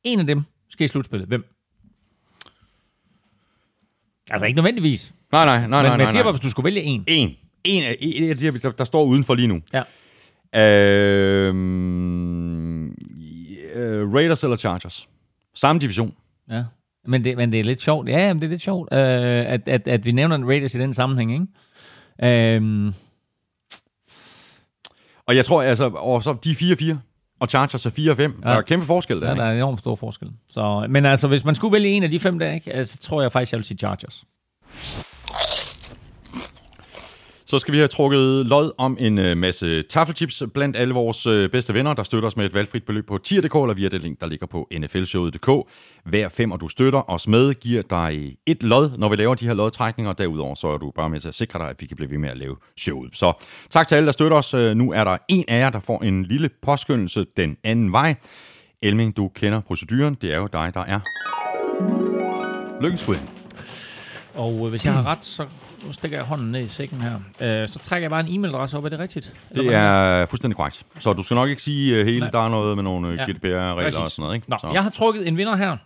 En 0.05 0.21
af 0.21 0.27
dem 0.27 0.43
skal 0.69 0.85
i 0.85 0.89
slutspillet. 0.89 1.29
Hvem? 1.29 1.45
Altså 4.31 4.47
ikke 4.47 4.57
nødvendigvis. 4.57 5.15
Nej, 5.33 5.45
nej, 5.45 5.57
nej. 5.57 5.63
Men, 5.63 5.71
nej, 5.71 5.91
men 5.91 6.01
jeg 6.01 6.09
siger 6.09 6.23
bare, 6.23 6.33
hvis 6.33 6.41
du 6.41 6.51
skulle 6.51 6.65
vælge 6.65 6.83
en. 6.83 7.05
En. 7.07 7.37
En 7.65 7.83
af, 7.83 7.97
en 8.01 8.31
af 8.31 8.39
de 8.39 8.59
der, 8.59 8.71
der 8.71 8.85
står 8.85 9.05
udenfor 9.05 9.35
lige 9.35 9.49
nu. 9.49 9.63
Ja. 9.73 9.83
Øhm, 11.49 12.89
uh, 12.89 14.15
Raiders 14.15 14.45
eller 14.45 14.57
Chargers. 14.57 15.09
Samme 15.55 15.81
division. 15.81 16.15
Ja, 16.51 16.65
men 17.05 17.25
det, 17.25 17.37
men 17.37 17.53
det 17.53 17.61
er 17.61 17.65
lidt 17.65 17.83
sjovt. 17.83 18.09
Ja, 18.09 18.35
men 18.35 18.41
det 18.41 18.47
er 18.47 18.51
lidt 18.51 18.63
sjovt, 18.63 18.89
uh, 18.93 18.99
at, 18.99 19.69
at, 19.69 19.89
at 19.89 20.05
vi 20.05 20.13
nævner 20.13 20.47
Raiders 20.47 20.75
i 20.75 20.79
den 20.79 20.95
sammenhæng, 20.95 21.33
ikke? 21.33 21.47
Um, 22.23 22.95
og 25.27 25.37
jeg 25.37 25.45
tror, 25.45 25.63
altså, 25.63 25.89
og 25.89 26.23
så 26.23 26.37
de 26.45 26.51
4-4, 26.53 26.97
og 27.41 27.49
Chargers 27.49 27.87
er 27.87 27.91
4-5. 27.91 28.21
Ja. 28.23 28.29
Der 28.51 28.57
er 28.57 28.63
kæmpe 28.63 28.87
forskel 28.87 29.21
der, 29.21 29.29
Ja, 29.29 29.35
der 29.35 29.45
er 29.45 29.55
enormt 29.57 29.79
stor 29.79 29.97
forskel. 29.97 30.29
Så, 30.49 30.87
men 30.91 31.07
altså, 31.07 31.29
hvis 31.29 31.45
man 31.45 31.55
skulle 31.55 31.73
vælge 31.73 31.89
en 31.89 32.03
af 32.03 32.11
de 32.11 32.21
fem 32.21 32.39
der, 32.39 32.53
ikke, 32.53 32.73
altså, 32.73 32.95
så 32.95 33.01
tror 33.09 33.23
jeg 33.23 33.33
faktisk, 33.33 33.53
jeg 33.53 33.59
vil 33.59 33.65
sige 33.65 33.79
Chargers. 33.79 34.25
Så 37.49 37.59
skal 37.59 37.73
vi 37.73 37.79
have 37.79 37.89
trukket 37.89 38.47
lod 38.47 38.73
om 38.79 38.97
en 39.01 39.19
øh, 39.19 39.37
masse 39.37 39.83
taffelchips 39.83 40.43
blandt 40.55 40.77
alle 40.77 40.95
vores 40.95 41.27
øh, 41.27 41.51
bedste 41.51 41.75
venner, 41.75 41.95
der 41.95 42.03
støtter 42.03 42.27
os 42.27 42.37
med 42.37 42.47
et 42.47 42.55
valgfrit 42.55 42.85
beløb 42.85 43.07
på 43.07 43.19
tier.dk 43.19 43.55
eller 43.55 43.75
via 43.75 43.89
det 43.89 44.01
link, 44.01 44.21
der 44.21 44.27
ligger 44.27 44.47
på 44.47 44.69
nflshowet.dk. 44.79 45.71
Hver 46.05 46.29
fem, 46.29 46.53
og 46.53 46.61
du 46.61 46.69
støtter 46.69 47.11
os 47.11 47.29
med, 47.29 47.55
giver 47.55 47.83
dig 47.83 48.37
et 48.47 48.63
lod, 48.63 48.99
når 48.99 49.09
vi 49.09 49.17
laver 49.17 49.35
de 49.35 49.47
her 49.47 49.55
lodtrækninger. 49.55 50.13
Derudover 50.13 50.55
så 50.55 50.69
er 50.69 50.79
du 50.79 50.91
bare 50.91 51.11
med 51.11 51.21
til 51.21 51.29
at 51.29 51.35
sikre 51.35 51.59
dig, 51.59 51.69
at 51.69 51.77
vi 51.81 51.87
kan 51.87 51.97
blive 51.97 52.11
ved 52.11 52.19
med 52.19 52.29
at 52.29 52.37
lave 52.37 52.57
showet. 52.77 53.17
Så 53.17 53.33
tak 53.71 53.89
til 53.89 53.95
alle, 53.95 54.07
der 54.07 54.13
støtter 54.13 54.37
os. 54.37 54.55
Øh, 54.55 54.77
nu 54.77 54.93
er 54.93 55.05
der 55.05 55.17
en 55.29 55.45
af 55.49 55.59
jer, 55.59 55.71
der 55.71 55.81
får 55.81 56.03
en 56.03 56.25
lille 56.25 56.51
påskyndelse 56.63 57.25
den 57.37 57.57
anden 57.65 57.93
vej. 57.93 58.15
Elming, 58.83 59.17
du 59.17 59.29
kender 59.29 59.61
proceduren. 59.61 60.15
Det 60.15 60.33
er 60.33 60.39
jo 60.39 60.49
dig, 60.53 60.71
der 60.75 60.85
er 60.85 61.01
lykkens 62.83 63.05
Og 64.35 64.69
hvis 64.69 64.85
jeg 64.85 64.93
har 64.93 65.07
ret, 65.07 65.25
så 65.25 65.47
nu 65.87 65.93
stikker 65.93 66.17
jeg 66.19 66.27
hånden 66.27 66.53
ned 66.53 66.61
i 66.61 66.69
sækken 66.69 67.01
her. 67.01 67.15
Øh, 67.41 67.69
så 67.69 67.79
trækker 67.79 68.05
jeg 68.05 68.11
bare 68.11 68.29
en 68.29 68.45
e-mailadresse 68.45 68.77
op. 68.77 68.85
Er 68.85 68.89
det 68.89 68.99
rigtigt? 68.99 69.35
Det 69.55 69.75
er 69.75 70.27
fuldstændig 70.27 70.57
korrekt. 70.57 70.87
Så 70.99 71.13
du 71.13 71.23
skal 71.23 71.35
nok 71.35 71.49
ikke 71.49 71.63
sige 71.63 72.01
uh, 72.01 72.07
hele, 72.07 72.21
Nej. 72.21 72.31
der 72.31 72.39
er 72.39 72.49
noget 72.49 72.77
med 72.77 72.85
nogle 72.85 73.09
ja. 73.09 73.25
GDPR-regler 73.25 74.01
og 74.01 74.11
sådan 74.11 74.23
noget. 74.23 74.35
Ikke? 74.35 74.51
Nå, 74.51 74.57
så. 74.61 74.71
jeg 74.73 74.83
har 74.83 74.91
trukket 74.91 75.29
en 75.29 75.37
vinder 75.37 75.57
her, 75.57 75.77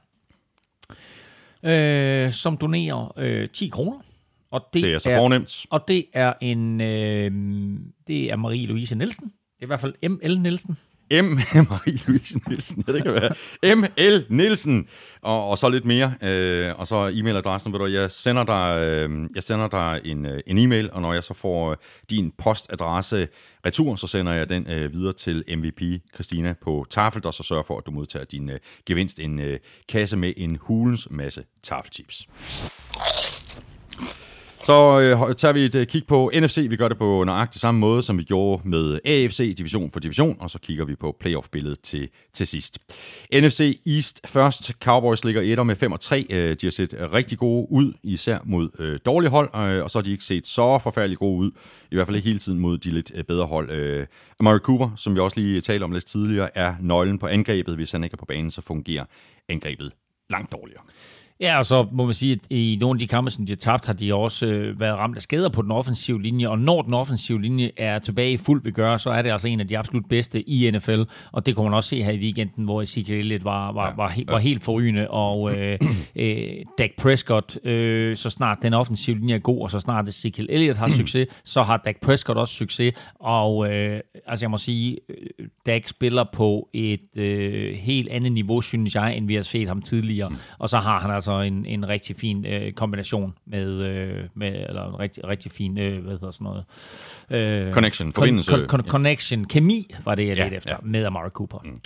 øh, 1.63 2.33
som 2.33 2.57
donerer 2.57 3.13
øh, 3.17 3.49
10 3.49 3.69
kroner. 3.69 3.99
Og 4.51 4.67
det, 4.73 4.83
det 4.83 4.95
er 4.95 4.99
så 4.99 5.11
er, 5.11 5.19
fornemt. 5.19 5.67
Og 5.71 5.89
det 5.89 6.05
er 6.13 6.33
en, 6.41 6.81
øh, 6.81 7.31
det 8.07 8.33
er 8.33 8.37
Marie-Louise 8.37 8.95
Nielsen. 8.95 9.25
Det 9.25 9.61
er 9.61 9.65
i 9.65 9.67
hvert 9.67 9.81
fald 9.81 10.09
M.L. 10.09 10.41
Nielsen. 10.41 10.79
M. 11.13 11.39
Marie-Louise 11.71 12.39
Nielsen, 12.49 12.85
ja, 12.87 12.93
det 12.93 13.03
kan 13.03 13.15
være. 13.15 13.75
M.L. 13.77 14.27
Nielsen, 14.29 14.87
og, 15.23 15.49
og 15.49 15.59
så 15.59 15.69
lidt 15.69 15.85
mere. 15.85 16.15
Øh, 16.23 16.79
og 16.79 16.87
så 16.87 17.09
e-mailadressen, 17.09 17.73
ved 17.73 17.79
du, 17.79 17.87
jeg 17.87 18.11
sender 18.11 18.45
dig, 18.45 18.81
øh, 18.81 19.29
jeg 19.35 19.43
sender 19.43 19.69
dig 19.69 20.01
en, 20.05 20.27
øh, 20.27 20.41
en 20.47 20.59
e-mail, 20.59 20.91
og 20.93 21.03
når 21.03 21.13
jeg 21.13 21.25
så 21.25 21.35
får 21.35 21.71
øh, 21.71 21.77
din 22.11 22.33
postadresse 22.39 23.29
retur, 23.67 23.97
så 23.97 24.07
sender 24.07 24.33
jeg 24.33 24.49
den 24.49 24.71
øh, 24.71 24.93
videre 24.93 25.13
til 25.13 25.45
MVP 25.49 25.83
Christina 26.15 26.55
på 26.63 26.87
Tafel, 26.91 27.27
og 27.27 27.35
så 27.35 27.43
sørger 27.43 27.63
for, 27.63 27.79
at 27.79 27.87
du 27.87 27.91
modtager 27.91 28.25
din 28.25 28.51
øh, 28.51 28.59
gevinst, 28.87 29.21
en 29.21 29.39
øh, 29.39 29.59
kasse 29.89 30.17
med 30.17 30.33
en 30.37 30.59
hulens 30.61 31.09
masse 31.11 31.45
tafelchips. 31.63 32.27
Så 34.63 35.01
øh, 35.01 35.35
tager 35.35 35.53
vi 35.53 35.65
et 35.65 35.75
øh, 35.75 35.87
kig 35.87 36.07
på 36.07 36.31
NFC. 36.35 36.67
Vi 36.71 36.77
gør 36.77 36.89
det 36.89 36.99
på 36.99 37.25
nøjagtig 37.25 37.61
samme 37.61 37.81
måde, 37.81 38.03
som 38.03 38.19
vi 38.19 38.23
gjorde 38.23 38.69
med 38.69 38.99
AFC, 39.05 39.57
division 39.57 39.91
for 39.91 40.01
division, 40.01 40.37
og 40.41 40.51
så 40.51 40.59
kigger 40.59 40.85
vi 40.85 40.95
på 40.95 41.17
playoff-billedet 41.21 41.81
til, 41.81 42.09
til 42.33 42.47
sidst. 42.47 42.79
NFC 43.35 43.81
East 43.87 44.21
først. 44.27 44.73
Cowboys 44.83 45.25
ligger 45.25 45.43
etter 45.43 45.65
med 45.65 45.77
5 45.77 45.93
og 45.93 46.01
3. 46.01 46.27
Øh, 46.31 46.57
de 46.61 46.67
har 46.67 46.71
set 46.71 46.95
rigtig 47.13 47.39
gode 47.39 47.67
ud, 47.71 47.93
især 48.03 48.39
mod 48.45 48.71
øh, 48.79 48.99
dårlige 49.07 49.31
hold, 49.31 49.51
øh, 49.57 49.83
og 49.83 49.91
så 49.91 49.99
har 49.99 50.03
de 50.03 50.11
ikke 50.11 50.25
set 50.25 50.47
så 50.47 50.79
forfærdeligt 50.79 51.19
gode 51.19 51.39
ud, 51.39 51.51
i 51.91 51.95
hvert 51.95 52.07
fald 52.07 52.17
ikke 52.17 52.29
hele 52.29 52.39
tiden 52.39 52.59
mod 52.59 52.79
de 52.79 52.91
lidt 52.91 53.13
øh, 53.15 53.25
bedre 53.25 53.47
hold. 53.47 53.71
Øh, 53.71 54.07
Amari 54.41 54.59
Cooper, 54.59 54.91
som 54.97 55.15
vi 55.15 55.21
også 55.21 55.41
lige 55.41 55.61
talte 55.61 55.85
om 55.85 55.93
lidt 55.93 56.07
tidligere, 56.07 56.59
er 56.59 56.75
nøglen 56.81 57.19
på 57.19 57.27
angrebet. 57.27 57.75
Hvis 57.75 57.93
han 57.93 58.05
ikke 58.05 58.15
er 58.15 58.19
på 58.19 58.27
banen, 58.27 58.51
så 58.51 58.61
fungerer 58.61 59.05
angrebet 59.49 59.93
langt 60.31 60.53
dårligere. 60.53 60.83
Ja, 61.43 61.59
og 61.59 61.67
så 61.67 61.87
må 61.93 62.05
man 62.05 62.15
sige, 62.15 62.33
at 62.33 62.39
i 62.51 62.79
nogle 62.81 62.97
af 62.97 62.99
de 62.99 63.07
kampe, 63.07 63.31
som 63.31 63.47
de 63.47 63.53
har 63.53 63.57
tabt, 63.57 63.87
har 63.87 63.93
de 63.93 64.15
også 64.15 64.47
øh, 64.47 64.81
været 64.81 64.99
ramt 64.99 65.17
af 65.17 65.23
skader 65.23 65.49
på 65.49 65.63
den 65.63 65.71
offensive 65.71 66.23
linje, 66.23 66.49
og 66.49 66.59
når 66.59 66.83
den 66.83 66.95
offensive 66.95 67.43
linje 67.43 67.71
er 67.77 67.99
tilbage 67.99 68.33
i 68.33 68.37
fuld 68.37 68.63
begør, 68.63 68.97
så 68.97 69.11
er 69.11 69.23
det 69.23 69.31
altså 69.31 69.49
en 69.49 69.61
af 69.61 69.69
de 69.69 69.79
absolut 69.79 70.09
bedste 70.09 70.49
i 70.49 70.71
NFL, 70.71 71.03
og 71.33 71.47
det 71.47 71.57
kunne 71.57 71.65
man 71.65 71.75
også 71.75 71.91
se 71.91 72.03
her 72.03 72.13
i 72.13 72.19
weekenden, 72.19 72.65
hvor 72.65 72.83
Ezekiel 72.83 73.19
Elliott 73.19 73.45
var, 73.45 73.73
var, 73.73 73.95
var, 73.97 74.13
var, 74.17 74.33
var 74.33 74.39
helt 74.39 74.65
forrygende, 74.65 75.11
og 75.11 75.57
øh, 75.57 75.79
øh, 76.17 76.47
Dak 76.79 76.91
Prescott, 76.99 77.67
øh, 77.67 78.17
så 78.17 78.31
snart 78.31 78.59
den 78.63 78.75
offensive 78.75 79.19
linje 79.19 79.35
er 79.35 79.39
god, 79.39 79.63
og 79.63 79.71
så 79.71 79.81
snart 79.81 80.09
Ezekiel 80.09 80.47
Elliott 80.51 80.79
har 80.79 80.89
succes, 81.01 81.27
så 81.45 81.63
har 81.63 81.77
Dak 81.85 81.97
Prescott 82.03 82.39
også 82.39 82.55
succes, 82.55 82.95
og 83.21 83.73
øh, 83.73 84.01
altså 84.27 84.45
jeg 84.45 84.51
må 84.51 84.59
sige, 84.59 84.99
øh, 85.09 85.47
Dak 85.67 85.89
spiller 85.89 86.25
på 86.33 86.69
et 86.73 87.17
øh, 87.17 87.75
helt 87.75 88.09
andet 88.09 88.33
niveau, 88.33 88.61
synes 88.61 88.95
jeg, 88.95 89.17
end 89.17 89.29
vi 89.29 89.35
har 89.35 89.43
set 89.43 89.69
ham 89.69 89.83
tidligere, 89.83 90.33
og 90.59 90.69
så 90.69 90.79
har 90.79 91.01
han 91.01 91.11
altså 91.11 91.32
en, 91.41 91.67
en 91.67 91.89
rigtig 91.89 92.17
fin 92.17 92.47
øh, 92.47 92.73
kombination 92.73 93.35
med, 93.47 93.69
øh, 93.69 94.25
med, 94.35 94.53
eller 94.69 94.89
en 94.89 95.01
rigtig, 95.01 95.25
rigtig 95.25 95.53
fin, 95.53 95.79
øh, 95.79 96.03
hvad 96.03 96.13
hedder 96.13 96.31
sådan 96.31 96.45
noget? 96.45 96.65
Øh, 97.67 97.73
connection, 97.73 98.13
forbindelse. 98.13 98.51
Con, 98.51 98.67
con, 98.67 98.81
connection, 98.89 99.45
kemi 99.45 99.95
var 100.05 100.15
det, 100.15 100.27
jeg 100.27 100.37
Ja, 100.37 100.43
ledte 100.43 100.57
efter, 100.57 100.71
ja. 100.71 100.77
med 100.83 101.05
Amari 101.05 101.31
Cooper. 101.31 101.59
Mm. 101.65 101.81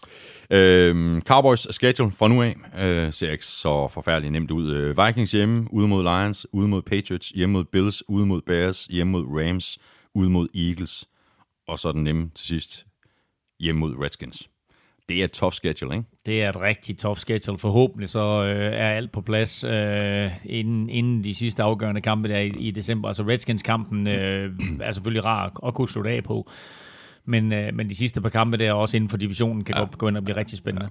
Øhm, 0.57 1.23
Cowboys 1.23 1.67
schedule 1.71 2.11
fra 2.11 2.29
nu 2.29 2.43
af 2.43 2.57
øh, 2.79 3.13
ser 3.13 3.33
ikke 3.33 3.47
så 3.47 3.89
forfærdeligt 3.89 4.33
nemt 4.33 4.51
ud. 4.51 4.73
Øh, 4.75 5.07
Vikings 5.07 5.33
hjemme, 5.33 5.69
ude 5.71 5.89
mod 5.89 6.03
Lions, 6.03 6.47
ude 6.53 6.69
mod 6.69 6.83
Patriots, 6.83 7.29
hjemme 7.29 7.53
mod 7.53 7.65
Bills, 7.65 8.03
ude 8.09 8.27
mod 8.27 8.43
Bears, 8.47 8.85
hjemme 8.85 9.11
mod 9.11 9.25
Rams, 9.29 9.79
ude 10.15 10.31
mod 10.31 10.49
Eagles, 10.55 11.09
og 11.69 11.79
så 11.79 11.93
den 11.93 12.05
nemme 12.05 12.31
til 12.35 12.47
sidst, 12.47 12.87
hjemme 13.61 13.79
mod 13.79 13.95
Redskins. 14.05 14.51
Det 15.09 15.21
er 15.21 15.25
et 15.25 15.31
tough 15.31 15.53
schedule, 15.53 15.97
ikke? 15.97 16.09
Det 16.27 16.43
er 16.43 16.49
et 16.49 16.61
rigtig 16.61 16.99
tough 16.99 17.17
schedule. 17.17 17.59
Forhåbentlig 17.59 18.09
så 18.09 18.45
øh, 18.45 18.73
er 18.73 18.89
alt 18.89 19.13
på 19.13 19.21
plads 19.21 19.65
øh, 19.65 20.31
inden, 20.45 20.91
inden 20.91 21.25
de 21.25 21.35
sidste 21.35 21.63
afgørende 21.63 22.01
kampe 22.01 22.29
der 22.29 22.39
i, 22.39 22.49
i 22.59 22.71
december. 22.71 23.09
Altså 23.09 23.23
Redskins-kampen 23.23 24.09
øh, 24.09 24.51
er 24.81 24.93
selvfølgelig 24.93 25.25
rar 25.25 25.67
at 25.67 25.75
kunne 25.75 25.89
slutte 25.89 26.11
af 26.11 26.25
på. 26.25 26.51
Men, 27.25 27.53
øh, 27.53 27.75
men 27.75 27.89
de 27.89 27.95
sidste 27.97 28.21
par 28.21 28.29
kampe 28.29 28.57
der, 28.57 28.73
også 28.73 28.97
inden 28.97 29.11
for 29.11 29.17
divisionen, 29.17 29.65
kan 29.65 29.75
ja. 29.75 29.81
godt 29.81 29.99
gå 29.99 30.09
ind 30.09 30.17
og 30.17 30.25
blive 30.25 30.37
rigtig 30.37 30.59
spændende. 30.59 30.89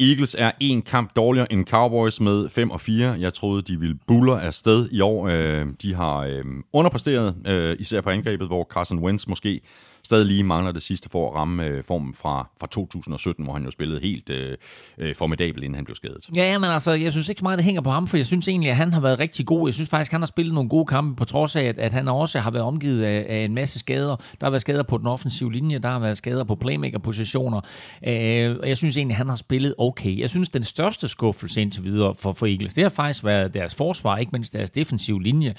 Eagles 0.00 0.36
er 0.38 0.50
en 0.60 0.82
kamp 0.82 1.16
dårligere 1.16 1.52
end 1.52 1.66
Cowboys 1.66 2.20
med 2.20 2.48
5 2.48 2.70
og 2.70 2.80
4. 2.80 3.16
Jeg 3.20 3.34
troede, 3.34 3.62
de 3.62 3.80
ville 3.80 3.98
buller 4.06 4.36
afsted 4.36 4.88
i 4.92 5.00
år. 5.00 5.28
Øh, 5.28 5.66
De 5.82 5.94
har 5.94 6.18
øh, 6.18 6.44
underpræsteret, 6.72 7.36
øh, 7.46 7.76
især 7.80 8.00
på 8.00 8.10
angrebet, 8.10 8.46
hvor 8.46 8.64
Carson 8.64 8.98
Wentz 8.98 9.26
måske 9.26 9.60
stadig 10.04 10.26
lige 10.26 10.44
mangler 10.44 10.72
det 10.72 10.82
sidste 10.82 11.08
for 11.08 11.28
at 11.30 11.34
ramme 11.34 11.66
øh, 11.66 11.84
formen 11.84 12.14
fra, 12.14 12.48
fra 12.60 12.66
2017, 12.66 13.44
hvor 13.44 13.52
han 13.52 13.64
jo 13.64 13.70
spillede 13.70 14.00
helt 14.00 14.30
øh, 14.30 14.56
øh 14.98 15.14
formidabel, 15.14 15.62
inden 15.62 15.74
han 15.74 15.84
blev 15.84 15.94
skadet. 15.94 16.28
Ja, 16.36 16.58
men 16.58 16.70
altså, 16.70 16.92
jeg 16.92 17.12
synes 17.12 17.28
ikke 17.28 17.38
så 17.38 17.44
meget, 17.44 17.58
det 17.58 17.64
hænger 17.64 17.82
på 17.82 17.90
ham, 17.90 18.06
for 18.06 18.16
jeg 18.16 18.26
synes 18.26 18.48
egentlig, 18.48 18.70
at 18.70 18.76
han 18.76 18.92
har 18.92 19.00
været 19.00 19.18
rigtig 19.18 19.46
god. 19.46 19.68
Jeg 19.68 19.74
synes 19.74 19.90
faktisk, 19.90 20.12
han 20.12 20.20
har 20.20 20.26
spillet 20.26 20.54
nogle 20.54 20.68
gode 20.68 20.86
kampe, 20.86 21.16
på 21.16 21.24
trods 21.24 21.56
af, 21.56 21.62
at, 21.62 21.78
at 21.78 21.92
han 21.92 22.08
også 22.08 22.40
har 22.40 22.50
været 22.50 22.64
omgivet 22.64 23.04
af, 23.04 23.26
af 23.28 23.44
en 23.44 23.54
masse 23.54 23.78
skader. 23.78 24.16
Der 24.16 24.46
har 24.46 24.50
været 24.50 24.60
skader 24.60 24.82
på 24.82 24.98
den 24.98 25.06
offensive 25.06 25.52
linje, 25.52 25.78
der 25.78 25.88
har 25.88 25.98
været 25.98 26.16
skader 26.16 26.44
på 26.44 26.54
playmaker-positioner. 26.54 27.60
Øh, 28.06 28.56
og 28.60 28.68
jeg 28.68 28.76
synes 28.76 28.96
egentlig, 28.96 29.14
at 29.14 29.18
han 29.18 29.28
har 29.28 29.36
spillet 29.36 29.74
okay. 29.78 30.18
Jeg 30.18 30.30
synes, 30.30 30.48
den 30.48 30.64
største 30.64 31.08
skuffelse 31.08 31.62
indtil 31.62 31.84
videre 31.84 32.14
for, 32.14 32.32
for 32.32 32.46
Eagles, 32.46 32.74
det 32.74 32.84
har 32.84 32.88
faktisk 32.88 33.24
været 33.24 33.54
deres 33.54 33.74
forsvar, 33.74 34.16
ikke 34.16 34.32
mindst 34.32 34.52
deres 34.52 34.70
defensive 34.70 35.22
linje. 35.22 35.54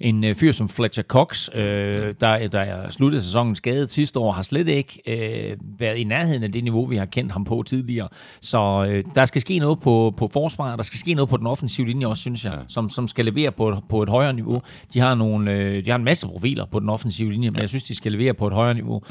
En 0.00 0.24
øh, 0.24 0.34
fyr 0.34 0.52
som 0.52 0.68
Fletcher 0.68 1.04
Cox, 1.04 1.48
øh, 1.54 2.14
der, 2.20 2.48
der 2.48 2.60
er 2.60 2.90
sluttet 2.90 3.24
sæsonen 3.24 3.54
skadet 3.54 3.89
sidste 3.92 4.18
år, 4.18 4.32
har 4.32 4.42
slet 4.42 4.68
ikke 4.68 5.02
øh, 5.06 5.56
været 5.78 5.98
i 5.98 6.04
nærheden 6.04 6.42
af 6.42 6.52
det 6.52 6.64
niveau, 6.64 6.86
vi 6.86 6.96
har 6.96 7.04
kendt 7.04 7.32
ham 7.32 7.44
på 7.44 7.62
tidligere. 7.66 8.08
Så 8.40 8.86
øh, 8.88 9.04
der 9.14 9.24
skal 9.24 9.40
ske 9.40 9.58
noget 9.58 9.80
på, 9.80 10.14
på 10.16 10.28
forsvaret, 10.28 10.78
der 10.78 10.84
skal 10.84 10.98
ske 10.98 11.14
noget 11.14 11.28
på 11.28 11.36
den 11.36 11.46
offensive 11.46 11.86
linje 11.86 12.06
også, 12.06 12.20
synes 12.20 12.44
jeg, 12.44 12.52
ja. 12.52 12.60
som, 12.68 12.88
som 12.88 13.08
skal 13.08 13.24
levere 13.24 13.52
på, 13.52 13.76
på 13.88 14.02
et 14.02 14.08
højere 14.08 14.32
niveau. 14.32 14.62
De 14.94 15.00
har, 15.00 15.14
nogle, 15.14 15.52
øh, 15.52 15.84
de 15.84 15.90
har 15.90 15.96
en 15.96 16.04
masse 16.04 16.26
profiler 16.26 16.66
på 16.66 16.80
den 16.80 16.88
offensive 16.88 17.32
linje, 17.32 17.50
men 17.50 17.60
jeg 17.60 17.68
synes, 17.68 17.82
de 17.82 17.94
skal 17.94 18.12
levere 18.12 18.34
på 18.34 18.46
et 18.46 18.52
højere 18.52 18.74
niveau. 18.74 19.02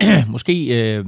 Mm. 0.00 0.06
Måske... 0.32 0.66
Øh, 0.66 1.06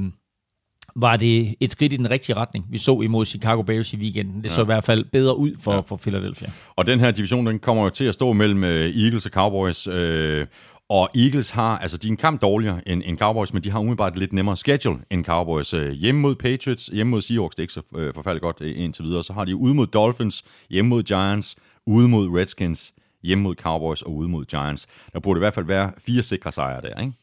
var 0.95 1.17
det 1.17 1.55
et 1.59 1.71
skridt 1.71 1.93
i 1.93 1.97
den 1.97 2.11
rigtige 2.11 2.35
retning, 2.35 2.65
vi 2.69 2.77
så 2.77 3.01
imod 3.01 3.25
Chicago 3.25 3.61
Bears 3.61 3.93
i 3.93 3.97
weekenden. 3.97 4.43
Det 4.43 4.51
så 4.51 4.61
i 4.61 4.65
hvert 4.65 4.83
fald 4.83 5.05
bedre 5.11 5.37
ud 5.37 5.51
for, 5.59 5.73
ja. 5.73 5.79
for 5.79 5.97
Philadelphia. 5.97 6.49
Og 6.75 6.87
den 6.87 6.99
her 6.99 7.11
division, 7.11 7.45
den 7.45 7.59
kommer 7.59 7.83
jo 7.83 7.89
til 7.89 8.05
at 8.05 8.13
stå 8.13 8.33
mellem 8.33 8.63
øh, 8.63 9.03
Eagles 9.03 9.25
og 9.25 9.31
Cowboys. 9.31 9.87
Øh, 9.87 10.47
og 10.89 11.09
Eagles 11.15 11.49
har, 11.49 11.77
altså 11.77 11.97
de 11.97 12.07
er 12.07 12.11
en 12.11 12.17
kamp 12.17 12.41
dårligere 12.41 12.87
end, 12.87 13.03
end 13.05 13.17
Cowboys, 13.17 13.53
men 13.53 13.63
de 13.63 13.71
har 13.71 13.79
umiddelbart 13.79 14.17
lidt 14.17 14.33
nemmere 14.33 14.55
schedule 14.57 14.99
end 15.11 15.25
Cowboys. 15.25 15.73
Øh, 15.73 15.91
hjemme 15.91 16.21
mod 16.21 16.35
Patriots, 16.35 16.87
hjemme 16.87 17.11
mod 17.11 17.21
Seahawks, 17.21 17.55
det 17.55 17.59
er 17.59 17.63
ikke 17.63 17.73
så 17.73 17.81
øh, 17.95 18.13
forfærdeligt 18.13 18.41
godt 18.41 18.57
øh, 18.61 18.83
indtil 18.83 19.03
videre. 19.05 19.23
Så 19.23 19.33
har 19.33 19.45
de 19.45 19.55
ude 19.55 19.73
mod 19.73 19.87
Dolphins, 19.87 20.43
hjemme 20.69 20.89
mod 20.89 21.03
Giants, 21.03 21.55
ude 21.85 22.07
mod 22.07 22.29
Redskins, 22.39 22.93
hjemme 23.23 23.43
mod 23.43 23.55
Cowboys 23.55 24.01
og 24.01 24.15
ude 24.15 24.29
mod 24.29 24.45
Giants. 24.45 24.87
Der 25.13 25.19
burde 25.19 25.37
i 25.37 25.39
hvert 25.41 25.53
fald 25.53 25.65
være 25.65 25.91
fire 26.05 26.21
sikre 26.21 26.51
sejre 26.51 26.81
der, 26.81 27.01
ikke? 27.01 27.13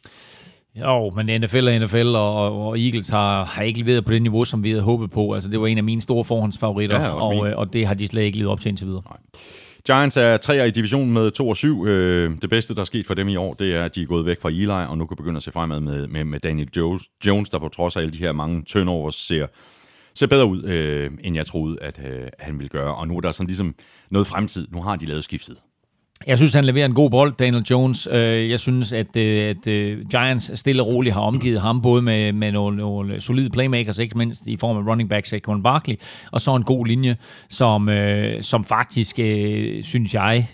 Jo, 0.75 1.11
men 1.11 1.41
NFL 1.41 1.69
er 1.69 1.79
NFL, 1.87 2.07
og, 2.17 2.67
og 2.67 2.81
Eagles 2.81 3.09
har, 3.09 3.45
har 3.45 3.63
ikke 3.63 3.81
leveret 3.81 4.05
på 4.05 4.13
det 4.13 4.23
niveau, 4.23 4.45
som 4.45 4.63
vi 4.63 4.71
havde 4.71 4.83
håbet 4.83 5.11
på. 5.11 5.33
Altså, 5.35 5.51
det 5.51 5.61
var 5.61 5.67
en 5.67 5.79
af 5.79 5.85
mine 5.85 6.03
store 6.03 6.25
forhåndsfavoritter, 6.25 7.01
Ja, 7.01 7.09
og, 7.09 7.35
min. 7.35 7.47
øh, 7.47 7.59
og 7.59 7.73
det 7.73 7.87
har 7.87 7.95
de 7.95 8.07
slet 8.07 8.23
ikke 8.23 8.39
levet 8.39 8.53
op 8.53 8.61
til 8.61 8.69
indtil 8.69 8.87
videre. 8.87 9.03
Giants 9.87 10.17
er 10.17 10.37
treer 10.37 10.65
i 10.65 10.71
divisionen 10.71 11.13
med 11.13 11.31
2 11.31 11.49
og 11.49 11.57
7. 11.57 11.87
Øh, 11.87 12.31
det 12.43 12.51
bedste, 12.51 12.75
der 12.75 12.81
er 12.81 12.85
sket 12.85 13.07
for 13.07 13.15
dem 13.15 13.29
i 13.29 13.37
år, 13.37 13.55
det 13.55 13.75
er, 13.75 13.85
at 13.85 13.95
de 13.95 14.03
er 14.03 14.07
gået 14.07 14.27
væk 14.27 14.41
fra 14.41 14.49
Eli, 14.49 14.67
og 14.67 14.99
nu 14.99 15.07
kan 15.07 15.17
begynde 15.17 15.37
at 15.37 15.43
se 15.43 15.53
fremad 15.53 15.81
med, 15.81 16.07
med, 16.07 16.25
med 16.25 16.41
Daniel 16.41 16.69
Jones, 16.77 17.03
Jones, 17.27 17.49
der 17.49 17.59
på 17.59 17.69
trods 17.69 17.97
af 17.97 18.01
alle 18.01 18.13
de 18.13 18.19
her 18.19 18.33
mange 18.33 18.65
turnovers 18.65 19.15
ser, 19.15 19.47
ser 20.15 20.27
bedre 20.27 20.47
ud, 20.47 20.65
øh, 20.65 21.11
end 21.21 21.37
jeg 21.37 21.47
troede, 21.47 21.77
at 21.83 22.01
øh, 22.05 22.29
han 22.39 22.59
ville 22.59 22.69
gøre. 22.69 22.95
Og 22.95 23.09
nu 23.09 23.17
er 23.17 23.21
der 23.21 23.31
sådan 23.31 23.47
ligesom 23.47 23.75
noget 24.11 24.27
fremtid. 24.27 24.69
Nu 24.71 24.83
har 24.83 24.97
de 24.97 25.07
lavet 25.07 25.25
skiftet. 25.25 25.57
Jeg 26.27 26.37
synes, 26.39 26.55
han 26.55 26.65
leverer 26.65 26.87
en 26.87 26.95
god 26.95 27.11
bold, 27.11 27.35
Daniel 27.39 27.65
Jones. 27.71 28.09
Øh, 28.13 28.51
Jeg 28.51 28.61
synes, 28.61 28.93
at, 28.93 29.17
øh, 29.17 29.51
at 29.51 29.67
øh, 29.67 30.07
Giants 30.11 30.59
stille 30.59 30.83
og 30.83 30.87
roligt 30.89 31.15
har 31.15 31.21
omgivet 31.21 31.61
ham, 31.61 31.83
både 31.83 32.03
med, 32.03 32.33
med 32.33 32.53
nogle, 32.53 32.77
nogle 32.77 33.21
solide 33.21 33.51
playmakers, 33.51 33.99
ikke 33.99 34.19
mindst 34.19 34.47
i 34.47 34.57
form 34.57 34.77
af 34.77 34.91
running 34.93 35.09
back 35.09 35.27
Saquon 35.27 35.63
Barkley, 35.63 35.95
og 36.33 36.41
så 36.41 36.55
en 36.55 36.63
god 36.63 36.87
linje, 36.87 37.17
som, 37.49 37.91
som 38.41 38.65
faktisk, 38.65 39.19
synes 39.83 40.15
jeg, 40.15 40.49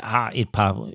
har 0.00 0.32
et 0.34 0.48
par 0.48 0.88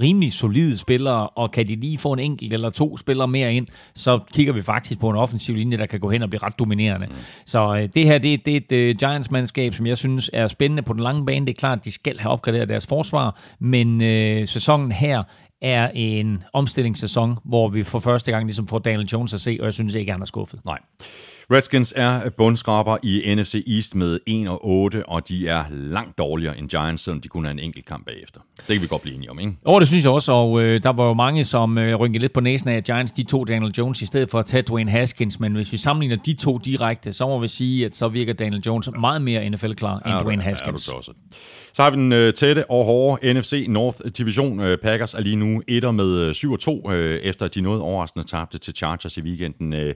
rimelig 0.00 0.32
solide 0.32 0.78
spillere, 0.78 1.28
og 1.28 1.50
kan 1.50 1.68
de 1.68 1.76
lige 1.76 1.98
få 1.98 2.12
en 2.12 2.18
enkelt 2.18 2.52
eller 2.52 2.70
to 2.70 2.96
spillere 2.96 3.28
mere 3.28 3.54
ind, 3.54 3.66
så 3.94 4.20
kigger 4.34 4.52
vi 4.52 4.62
faktisk 4.62 5.00
på 5.00 5.10
en 5.10 5.16
offensiv 5.16 5.54
linje, 5.56 5.76
der 5.76 5.86
kan 5.86 6.00
gå 6.00 6.10
hen 6.10 6.22
og 6.22 6.30
blive 6.30 6.42
ret 6.42 6.58
dominerende. 6.58 7.06
Mm. 7.06 7.14
Så 7.46 7.88
det 7.94 8.06
her, 8.06 8.18
det, 8.18 8.46
det 8.46 8.72
er 8.72 8.90
et 8.90 8.98
Giants-mandskab, 8.98 9.74
som 9.74 9.86
jeg 9.86 9.98
synes 9.98 10.30
er 10.32 10.46
spændende 10.46 10.82
på 10.82 10.92
den 10.92 11.02
lange 11.02 11.26
bane. 11.26 11.46
Det 11.46 11.52
er 11.52 11.58
klart, 11.58 11.78
at 11.78 11.84
de 11.84 11.92
skal 11.92 12.18
have 12.18 12.32
opgraderet 12.32 12.68
deres 12.68 12.86
forsvar, 12.98 13.40
men 13.60 14.02
øh, 14.02 14.48
sæsonen 14.48 14.92
her 14.92 15.22
er 15.62 15.90
en 15.94 16.42
omstillingssæson, 16.52 17.38
hvor 17.44 17.68
vi 17.68 17.84
for 17.84 17.98
første 17.98 18.32
gang 18.32 18.44
ligesom 18.44 18.66
får 18.68 18.78
Daniel 18.78 19.08
Jones 19.12 19.34
at 19.34 19.40
se, 19.40 19.56
og 19.60 19.66
jeg 19.66 19.74
synes 19.74 19.94
ikke, 19.94 20.12
han 20.12 20.20
er 20.20 20.26
skuffet. 20.26 20.60
Nej. 20.64 20.78
Redskins 21.52 21.94
er 21.96 22.30
bundskraber 22.30 22.96
i 23.02 23.34
NFC 23.34 23.64
East 23.76 23.94
med 23.94 24.18
1 24.26 24.48
og 24.48 24.66
8, 24.66 25.08
og 25.08 25.28
de 25.28 25.48
er 25.48 25.64
langt 25.70 26.18
dårligere 26.18 26.58
end 26.58 26.68
Giants, 26.68 27.02
selvom 27.04 27.20
de 27.20 27.28
kun 27.28 27.46
er 27.46 27.50
en 27.50 27.58
enkelt 27.58 27.86
kamp 27.86 28.06
bagefter. 28.06 28.40
Det 28.56 28.66
kan 28.66 28.82
vi 28.82 28.86
godt 28.86 29.02
blive 29.02 29.14
enige 29.16 29.30
om, 29.30 29.38
ikke? 29.38 29.52
Og 29.64 29.80
det 29.80 29.88
synes 29.88 30.04
jeg 30.04 30.12
også, 30.12 30.32
og 30.32 30.62
øh, 30.62 30.82
der 30.82 30.92
var 30.92 31.04
jo 31.04 31.14
mange, 31.14 31.44
som 31.44 31.78
øh, 31.78 31.94
rynkede 31.94 32.20
lidt 32.20 32.32
på 32.32 32.40
næsen 32.40 32.70
af, 32.70 32.76
at 32.76 32.84
Giants 32.84 33.12
de 33.12 33.22
tog 33.22 33.48
Daniel 33.48 33.72
Jones 33.78 34.02
i 34.02 34.06
stedet 34.06 34.30
for 34.30 34.38
at 34.38 34.46
tage 34.46 34.62
Dwayne 34.62 34.90
Haskins, 34.90 35.40
men 35.40 35.54
hvis 35.54 35.72
vi 35.72 35.76
sammenligner 35.76 36.16
de 36.16 36.32
to 36.32 36.58
direkte, 36.58 37.12
så 37.12 37.26
må 37.26 37.38
vi 37.38 37.48
sige, 37.48 37.86
at 37.86 37.96
så 37.96 38.08
virker 38.08 38.32
Daniel 38.32 38.62
Jones 38.66 38.90
meget 39.00 39.22
mere 39.22 39.50
NFL-klar 39.50 39.98
end 39.98 40.24
Dwayne 40.24 40.42
Haskins. 40.42 40.88
Ja, 40.88 40.92
du 40.96 41.02
så 41.02 41.12
så 41.78 41.82
har 41.82 41.90
vi 41.90 41.96
den 41.96 42.12
øh, 42.12 42.34
tætte 42.34 42.70
og 42.70 42.84
hårde 42.84 43.34
NFC 43.34 43.66
North 43.68 43.98
Division. 44.18 44.60
Øh, 44.60 44.78
Packers 44.78 45.14
er 45.14 45.20
lige 45.20 45.36
nu 45.36 45.62
etter 45.68 45.90
med 45.90 46.18
øh, 46.18 46.30
7-2, 46.30 46.92
øh, 46.92 47.20
efter 47.20 47.46
at 47.46 47.54
de 47.54 47.60
noget 47.60 47.80
overraskende 47.80 48.26
tabte 48.26 48.58
til 48.58 48.74
Chargers 48.74 49.16
i 49.16 49.20
weekenden. 49.20 49.72
Øh, 49.72 49.94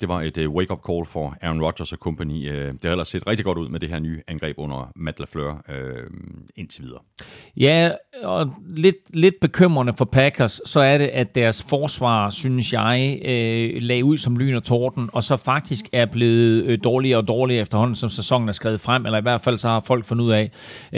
det 0.00 0.08
var 0.08 0.20
et 0.20 0.38
øh, 0.38 0.50
wake-up 0.50 0.78
call 0.88 1.06
for 1.06 1.36
Aaron 1.42 1.62
Rodgers 1.62 1.92
og 1.92 1.98
company. 1.98 2.50
Øh, 2.50 2.72
det 2.72 2.84
har 2.84 2.90
ellers 2.90 3.08
set 3.08 3.26
rigtig 3.26 3.44
godt 3.44 3.58
ud 3.58 3.68
med 3.68 3.80
det 3.80 3.88
her 3.88 3.98
nye 3.98 4.20
angreb 4.28 4.58
under 4.58 4.92
Matt 4.96 5.18
LaFleur 5.18 5.64
øh, 5.68 6.06
indtil 6.56 6.82
videre. 6.82 7.00
Ja, 7.56 7.90
og 8.22 8.54
lidt, 8.76 8.96
lidt 9.14 9.34
bekymrende 9.40 9.92
for 9.98 10.04
Packers, 10.04 10.60
så 10.64 10.80
er 10.80 10.98
det, 10.98 11.06
at 11.06 11.34
deres 11.34 11.62
forsvar, 11.62 12.30
synes 12.30 12.72
jeg, 12.72 13.20
øh, 13.24 13.82
lagde 13.82 14.04
ud 14.04 14.18
som 14.18 14.36
lyn 14.36 14.54
og 14.54 14.64
torden, 14.64 15.10
og 15.12 15.22
så 15.22 15.36
faktisk 15.36 15.88
er 15.92 16.06
blevet 16.06 16.64
øh, 16.64 16.78
dårligere 16.84 17.18
og 17.18 17.28
dårligere 17.28 17.62
efterhånden, 17.62 17.96
som 17.96 18.08
sæsonen 18.08 18.48
er 18.48 18.52
skrevet 18.52 18.80
frem, 18.80 19.06
eller 19.06 19.18
i 19.18 19.22
hvert 19.22 19.40
fald 19.40 19.58
så 19.58 19.68
har 19.68 19.80
folk 19.80 20.04
fundet 20.04 20.24
ud 20.24 20.30
af, 20.30 20.50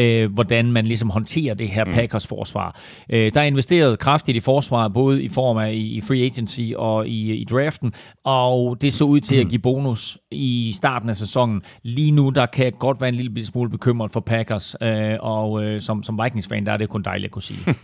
øh, 0.03 0.33
hvordan 0.33 0.73
man 0.73 0.87
ligesom 0.87 1.11
håndterer 1.11 1.55
det 1.55 1.69
her 1.69 1.85
mm. 1.85 1.93
Packers 1.93 2.27
forsvar. 2.27 2.81
Øh, 3.11 3.35
der 3.35 3.41
er 3.41 3.45
investeret 3.45 3.99
kraftigt 3.99 4.37
i 4.37 4.41
forsvaret, 4.41 4.93
både 4.93 5.23
i 5.23 5.29
form 5.29 5.57
af 5.57 5.73
i 5.75 6.01
free 6.09 6.25
agency 6.25 6.61
og 6.77 7.09
i, 7.09 7.33
i 7.33 7.45
draften, 7.45 7.93
og 8.25 8.81
det 8.81 8.93
så 8.93 9.05
ud 9.05 9.21
til 9.21 9.37
at 9.37 9.49
give 9.49 9.59
bonus 9.59 10.19
i 10.31 10.73
starten 10.77 11.09
af 11.09 11.17
sæsonen. 11.17 11.63
Lige 11.83 12.11
nu, 12.11 12.31
der 12.31 12.47
kan 12.47 12.65
jeg 12.65 12.73
godt 12.79 13.01
være 13.01 13.09
en 13.09 13.15
lille 13.15 13.47
smule 13.47 13.71
bekymret 13.71 14.13
for 14.13 14.21
Packers, 14.21 14.77
øh, 14.83 15.17
og 15.21 15.65
øh, 15.65 15.81
som, 15.81 16.03
som 16.03 16.21
Vikings-fan, 16.25 16.67
der 16.67 16.73
er 16.73 16.77
det 16.77 16.89
kun 16.89 17.03
dejligt 17.03 17.25
at 17.25 17.33
kunne 17.33 17.43
sige. 17.43 17.75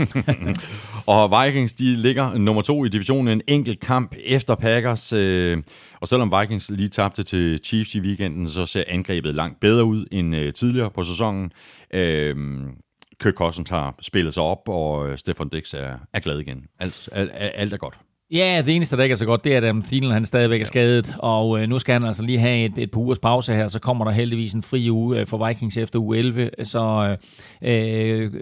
og 1.15 1.45
Vikings, 1.45 1.73
de 1.73 1.97
ligger 1.97 2.39
nummer 2.39 2.63
to 2.63 2.85
i 2.85 2.89
divisionen, 2.89 3.29
en 3.29 3.41
enkelt 3.47 3.81
kamp 3.81 4.15
efter 4.25 4.55
Packers, 4.55 5.13
øh, 5.13 5.59
og 6.01 6.09
selvom 6.09 6.33
Vikings 6.41 6.71
lige 6.71 6.89
tabte 6.89 7.23
til 7.23 7.61
Chiefs 7.65 7.95
i 7.95 8.01
weekenden, 8.01 8.49
så 8.49 8.67
ser 8.67 8.85
angrebet 8.87 9.35
langt 9.35 9.61
bedre 9.61 9.85
ud 9.85 10.07
end 10.13 10.37
øh, 10.37 10.53
tidligere 10.53 10.91
på 10.91 11.05
sæsonen. 11.05 11.53
Øh, 11.95 12.37
Kirk 13.21 13.35
Cousins 13.35 13.71
har 13.71 13.95
spillet 14.03 14.35
sig 14.35 14.43
op, 14.43 14.69
og 14.69 15.09
øh, 15.09 15.19
Stefan 15.19 15.49
Dix 15.49 15.75
er, 15.75 15.97
er 16.13 16.21
glad 16.21 16.39
igen. 16.39 16.65
Alt, 16.79 17.09
alt, 17.13 17.31
alt 17.35 17.73
er 17.73 17.77
godt. 17.77 17.99
Ja, 18.33 18.63
det 18.67 18.77
eneste, 18.77 18.97
der 18.97 19.03
ikke 19.03 19.13
er 19.13 19.17
så 19.17 19.27
godt, 19.27 19.45
det 19.45 19.53
er, 19.53 19.57
at 19.57 19.65
Adam 19.65 19.83
Thielen 19.83 20.11
han 20.11 20.25
stadigvæk 20.25 20.61
er 20.61 20.65
skadet, 20.65 21.17
og 21.19 21.61
øh, 21.61 21.69
nu 21.69 21.79
skal 21.79 21.93
han 21.93 22.05
altså 22.05 22.23
lige 22.23 22.39
have 22.39 22.65
et, 22.65 22.79
et 22.79 22.91
par 22.91 23.01
ugers 23.01 23.19
pause 23.19 23.55
her, 23.55 23.69
så 23.69 23.81
kommer 23.81 24.05
der 24.05 24.13
heldigvis 24.13 24.53
en 24.53 24.63
fri 24.63 24.91
uge 24.91 25.19
øh, 25.19 25.27
for 25.27 25.47
Vikings 25.47 25.77
efter 25.77 25.99
uge 25.99 26.19
11, 26.19 26.51
så 26.63 27.17
øh, 27.63 28.33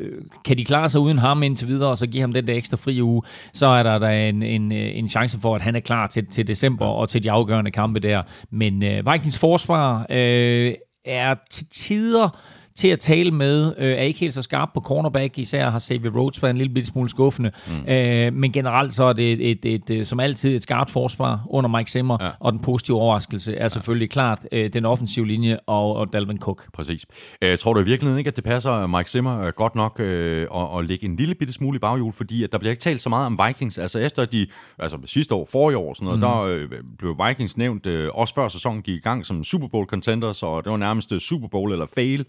kan 0.45 0.59
de 0.59 0.65
klare 0.65 0.89
sig 0.89 1.01
uden 1.01 1.19
ham 1.19 1.43
indtil 1.43 1.69
videre, 1.69 1.91
og 1.91 1.99
så 1.99 2.07
give 2.07 2.21
ham 2.21 2.33
den 2.33 2.47
der 2.47 2.55
ekstra 2.55 2.77
fri 2.77 3.03
uge, 3.03 3.23
så 3.53 3.67
er 3.67 3.83
der, 3.83 3.99
der 3.99 4.09
en, 4.09 4.43
en, 4.43 4.73
en 4.73 5.09
chance 5.09 5.41
for, 5.41 5.55
at 5.55 5.63
han 5.63 5.77
er 5.77 5.81
klar 5.81 6.07
til, 6.07 6.27
til 6.27 6.49
december 6.49 6.87
og 6.87 7.09
til 7.09 7.23
de 7.23 7.31
afgørende 7.31 7.71
kampe 7.71 8.01
der. 8.01 8.23
Men 8.51 8.83
øh, 8.83 9.13
Vikings 9.13 9.39
forsvar 9.39 10.07
øh, 10.11 10.75
er 11.05 11.35
til 11.51 11.67
tider 11.67 12.41
til 12.77 12.89
at 12.89 13.01
tale 13.01 13.31
med, 13.31 13.75
øh, 13.79 13.93
er 13.93 14.03
ikke 14.03 14.21
helt 14.21 14.35
så 14.35 14.43
skarp 14.43 14.69
på 14.75 14.81
cornerback, 14.81 15.39
især 15.39 15.71
har 15.71 15.79
Xavier 15.79 16.11
Rhodes 16.11 16.43
været 16.43 16.51
en 16.51 16.57
lille 16.57 16.75
bitte 16.75 16.87
smule 16.87 17.09
skuffende, 17.09 17.51
mm. 17.67 17.93
øh, 17.93 18.33
men 18.33 18.53
generelt 18.53 18.93
så 18.93 19.05
er 19.05 19.13
det 19.13 19.33
et, 19.33 19.51
et, 19.51 19.65
et, 19.65 19.91
et, 19.91 20.09
som 20.09 20.21
altid 20.21 20.55
et 20.55 20.63
skarpt 20.63 20.91
forsvar 20.91 21.47
under 21.51 21.71
Mike 21.71 21.91
Zimmer, 21.91 22.19
ja. 22.21 22.31
og 22.41 22.53
den 22.53 22.61
positive 22.61 22.97
overraskelse 22.97 23.55
er 23.55 23.69
selvfølgelig 23.69 24.11
klart 24.11 24.47
øh, 24.53 24.69
den 24.69 24.85
offensive 24.85 25.27
linje 25.27 25.59
og, 25.67 25.97
og 25.97 26.13
Dalvin 26.13 26.39
Cook. 26.39 26.73
Præcis. 26.73 27.07
Øh, 27.43 27.59
tror 27.59 27.73
du 27.73 27.81
i 27.81 27.85
virkeligheden 27.85 28.19
ikke, 28.19 28.29
at 28.29 28.37
det 28.37 28.45
passer 28.45 28.87
Mike 28.87 29.11
Zimmer 29.11 29.43
øh, 29.43 29.53
godt 29.53 29.75
nok 29.75 30.01
øh, 30.01 30.47
at, 30.55 30.79
at 30.79 30.85
lægge 30.85 31.05
en 31.05 31.17
lille 31.17 31.35
bitte 31.35 31.53
smule 31.53 31.77
i 31.77 31.79
baghjul, 31.79 32.13
fordi 32.13 32.45
at 32.45 32.53
der 32.53 32.59
bliver 32.59 32.71
ikke 32.71 32.81
talt 32.81 33.03
så 33.03 33.09
meget 33.09 33.27
om 33.27 33.41
Vikings, 33.47 33.79
altså 33.79 33.99
efter 33.99 34.25
de, 34.25 34.47
altså 34.79 34.99
sidste 35.05 35.35
år, 35.35 35.49
forrige 35.53 35.77
år, 35.77 35.95
sådan 35.95 36.05
noget, 36.05 36.19
mm. 36.19 36.21
der 36.21 36.41
øh, 36.41 36.83
blev 36.99 37.17
Vikings 37.29 37.57
nævnt, 37.57 37.87
øh, 37.87 38.11
også 38.15 38.35
før 38.35 38.49
sæsonen 38.49 38.83
gik 38.83 38.97
i 38.97 39.01
gang 39.01 39.27
som 39.27 39.45
Super 39.45 39.69
Bowl 39.69 39.87
contenders, 39.87 40.43
og 40.43 40.65
det 40.65 40.71
var 40.71 40.77
nærmest 40.77 41.21
Super 41.21 41.49
Bowl 41.49 41.73
eller 41.73 41.87
fail, 41.95 42.25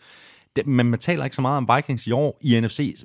men 0.66 0.86
man 0.86 1.00
taler 1.00 1.24
ikke 1.24 1.36
så 1.36 1.42
meget 1.42 1.58
om 1.58 1.70
Vikings 1.76 2.08
i 2.08 2.12
år 2.12 2.40
i 2.42 2.60
NFC, 2.60 3.04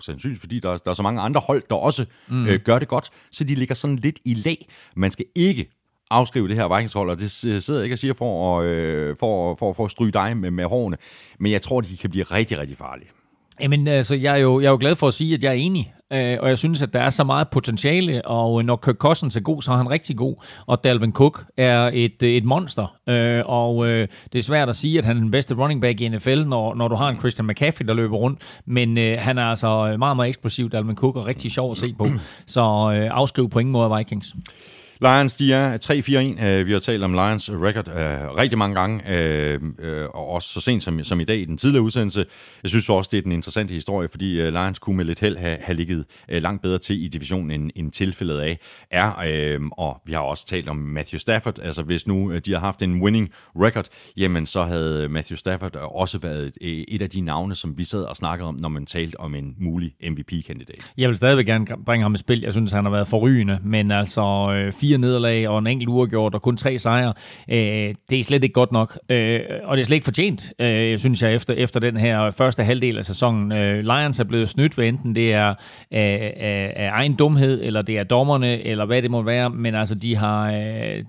sandsynligt 0.00 0.40
fordi 0.40 0.60
der, 0.60 0.76
der 0.76 0.90
er 0.90 0.94
så 0.94 1.02
mange 1.02 1.20
andre 1.20 1.40
hold, 1.40 1.62
der 1.70 1.76
også 1.76 2.06
mm. 2.28 2.46
øh, 2.46 2.60
gør 2.60 2.78
det 2.78 2.88
godt, 2.88 3.10
så 3.30 3.44
de 3.44 3.54
ligger 3.54 3.74
sådan 3.74 3.96
lidt 3.96 4.18
i 4.24 4.34
lag. 4.34 4.68
Man 4.96 5.10
skal 5.10 5.24
ikke 5.34 5.70
afskrive 6.10 6.48
det 6.48 6.56
her 6.56 6.76
Vikings-hold, 6.76 7.10
og 7.10 7.18
det 7.18 7.30
sidder 7.30 7.74
jeg 7.74 7.84
ikke 7.84 7.94
og 7.94 7.98
siger 7.98 8.14
for 8.14 8.60
at, 8.60 8.66
øh, 8.66 9.16
for, 9.20 9.54
for, 9.54 9.72
for 9.72 9.84
at 9.84 9.90
stryge 9.90 10.12
dig 10.12 10.36
med, 10.36 10.50
med 10.50 10.64
hårene, 10.64 10.96
men 11.38 11.52
jeg 11.52 11.62
tror, 11.62 11.80
de 11.80 11.96
kan 11.96 12.10
blive 12.10 12.24
rigtig, 12.24 12.58
rigtig 12.58 12.76
farlige. 12.78 13.10
Jamen, 13.60 13.88
altså, 13.88 14.14
jeg 14.14 14.34
er, 14.34 14.40
jo, 14.40 14.60
jeg 14.60 14.66
er 14.66 14.70
jo 14.70 14.78
glad 14.80 14.94
for 14.94 15.08
at 15.08 15.14
sige, 15.14 15.34
at 15.34 15.42
jeg 15.42 15.48
er 15.50 15.54
enig. 15.54 15.94
Øh, 16.12 16.38
og 16.40 16.48
jeg 16.48 16.58
synes, 16.58 16.82
at 16.82 16.92
der 16.92 17.00
er 17.00 17.10
så 17.10 17.24
meget 17.24 17.48
potentiale, 17.48 18.26
og 18.26 18.60
øh, 18.60 18.66
når 18.66 18.76
Kirk 18.76 18.96
Cousins 18.96 19.36
er 19.36 19.40
god, 19.40 19.62
så 19.62 19.72
er 19.72 19.76
han 19.76 19.90
rigtig 19.90 20.16
god. 20.16 20.44
Og 20.66 20.84
Dalvin 20.84 21.12
Cook 21.12 21.44
er 21.56 21.90
et, 21.92 22.22
øh, 22.22 22.30
et 22.30 22.44
monster. 22.44 22.96
Øh, 23.08 23.42
og 23.46 23.86
øh, 23.86 24.08
det 24.32 24.38
er 24.38 24.42
svært 24.42 24.68
at 24.68 24.76
sige, 24.76 24.98
at 24.98 25.04
han 25.04 25.16
er 25.16 25.20
den 25.20 25.30
bedste 25.30 25.54
running 25.54 25.80
back 25.80 26.00
i 26.00 26.08
NFL, 26.08 26.44
når, 26.44 26.74
når 26.74 26.88
du 26.88 26.94
har 26.94 27.08
en 27.08 27.18
Christian 27.18 27.46
McCaffrey, 27.46 27.86
der 27.86 27.94
løber 27.94 28.16
rundt. 28.16 28.60
Men 28.66 28.98
øh, 28.98 29.18
han 29.20 29.38
er 29.38 29.44
altså 29.44 29.96
meget, 29.98 30.16
meget 30.16 30.28
eksplosiv, 30.28 30.70
Dalvin 30.70 30.96
Cook, 30.96 31.16
og 31.16 31.26
rigtig 31.26 31.50
sjov 31.50 31.70
at 31.70 31.76
se 31.76 31.94
på. 31.98 32.06
Så 32.46 32.60
øh, 32.60 33.10
afskriv 33.10 33.50
på 33.50 33.58
ingen 33.58 33.72
måde 33.72 33.96
Vikings. 33.96 34.34
Lions, 35.04 35.34
de 35.34 35.52
er 35.52 35.76
3-4-1. 36.40 36.44
Øh, 36.44 36.66
vi 36.66 36.72
har 36.72 36.78
talt 36.78 37.04
om 37.04 37.12
Lions 37.12 37.50
record 37.52 37.88
uh, 37.88 38.36
rigtig 38.36 38.58
mange 38.58 38.80
gange, 38.80 38.96
uh, 38.96 39.62
uh, 39.62 40.04
og 40.14 40.28
også 40.28 40.48
så 40.48 40.60
sent 40.60 40.82
som, 40.82 41.04
som 41.04 41.20
i 41.20 41.24
dag 41.24 41.38
i 41.38 41.44
den 41.44 41.58
tidligere 41.58 41.82
udsendelse. 41.82 42.24
Jeg 42.62 42.70
synes 42.70 42.90
også, 42.90 43.08
det 43.12 43.18
er 43.18 43.22
den 43.22 43.32
interessante 43.32 43.74
historie, 43.74 44.08
fordi 44.08 44.46
uh, 44.46 44.48
Lions 44.48 44.78
kunne 44.78 44.96
med 44.96 45.04
lidt 45.04 45.20
held 45.20 45.36
have, 45.36 45.56
have 45.60 45.76
ligget 45.76 46.04
uh, 46.32 46.42
langt 46.42 46.62
bedre 46.62 46.78
til 46.78 47.04
i 47.04 47.08
divisionen, 47.08 47.50
end, 47.50 47.70
end 47.76 47.92
tilfældet 47.92 48.40
af 48.40 48.58
er. 48.90 49.08
Uh, 49.58 49.68
og 49.72 50.00
vi 50.06 50.12
har 50.12 50.20
også 50.20 50.46
talt 50.46 50.68
om 50.68 50.76
Matthew 50.76 51.18
Stafford. 51.18 51.58
Altså, 51.58 51.82
hvis 51.82 52.06
nu 52.06 52.30
uh, 52.30 52.38
de 52.46 52.52
har 52.52 52.60
haft 52.60 52.82
en 52.82 53.02
winning 53.02 53.30
record, 53.56 53.86
jamen 54.16 54.46
så 54.46 54.62
havde 54.62 55.08
Matthew 55.08 55.36
Stafford 55.36 55.76
også 55.76 56.18
været 56.18 56.52
et, 56.60 56.84
et 56.88 57.02
af 57.02 57.10
de 57.10 57.20
navne, 57.20 57.54
som 57.54 57.78
vi 57.78 57.84
sad 57.84 58.02
og 58.02 58.16
snakkede 58.16 58.48
om, 58.48 58.54
når 58.54 58.68
man 58.68 58.86
talte 58.86 59.20
om 59.20 59.34
en 59.34 59.54
mulig 59.58 59.92
MVP-kandidat. 60.10 60.92
Jeg 60.96 61.08
vil 61.08 61.16
stadigvæk 61.16 61.46
gerne 61.46 61.66
bringe 61.86 62.02
ham 62.02 62.14
i 62.14 62.18
spil. 62.18 62.40
Jeg 62.40 62.52
synes, 62.52 62.72
han 62.72 62.84
har 62.84 62.92
været 62.92 63.08
forrygende, 63.08 63.58
men 63.64 63.90
altså 63.90 64.22
fire 64.80 64.93
nederlag 64.98 65.48
og 65.48 65.58
en 65.58 65.66
enkelt 65.66 65.88
uafgjort 65.88 66.34
og 66.34 66.42
kun 66.42 66.56
tre 66.56 66.78
sejre. 66.78 67.12
Øh, 67.50 67.94
det 68.10 68.18
er 68.18 68.24
slet 68.24 68.44
ikke 68.44 68.52
godt 68.52 68.72
nok, 68.72 68.98
øh, 69.08 69.40
og 69.64 69.76
det 69.76 69.82
er 69.82 69.86
slet 69.86 69.96
ikke 69.96 70.04
fortjent, 70.04 70.52
øh, 70.58 70.98
synes 70.98 71.22
jeg, 71.22 71.34
efter, 71.34 71.54
efter 71.54 71.80
den 71.80 71.96
her 71.96 72.30
første 72.30 72.64
halvdel 72.64 72.98
af 72.98 73.04
sæsonen. 73.04 73.52
Øh, 73.52 73.80
Lions 73.80 74.20
er 74.20 74.24
blevet 74.24 74.48
snydt, 74.48 74.74
hvad 74.74 74.86
enten 74.86 75.14
det 75.14 75.32
er 75.32 75.54
af, 75.90 76.34
af, 76.36 76.72
af 76.76 76.90
egen 76.92 77.14
dumhed, 77.14 77.60
eller 77.62 77.82
det 77.82 77.98
er 77.98 78.04
dommerne, 78.04 78.62
eller 78.62 78.84
hvad 78.84 79.02
det 79.02 79.10
må 79.10 79.22
være, 79.22 79.50
men 79.50 79.74
altså, 79.74 79.94
de 79.94 80.16
har, 80.16 80.52
øh, 80.52 81.04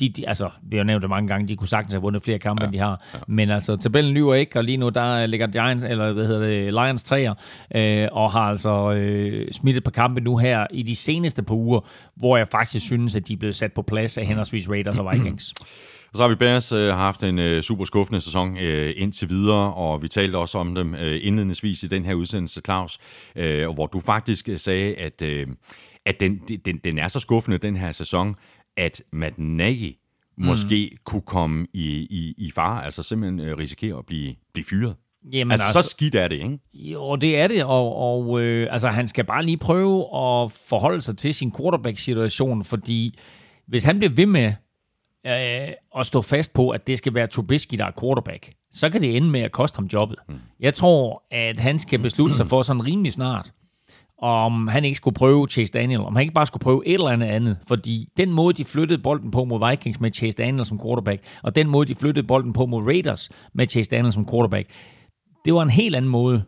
de, 0.00 0.08
de, 0.08 0.28
altså, 0.28 0.50
vi 0.62 0.76
har 0.76 0.84
nævnt 0.84 1.02
det 1.02 1.10
mange 1.10 1.28
gange, 1.28 1.48
de 1.48 1.56
kunne 1.56 1.68
sagtens 1.68 1.92
have 1.92 2.02
vundet 2.02 2.22
flere 2.22 2.38
kampe, 2.38 2.62
ja, 2.62 2.66
end 2.66 2.74
de 2.74 2.78
har. 2.78 3.04
Ja. 3.14 3.18
Men 3.28 3.50
altså, 3.50 3.76
tabellen 3.76 4.14
lyver 4.14 4.34
ikke, 4.34 4.58
og 4.58 4.64
lige 4.64 4.76
nu 4.76 4.88
der 4.88 5.26
ligger 5.26 5.46
Giants, 5.46 5.84
eller 5.84 6.12
hvad 6.12 6.26
hedder 6.26 6.46
det, 6.46 6.72
Lions 6.72 7.12
3'er, 7.12 7.34
øh, 7.78 8.08
og 8.12 8.32
har 8.32 8.40
altså 8.40 8.92
øh, 8.92 9.52
smidt 9.52 9.76
et 9.76 9.84
par 9.84 9.90
kampe 9.90 10.20
nu 10.20 10.36
her 10.36 10.66
i 10.70 10.82
de 10.82 10.96
seneste 10.96 11.42
par 11.42 11.54
uger, 11.54 11.80
hvor 12.16 12.36
jeg 12.36 12.48
faktisk 12.48 12.86
synes, 12.86 13.16
at 13.16 13.28
de 13.28 13.32
er 13.32 13.36
blevet 13.36 13.56
sat 13.56 13.72
på 13.72 13.82
plads 13.82 14.18
af 14.18 14.26
henholdsvis 14.26 14.68
Raiders 14.68 14.98
og 14.98 15.12
Vikings. 15.12 15.54
Og 15.60 15.66
så 16.16 16.22
har 16.22 16.28
vi 16.28 16.34
Bears 16.34 16.72
øh, 16.72 16.88
haft 16.94 17.22
en 17.22 17.38
øh, 17.38 17.62
super 17.62 17.84
skuffende 17.84 18.20
sæson 18.20 18.58
øh, 18.58 18.94
indtil 18.96 19.28
videre, 19.28 19.74
og 19.74 20.02
vi 20.02 20.08
talte 20.08 20.36
også 20.36 20.58
om 20.58 20.74
dem 20.74 20.94
øh, 20.94 21.20
indledningsvis 21.22 21.82
i 21.82 21.86
den 21.86 22.04
her 22.04 22.14
udsendelse, 22.14 22.60
Claus, 22.64 22.98
øh, 23.36 23.68
hvor 23.68 23.86
du 23.86 24.00
faktisk 24.00 24.48
sagde, 24.56 24.94
at, 24.94 25.22
øh, 25.22 25.46
at 26.06 26.20
den, 26.20 26.40
den, 26.64 26.78
den 26.84 26.98
er 26.98 27.08
så 27.08 27.20
skuffende, 27.20 27.58
den 27.58 27.76
her 27.76 27.92
sæson, 27.92 28.36
at 28.76 29.02
Matt 29.12 29.38
Nagy 29.38 29.96
måske 30.36 30.88
mm. 30.92 30.98
kunne 31.04 31.22
komme 31.22 31.66
i, 31.74 32.06
i, 32.10 32.34
i 32.38 32.50
fare, 32.50 32.84
altså 32.84 33.02
simpelthen 33.02 33.40
øh, 33.40 33.58
risikere 33.58 33.98
at 33.98 34.06
blive, 34.06 34.34
blive 34.52 34.64
fyret. 34.64 34.96
Jamen 35.32 35.50
altså, 35.50 35.66
altså, 35.66 35.82
så 35.82 35.88
skidt 35.88 36.14
er 36.14 36.28
det, 36.28 36.36
ikke? 36.36 36.58
Jo, 36.74 37.16
det 37.16 37.38
er 37.38 37.48
det, 37.48 37.64
og, 37.64 37.96
og 37.96 38.40
øh, 38.40 38.68
altså, 38.70 38.88
han 38.88 39.08
skal 39.08 39.24
bare 39.24 39.44
lige 39.44 39.56
prøve 39.56 40.00
at 40.02 40.52
forholde 40.52 41.00
sig 41.00 41.16
til 41.16 41.34
sin 41.34 41.52
quarterback-situation, 41.56 42.64
fordi 42.64 43.18
hvis 43.66 43.84
han 43.84 43.98
bliver 43.98 44.12
ved 44.12 44.26
med 44.26 44.52
øh, 45.26 45.74
at 45.98 46.06
stå 46.06 46.22
fast 46.22 46.54
på, 46.54 46.70
at 46.70 46.86
det 46.86 46.98
skal 46.98 47.14
være 47.14 47.26
Trubisky, 47.26 47.74
der 47.74 47.84
er 47.84 48.00
quarterback, 48.00 48.50
så 48.70 48.90
kan 48.90 49.00
det 49.00 49.16
ende 49.16 49.30
med 49.30 49.40
at 49.40 49.52
koste 49.52 49.76
ham 49.76 49.86
jobbet. 49.86 50.18
Mm. 50.28 50.34
Jeg 50.60 50.74
tror, 50.74 51.22
at 51.30 51.56
han 51.56 51.78
skal 51.78 51.98
beslutte 51.98 52.34
sig 52.34 52.46
for 52.46 52.62
sådan 52.62 52.86
rimelig 52.86 53.12
snart, 53.12 53.52
om 54.22 54.68
han 54.68 54.84
ikke 54.84 54.96
skulle 54.96 55.14
prøve 55.14 55.46
Chase 55.50 55.72
Daniel, 55.72 56.00
om 56.00 56.16
han 56.16 56.22
ikke 56.22 56.34
bare 56.34 56.46
skulle 56.46 56.62
prøve 56.62 56.86
et 56.86 56.94
eller 56.94 57.08
andet 57.08 57.26
andet, 57.26 57.56
fordi 57.68 58.08
den 58.16 58.32
måde, 58.32 58.54
de 58.54 58.64
flyttede 58.64 59.02
bolden 59.02 59.30
på 59.30 59.44
mod 59.44 59.70
Vikings 59.70 60.00
med 60.00 60.10
Chase 60.10 60.36
Daniel 60.36 60.64
som 60.64 60.80
quarterback, 60.80 61.22
og 61.42 61.56
den 61.56 61.68
måde, 61.68 61.88
de 61.88 61.94
flyttede 61.94 62.26
bolden 62.26 62.52
på 62.52 62.66
mod 62.66 62.82
Raiders 62.82 63.30
med 63.54 63.66
Chase 63.66 63.90
Daniel 63.90 64.12
som 64.12 64.28
quarterback, 64.30 64.68
det 65.44 65.54
var 65.54 65.62
en 65.62 65.70
helt 65.70 65.96
anden 65.96 66.10
måde, 66.10 66.44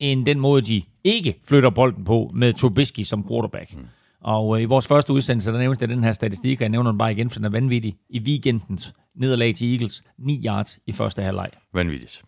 end 0.00 0.26
den 0.26 0.40
måde, 0.40 0.62
de 0.62 0.82
ikke 1.04 1.34
flytter 1.44 1.70
bolden 1.70 2.04
på 2.04 2.30
med 2.34 2.52
Trubisky 2.52 3.00
som 3.02 3.28
quarterback. 3.28 3.74
Mm. 3.74 3.86
Og 4.22 4.56
øh, 4.56 4.62
i 4.62 4.64
vores 4.64 4.86
første 4.86 5.12
udsendelse, 5.12 5.52
der 5.52 5.58
nævnte 5.58 5.82
jeg 5.82 5.88
den 5.88 6.04
her 6.04 6.12
statistik, 6.12 6.58
og 6.58 6.62
jeg 6.62 6.68
nævner 6.68 6.90
den 6.90 6.98
bare 6.98 7.12
igen, 7.12 7.30
for 7.30 7.38
den 7.38 7.44
er 7.44 7.50
vanvittig. 7.50 7.96
I 8.10 8.20
weekendens 8.20 8.94
nederlag 9.14 9.54
til 9.54 9.72
Eagles, 9.72 10.02
9 10.18 10.42
yards 10.46 10.80
i 10.86 10.92
første 10.92 11.22
halvleg. 11.22 11.50
Vanvittigt. 11.74 12.22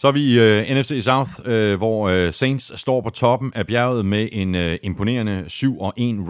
Så 0.00 0.08
er 0.08 0.12
vi 0.12 0.20
i 0.20 0.38
øh, 0.38 0.76
NFC 0.78 0.98
South, 1.00 1.30
øh, 1.44 1.76
hvor 1.76 2.08
øh, 2.08 2.32
Saints 2.32 2.80
står 2.80 3.00
på 3.00 3.10
toppen 3.10 3.52
af 3.54 3.66
bjerget 3.66 4.06
med 4.06 4.28
en 4.32 4.54
øh, 4.54 4.78
imponerende 4.82 5.44
7-1 5.48 5.48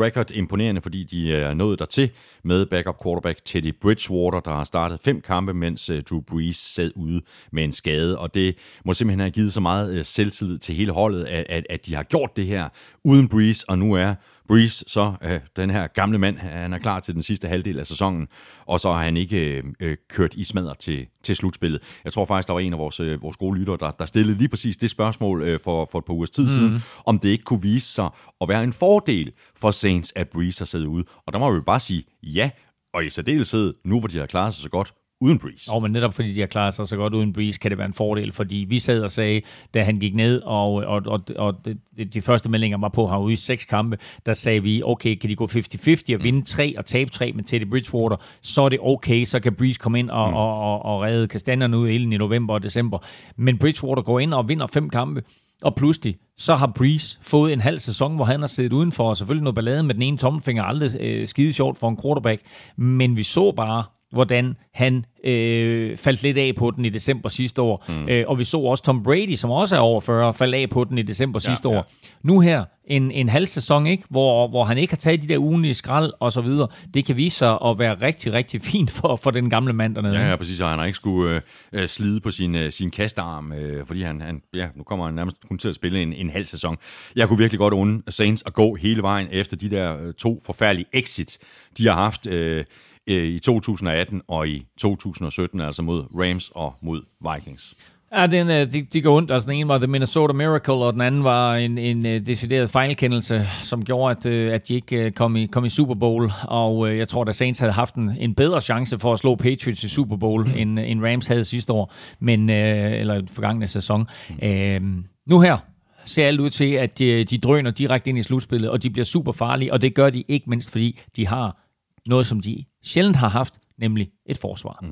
record. 0.03 0.31
Imponerende, 0.31 0.81
fordi 0.81 1.05
de 1.05 1.29
øh, 1.29 1.43
er 1.43 1.55
nået 1.55 1.79
dertil 1.79 2.11
med 2.45 2.67
backup 2.67 3.03
quarterback 3.03 3.41
Teddy 3.45 3.75
Bridgewater, 3.81 4.41
der 4.41 4.51
har 4.51 4.65
startet 4.65 5.01
fem 5.01 5.21
kampe, 5.21 5.55
mens 5.55 5.91
øh, 5.91 6.03
Drew 6.03 6.21
Brees 6.21 6.57
sad 6.57 6.91
ude 6.97 7.23
med 7.53 7.65
en 7.65 7.73
skade. 7.73 8.19
Og 8.19 8.35
det 8.35 8.57
må 8.85 8.93
simpelthen 8.93 9.21
have 9.21 9.31
givet 9.31 9.53
så 9.53 9.61
meget 9.61 9.95
øh, 9.95 10.05
selvtillid 10.05 10.59
til 10.59 10.75
hele 10.75 10.93
holdet, 10.93 11.25
at, 11.25 11.47
at, 11.49 11.67
at 11.71 11.87
de 11.87 11.95
har 11.95 12.03
gjort 12.03 12.37
det 12.37 12.47
her 12.47 12.69
uden 13.05 13.29
Brees, 13.29 13.63
og 13.63 13.79
nu 13.79 13.93
er 13.93 14.15
Breeze, 14.49 14.85
så 14.89 15.15
øh, 15.23 15.41
den 15.57 15.71
her 15.71 15.87
gamle 15.87 16.19
mand, 16.19 16.39
han 16.39 16.73
er 16.73 16.79
klar 16.79 17.01
til 17.01 17.15
den 17.15 17.23
sidste 17.23 17.49
halvdel 17.49 17.79
af 17.79 17.87
sæsonen, 17.87 18.29
og 18.67 18.81
så 18.81 18.93
har 18.93 19.03
han 19.03 19.17
ikke 19.17 19.57
øh, 19.57 19.65
øh, 19.81 19.97
kørt 20.11 20.35
i 20.35 20.45
smadret 20.45 20.79
til, 20.79 21.07
til 21.23 21.37
slutspillet. 21.37 21.83
Jeg 22.05 22.13
tror 22.13 22.25
faktisk, 22.25 22.49
der 22.49 22.53
var 22.53 22.61
en 22.61 22.73
af 22.73 22.79
vores, 22.79 23.01
øh, 23.01 23.23
vores 23.23 23.37
gode 23.37 23.59
lyttere, 23.59 23.77
der, 23.81 23.91
der 23.91 24.07
stillede 24.07 24.39
lige 24.39 24.49
præcis 24.49 24.77
det 24.77 24.91
spørgsmål 24.91 25.43
øh, 25.43 25.61
for, 25.65 25.89
for 25.93 25.99
et 25.99 26.05
par 26.05 26.15
ugers 26.15 26.31
tid 26.31 26.43
mm. 26.43 26.49
siden, 26.49 26.83
om 27.07 27.19
det 27.19 27.29
ikke 27.29 27.45
kunne 27.45 27.63
vise 27.63 27.93
sig 27.93 28.09
at 28.41 28.49
være 28.49 28.65
en 28.65 28.73
fordel 28.73 29.33
for 29.57 29.71
Saints, 29.71 30.13
at 30.17 30.29
Breeze 30.29 30.61
har 30.61 30.67
siddet 30.67 30.87
ude. 30.87 31.05
Og 31.27 31.33
der 31.33 31.39
må 31.39 31.51
vi 31.51 31.57
jo 31.57 31.63
bare 31.63 31.81
sige 31.81 32.05
ja, 32.23 32.51
og 32.95 33.05
i 33.05 33.11
særdeleshed, 33.11 33.75
nu 33.85 33.99
hvor 33.99 34.09
de 34.09 34.19
har 34.19 34.27
klaret 34.27 34.55
sig 34.55 34.63
så 34.63 34.69
godt, 34.69 34.95
uden 35.21 35.39
Breeze. 35.39 35.73
Og 35.73 35.83
men 35.83 35.93
netop 35.93 36.15
fordi 36.15 36.33
de 36.33 36.41
har 36.41 36.47
klaret 36.47 36.75
sig 36.75 36.89
så 36.89 36.97
godt 36.97 37.15
uden 37.15 37.33
Breeze, 37.33 37.59
kan 37.59 37.71
det 37.71 37.79
være 37.79 37.87
en 37.87 37.95
fordel, 37.95 38.33
fordi 38.33 38.67
vi 38.69 38.79
sad 38.79 39.03
og 39.03 39.11
sagde, 39.11 39.41
da 39.75 39.83
han 39.83 39.99
gik 39.99 40.15
ned, 40.15 40.43
og, 40.43 40.73
og, 40.75 41.03
og, 41.07 41.21
og 41.37 41.55
de, 41.97 42.05
de 42.05 42.21
første 42.21 42.51
meldinger 42.51 42.79
var 42.79 42.89
på, 42.89 43.07
var 43.07 43.19
ude 43.19 43.33
i 43.33 43.37
seks 43.37 43.65
kampe, 43.65 43.99
der 44.27 44.33
sagde 44.33 44.63
vi, 44.63 44.83
okay, 44.83 45.15
kan 45.15 45.31
de 45.31 45.37
gå 45.37 45.47
50-50 45.47 46.15
og 46.15 46.23
vinde 46.23 46.43
tre 46.43 46.79
og 46.79 46.87
tabe 46.87 47.11
tre 47.11 47.33
med 47.33 47.45
Teddy 47.45 47.67
Bridgewater, 47.71 48.17
så 48.43 48.63
er 48.63 48.69
det 48.69 48.79
okay, 48.83 49.25
så 49.25 49.41
kan 49.41 49.55
Breeze 49.55 49.79
komme 49.79 49.99
ind 49.99 50.11
og, 50.11 50.31
mm. 50.31 50.37
og, 50.37 50.61
og, 50.61 50.85
og 50.85 51.03
redde 51.03 51.29
kastanjerne 51.29 51.79
ud 51.79 51.89
i 51.89 51.99
november 51.99 52.55
og 52.55 52.63
december. 52.63 52.99
Men 53.37 53.59
Bridgewater 53.59 54.03
går 54.03 54.21
ind 54.21 54.35
og 54.35 54.49
vinder 54.49 54.67
fem 54.67 54.91
kampe, 54.91 55.23
og 55.63 55.75
pludselig, 55.75 56.17
så 56.37 56.55
har 56.55 56.73
Breeze 56.77 57.19
fået 57.23 57.53
en 57.53 57.61
halv 57.61 57.79
sæson, 57.79 58.17
hvor 58.17 58.25
han 58.25 58.41
har 58.41 58.47
siddet 58.47 58.73
udenfor, 58.73 59.09
og 59.09 59.17
selvfølgelig 59.17 59.45
noget 59.45 59.55
ballade 59.55 59.83
med 59.83 59.95
den 59.95 60.03
ene 60.03 60.19
tommelfinger, 60.19 60.63
aldrig 60.63 61.01
øh, 61.01 61.27
skide 61.27 61.53
sjovt 61.53 61.79
for 61.79 61.89
en 61.89 61.99
quarterback. 62.03 62.43
Men 62.77 63.17
vi 63.17 63.23
så 63.23 63.53
bare, 63.53 63.85
hvordan 64.13 64.57
han 64.75 65.05
øh, 65.25 65.97
faldt 65.97 66.23
lidt 66.23 66.39
af 66.39 66.53
på 66.57 66.71
den 66.71 66.85
i 66.85 66.89
december 66.89 67.29
sidste 67.29 67.63
år. 67.63 67.85
Mm. 67.89 68.09
Øh, 68.09 68.25
og 68.29 68.39
vi 68.39 68.45
så 68.45 68.59
også 68.59 68.85
Tom 68.85 69.03
Brady, 69.03 69.35
som 69.35 69.51
også 69.51 69.77
er 69.77 69.81
over 69.81 70.01
40, 70.01 70.35
falde 70.35 70.57
af 70.57 70.71
på 70.71 70.85
den 70.85 70.99
i 70.99 71.03
december 71.03 71.41
ja, 71.45 71.51
sidste 71.51 71.69
ja. 71.71 71.79
år. 71.79 71.91
Nu 72.23 72.41
her, 72.41 72.65
en, 72.89 73.11
en 73.11 73.29
halv 73.29 73.47
sæson, 73.47 73.87
ikke? 73.87 74.05
Hvor, 74.11 74.49
hvor 74.49 74.65
han 74.65 74.79
ikke 74.79 74.93
har 74.93 74.97
taget 74.97 75.23
de 75.23 75.29
der 75.29 75.39
ugenlige 75.39 75.75
skrald 75.75 76.13
og 76.21 76.33
så 76.33 76.41
videre. 76.41 76.69
Det 76.95 77.05
kan 77.05 77.17
vise 77.17 77.37
sig 77.37 77.59
at 77.65 77.79
være 77.79 77.95
rigtig, 78.03 78.33
rigtig 78.33 78.63
fint 78.73 78.91
for, 78.91 79.17
for 79.17 79.31
den 79.31 79.51
gamle 79.51 79.73
mand 79.73 79.95
dernede. 79.95 80.19
Ja, 80.19 80.29
ja 80.29 80.37
præcis. 80.37 80.61
Og 80.61 80.69
han 80.69 80.79
har 80.79 80.87
ikke 80.87 80.97
skulle 80.97 81.43
øh, 81.73 81.89
slide 81.89 82.21
på 82.21 82.31
sin, 82.31 82.55
øh, 82.55 82.73
sin 82.73 82.91
kastarm, 82.91 83.53
øh, 83.53 83.87
fordi 83.87 84.03
han, 84.03 84.21
han, 84.21 84.43
ja, 84.55 84.69
nu 84.77 84.83
kommer 84.83 85.05
han 85.05 85.15
nærmest 85.15 85.37
kun 85.49 85.59
til 85.59 85.69
at 85.69 85.75
spille 85.75 86.03
en, 86.03 86.13
en 86.13 86.31
halv 86.31 86.45
sæson. 86.45 86.77
Jeg 87.17 87.29
kunne 87.29 87.39
virkelig 87.39 87.59
godt 87.59 87.75
unde 87.75 88.13
Saints 88.13 88.43
at 88.47 88.55
gå 88.55 88.75
hele 88.75 89.03
vejen 89.03 89.29
efter 89.31 89.57
de 89.57 89.71
der 89.71 90.07
øh, 90.07 90.15
to 90.15 90.43
forfærdelige 90.47 90.87
exits, 90.93 91.39
de 91.79 91.87
har 91.87 91.95
haft. 91.95 92.27
Øh, 92.27 92.65
Øh, 93.09 93.25
i 93.25 93.39
2018 93.39 94.23
og 94.29 94.49
i 94.49 94.67
2017, 94.79 95.61
altså 95.61 95.83
mod 95.83 96.05
Rams 96.15 96.51
og 96.55 96.75
mod 96.83 97.03
Vikings. 97.35 97.75
Ja, 98.17 98.27
den, 98.27 98.51
øh, 98.51 98.73
de, 98.73 98.83
de 98.83 99.03
går 99.03 99.17
ondt. 99.17 99.31
Altså, 99.31 99.51
den 99.51 99.59
ene 99.59 99.69
var 99.69 99.79
The 99.79 99.87
Minnesota 99.87 100.33
Miracle, 100.33 100.75
og 100.75 100.93
den 100.93 101.01
anden 101.01 101.25
var 101.25 101.57
en, 101.57 101.79
en 101.79 102.07
uh, 102.07 102.13
decideret 102.13 102.71
fejlkendelse, 102.71 103.49
som 103.63 103.85
gjorde, 103.85 104.17
at, 104.17 104.27
at 104.27 104.69
de 104.69 104.75
ikke 104.75 105.11
kom, 105.11 105.37
i, 105.37 105.47
kom 105.47 105.65
i 105.65 105.69
Super 105.69 105.95
Bowl. 105.95 106.31
Og 106.45 106.97
jeg 106.99 107.09
tror, 107.09 107.25
at 107.25 107.35
Saints 107.35 107.61
havde 107.61 107.73
haft 107.73 107.95
en, 107.95 108.17
en 108.19 108.35
bedre 108.35 108.61
chance 108.61 108.99
for 108.99 109.13
at 109.13 109.19
slå 109.19 109.35
Patriots 109.35 109.85
i 109.85 109.89
Super 109.89 110.17
Bowl, 110.17 110.49
end, 110.57 110.79
end 110.79 111.05
Rams 111.05 111.27
havde 111.27 111.45
sidste 111.45 111.73
år, 111.73 111.95
men, 112.21 112.51
eller 112.51 113.23
forgangne 113.31 113.67
sæson. 113.67 114.07
Uh, 114.43 114.83
nu 115.27 115.41
her, 115.41 115.57
ser 116.05 116.27
alt 116.27 116.41
ud 116.41 116.51
til, 116.51 116.73
at 116.73 116.99
de, 116.99 117.25
de 117.25 117.39
drøner 117.39 117.71
direkte 117.71 118.11
ind 118.11 118.19
i 118.19 118.23
slutspillet, 118.23 118.71
og 118.71 118.83
de 118.83 118.91
bliver 118.91 119.05
super 119.05 119.33
farlige, 119.33 119.73
og 119.73 119.81
det 119.81 119.95
gør 119.95 120.11
de 120.11 120.23
ikke 120.29 120.51
mindst, 120.51 120.71
fordi 120.71 121.01
de 121.17 121.27
har 121.27 121.69
noget, 122.09 122.27
som 122.27 122.41
de 122.41 122.65
sjældent 122.89 123.17
har 123.17 123.29
haft, 123.29 123.55
nemlig 123.79 124.11
et 124.27 124.39
forsvar. 124.39 124.79
Mm. 124.83 124.89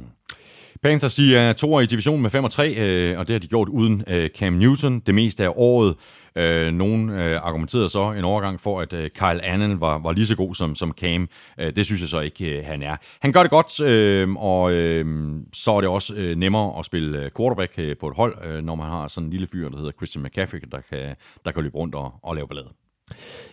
Panthers 0.83 1.15
de 1.15 1.37
er 1.37 1.53
to 1.53 1.81
i 1.81 1.87
divisionen 1.87 2.23
med 2.23 2.31
5 2.31 2.45
og 2.45 2.51
3, 2.51 2.75
øh, 2.75 3.19
og 3.19 3.29
det 3.29 3.35
har 3.35 3.39
de 3.39 3.47
gjort 3.47 3.69
uden 3.69 4.05
øh, 4.07 4.31
Cam 4.31 4.53
Newton 4.53 5.01
det 5.01 5.15
meste 5.15 5.45
af 5.45 5.53
året. 5.57 5.95
Øh, 6.37 6.73
nogen 6.73 7.11
øh, 7.11 7.41
argumenterede 7.43 7.89
så 7.89 8.13
en 8.13 8.25
overgang 8.25 8.61
for, 8.61 8.81
at 8.81 8.93
øh, 8.93 9.11
Kyle 9.11 9.45
Allen 9.45 9.81
var, 9.81 9.99
var 9.99 10.13
lige 10.13 10.27
så 10.27 10.37
god 10.37 10.55
som, 10.55 10.75
som 10.75 10.93
Cam. 11.01 11.29
Øh, 11.61 11.77
det 11.77 11.87
synes 11.87 12.01
jeg 12.01 12.09
så 12.09 12.21
ikke, 12.21 12.59
øh, 12.59 12.65
han 12.65 12.83
er. 12.83 12.97
Han 13.21 13.33
gør 13.33 13.43
det 13.43 13.51
godt, 13.51 13.81
øh, 13.81 14.35
og 14.37 14.73
øh, 14.73 15.35
så 15.53 15.71
er 15.71 15.81
det 15.81 15.91
også 15.91 16.15
øh, 16.15 16.37
nemmere 16.37 16.79
at 16.79 16.85
spille 16.85 17.25
øh, 17.25 17.31
quarterback 17.37 17.73
øh, 17.79 17.97
på 18.01 18.09
et 18.09 18.17
hold, 18.17 18.37
øh, 18.45 18.65
når 18.65 18.75
man 18.75 18.87
har 18.87 19.09
sådan 19.09 19.27
en 19.27 19.31
lille 19.31 19.47
fyr, 19.47 19.69
der 19.69 19.77
hedder 19.77 19.93
Christian 19.93 20.25
McCaffrey, 20.25 20.61
der 20.73 20.81
kan, 20.91 21.15
der 21.45 21.53
kan 21.53 21.63
løbe 21.63 21.77
rundt 21.77 21.95
og, 21.95 22.15
og 22.23 22.35
lave 22.35 22.49
ballade. 22.49 22.69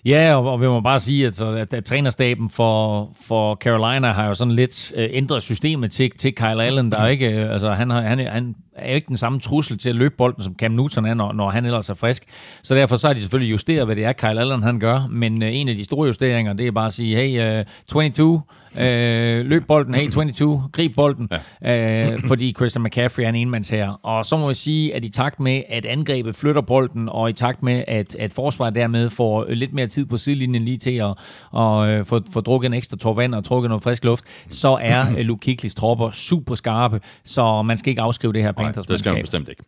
Ja, 0.06 0.36
og, 0.36 0.52
og 0.52 0.62
vi 0.62 0.68
må 0.68 0.82
bare 0.82 1.00
sige, 1.00 1.28
at, 1.28 1.42
at, 1.42 1.74
at 1.74 1.86
trænerstaben 1.86 2.50
for, 2.50 3.10
for 3.28 3.56
Carolina 3.56 4.12
har 4.12 4.28
jo 4.28 4.34
sådan 4.34 4.56
lidt 4.56 4.92
uh, 4.96 5.04
ændret 5.10 5.44
systemet 5.44 5.92
til, 5.92 6.12
til 6.12 6.36
Kyle 6.36 6.64
Allen. 6.64 6.92
Der 6.92 7.00
er 7.00 7.08
ikke, 7.08 7.46
uh, 7.46 7.52
altså, 7.52 7.70
han, 7.74 7.90
har, 7.90 8.02
han, 8.02 8.20
han 8.20 8.56
er 8.76 8.90
jo 8.90 8.96
ikke 8.96 9.08
den 9.08 9.18
samme 9.18 9.40
trussel 9.40 9.78
til 9.78 9.90
at 9.90 9.96
løbe 9.96 10.16
bolden, 10.18 10.44
som 10.44 10.56
Cam 10.56 10.72
Newton 10.72 11.06
er, 11.06 11.14
når, 11.14 11.32
når 11.32 11.50
han 11.50 11.66
ellers 11.66 11.90
er 11.90 11.94
frisk. 11.94 12.24
Så 12.62 12.76
derfor 12.76 12.96
så 12.96 13.08
har 13.08 13.14
de 13.14 13.20
selvfølgelig 13.20 13.52
justeret, 13.52 13.86
hvad 13.86 13.96
det 13.96 14.06
er, 14.06 14.14
Kyle 14.14 14.42
Allen 14.42 14.64
han 14.64 14.80
gør. 14.80 15.08
Men 15.08 15.44
uh, 15.44 15.56
en 15.56 15.70
af 15.70 15.76
de 15.76 15.84
store 15.84 16.08
justeringer, 16.08 16.54
det 16.54 16.68
er 16.68 16.72
bare 16.72 16.88
at 16.88 16.94
sige, 16.94 17.16
hey, 17.16 17.60
uh, 17.60 17.66
22, 17.88 18.42
Øh, 18.80 19.46
løb 19.46 19.68
bolden, 19.68 19.96
hey 19.96 20.12
22, 20.14 20.64
grib 20.72 20.96
bolden, 20.96 21.30
ja. 21.62 22.12
øh, 22.12 22.20
fordi 22.28 22.54
Christian 22.54 22.84
McCaffrey 22.84 23.24
er 23.24 23.30
en 23.30 23.36
enmands 23.36 23.70
her. 23.70 24.00
Og 24.04 24.26
så 24.26 24.38
må 24.38 24.48
vi 24.48 24.54
sige, 24.54 24.96
at 24.96 25.06
i 25.06 25.10
takt 25.10 25.40
med, 25.40 25.64
at 25.70 25.86
angrebet 25.86 26.36
flytter 26.36 26.62
bolden, 26.62 27.10
og 27.10 27.30
i 27.30 27.34
takt 27.34 27.64
med, 27.64 27.84
at, 27.88 28.16
at 28.16 28.34
forsvaret 28.34 28.76
dermed 28.76 29.10
får 29.10 29.46
lidt 29.50 29.74
mere 29.74 29.88
tid 29.88 30.06
på 30.06 30.18
sidelinjen 30.18 30.66
lige 30.66 30.78
til 30.78 30.98
at 30.98 31.14
og, 31.52 31.88
øh, 31.88 32.06
få, 32.06 32.22
få 32.34 32.42
drukket 32.42 32.68
en 32.68 32.74
ekstra 32.74 32.98
tår 32.98 33.14
vand 33.14 33.36
og 33.36 33.44
trukket 33.44 33.70
noget 33.70 33.84
frisk 33.84 34.06
luft, 34.06 34.24
så 34.50 34.78
er 34.82 35.06
øh, 35.18 35.20
Luke 35.20 35.40
Kiklis 35.40 35.76
tropper 35.76 36.10
super 36.12 36.56
skarpe, 36.56 37.02
så 37.24 37.62
man 37.62 37.78
skal 37.78 37.90
ikke 37.90 38.02
afskrive 38.02 38.34
det 38.34 38.42
her 38.44 38.52
Panthers 38.52 38.88
Nej, 38.88 38.94
det 38.94 39.00
skal 39.00 39.14
man 39.14 39.22
bestemt 39.22 39.50
ikke. 39.50 39.64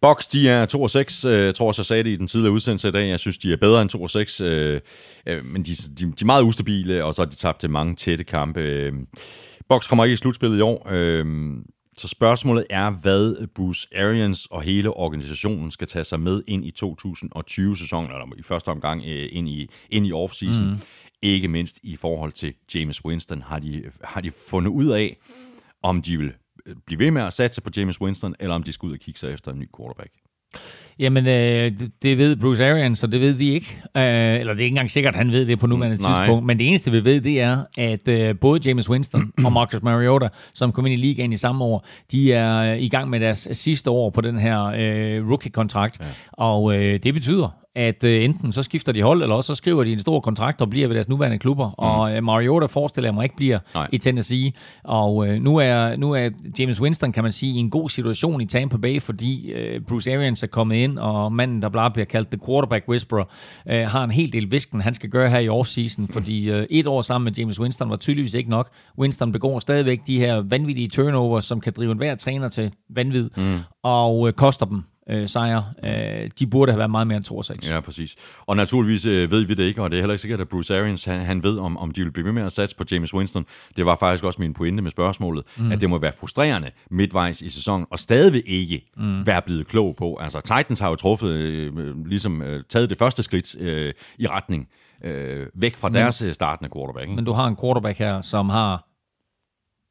Box, 0.00 0.26
de 0.26 0.48
er 0.48 0.66
2 0.66 0.82
og 0.82 0.90
6. 0.90 1.24
Øh, 1.24 1.44
jeg 1.44 1.54
tror 1.54 1.66
også, 1.66 1.80
jeg 1.82 1.86
sagde 1.86 2.04
det 2.04 2.10
i 2.10 2.16
den 2.16 2.26
tidligere 2.26 2.52
udsendelse 2.52 2.88
i 2.88 2.90
dag. 2.90 3.08
Jeg 3.08 3.20
synes, 3.20 3.38
de 3.38 3.52
er 3.52 3.56
bedre 3.56 3.82
end 3.82 3.90
2 3.90 4.02
og 4.02 4.10
6. 4.10 4.40
Øh, 4.40 4.80
øh, 5.26 5.44
men 5.44 5.62
de, 5.62 5.74
de, 5.74 6.04
de 6.04 6.12
er 6.20 6.24
meget 6.24 6.42
ustabile, 6.42 7.04
og 7.04 7.14
så 7.14 7.22
har 7.22 7.26
de 7.26 7.36
tabt 7.36 7.60
til 7.60 7.70
mange 7.70 7.94
tætte 7.96 8.24
kampe. 8.24 8.92
Box 9.68 9.88
kommer 9.88 10.04
ikke 10.04 10.12
i 10.12 10.16
slutspillet 10.16 10.58
i 10.58 10.60
år. 10.60 10.88
Så 11.98 12.08
spørgsmålet 12.08 12.66
er, 12.70 12.90
hvad 12.90 13.46
Bruce 13.54 13.88
Arians 13.96 14.46
og 14.46 14.62
hele 14.62 14.90
organisationen 14.90 15.70
skal 15.70 15.86
tage 15.86 16.04
sig 16.04 16.20
med 16.20 16.42
ind 16.48 16.64
i 16.64 16.72
2020-sæsonen, 16.84 18.10
eller 18.10 18.26
i 18.38 18.42
første 18.42 18.68
omgang 18.68 19.06
ind 19.06 19.48
i, 19.48 19.68
ind 19.90 20.06
i 20.06 20.12
off-season. 20.12 20.64
Mm. 20.64 20.80
Ikke 21.22 21.48
mindst 21.48 21.78
i 21.82 21.96
forhold 21.96 22.32
til 22.32 22.54
James 22.74 23.04
Winston. 23.04 23.42
Har 23.42 23.58
de, 23.58 23.82
har 24.04 24.20
de 24.20 24.30
fundet 24.50 24.70
ud 24.70 24.86
af, 24.86 25.16
om 25.82 26.02
de 26.02 26.18
vil 26.18 26.32
blive 26.86 26.98
ved 26.98 27.10
med 27.10 27.22
at 27.22 27.32
satse 27.32 27.60
på 27.62 27.70
James 27.76 28.00
Winston, 28.00 28.34
eller 28.40 28.54
om 28.54 28.62
de 28.62 28.72
skal 28.72 28.86
ud 28.86 28.92
og 28.92 28.98
kigge 28.98 29.20
sig 29.20 29.32
efter 29.32 29.52
en 29.52 29.58
ny 29.58 29.68
quarterback? 29.76 30.10
Jamen, 30.98 31.26
øh, 31.26 31.78
det, 31.78 31.90
det 32.02 32.18
ved 32.18 32.36
Bruce 32.36 32.70
Arians, 32.70 32.98
så 32.98 33.06
det 33.06 33.20
ved 33.20 33.32
vi 33.32 33.50
ikke. 33.50 33.80
Øh, 33.96 34.02
eller 34.40 34.52
det 34.52 34.60
er 34.60 34.64
ikke 34.64 34.66
engang 34.66 34.90
sikkert, 34.90 35.14
at 35.14 35.18
han 35.18 35.32
ved 35.32 35.46
det 35.46 35.58
på 35.58 35.66
nuværende 35.66 35.96
mm, 35.96 36.02
tidspunkt. 36.02 36.46
Men 36.46 36.58
det 36.58 36.68
eneste, 36.68 36.90
vi 36.90 37.04
ved, 37.04 37.20
det 37.20 37.40
er, 37.40 37.64
at 37.78 38.08
øh, 38.08 38.38
både 38.40 38.60
James 38.68 38.90
Winston 38.90 39.32
og 39.44 39.52
Marcus 39.52 39.82
Mariota, 39.82 40.28
som 40.54 40.72
kom 40.72 40.86
ind 40.86 40.92
i 40.92 40.96
ligaen 40.96 41.32
i 41.32 41.36
samme 41.36 41.64
år, 41.64 41.86
de 42.12 42.32
er 42.32 42.56
øh, 42.58 42.82
i 42.82 42.88
gang 42.88 43.10
med 43.10 43.20
deres 43.20 43.48
sidste 43.52 43.90
år 43.90 44.10
på 44.10 44.20
den 44.20 44.38
her 44.38 44.64
øh, 44.64 45.28
rookie-kontrakt. 45.28 46.00
Ja. 46.00 46.06
Og 46.32 46.74
øh, 46.74 47.02
det 47.02 47.14
betyder, 47.14 47.48
at 47.78 48.04
øh, 48.04 48.24
enten 48.24 48.52
så 48.52 48.62
skifter 48.62 48.92
de 48.92 49.02
hold, 49.02 49.22
eller 49.22 49.36
også 49.36 49.46
så 49.46 49.54
skriver 49.54 49.84
de 49.84 49.92
en 49.92 49.98
stor 49.98 50.20
kontrakt 50.20 50.60
og 50.60 50.70
bliver 50.70 50.88
ved 50.88 50.94
deres 50.94 51.08
nuværende 51.08 51.38
klubber. 51.38 51.68
Mm. 51.68 51.74
Og 51.76 52.16
øh, 52.16 52.24
Mariota 52.24 52.66
forestiller 52.66 53.08
jeg 53.08 53.14
mig 53.14 53.24
ikke 53.24 53.36
bliver 53.36 53.58
Nej. 53.74 53.88
i 53.92 53.98
Tennessee. 53.98 54.52
Og 54.84 55.28
øh, 55.28 55.42
nu, 55.42 55.56
er, 55.56 55.96
nu 55.96 56.12
er 56.12 56.30
James 56.58 56.80
Winston, 56.80 57.12
kan 57.12 57.22
man 57.22 57.32
sige, 57.32 57.54
i 57.54 57.58
en 57.58 57.70
god 57.70 57.88
situation 57.88 58.40
i 58.40 58.46
Tampa 58.46 58.76
Bay, 58.76 59.02
fordi 59.02 59.52
øh, 59.52 59.80
Bruce 59.80 60.14
Arians 60.14 60.42
er 60.42 60.46
kommet 60.46 60.76
ind, 60.76 60.98
og 60.98 61.32
manden, 61.32 61.62
der 61.62 61.68
bare 61.68 61.90
bliver 61.90 62.06
kaldt 62.06 62.28
The 62.30 62.40
Quarterback 62.46 62.88
Whisperer, 62.88 63.24
øh, 63.68 63.88
har 63.88 64.04
en 64.04 64.10
hel 64.10 64.32
del 64.32 64.50
visken, 64.50 64.80
han 64.80 64.94
skal 64.94 65.10
gøre 65.10 65.30
her 65.30 65.38
i 65.38 65.48
offseason, 65.48 66.08
fordi 66.08 66.50
øh, 66.50 66.66
et 66.70 66.86
år 66.86 67.02
sammen 67.02 67.24
med 67.24 67.32
James 67.32 67.60
Winston 67.60 67.90
var 67.90 67.96
tydeligvis 67.96 68.34
ikke 68.34 68.50
nok. 68.50 68.68
Winston 68.98 69.32
begår 69.32 69.60
stadigvæk 69.60 70.00
de 70.06 70.18
her 70.18 70.42
vanvittige 70.50 70.88
turnovers, 70.88 71.44
som 71.44 71.60
kan 71.60 71.72
drive 71.76 71.92
enhver 71.92 72.14
træner 72.14 72.48
til 72.48 72.72
vanvid, 72.90 73.30
mm. 73.36 73.58
og 73.82 74.28
øh, 74.28 74.32
koster 74.32 74.66
dem 74.66 74.82
øh, 75.08 75.28
sejre. 75.28 75.64
Øh, 75.84 76.30
de 76.38 76.46
burde 76.46 76.72
have 76.72 76.78
været 76.78 76.90
meget 76.90 77.06
mere 77.06 77.16
end 77.16 77.24
2 77.24 77.42
6. 77.42 77.70
Ja, 77.70 77.80
præcis. 77.80 78.16
Og 78.46 78.56
naturligvis 78.56 79.06
øh, 79.06 79.30
ved 79.30 79.44
vi 79.44 79.54
det 79.54 79.62
ikke, 79.62 79.82
og 79.82 79.90
det 79.90 79.96
er 79.96 80.00
heller 80.02 80.14
ikke 80.14 80.22
sikkert, 80.22 80.40
at 80.40 80.48
Bruce 80.48 80.78
Arians 80.78 81.04
han, 81.04 81.20
han 81.20 81.42
ved, 81.42 81.58
om, 81.58 81.76
om 81.76 81.90
de 81.90 82.02
vil 82.02 82.10
blive 82.10 82.24
ved 82.24 82.32
med 82.32 82.42
at 82.42 82.52
satse 82.52 82.76
på 82.76 82.84
James 82.92 83.14
Winston. 83.14 83.46
Det 83.76 83.86
var 83.86 83.96
faktisk 83.96 84.24
også 84.24 84.40
min 84.42 84.54
pointe 84.54 84.82
med 84.82 84.90
spørgsmålet, 84.90 85.44
mm. 85.56 85.72
at 85.72 85.80
det 85.80 85.90
må 85.90 85.98
være 85.98 86.12
frustrerende 86.20 86.70
midtvejs 86.90 87.42
i 87.42 87.50
sæsonen, 87.50 87.86
og 87.90 87.98
stadig 87.98 88.42
ikke 88.46 88.90
mm. 88.96 89.26
være 89.26 89.42
blevet 89.42 89.66
klog 89.66 89.96
på. 89.96 90.18
Altså, 90.20 90.40
Titans 90.40 90.80
har 90.80 90.88
jo 90.88 90.96
truffet, 90.96 91.28
øh, 91.28 92.06
ligesom 92.06 92.42
øh, 92.42 92.64
taget 92.68 92.90
det 92.90 92.98
første 92.98 93.22
skridt 93.22 93.60
øh, 93.60 93.92
i 94.18 94.26
retning 94.26 94.68
øh, 95.04 95.46
væk 95.54 95.76
fra 95.76 95.88
mm. 95.88 95.94
deres 95.94 96.22
øh, 96.22 96.32
startende 96.32 96.70
quarterback. 96.74 97.02
Ikke? 97.02 97.16
Men 97.16 97.24
du 97.24 97.32
har 97.32 97.46
en 97.46 97.56
quarterback 97.56 97.98
her, 97.98 98.20
som 98.20 98.48
har 98.48 98.88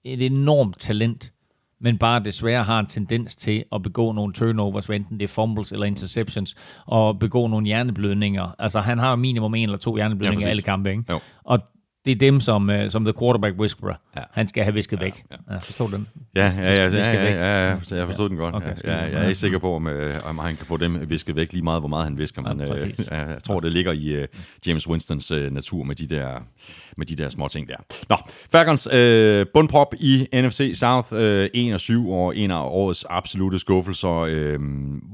et 0.05 0.25
enormt 0.25 0.79
talent 0.79 1.33
men 1.81 1.97
bare 1.97 2.19
desværre 2.23 2.63
har 2.63 2.79
en 2.79 2.85
tendens 2.85 3.35
til 3.35 3.63
at 3.71 3.83
begå 3.83 4.11
nogle 4.11 4.33
turnovers, 4.33 4.89
enten 4.89 5.19
det 5.19 5.23
er 5.23 5.27
fumbles 5.33 5.71
eller 5.71 5.85
interceptions, 5.85 6.55
og 6.85 7.19
begå 7.19 7.47
nogle 7.47 7.65
hjerneblødninger. 7.65 8.55
Altså 8.59 8.79
han 8.79 8.99
har 8.99 9.15
minimum 9.15 9.55
en 9.55 9.63
eller 9.63 9.77
to 9.77 9.95
hjerneblødninger 9.95 10.45
ja, 10.45 10.47
i 10.47 10.49
alle 10.49 10.61
kampe, 10.61 10.91
ikke? 10.91 11.03
Jo. 11.09 11.19
Og 11.43 11.59
det 12.05 12.11
er 12.11 12.15
dem, 12.15 12.39
som, 12.39 12.69
uh, 12.69 12.75
som 12.89 13.03
The 13.03 13.13
Quarterback 13.19 13.59
Whisperer. 13.59 13.95
Ja. 14.15 14.21
Han 14.31 14.47
skal 14.47 14.63
have 14.63 14.73
visket 14.73 14.99
væk. 14.99 15.23
ja. 15.31 15.53
Ja, 15.53 15.57
forstår 15.57 15.87
den? 15.87 16.07
Ja, 16.35 16.51
ja, 16.57 16.61
ja, 16.61 16.89
ja, 16.89 17.13
ja, 17.13 17.23
ja, 17.23 17.69
ja, 17.69 17.95
jeg 17.95 18.07
forstod 18.07 18.29
den 18.29 18.37
godt. 18.37 18.55
Okay, 18.55 18.73
Ja, 18.83 18.91
ja, 18.91 18.97
jeg 18.97 19.13
er 19.13 19.21
ja. 19.21 19.27
ikke 19.27 19.35
sikker 19.39 19.59
på, 19.59 19.75
om, 19.75 19.87
øh, 19.87 20.15
om 20.23 20.37
han 20.39 20.55
kan 20.55 20.65
få 20.65 20.77
dem 20.77 21.09
visket 21.09 21.35
væk 21.35 21.53
lige 21.53 21.63
meget, 21.63 21.81
hvor 21.81 21.87
meget 21.87 22.03
han 22.03 22.17
visker, 22.17 22.41
men 22.41 22.59
Ja, 22.59 22.73
øh, 22.73 22.89
ja, 23.11 23.15
jeg 23.31 23.43
tror, 23.43 23.59
det 23.59 23.71
ligger 23.73 23.91
i 23.91 24.07
øh, 24.07 24.27
James 24.67 24.87
Winstons 24.87 25.31
øh, 25.31 25.51
natur 25.51 25.83
med 25.83 25.95
de 25.95 26.07
der, 26.07 26.43
med 26.97 27.05
de 27.05 27.15
der 27.15 27.29
små 27.29 27.47
ting 27.47 27.67
der. 27.67 27.75
Nå, 28.09 28.17
Falcons 28.51 28.87
øh, 28.91 29.45
bundprop 29.53 29.93
i 29.99 30.27
NFC 30.33 30.71
South, 30.75 31.07
øh, 31.13 31.49
1 31.53 31.73
og 31.73 31.79
7 31.79 32.09
og 32.09 32.37
en 32.37 32.51
af 32.51 32.61
årets 32.61 33.05
absolute 33.09 33.59
skuffelser, 33.59 34.17
øh, 34.29 34.59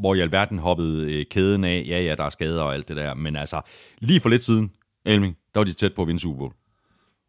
hvor 0.01 0.15
i 0.15 0.19
alverden 0.19 0.59
hoppede 0.59 1.13
øh, 1.13 1.25
kæden 1.31 1.63
af. 1.63 1.83
Ja, 1.87 2.01
ja, 2.01 2.15
der 2.15 2.23
er 2.23 2.29
skader 2.29 2.61
og 2.61 2.73
alt 2.73 2.87
det 2.87 2.95
der, 2.97 3.13
men 3.13 3.35
altså, 3.35 3.61
lige 4.01 4.19
for 4.19 4.29
lidt 4.29 4.43
siden, 4.43 4.71
Elming, 5.05 5.35
der 5.53 5.59
var 5.59 5.65
de 5.65 5.73
tæt 5.73 5.93
på 5.95 6.01
at 6.01 6.07
vinde 6.07 6.19
Super 6.19 6.37
Bowl. 6.37 6.53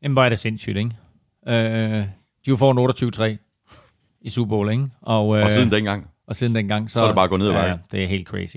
Jamen, 0.04 0.12
hvor 0.12 0.22
er 0.24 0.28
det 0.28 0.38
sindssygt, 0.38 0.76
ikke? 0.76 0.90
Øh, 1.48 2.04
de 2.46 2.56
får 2.58 2.70
en 2.72 3.36
28-3 3.36 4.18
i 4.20 4.30
Super 4.30 4.48
Bowl, 4.48 4.70
ikke? 4.72 4.84
Og, 5.02 5.36
øh, 5.38 5.44
Og 5.44 5.50
siden 5.50 5.70
dengang, 5.70 6.06
og 6.28 6.36
siden 6.36 6.54
dengang, 6.54 6.90
så, 6.90 6.92
Så 6.98 7.02
er 7.02 7.06
det 7.06 7.14
bare 7.16 7.28
gået 7.28 7.38
ned 7.38 7.48
ad 7.48 7.54
bakke. 7.54 7.68
ja, 7.68 7.76
det 7.96 8.04
er 8.04 8.08
helt 8.08 8.26
crazy. 8.28 8.56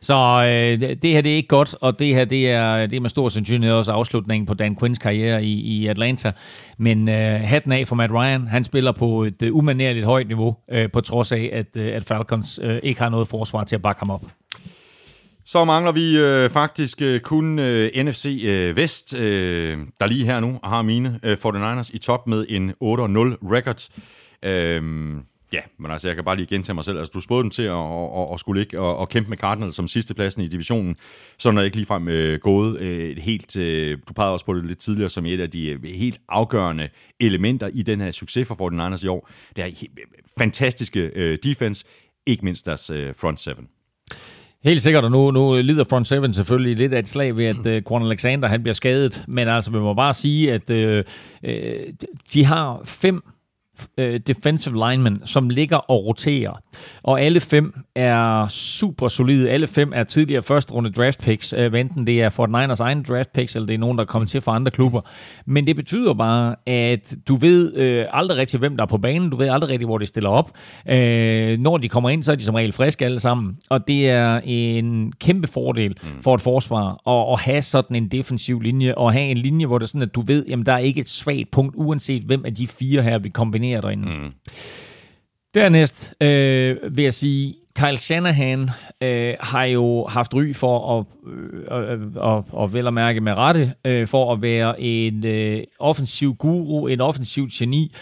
Så 0.00 0.14
øh, 0.14 0.80
det 1.02 1.10
her, 1.10 1.20
det 1.20 1.32
er 1.32 1.36
ikke 1.36 1.48
godt, 1.48 1.74
og 1.80 1.98
det 1.98 2.14
her, 2.14 2.24
det 2.24 2.50
er, 2.50 2.86
det 2.86 2.96
er 2.96 3.00
med 3.00 3.10
stor 3.10 3.28
sandsynlighed 3.28 3.76
også 3.76 3.92
afslutningen 3.92 4.46
på 4.46 4.54
Dan 4.54 4.76
Quinns 4.78 4.98
karriere 4.98 5.44
i, 5.44 5.52
i 5.60 5.86
Atlanta. 5.86 6.32
Men 6.78 7.08
øh, 7.08 7.40
hatten 7.40 7.72
af 7.72 7.88
for 7.88 7.96
Matt 7.96 8.12
Ryan, 8.12 8.46
han 8.46 8.64
spiller 8.64 8.92
på 8.92 9.22
et 9.24 9.42
øh, 9.42 9.54
umanerligt 9.56 10.04
højt 10.04 10.28
niveau, 10.28 10.56
øh, 10.70 10.90
på 10.92 11.00
trods 11.00 11.32
af, 11.32 11.50
at, 11.52 11.76
øh, 11.76 11.96
at 11.96 12.04
Falcons 12.04 12.60
øh, 12.62 12.80
ikke 12.82 13.00
har 13.00 13.08
noget 13.08 13.28
forsvar 13.28 13.64
til 13.64 13.76
at 13.76 13.82
bakke 13.82 13.98
ham 14.00 14.10
op. 14.10 14.26
Så 15.48 15.64
mangler 15.64 15.92
vi 15.92 16.18
øh, 16.18 16.50
faktisk 16.50 17.02
øh, 17.02 17.20
kun 17.20 17.58
øh, 17.58 18.04
NFC 18.04 18.42
øh, 18.44 18.76
Vest, 18.76 19.14
øh, 19.14 19.78
der 19.98 20.06
lige 20.06 20.24
her 20.24 20.40
nu 20.40 20.60
har 20.64 20.82
mine 20.82 21.20
øh, 21.22 21.36
49ers 21.46 21.90
i 21.94 21.98
top 21.98 22.26
med 22.26 22.46
en 22.48 22.70
8-0 22.70 22.74
record. 22.82 23.88
Øh, 24.42 24.82
ja, 25.52 25.60
men 25.78 25.90
altså, 25.90 26.08
jeg 26.08 26.14
kan 26.14 26.24
bare 26.24 26.36
lige 26.36 26.46
gentage 26.46 26.74
mig 26.74 26.84
selv. 26.84 26.98
Altså, 26.98 27.12
du 27.14 27.20
spåede 27.20 27.42
dem 27.42 27.50
til 27.50 27.62
at, 27.62 27.76
at, 27.76 28.32
at, 28.32 28.40
skulle 28.40 28.60
ikke 28.60 28.80
og, 28.80 28.96
og 28.96 29.08
kæmpe 29.08 29.30
med 29.30 29.38
Cardinals 29.38 29.74
som 29.74 29.88
sidste 29.88 30.14
pladsen 30.14 30.42
i 30.42 30.48
divisionen. 30.48 30.96
Sådan 31.38 31.58
er 31.58 31.62
ikke 31.62 31.76
ligefrem 31.76 32.08
øh, 32.08 32.40
gået. 32.40 32.80
Øh, 32.80 33.10
et 33.10 33.18
helt, 33.18 33.56
øh, 33.56 33.98
du 34.08 34.12
pegede 34.12 34.32
også 34.32 34.46
på 34.46 34.54
det 34.54 34.64
lidt 34.64 34.78
tidligere 34.78 35.10
som 35.10 35.26
et 35.26 35.40
af 35.40 35.50
de 35.50 35.68
øh, 35.68 35.84
helt 35.84 36.20
afgørende 36.28 36.88
elementer 37.20 37.70
i 37.72 37.82
den 37.82 38.00
her 38.00 38.10
succes 38.10 38.48
for 38.48 38.54
49ers 38.94 39.04
i 39.04 39.08
år. 39.08 39.30
Det 39.56 39.64
er 39.64 39.86
fantastiske 40.38 41.10
øh, 41.14 41.38
defense, 41.42 41.84
ikke 42.26 42.44
mindst 42.44 42.66
deres 42.66 42.90
øh, 42.90 43.14
front 43.14 43.40
seven. 43.40 43.68
Helt 44.64 44.82
sikkert, 44.82 45.04
og 45.04 45.10
nu, 45.10 45.30
nu 45.30 45.54
lider 45.62 45.84
front 45.84 46.06
seven 46.06 46.32
selvfølgelig 46.32 46.76
lidt 46.76 46.94
af 46.94 46.98
et 46.98 47.08
slag 47.08 47.36
ved, 47.36 47.44
at 47.44 47.66
øh, 47.66 47.76
uh, 47.76 47.82
Quan 47.82 48.02
Alexander 48.02 48.48
han 48.48 48.62
bliver 48.62 48.74
skadet. 48.74 49.24
Men 49.28 49.48
altså, 49.48 49.70
vi 49.70 49.78
må 49.78 49.94
bare 49.94 50.14
sige, 50.14 50.52
at 50.52 50.70
uh, 50.70 51.04
uh, 51.48 51.54
de 52.32 52.44
har 52.44 52.80
fem 52.84 53.22
uh, 54.00 54.14
defensive 54.26 54.90
linemen, 54.90 55.26
som 55.26 55.48
ligger 55.50 55.76
og 55.76 56.06
roterer. 56.06 56.62
Og 57.02 57.20
alle 57.20 57.40
fem 57.40 57.74
er 57.94 58.48
super 58.48 59.08
solide. 59.08 59.50
Alle 59.50 59.66
fem 59.66 59.92
er 59.94 60.04
tidligere 60.04 60.42
første 60.42 60.74
runde 60.74 60.92
draft 60.92 61.20
picks, 61.20 61.50
hvad 61.50 61.74
enten 61.74 62.06
det 62.06 62.22
er 62.22 62.28
for 62.28 62.46
Niners 62.46 62.80
egen 62.80 63.02
draft 63.02 63.32
picks, 63.32 63.56
eller 63.56 63.66
det 63.66 63.74
er 63.74 63.78
nogen, 63.78 63.98
der 63.98 64.04
er 64.04 64.06
kommet 64.06 64.30
til 64.30 64.40
fra 64.40 64.54
andre 64.54 64.70
klubber. 64.70 65.00
Men 65.46 65.66
det 65.66 65.76
betyder 65.76 66.14
bare, 66.14 66.54
at 66.66 67.16
du 67.28 67.36
ved 67.36 67.74
øh, 67.76 68.06
aldrig 68.12 68.38
rigtig, 68.38 68.58
hvem 68.58 68.76
der 68.76 68.82
er 68.82 68.88
på 68.88 68.98
banen. 68.98 69.30
Du 69.30 69.36
ved 69.36 69.48
aldrig 69.48 69.70
rigtig, 69.70 69.86
hvor 69.86 69.98
de 69.98 70.06
stiller 70.06 70.30
op. 70.30 70.50
Øh, 70.88 71.58
når 71.58 71.76
de 71.76 71.88
kommer 71.88 72.10
ind, 72.10 72.22
så 72.22 72.32
er 72.32 72.36
de 72.36 72.44
som 72.44 72.54
regel 72.54 72.72
friske 72.72 73.04
alle 73.04 73.20
sammen. 73.20 73.56
Og 73.70 73.88
det 73.88 74.10
er 74.10 74.40
en 74.44 75.12
kæmpe 75.20 75.48
fordel 75.48 75.96
mm. 76.02 76.22
for 76.22 76.34
et 76.34 76.40
forsvar 76.40 77.10
at, 77.10 77.32
at 77.32 77.40
have 77.40 77.62
sådan 77.62 77.96
en 77.96 78.08
defensiv 78.08 78.60
linje, 78.60 78.94
og 78.94 79.12
have 79.12 79.24
en 79.24 79.36
linje, 79.36 79.66
hvor 79.66 79.78
det 79.78 79.84
er 79.84 79.88
sådan, 79.88 80.02
at 80.02 80.14
du 80.14 80.20
ved, 80.20 80.44
jamen 80.48 80.66
der 80.66 80.72
er 80.72 80.78
ikke 80.78 81.00
et 81.00 81.08
svagt 81.08 81.50
punkt, 81.50 81.74
uanset 81.76 82.22
hvem 82.22 82.44
af 82.44 82.54
de 82.54 82.66
fire 82.66 83.02
her, 83.02 83.18
vi 83.18 83.28
kombinerer 83.28 83.65
derinde. 83.74 84.08
Mm. 84.08 84.32
Dernæst 85.54 86.14
øh, 86.20 86.96
vil 86.96 87.02
jeg 87.02 87.14
sige, 87.14 87.54
Kyle 87.74 87.96
Shanahan 87.96 88.70
øh, 89.00 89.34
har 89.40 89.64
jo 89.64 90.06
haft 90.06 90.34
ry 90.34 90.54
for 90.54 90.98
at, 90.98 91.06
øh, 91.32 91.92
øh, 91.92 92.00
og, 92.16 92.44
og 92.50 92.72
vel 92.72 92.86
at 92.86 92.94
mærke 92.94 93.20
med 93.20 93.32
rette, 93.32 93.72
øh, 93.84 94.08
for 94.08 94.32
at 94.32 94.42
være 94.42 94.80
en 94.80 95.26
øh, 95.26 95.64
offensiv 95.78 96.34
guru, 96.34 96.86
en 96.86 97.00
offensiv 97.00 97.48
geni, 97.52 97.94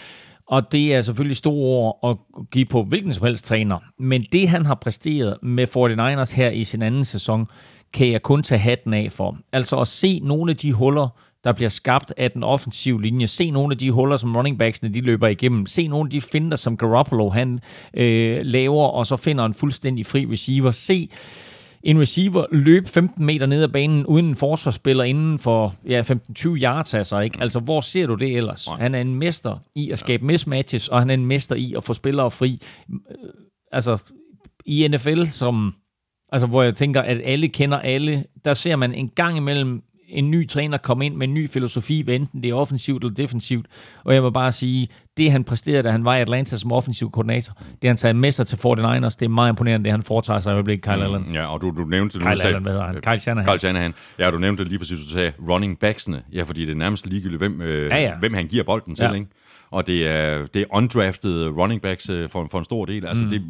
og 0.47 0.71
det 0.71 0.93
er 0.93 1.01
selvfølgelig 1.01 1.37
store 1.37 1.53
ord 1.53 1.99
at 2.03 2.47
give 2.51 2.65
på 2.65 2.83
hvilken 2.83 3.13
som 3.13 3.25
helst 3.25 3.45
træner. 3.45 3.79
Men 3.99 4.21
det, 4.21 4.49
han 4.49 4.65
har 4.65 4.75
præsteret 4.75 5.37
med 5.43 5.67
49ers 5.67 6.35
her 6.35 6.49
i 6.49 6.63
sin 6.63 6.81
anden 6.81 7.05
sæson, 7.05 7.47
kan 7.93 8.11
jeg 8.11 8.21
kun 8.21 8.43
tage 8.43 8.59
hatten 8.59 8.93
af 8.93 9.11
for. 9.11 9.37
Altså 9.51 9.79
at 9.79 9.87
se 9.87 10.19
nogle 10.23 10.51
af 10.51 10.57
de 10.57 10.73
huller, 10.73 11.09
der 11.45 11.51
bliver 11.53 11.69
skabt 11.69 12.13
af 12.17 12.31
den 12.31 12.43
offensive 12.43 13.01
linje. 13.01 13.27
Se 13.27 13.51
nogle 13.51 13.73
af 13.73 13.77
de 13.77 13.91
huller, 13.91 14.17
som 14.17 14.35
running 14.35 14.59
backsene 14.59 14.93
de 14.93 15.01
løber 15.01 15.27
igennem. 15.27 15.65
Se 15.65 15.87
nogle 15.87 16.07
af 16.07 16.11
de 16.11 16.21
finder, 16.21 16.57
som 16.57 16.77
Garoppolo 16.77 17.29
han 17.29 17.59
øh, 17.93 18.39
laver, 18.41 18.87
og 18.87 19.05
så 19.05 19.17
finder 19.17 19.45
en 19.45 19.53
fuldstændig 19.53 20.05
fri 20.05 20.25
receiver. 20.31 20.71
Se 20.71 21.09
en 21.83 22.01
receiver 22.01 22.45
løbe 22.51 22.89
15 22.89 23.25
meter 23.25 23.45
ned 23.45 23.63
ad 23.63 23.67
banen 23.67 24.05
uden 24.05 24.25
en 24.25 24.35
forsvarsspiller 24.35 25.03
inden 25.03 25.39
for 25.39 25.75
ja, 25.87 26.01
15-20 26.01 26.47
yards 26.47 26.93
altså, 26.93 27.19
ikke? 27.19 27.37
Altså, 27.41 27.59
hvor 27.59 27.81
ser 27.81 28.07
du 28.07 28.15
det 28.15 28.37
ellers? 28.37 28.67
Han 28.79 28.95
er 28.95 29.01
en 29.01 29.15
mester 29.15 29.57
i 29.75 29.91
at 29.91 29.99
skabe 29.99 30.25
mismatches, 30.25 30.87
og 30.87 30.99
han 30.99 31.09
er 31.09 31.13
en 31.13 31.25
mester 31.25 31.55
i 31.55 31.73
at 31.77 31.83
få 31.83 31.93
spillere 31.93 32.31
fri. 32.31 32.61
Øh, 32.89 32.97
Altså, 33.75 33.97
i 34.65 34.87
NFL, 34.87 35.23
som, 35.23 35.73
altså, 36.31 36.47
hvor 36.47 36.63
jeg 36.63 36.75
tænker, 36.75 37.01
at 37.01 37.21
alle 37.23 37.47
kender 37.47 37.79
alle, 37.79 38.25
der 38.45 38.53
ser 38.53 38.75
man 38.75 38.93
en 38.93 39.09
gang 39.09 39.37
imellem 39.37 39.83
en 40.07 40.31
ny 40.31 40.47
træner 40.49 40.77
komme 40.77 41.05
ind 41.05 41.15
med 41.15 41.27
en 41.27 41.33
ny 41.33 41.49
filosofi, 41.49 42.01
hvad 42.01 42.15
enten 42.15 42.43
det 42.43 42.49
er 42.49 42.53
offensivt 42.53 43.03
eller 43.03 43.15
defensivt. 43.15 43.65
Og 44.03 44.13
jeg 44.13 44.21
må 44.21 44.29
bare 44.29 44.51
sige, 44.51 44.87
det 45.17 45.31
han 45.31 45.43
præsterede, 45.43 45.83
da 45.83 45.91
han 45.91 46.05
var 46.05 46.15
i 46.15 46.21
Atlanta 46.21 46.57
som 46.57 46.71
offensiv 46.71 47.11
koordinator, 47.11 47.53
det 47.81 47.87
han 47.89 47.97
taget 47.97 48.15
med 48.15 48.31
sig 48.31 48.47
til 48.47 48.55
49ers, 48.55 48.65
det 49.09 49.21
er 49.21 49.27
meget 49.27 49.49
imponerende, 49.49 49.83
det 49.83 49.91
han 49.91 50.03
foretager 50.03 50.39
sig 50.39 50.51
i 50.51 50.53
øjeblikket, 50.53 50.83
Kyle 50.85 51.03
Allen. 51.03 51.33
Ja, 51.33 51.45
og 51.53 51.61
du, 51.61 51.73
du 51.77 51.85
nævnte... 51.85 52.19
Kyle 52.19 52.29
du 52.31 52.35
sagde- 52.35 52.47
Allen, 52.47 52.63
hvad 52.63 52.71
hedder 52.73 52.85
han? 52.87 52.95
Kyle 53.01 53.19
Shanahan. 53.19 53.51
Kyle 53.51 53.59
Shanahan. 53.59 53.93
Ja, 54.19 54.31
du 54.31 54.37
nævnte 54.37 54.63
lige 54.63 54.79
præcis, 54.79 54.99
du 54.99 55.09
sagde 55.09 55.31
running 55.49 55.79
backsene. 55.79 56.21
Ja, 56.33 56.43
fordi 56.43 56.61
det 56.65 56.71
er 56.71 56.75
nærmest 56.75 57.07
ligegyldigt, 57.07 57.39
hvem, 57.41 57.61
øh, 57.61 57.89
Ja, 57.89 57.97
ja. 58.01 58.11
hvem 58.19 58.33
han 58.33 58.47
giver 58.47 58.63
bolden 58.63 58.95
til, 58.95 59.03
Ja. 59.03 59.11
ikke? 59.13 59.27
Og 59.71 59.87
det 59.87 60.07
er, 60.07 60.45
det 60.45 60.61
er 60.61 60.65
undrafted 60.71 61.47
running 61.49 61.81
backs 61.81 62.09
øh, 62.09 62.29
for, 62.29 62.47
for 62.51 62.59
en 62.59 62.65
stor 62.65 62.85
del. 62.85 63.05
Altså, 63.05 63.25
mm. 63.25 63.29
det, 63.29 63.41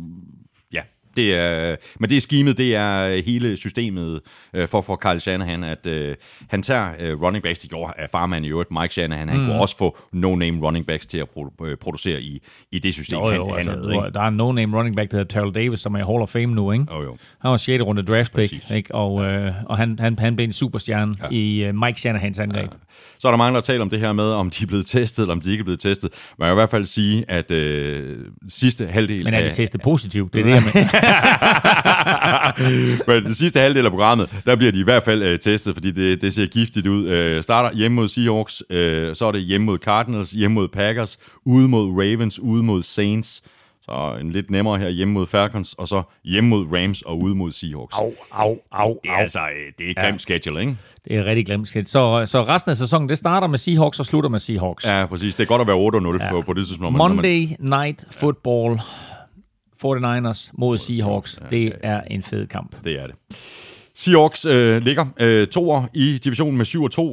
det 1.16 1.36
er, 1.36 1.76
men 2.00 2.10
det 2.10 2.18
er 2.18 2.22
skimet, 2.22 2.58
det 2.58 2.76
er 2.76 3.22
hele 3.26 3.58
systemet 3.58 4.22
øh, 4.54 4.68
for, 4.68 4.82
for 4.82 4.96
Kyle 4.96 5.20
Shanahan, 5.20 5.64
at 5.64 5.88
øh, 5.88 6.16
han 6.50 6.62
tager 6.62 6.88
øh, 7.00 7.22
running 7.22 7.44
backs, 7.44 7.60
det 7.60 7.70
gjorde 7.70 7.94
af 7.98 8.10
farmand 8.10 8.46
i 8.46 8.50
øvrigt, 8.50 8.72
Mike 8.72 8.94
Shanahan, 8.94 9.30
han 9.30 9.40
mm. 9.40 9.46
kunne 9.46 9.60
også 9.60 9.78
få 9.78 9.98
no-name 10.14 10.66
running 10.66 10.86
backs 10.86 11.06
til 11.06 11.18
at 11.18 11.28
pro- 11.38 11.66
øh, 11.66 11.78
producere 11.78 12.22
i, 12.22 12.42
i 12.72 12.80
det 12.80 12.94
system, 12.94 13.20
Jo, 13.20 13.32
jo, 13.32 13.48
han, 13.48 13.56
altså, 13.56 13.72
han 13.72 13.80
havde, 13.80 13.96
ikke? 13.96 14.14
der 14.14 14.22
er 14.22 14.28
en 14.28 14.36
no-name 14.42 14.78
running 14.78 14.96
back, 14.96 15.12
der 15.12 15.18
hedder 15.18 15.34
Terrell 15.34 15.56
Davis, 15.56 15.80
som 15.80 15.96
er 15.96 16.00
i 16.00 16.04
Hall 16.04 16.22
of 16.22 16.30
Fame 16.30 16.46
nu, 16.46 16.72
ikke? 16.72 16.86
Jo, 16.92 17.04
jo. 17.04 17.18
Han 17.42 17.52
var 17.52 17.58
6. 17.58 17.84
runde 17.84 18.04
draft 18.04 18.34
pick, 18.34 18.52
Præcis. 18.52 18.72
ikke? 18.72 18.96
og, 18.96 19.24
øh, 19.26 19.54
og 19.66 19.78
han, 19.78 20.00
han, 20.00 20.20
han 20.20 20.36
blev 20.36 20.44
en 20.48 20.54
superstjerne 20.54 21.14
ja. 21.32 21.36
i 21.36 21.70
uh, 21.70 21.76
Mike 21.76 22.00
Shanahans 22.00 22.40
angreb. 22.40 22.72
Ja. 22.72 22.78
Så 23.20 23.28
er 23.28 23.32
der 23.32 23.38
mange, 23.38 23.56
der 23.56 23.62
taler 23.62 23.82
om 23.82 23.90
det 23.90 24.00
her 24.00 24.14
med, 24.14 24.24
om 24.24 24.50
de 24.50 24.64
er 24.64 24.68
blevet 24.68 24.86
testet, 24.86 25.24
eller 25.24 25.34
om 25.36 25.42
de 25.42 25.52
ikke 25.52 25.62
er 25.62 25.64
blevet 25.64 25.80
testet. 25.80 26.12
Man 26.40 26.48
kan 26.48 26.54
i 26.54 26.56
hvert 26.56 26.70
fald 26.70 26.86
sige, 26.86 27.26
at 27.28 27.52
øh, 27.52 28.18
sidste 28.50 28.88
halvdel 28.88 29.24
Men 29.24 29.34
er 29.34 29.40
de 29.42 29.48
af... 29.48 29.54
testet 29.54 29.82
positivt? 29.82 30.34
Det 30.34 30.40
er 30.40 30.44
det, 30.44 30.52
jeg 30.52 30.64
mener. 30.74 30.88
Men 33.08 33.24
den 33.24 33.34
sidste 33.34 33.60
halvdel 33.60 33.86
af 33.86 33.92
programmet, 33.92 34.30
der 34.46 34.56
bliver 34.56 34.72
de 34.72 34.80
i 34.80 34.84
hvert 34.84 35.04
fald 35.04 35.24
øh, 35.24 35.40
testet, 35.40 35.74
fordi 35.76 35.92
det, 35.92 36.22
det 36.22 36.34
ser 36.34 36.46
giftigt 36.48 36.88
ud. 36.88 37.08
Øh, 37.08 37.44
starter 37.44 37.78
hjemme 37.78 37.96
mod 37.96 38.08
Seahawks, 38.08 38.64
øh, 38.70 39.16
så 39.16 39.26
er 39.26 39.32
det 39.32 39.42
hjemme 39.42 39.66
mod 39.66 39.78
Cardinals, 39.78 40.32
hjemme 40.32 40.56
mod 40.56 40.68
Packers, 40.68 41.18
ude 41.46 41.68
mod 41.68 41.90
Ravens, 41.92 42.40
ude 42.40 42.64
mod 42.64 42.84
Saints. 42.84 43.42
Så 43.84 44.18
en 44.22 44.32
lidt 44.32 44.52
nemmere 44.52 44.78
her 44.78 44.90
hjemme 44.90 45.14
mod 45.14 45.28
Falcons, 45.28 45.74
og 45.74 45.88
så 45.88 46.02
hjemme 46.24 46.50
mod 46.50 46.66
Rams 46.74 47.02
og 47.02 47.20
ude 47.22 47.36
mod 47.36 47.52
Seahawks. 47.52 47.96
Au, 47.98 48.14
au, 48.32 48.58
au, 48.72 48.98
Det 49.04 49.10
er 49.10 49.14
au. 49.16 49.22
altså 49.22 49.40
øh, 49.40 49.72
det 49.80 49.86
er 49.88 49.92
et 49.92 49.98
grimt 49.98 50.22
schedule, 50.22 50.60
ikke? 50.62 50.76
Det 51.08 51.16
er 51.18 51.26
rigtig 51.26 51.46
glemt 51.46 51.68
skidt. 51.68 51.90
Så, 51.90 52.24
så 52.26 52.44
resten 52.44 52.70
af 52.72 52.78
sæsonen, 52.78 53.10
det 53.10 53.18
starter 53.18 53.48
med 53.48 53.58
Seahawks 53.58 54.00
og 54.00 54.06
slutter 54.06 54.30
med 54.30 54.40
Seahawks. 54.40 54.86
Ja, 54.88 55.06
præcis. 55.06 55.36
Det 55.36 55.44
er 55.44 55.48
godt 55.48 55.62
at 55.62 55.68
være 55.68 56.18
8-0 56.20 56.24
ja. 56.24 56.32
på, 56.32 56.42
på 56.42 56.54
det 56.54 56.68
tidspunkt. 56.68 56.98
når 56.98 57.08
man- 57.08 57.16
Monday 57.16 57.48
Night 57.60 58.06
Football, 58.12 58.80
49ers 59.84 60.52
mod 60.58 60.78
Seahawks. 60.78 61.40
Det 61.50 61.74
er 61.84 62.02
en 62.02 62.24
fed 62.24 62.48
kamp. 62.48 62.76
Det 62.84 63.00
er 63.00 63.08
det. 63.08 63.16
Seahawks 63.98 64.46
øh, 64.46 64.82
ligger 64.82 65.06
øh, 65.20 65.48
toer 65.48 65.84
i 65.94 66.18
divisionen 66.24 66.58
med 66.58 66.66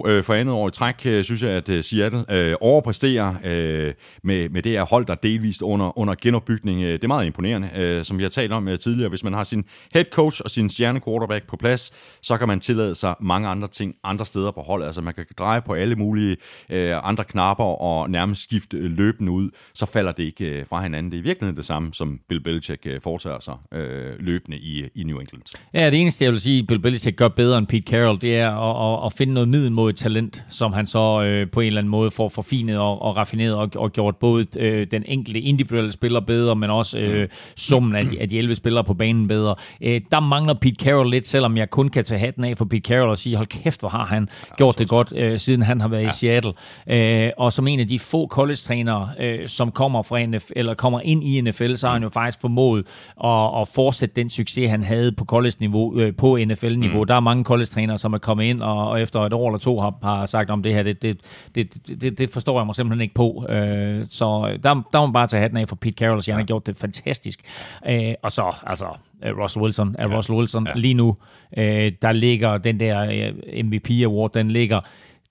7-2 0.04 0.08
øh, 0.10 0.24
for 0.24 0.34
andet 0.34 0.54
år 0.54 0.68
i 0.68 0.70
træk. 0.70 1.06
Øh, 1.06 1.24
synes 1.24 1.42
jeg, 1.42 1.50
at 1.50 1.68
øh, 1.68 1.84
Seattle 1.84 2.24
øh, 2.30 2.54
overpræsterer 2.60 3.34
øh, 3.44 3.94
med, 4.24 4.48
med 4.48 4.62
det 4.62 4.72
her 4.72 4.84
hold, 4.84 5.06
der 5.06 5.14
delvist 5.14 5.62
under, 5.62 5.98
under 5.98 6.14
genopbygning. 6.22 6.82
Øh, 6.82 6.92
det 6.92 7.04
er 7.04 7.08
meget 7.08 7.26
imponerende, 7.26 7.70
øh, 7.76 8.04
som 8.04 8.18
vi 8.18 8.22
har 8.22 8.30
talt 8.30 8.52
om 8.52 8.68
øh, 8.68 8.78
tidligere. 8.78 9.08
Hvis 9.08 9.24
man 9.24 9.32
har 9.32 9.44
sin 9.44 9.64
head 9.94 10.04
coach 10.04 10.40
og 10.44 10.50
sin 10.50 10.70
stjerne 10.70 11.00
quarterback 11.00 11.46
på 11.48 11.56
plads, 11.56 11.92
så 12.22 12.36
kan 12.36 12.48
man 12.48 12.60
tillade 12.60 12.94
sig 12.94 13.14
mange 13.20 13.48
andre 13.48 13.68
ting 13.68 13.94
andre 14.04 14.26
steder 14.26 14.50
på 14.50 14.60
holdet. 14.60 14.86
Altså 14.86 15.00
man 15.00 15.14
kan 15.14 15.26
dreje 15.38 15.62
på 15.62 15.72
alle 15.72 15.96
mulige 15.96 16.36
øh, 16.70 17.08
andre 17.08 17.24
knapper 17.24 17.64
og 17.64 18.10
nærmest 18.10 18.42
skifte 18.42 18.76
øh, 18.76 18.90
løbende 18.90 19.32
ud. 19.32 19.50
Så 19.74 19.86
falder 19.86 20.12
det 20.12 20.22
ikke 20.22 20.44
øh, 20.44 20.66
fra 20.66 20.82
hinanden. 20.82 21.12
Det 21.12 21.18
er 21.18 21.22
i 21.22 21.24
virkeligheden 21.24 21.56
det 21.56 21.64
samme, 21.64 21.94
som 21.94 22.20
Bill 22.28 22.42
Belichick 22.42 22.86
øh, 22.86 23.00
foretager 23.00 23.40
sig 23.40 23.54
øh, 23.72 24.14
løbende 24.18 24.58
i, 24.58 24.88
i 24.94 25.02
New 25.04 25.18
England. 25.18 25.42
Ja, 25.74 25.90
det 25.90 26.00
eneste, 26.00 26.24
jeg 26.24 26.32
vil 26.32 26.40
sige, 26.40 26.66
Bill 26.72 26.82
Belichick 26.82 27.16
gør 27.16 27.28
bedre 27.28 27.58
end 27.58 27.66
Pete 27.66 27.90
Carroll, 27.90 28.20
det 28.20 28.36
er 28.36 28.50
at, 28.50 29.00
at, 29.02 29.06
at 29.06 29.12
finde 29.12 29.34
noget 29.34 29.48
middel 29.48 29.72
mod 29.72 29.90
et 29.90 29.96
talent, 29.96 30.44
som 30.48 30.72
han 30.72 30.86
så 30.86 31.22
øh, 31.22 31.50
på 31.50 31.60
en 31.60 31.66
eller 31.66 31.80
anden 31.80 31.90
måde 31.90 32.10
får 32.10 32.28
forfinet 32.28 32.78
og, 32.78 33.02
og 33.02 33.16
raffineret 33.16 33.54
og, 33.54 33.70
og 33.76 33.92
gjort 33.92 34.16
både 34.16 34.46
øh, 34.58 34.86
den 34.90 35.04
enkelte 35.06 35.40
individuelle 35.40 35.92
spiller 35.92 36.20
bedre, 36.20 36.56
men 36.56 36.70
også 36.70 36.98
øh, 36.98 37.28
summen 37.56 37.96
af 37.96 38.04
de, 38.04 38.20
af 38.20 38.28
de 38.28 38.38
11 38.38 38.54
spillere 38.54 38.84
på 38.84 38.94
banen 38.94 39.28
bedre. 39.28 39.54
Øh, 39.80 40.00
der 40.10 40.20
mangler 40.20 40.54
Pete 40.54 40.84
Carroll 40.84 41.10
lidt, 41.10 41.26
selvom 41.26 41.56
jeg 41.56 41.70
kun 41.70 41.88
kan 41.88 42.04
tage 42.04 42.18
hatten 42.18 42.44
af 42.44 42.58
for 42.58 42.64
Pete 42.64 42.88
Carroll 42.88 43.10
og 43.10 43.18
sige, 43.18 43.36
hold 43.36 43.46
kæft, 43.46 43.80
hvor 43.80 43.88
har 43.88 44.04
han 44.04 44.28
gjort 44.56 44.78
det 44.78 44.88
godt, 44.88 45.12
øh, 45.16 45.38
siden 45.38 45.62
han 45.62 45.80
har 45.80 45.88
været 45.88 46.02
ja. 46.02 46.08
i 46.08 46.12
Seattle. 46.12 46.52
Øh, 46.90 47.30
og 47.38 47.52
som 47.52 47.68
en 47.68 47.80
af 47.80 47.88
de 47.88 47.98
få 47.98 48.28
college-trænere, 48.28 49.08
øh, 49.20 49.48
som 49.48 49.70
kommer 49.70 50.02
fra 50.02 50.26
NFL, 50.26 50.52
eller 50.56 50.74
kommer 50.74 51.00
ind 51.00 51.24
i 51.24 51.40
NFL, 51.40 51.74
så 51.74 51.86
har 51.86 51.92
han 51.92 52.02
jo 52.02 52.08
faktisk 52.08 52.40
formået 52.40 52.86
at, 53.24 53.60
at 53.60 53.68
fortsætte 53.68 54.14
den 54.16 54.30
succes, 54.30 54.70
han 54.70 54.82
havde 54.82 55.12
på 55.12 55.24
college-niveau, 55.24 55.98
øh, 55.98 56.16
på 56.16 56.36
NFL-niveau. 56.62 57.00
Mm. 57.00 57.06
Der 57.06 57.14
er 57.14 57.20
mange 57.20 57.44
college-trænere, 57.44 57.98
som 57.98 58.12
er 58.12 58.18
kommet 58.18 58.44
ind, 58.44 58.62
og, 58.62 58.88
og 58.88 59.00
efter 59.00 59.20
et 59.20 59.32
år 59.32 59.48
eller 59.48 59.58
to 59.58 59.80
har, 59.80 59.94
har 60.02 60.26
sagt 60.26 60.50
om 60.50 60.62
det 60.62 60.74
her, 60.74 60.82
det, 60.82 61.02
det, 61.02 61.20
det, 61.54 62.00
det, 62.00 62.18
det 62.18 62.30
forstår 62.30 62.60
jeg 62.60 62.66
mig 62.66 62.76
simpelthen 62.76 63.00
ikke 63.00 63.14
på. 63.14 63.46
Øh, 63.48 64.06
så 64.08 64.58
der, 64.62 64.82
der 64.92 65.00
må 65.00 65.06
man 65.06 65.12
bare 65.12 65.26
tage 65.26 65.40
hatten 65.40 65.58
af 65.58 65.68
for 65.68 65.76
Pete 65.76 65.94
Carroll, 65.94 66.22
så 66.22 66.30
han 66.30 66.38
ja. 66.38 66.42
har 66.42 66.46
gjort 66.46 66.66
det 66.66 66.76
fantastisk. 66.76 67.40
Øh, 67.88 68.14
og 68.22 68.32
så, 68.32 68.56
altså, 68.66 68.86
øh, 69.24 69.38
Russell 69.38 69.62
Wilson, 69.62 69.96
er 69.98 70.08
ja. 70.08 70.16
Russell 70.16 70.38
Wilson 70.38 70.66
ja. 70.66 70.72
lige 70.74 70.94
nu, 70.94 71.16
øh, 71.56 71.92
der 72.02 72.12
ligger 72.12 72.58
den 72.58 72.80
der 72.80 73.00
øh, 73.00 73.64
MVP 73.64 73.90
Award, 73.90 74.32
den 74.32 74.50
ligger 74.50 74.80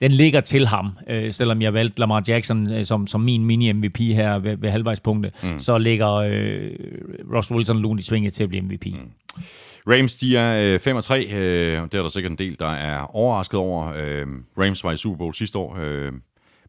den 0.02 0.12
ligger 0.12 0.40
til 0.40 0.68
ham, 0.68 0.98
øh, 1.08 1.32
selvom 1.32 1.62
jeg 1.62 1.74
valgte 1.74 2.00
Lamar 2.00 2.24
Jackson 2.28 2.72
øh, 2.74 2.86
som, 2.86 3.08
som 3.08 3.22
min 3.22 3.46
mini-MVP 3.46 4.14
her 4.14 4.40
ved, 4.40 4.58
ved 4.58 4.70
halvvejspunktet, 4.70 5.34
mm. 5.44 5.60
så 5.60 5.78
ligger 5.78 6.14
øh, 6.14 6.72
Russell 7.36 7.58
Wilson 7.58 7.80
lun 7.80 8.00
i 8.00 8.02
svinget 8.02 8.34
til 8.34 8.44
at 8.44 8.50
blive 8.50 8.62
MVP. 8.62 8.86
Mm. 8.86 9.12
Rams, 9.88 10.16
de 10.16 10.38
er 10.38 10.74
øh, 10.74 10.80
5 10.80 10.96
og 10.96 11.04
3. 11.04 11.28
Øh, 11.32 11.82
det 11.82 11.94
er 11.94 12.02
der 12.02 12.10
sikkert 12.10 12.32
en 12.32 12.38
del, 12.38 12.60
der 12.60 12.70
er 12.70 13.16
overrasket 13.16 13.60
over. 13.60 13.94
Øh, 13.98 14.28
Rams 14.58 14.84
var 14.84 14.92
i 14.92 14.98
Super 14.98 15.18
Bowl 15.18 15.34
sidste 15.34 15.60
år. 15.60 15.78
Øh, 15.82 16.12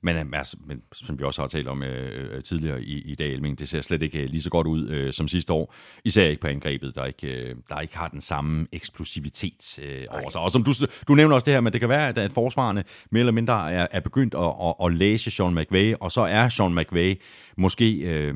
men, 0.03 0.17
øh, 0.17 0.25
altså, 0.33 0.57
men 0.67 0.83
som 0.93 1.19
vi 1.19 1.25
også 1.25 1.43
har 1.43 1.49
talt 1.49 1.69
om 1.69 1.83
øh, 1.83 2.43
tidligere 2.43 2.83
i, 2.83 3.01
i 3.01 3.15
dag, 3.15 3.43
men 3.43 3.55
det 3.55 3.69
ser 3.69 3.81
slet 3.81 4.03
ikke 4.03 4.27
lige 4.27 4.43
så 4.43 4.51
godt 4.51 4.67
ud 4.67 4.89
øh, 4.89 5.13
som 5.13 5.29
sidste 5.29 5.53
år. 5.53 5.75
Især 6.05 6.27
ikke 6.27 6.41
på 6.41 6.47
angrebet, 6.47 6.95
der 6.95 7.05
ikke, 7.05 7.27
øh, 7.27 7.57
der 7.69 7.81
ikke 7.81 7.97
har 7.97 8.09
den 8.09 8.21
samme 8.21 8.67
eksplosivitet 8.73 9.79
øh, 9.83 10.05
over 10.11 10.31
sig. 10.31 10.41
Og 10.41 10.51
som 10.51 10.65
du, 10.65 10.73
du 11.09 11.15
nævner 11.15 11.35
også 11.35 11.45
det 11.45 11.55
her, 11.55 11.61
men 11.61 11.73
det 11.73 11.81
kan 11.81 11.89
være, 11.89 12.09
at, 12.09 12.19
at 12.19 12.33
forsvarerne 12.33 12.85
mere 13.11 13.21
eller 13.21 13.33
mindre 13.33 13.73
er, 13.73 13.87
er 13.91 14.01
begyndt 14.01 14.35
at, 14.35 14.55
at, 14.63 14.75
at 14.85 14.93
læse 14.93 15.31
Sean 15.31 15.55
McVay, 15.55 15.95
og 16.01 16.13
så 16.13 16.21
er 16.21 16.49
Sean 16.49 16.75
McVay 16.75 17.15
måske 17.57 17.99
øh, 17.99 18.35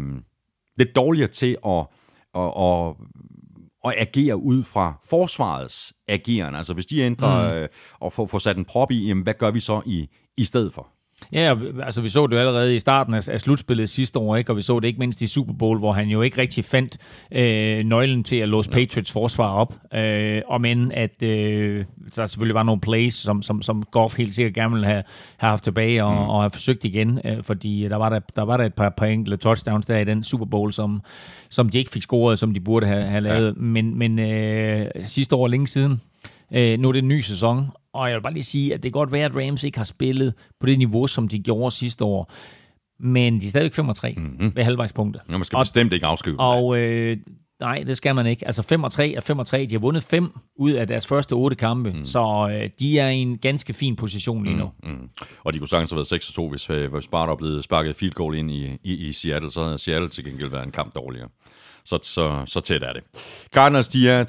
lidt 0.76 0.96
dårligere 0.96 1.28
til 1.28 1.56
at, 1.66 1.86
at, 2.34 2.52
at 2.60 2.94
at 3.88 3.94
agere 3.98 4.36
ud 4.36 4.62
fra 4.62 4.94
forsvarets 5.08 5.92
ageren. 6.08 6.54
Altså 6.54 6.74
hvis 6.74 6.86
de 6.86 7.00
ændrer 7.00 7.52
mm. 7.52 7.56
øh, 7.58 7.68
og 8.00 8.12
får, 8.12 8.26
får 8.26 8.38
sat 8.38 8.56
en 8.56 8.64
prop 8.64 8.90
i, 8.90 9.08
jamen, 9.08 9.24
hvad 9.24 9.34
gør 9.34 9.50
vi 9.50 9.60
så 9.60 9.82
i, 9.86 10.08
i 10.36 10.44
stedet 10.44 10.72
for? 10.72 10.95
Ja, 11.32 11.54
altså 11.82 12.02
vi 12.02 12.08
så 12.08 12.26
det 12.26 12.34
jo 12.34 12.38
allerede 12.38 12.74
i 12.74 12.78
starten 12.78 13.14
af, 13.14 13.28
af 13.28 13.40
slutspillet 13.40 13.88
sidste 13.88 14.18
år, 14.18 14.36
ikke? 14.36 14.52
og 14.52 14.56
vi 14.56 14.62
så 14.62 14.80
det 14.80 14.88
ikke 14.88 14.98
mindst 14.98 15.22
i 15.22 15.26
Super 15.26 15.52
Bowl, 15.52 15.78
hvor 15.78 15.92
han 15.92 16.08
jo 16.08 16.22
ikke 16.22 16.38
rigtig 16.38 16.64
fandt 16.64 16.98
øh, 17.32 17.84
nøglen 17.84 18.24
til 18.24 18.36
at 18.36 18.48
låse 18.48 18.70
Patriots 18.70 19.12
forsvar 19.12 19.52
op. 19.52 19.74
Øh, 19.94 20.42
og 20.46 20.60
men 20.60 20.92
at 20.92 21.22
øh, 21.22 21.84
der 22.16 22.26
selvfølgelig 22.26 22.54
var 22.54 22.62
nogle 22.62 22.80
plays, 22.80 23.14
som, 23.14 23.42
som, 23.42 23.62
som 23.62 23.82
Goff 23.82 24.16
helt 24.16 24.34
sikkert 24.34 24.54
gerne 24.54 24.72
ville 24.72 24.86
have, 24.86 25.02
have 25.36 25.50
haft 25.50 25.64
tilbage 25.64 26.04
og, 26.04 26.12
mm. 26.12 26.18
og 26.18 26.42
have 26.42 26.50
forsøgt 26.50 26.84
igen, 26.84 27.20
øh, 27.24 27.42
fordi 27.42 27.82
der 27.82 27.96
var 27.96 28.08
der, 28.08 28.20
der 28.36 28.42
var 28.42 28.56
der 28.56 28.64
et 28.64 28.74
par, 28.74 28.88
par 28.96 29.06
enkelte 29.06 29.36
touchdowns 29.36 29.86
der 29.86 29.98
i 29.98 30.04
den 30.04 30.24
Super 30.24 30.46
Bowl, 30.46 30.72
som, 30.72 31.02
som 31.50 31.68
de 31.68 31.78
ikke 31.78 31.90
fik 31.90 32.02
scoret, 32.02 32.38
som 32.38 32.54
de 32.54 32.60
burde 32.60 32.86
have, 32.86 33.04
have 33.04 33.20
lavet. 33.20 33.46
Ja. 33.46 33.52
Men, 33.60 33.98
men 33.98 34.18
øh, 34.18 34.86
sidste 35.04 35.36
år 35.36 35.48
længe 35.48 35.66
siden, 35.66 36.00
øh, 36.52 36.78
nu 36.78 36.88
er 36.88 36.92
det 36.92 36.98
en 36.98 37.08
ny 37.08 37.20
sæson, 37.20 37.70
og 37.96 38.08
jeg 38.08 38.14
vil 38.14 38.22
bare 38.22 38.32
lige 38.32 38.44
sige, 38.44 38.74
at 38.74 38.82
det 38.82 38.92
kan 38.92 38.98
godt 38.98 39.12
være, 39.12 39.24
at 39.24 39.36
Rams 39.36 39.64
ikke 39.64 39.78
har 39.78 39.84
spillet 39.84 40.34
på 40.60 40.66
det 40.66 40.78
niveau, 40.78 41.06
som 41.06 41.28
de 41.28 41.38
gjorde 41.38 41.70
sidste 41.70 42.04
år. 42.04 42.32
Men 43.00 43.40
de 43.40 43.46
er 43.46 43.50
stadigvæk 43.50 43.74
5 43.74 43.94
3 43.94 44.14
mm-hmm. 44.16 44.52
ved 44.56 44.64
halvvejspunktet. 44.64 45.22
Ja, 45.28 45.36
man 45.36 45.44
skal 45.44 45.56
og, 45.56 45.62
bestemt 45.62 45.92
ikke 45.92 46.06
afskrive 46.06 46.40
Og 46.40 46.78
øh, 46.78 47.16
nej, 47.60 47.82
det 47.86 47.96
skal 47.96 48.14
man 48.14 48.26
ikke. 48.26 48.46
Altså 48.46 48.62
5 48.62 48.82
3 48.90 49.12
er 49.12 49.20
5 49.20 49.44
3. 49.44 49.66
De 49.66 49.74
har 49.74 49.78
vundet 49.78 50.02
5 50.02 50.30
ud 50.58 50.70
af 50.70 50.86
deres 50.86 51.06
første 51.06 51.32
8 51.32 51.56
kampe. 51.56 51.92
Mm. 51.92 52.04
Så 52.04 52.48
øh, 52.52 52.70
de 52.80 52.98
er 52.98 53.08
i 53.08 53.16
en 53.16 53.38
ganske 53.38 53.72
fin 53.72 53.96
position 53.96 54.44
lige 54.44 54.56
nu. 54.56 54.70
Mm. 54.82 54.90
Mm. 54.90 55.08
Og 55.44 55.52
de 55.52 55.58
kunne 55.58 55.68
sagtens 55.68 55.90
have 55.90 55.96
været 55.96 56.06
6 56.06 56.32
2, 56.32 56.48
hvis, 56.48 56.70
øh, 56.70 56.92
hvis 56.92 57.08
bare 57.08 57.28
der 57.28 57.36
blevet 57.36 57.64
sparket 57.64 57.96
field 57.96 58.14
goal 58.14 58.34
ind 58.34 58.50
i, 58.50 58.78
i, 58.84 59.08
i 59.08 59.12
Seattle. 59.12 59.50
Så 59.50 59.62
havde 59.62 59.78
Seattle 59.78 60.08
til 60.08 60.24
gengæld 60.24 60.50
været 60.50 60.64
en 60.64 60.72
kamp 60.72 60.94
dårligere 60.94 61.28
så, 61.86 61.98
så, 62.02 62.42
så 62.46 62.60
tæt 62.60 62.82
er 62.82 62.92
det. 62.92 63.02
Cardinals, 63.54 63.88
de 63.88 64.08
er 64.08 64.24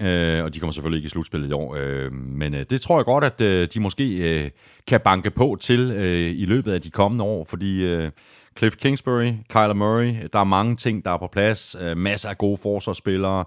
3-5-1, 0.00 0.04
øh, 0.04 0.44
og 0.44 0.54
de 0.54 0.60
kommer 0.60 0.72
selvfølgelig 0.72 0.98
ikke 0.98 1.06
i 1.06 1.10
slutspillet 1.10 1.48
i 1.48 1.52
år, 1.52 1.76
øh, 1.78 2.12
men 2.12 2.54
øh, 2.54 2.64
det 2.70 2.80
tror 2.80 2.98
jeg 2.98 3.04
godt, 3.04 3.24
at 3.24 3.40
øh, 3.40 3.68
de 3.74 3.80
måske 3.80 4.16
øh, 4.16 4.50
kan 4.86 5.00
banke 5.00 5.30
på 5.30 5.56
til 5.60 5.80
øh, 5.80 6.30
i 6.36 6.46
løbet 6.46 6.72
af 6.72 6.80
de 6.80 6.90
kommende 6.90 7.24
år, 7.24 7.44
fordi 7.44 7.84
øh, 7.84 8.10
Cliff 8.58 8.76
Kingsbury, 8.76 9.32
Kyler 9.48 9.74
Murray, 9.74 10.14
der 10.32 10.38
er 10.38 10.44
mange 10.44 10.76
ting, 10.76 11.04
der 11.04 11.10
er 11.10 11.18
på 11.18 11.28
plads, 11.32 11.76
øh, 11.80 11.96
masser 11.96 12.28
af 12.28 12.38
gode 12.38 12.58
forsvarsspillere, 12.62 13.44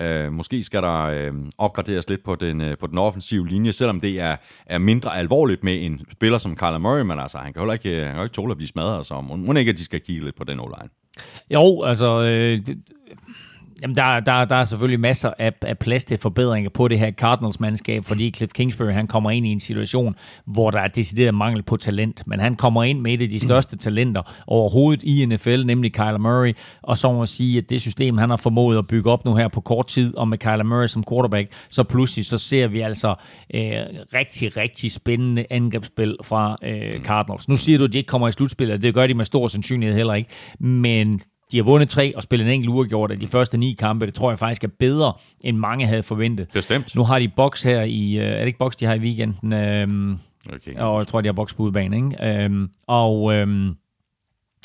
Øh, 0.00 0.32
måske 0.32 0.64
skal 0.64 0.82
der 0.82 1.04
øh, 1.04 1.32
opgraderes 1.58 2.08
lidt 2.08 2.24
på 2.24 2.34
den, 2.34 2.60
øh, 2.60 2.78
på 2.78 2.86
den 2.86 2.98
offensive 2.98 3.48
linje, 3.48 3.72
selvom 3.72 4.00
det 4.00 4.20
er, 4.20 4.36
er 4.66 4.78
mindre 4.78 5.16
alvorligt 5.16 5.64
med 5.64 5.86
en 5.86 6.00
spiller 6.12 6.38
som 6.38 6.56
Kyler 6.56 6.78
Murray, 6.78 7.02
men 7.02 7.18
altså, 7.18 7.38
han 7.38 7.52
kan 7.52 7.60
heller 7.60 7.72
ikke, 7.72 8.00
øh, 8.00 8.06
han 8.06 8.14
kan 8.14 8.22
ikke 8.22 8.34
tåle 8.34 8.50
at 8.50 8.56
blive 8.56 8.68
smadret, 8.68 9.06
så 9.06 9.20
må, 9.20 9.36
må 9.36 9.52
ikke, 9.52 9.70
at 9.70 9.78
de 9.78 9.84
skal 9.84 10.00
kigge 10.00 10.24
lidt 10.24 10.36
på 10.36 10.44
den 10.44 10.60
o-line. 10.60 11.01
Jo, 11.50 11.82
altså... 11.82 12.20
Øh, 12.20 12.66
det, 12.66 12.78
Jamen, 13.82 13.96
der, 13.96 14.20
der, 14.20 14.44
der 14.44 14.56
er 14.56 14.64
selvfølgelig 14.64 15.00
masser 15.00 15.32
af, 15.38 15.52
af 15.62 15.78
plads 15.78 16.04
til 16.04 16.18
forbedringer 16.18 16.70
på 16.70 16.88
det 16.88 16.98
her 16.98 17.10
Cardinals-mandskab, 17.10 18.04
fordi 18.04 18.30
Cliff 18.30 18.52
Kingsbury 18.52 18.92
han 18.92 19.06
kommer 19.06 19.30
ind 19.30 19.46
i 19.46 19.48
en 19.48 19.60
situation, 19.60 20.14
hvor 20.46 20.70
der 20.70 20.78
er 20.78 20.88
decideret 20.88 21.34
mangel 21.34 21.62
på 21.62 21.76
talent. 21.76 22.22
Men 22.26 22.40
han 22.40 22.56
kommer 22.56 22.84
ind 22.84 23.00
med 23.00 23.14
et 23.14 23.22
af 23.22 23.28
de 23.28 23.40
største 23.40 23.76
talenter 23.76 24.22
overhovedet 24.46 25.02
i 25.02 25.26
NFL, 25.26 25.64
nemlig 25.64 25.92
Kyler 25.92 26.18
Murray. 26.18 26.56
Og 26.82 26.98
så 26.98 27.12
må 27.12 27.18
man 27.18 27.26
sige, 27.26 27.58
at 27.58 27.70
det 27.70 27.80
system, 27.80 28.18
han 28.18 28.30
har 28.30 28.36
formået 28.36 28.78
at 28.78 28.86
bygge 28.86 29.10
op 29.10 29.24
nu 29.24 29.34
her 29.34 29.48
på 29.48 29.60
kort 29.60 29.86
tid, 29.86 30.16
og 30.16 30.28
med 30.28 30.38
Kyler 30.38 30.62
Murray 30.62 30.86
som 30.86 31.04
quarterback, 31.10 31.52
så 31.70 31.82
pludselig 31.82 32.26
så 32.26 32.38
ser 32.38 32.66
vi 32.66 32.80
altså 32.80 33.08
øh, 33.54 33.72
rigtig, 34.14 34.56
rigtig 34.56 34.92
spændende 34.92 35.46
angrebsspil 35.50 36.16
fra 36.24 36.56
øh, 36.64 37.00
Cardinals. 37.04 37.48
Nu 37.48 37.56
siger 37.56 37.78
du, 37.78 37.84
at 37.84 37.92
de 37.92 37.98
ikke 37.98 38.08
kommer 38.08 38.28
i 38.28 38.32
slutspillet, 38.32 38.82
det 38.82 38.94
gør 38.94 39.06
de 39.06 39.14
med 39.14 39.24
stor 39.24 39.48
sandsynlighed 39.48 39.96
heller 39.96 40.14
ikke. 40.14 40.30
Men 40.60 41.20
de 41.52 41.56
har 41.56 41.64
vundet 41.64 41.88
tre 41.88 42.16
og 42.16 42.22
spillet 42.22 42.46
en 42.46 42.52
enkelt 42.52 42.70
uafgjort 42.70 43.10
af 43.10 43.20
de 43.20 43.26
første 43.26 43.58
ni 43.58 43.76
kampe. 43.78 44.06
Det 44.06 44.14
tror 44.14 44.30
jeg 44.30 44.38
faktisk 44.38 44.64
er 44.64 44.68
bedre, 44.78 45.12
end 45.40 45.56
mange 45.56 45.86
havde 45.86 46.02
forventet. 46.02 46.48
Bestemt. 46.52 46.96
Nu 46.96 47.04
har 47.04 47.18
de 47.18 47.28
boks 47.28 47.62
her 47.62 47.82
i... 47.82 48.18
Øh, 48.18 48.24
er 48.24 48.38
det 48.38 48.46
ikke 48.46 48.58
boks, 48.58 48.76
de 48.76 48.86
har 48.86 48.94
i 48.94 48.98
weekenden? 48.98 49.52
Øhm, 49.52 50.18
okay, 50.46 50.76
og 50.76 50.98
jeg 50.98 51.06
tror, 51.06 51.20
de 51.20 51.28
har 51.28 51.32
boks 51.32 51.54
på 51.54 51.62
udebane, 51.62 51.96
ikke? 51.96 52.44
Øhm, 52.44 52.70
og... 52.86 53.34
Øhm, 53.34 53.76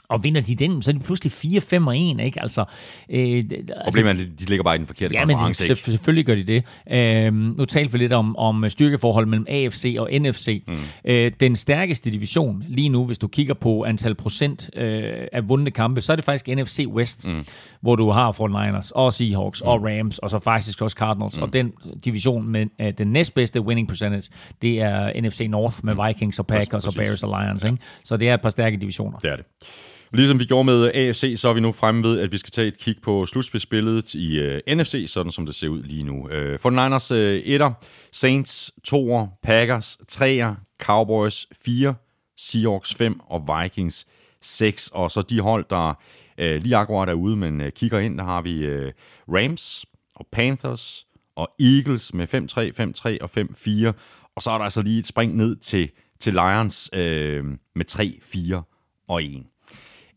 og 0.09 0.23
vinder 0.23 0.41
de 0.41 0.55
den, 0.55 0.81
så 0.81 0.91
er 0.91 0.93
de 0.93 0.99
pludselig 0.99 1.31
4-5 1.31 1.87
og 1.87 1.97
1, 1.97 2.19
ikke? 2.19 2.41
Altså, 2.41 2.65
øh, 3.09 3.43
Problemet 3.83 4.09
er, 4.09 4.23
at 4.23 4.39
de 4.39 4.45
ligger 4.45 4.63
bare 4.63 4.75
i 4.75 4.77
den 4.77 4.87
forkerte 4.87 5.15
ja, 5.15 5.25
konference, 5.25 5.63
men 5.63 5.75
de, 5.75 5.81
selvfølgelig 5.81 6.25
gør 6.25 6.35
de 6.35 6.43
det. 6.43 6.63
Øh, 6.91 7.33
nu 7.33 7.65
talte 7.65 7.91
vi 7.91 7.97
lidt 7.97 8.13
om, 8.13 8.37
om 8.37 8.69
styrkeforhold 8.69 9.25
mellem 9.25 9.45
AFC 9.49 9.95
og 9.99 10.09
NFC. 10.11 10.63
Mm. 10.67 10.73
Øh, 11.05 11.31
den 11.39 11.55
stærkeste 11.55 12.11
division 12.11 12.63
lige 12.67 12.89
nu, 12.89 13.05
hvis 13.05 13.17
du 13.17 13.27
kigger 13.27 13.53
på 13.53 13.83
antal 13.83 14.15
procent 14.15 14.69
øh, 14.75 15.27
af 15.31 15.49
vundne 15.49 15.71
kampe, 15.71 16.01
så 16.01 16.11
er 16.11 16.15
det 16.15 16.25
faktisk 16.25 16.47
NFC 16.47 16.85
West, 16.87 17.27
mm. 17.27 17.45
hvor 17.81 17.95
du 17.95 18.11
har 18.11 18.31
49ers 18.31 18.91
og 18.95 19.13
Seahawks 19.13 19.61
mm. 19.61 19.67
og 19.67 19.83
Rams, 19.83 20.19
og 20.19 20.29
så 20.29 20.39
faktisk 20.39 20.81
også 20.81 20.95
Cardinals. 20.95 21.37
Mm. 21.37 21.43
Og 21.43 21.53
den 21.53 21.73
division 22.05 22.47
med 22.47 22.65
uh, 22.79 22.87
den 22.97 23.07
næstbedste 23.07 23.61
winning 23.61 23.87
percentage, 23.87 24.29
det 24.61 24.81
er 24.81 25.21
NFC 25.21 25.41
North 25.49 25.75
med 25.83 25.93
mm. 25.93 26.01
Vikings 26.07 26.39
og 26.39 26.47
Packers 26.47 26.83
Præcis. 26.83 26.97
og 26.99 27.03
Bears 27.03 27.23
og 27.23 27.41
Lions. 27.41 27.63
Ikke? 27.63 27.77
Så 28.03 28.17
det 28.17 28.29
er 28.29 28.33
et 28.33 28.41
par 28.41 28.49
stærke 28.49 28.77
divisioner. 28.77 29.17
Det 29.17 29.31
er 29.31 29.35
det. 29.35 29.45
Ligesom 30.13 30.39
vi 30.39 30.45
gjorde 30.45 30.63
med 30.63 30.91
AFC, 30.93 31.33
så 31.37 31.49
er 31.49 31.53
vi 31.53 31.59
nu 31.59 31.71
fremme 31.71 32.03
ved, 32.03 32.19
at 32.19 32.31
vi 32.31 32.37
skal 32.37 32.51
tage 32.51 32.67
et 32.67 32.77
kig 32.77 32.95
på 33.01 33.25
slutspidsbilledet 33.25 34.13
i 34.13 34.39
uh, 34.39 34.45
øh, 34.45 34.75
NFC, 34.77 35.05
sådan 35.07 35.31
som 35.31 35.45
det 35.45 35.55
ser 35.55 35.67
ud 35.67 35.83
lige 35.83 36.03
nu. 36.03 36.29
Øh, 36.29 36.53
uh, 36.53 36.59
for 36.59 36.69
Niners 36.69 37.11
uh, 37.11 37.17
øh, 37.17 37.39
1'er, 37.39 37.71
Saints 38.11 38.71
2'er, 38.87 39.39
Packers 39.43 39.97
3'er, 40.11 40.53
Cowboys 40.79 41.47
4, 41.65 41.95
Seahawks 42.37 42.95
5 42.95 43.19
og 43.19 43.47
Vikings 43.63 44.05
6. 44.41 44.91
Og 44.93 45.11
så 45.11 45.21
de 45.21 45.39
hold, 45.39 45.65
der 45.69 45.89
uh, 46.41 46.63
lige 46.63 46.75
akkurat 46.75 47.09
er 47.09 47.13
ude, 47.13 47.35
men 47.35 47.61
uh, 47.61 47.67
kigger 47.69 47.99
ind, 47.99 48.17
der 48.17 48.23
har 48.23 48.41
vi 48.41 48.67
uh, 48.67 48.91
Rams 49.27 49.85
og 50.15 50.27
Panthers 50.31 51.05
og 51.35 51.49
Eagles 51.59 52.13
med 52.13 52.27
5-3, 52.33 52.37
5-3 53.11 53.17
og 53.21 53.29
5-4. 53.37 53.93
Og 54.35 54.41
så 54.41 54.51
er 54.51 54.57
der 54.57 54.63
altså 54.63 54.81
lige 54.81 54.99
et 54.99 55.07
spring 55.07 55.35
ned 55.35 55.55
til, 55.55 55.89
til 56.19 56.33
Lions 56.33 56.89
uh, 56.93 56.99
med 57.75 57.85
3, 57.85 58.19
4 58.23 58.63
og 59.07 59.23
1. 59.23 59.43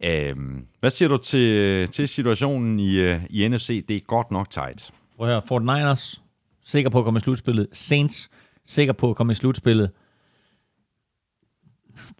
Øhm, 0.04 0.66
hvad 0.80 0.90
siger 0.90 1.08
du 1.08 1.16
til, 1.16 1.88
til 1.88 2.08
situationen 2.08 2.80
i, 2.80 2.96
øh, 2.96 3.20
i 3.30 3.48
NFC? 3.48 3.86
Det 3.86 3.96
er 3.96 4.00
godt 4.00 4.30
nok 4.30 4.50
tight. 4.50 4.90
Prøv 5.16 5.26
at 5.26 5.32
høre, 5.32 5.42
Fort 5.48 5.62
Niners, 5.62 6.22
sikker 6.64 6.90
på 6.90 6.98
at 6.98 7.04
komme 7.04 7.18
i 7.18 7.20
slutspillet. 7.20 7.66
Saints, 7.72 8.30
sikker 8.64 8.92
på 8.92 9.10
at 9.10 9.16
komme 9.16 9.32
i 9.32 9.34
slutspillet. 9.34 9.90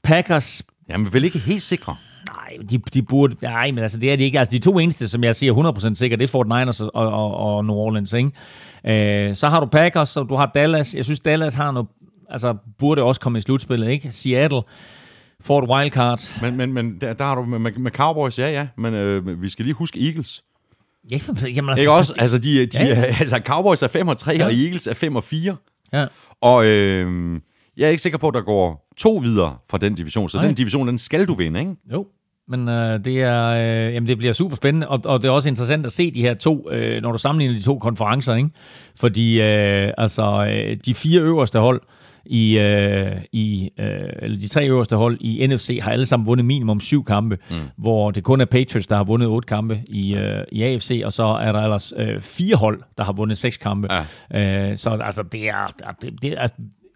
Packers... 0.03 0.63
Jamen, 0.89 1.13
vel 1.13 1.25
ikke 1.25 1.39
helt 1.39 1.63
sikre. 1.63 1.97
Nej, 2.29 2.57
de, 2.71 2.79
de 2.79 3.03
burde... 3.03 3.37
Nej, 3.43 3.71
men 3.71 3.79
altså, 3.79 3.99
det 3.99 4.13
er 4.13 4.17
de 4.17 4.25
ikke. 4.25 4.39
Altså, 4.39 4.53
de 4.53 4.59
to 4.59 4.79
eneste, 4.79 5.09
som 5.09 5.25
jeg 5.25 5.37
siger 5.37 5.73
100% 5.91 5.95
sikkert, 5.95 6.19
det 6.19 6.25
er 6.25 6.29
Fort 6.29 6.47
Niners 6.47 6.81
og, 6.81 6.95
og, 6.95 7.35
og 7.35 7.65
New 7.65 7.77
Orleans, 7.77 8.13
ikke? 8.13 8.31
Øh, 8.85 9.37
så 9.37 9.49
har 9.49 9.61
du 9.61 9.67
Packers, 9.67 10.17
og 10.17 10.29
du 10.29 10.35
har 10.35 10.51
Dallas. 10.55 10.95
Jeg 10.95 11.05
synes, 11.05 11.21
Dallas 11.21 11.55
har 11.55 11.71
noget... 11.71 11.89
Altså, 12.29 12.57
burde 12.79 13.03
også 13.03 13.21
komme 13.21 13.39
i 13.39 13.43
slutspillet, 13.43 13.91
ikke? 13.91 14.13
Seattle 14.13 14.63
får 15.41 15.63
et 15.63 15.69
wildcard. 15.71 16.21
Men, 16.43 16.57
men, 16.57 16.73
men 16.73 17.01
der, 17.01 17.13
der 17.13 17.25
har 17.25 17.35
du 17.35 17.43
med, 17.43 17.73
med 17.73 17.91
Cowboys, 17.91 18.39
ja, 18.39 18.51
ja. 18.51 18.69
Men 18.77 18.95
øh, 18.95 19.43
vi 19.43 19.49
skal 19.49 19.65
lige 19.65 19.75
huske 19.75 20.07
Eagles. 20.07 20.43
Ja, 21.11 21.19
jamen, 21.45 21.69
altså, 21.69 21.83
Ikke 21.83 21.93
også? 21.93 22.15
Altså, 22.19 22.39
de, 22.39 22.67
de, 22.67 22.79
Ja, 22.79 23.05
altså 23.21 23.41
Cowboys 23.45 23.83
er 23.83 23.89
5 23.89 24.09
og 24.09 24.19
3, 24.19 24.33
ja. 24.33 24.39
Ja. 24.39 24.45
og 24.45 24.55
Eagles 24.55 24.87
er 24.87 24.95
5 24.95 25.17
og 25.17 25.25
4. 25.25 25.57
Ja. 25.93 26.07
Og 26.41 26.67
øh, 26.67 27.41
jeg 27.77 27.87
er 27.87 27.91
ikke 27.91 28.03
sikker 28.03 28.19
på, 28.19 28.29
at 28.29 28.35
der 28.35 28.41
går 28.41 28.89
to 28.97 29.17
videre 29.17 29.57
fra 29.71 29.79
den 29.79 29.95
division. 29.95 30.29
Så 30.29 30.37
Nej. 30.39 30.47
den 30.47 30.55
division, 30.55 30.89
den 30.89 30.99
skal 30.99 31.29
du 31.29 31.35
vinde, 31.35 31.61
ikke? 31.61 31.73
Jo, 31.93 32.07
men 32.49 32.69
øh, 32.69 33.05
det, 33.05 33.23
er, 33.23 33.47
øh, 33.47 33.95
jamen, 33.95 34.09
det 34.09 34.19
bliver 34.19 34.33
super 34.33 34.57
spændende, 34.57 34.89
og, 34.89 35.01
og 35.05 35.23
det 35.23 35.29
er 35.29 35.33
også 35.33 35.49
interessant 35.49 35.87
at 35.87 35.93
se 35.93 36.11
de 36.11 36.23
her 36.23 36.35
to, 36.35 36.71
øh, 36.71 37.03
når 37.03 37.13
du 37.13 37.19
sammenligner 37.19 37.59
de 37.59 37.63
to 37.63 37.79
konferencer, 37.79 38.35
ikke? 38.35 38.51
Fordi 38.97 39.43
øh, 39.43 39.93
altså, 39.99 40.47
øh, 40.53 40.77
de 40.87 40.95
fire 40.95 41.21
øverste 41.21 41.59
hold 41.59 41.83
i, 42.27 42.59
øh, 42.59 43.17
i 43.33 43.71
øh, 43.79 43.87
eller 44.23 44.39
de 44.39 44.49
tre 44.49 44.69
øverste 44.69 44.97
hold 44.97 45.19
i 45.21 45.47
NFC 45.47 45.79
har 45.83 45.91
alle 45.93 46.07
sammen 46.07 46.27
vundet 46.27 46.47
minimum 46.47 46.81
syv 46.81 47.05
kampe, 47.05 47.39
mm. 47.51 47.57
hvor 47.77 48.11
det 48.11 48.25
kun 48.25 48.41
er 48.41 48.45
Patriots, 48.45 48.87
der 48.87 48.97
har 48.97 49.05
vundet 49.05 49.29
otte 49.29 49.47
kampe 49.47 49.83
i, 49.89 50.15
øh, 50.15 50.45
i 50.53 50.63
AFC, 50.63 51.03
og 51.05 51.13
så 51.13 51.25
er 51.25 51.53
der 51.53 51.61
ellers 51.61 51.93
øh, 51.97 52.21
fire 52.21 52.57
hold, 52.57 52.83
der 52.99 53.05
har 53.05 53.13
vundet 53.13 53.39
seks 53.39 53.57
kampe. 53.57 53.89
Ja. 54.33 54.71
Øh, 54.71 54.77
så 54.77 54.91
altså, 54.91 55.23
det 55.23 55.49
er, 55.49 55.67
det, 56.03 56.23
det 56.23 56.33
er 56.33 56.49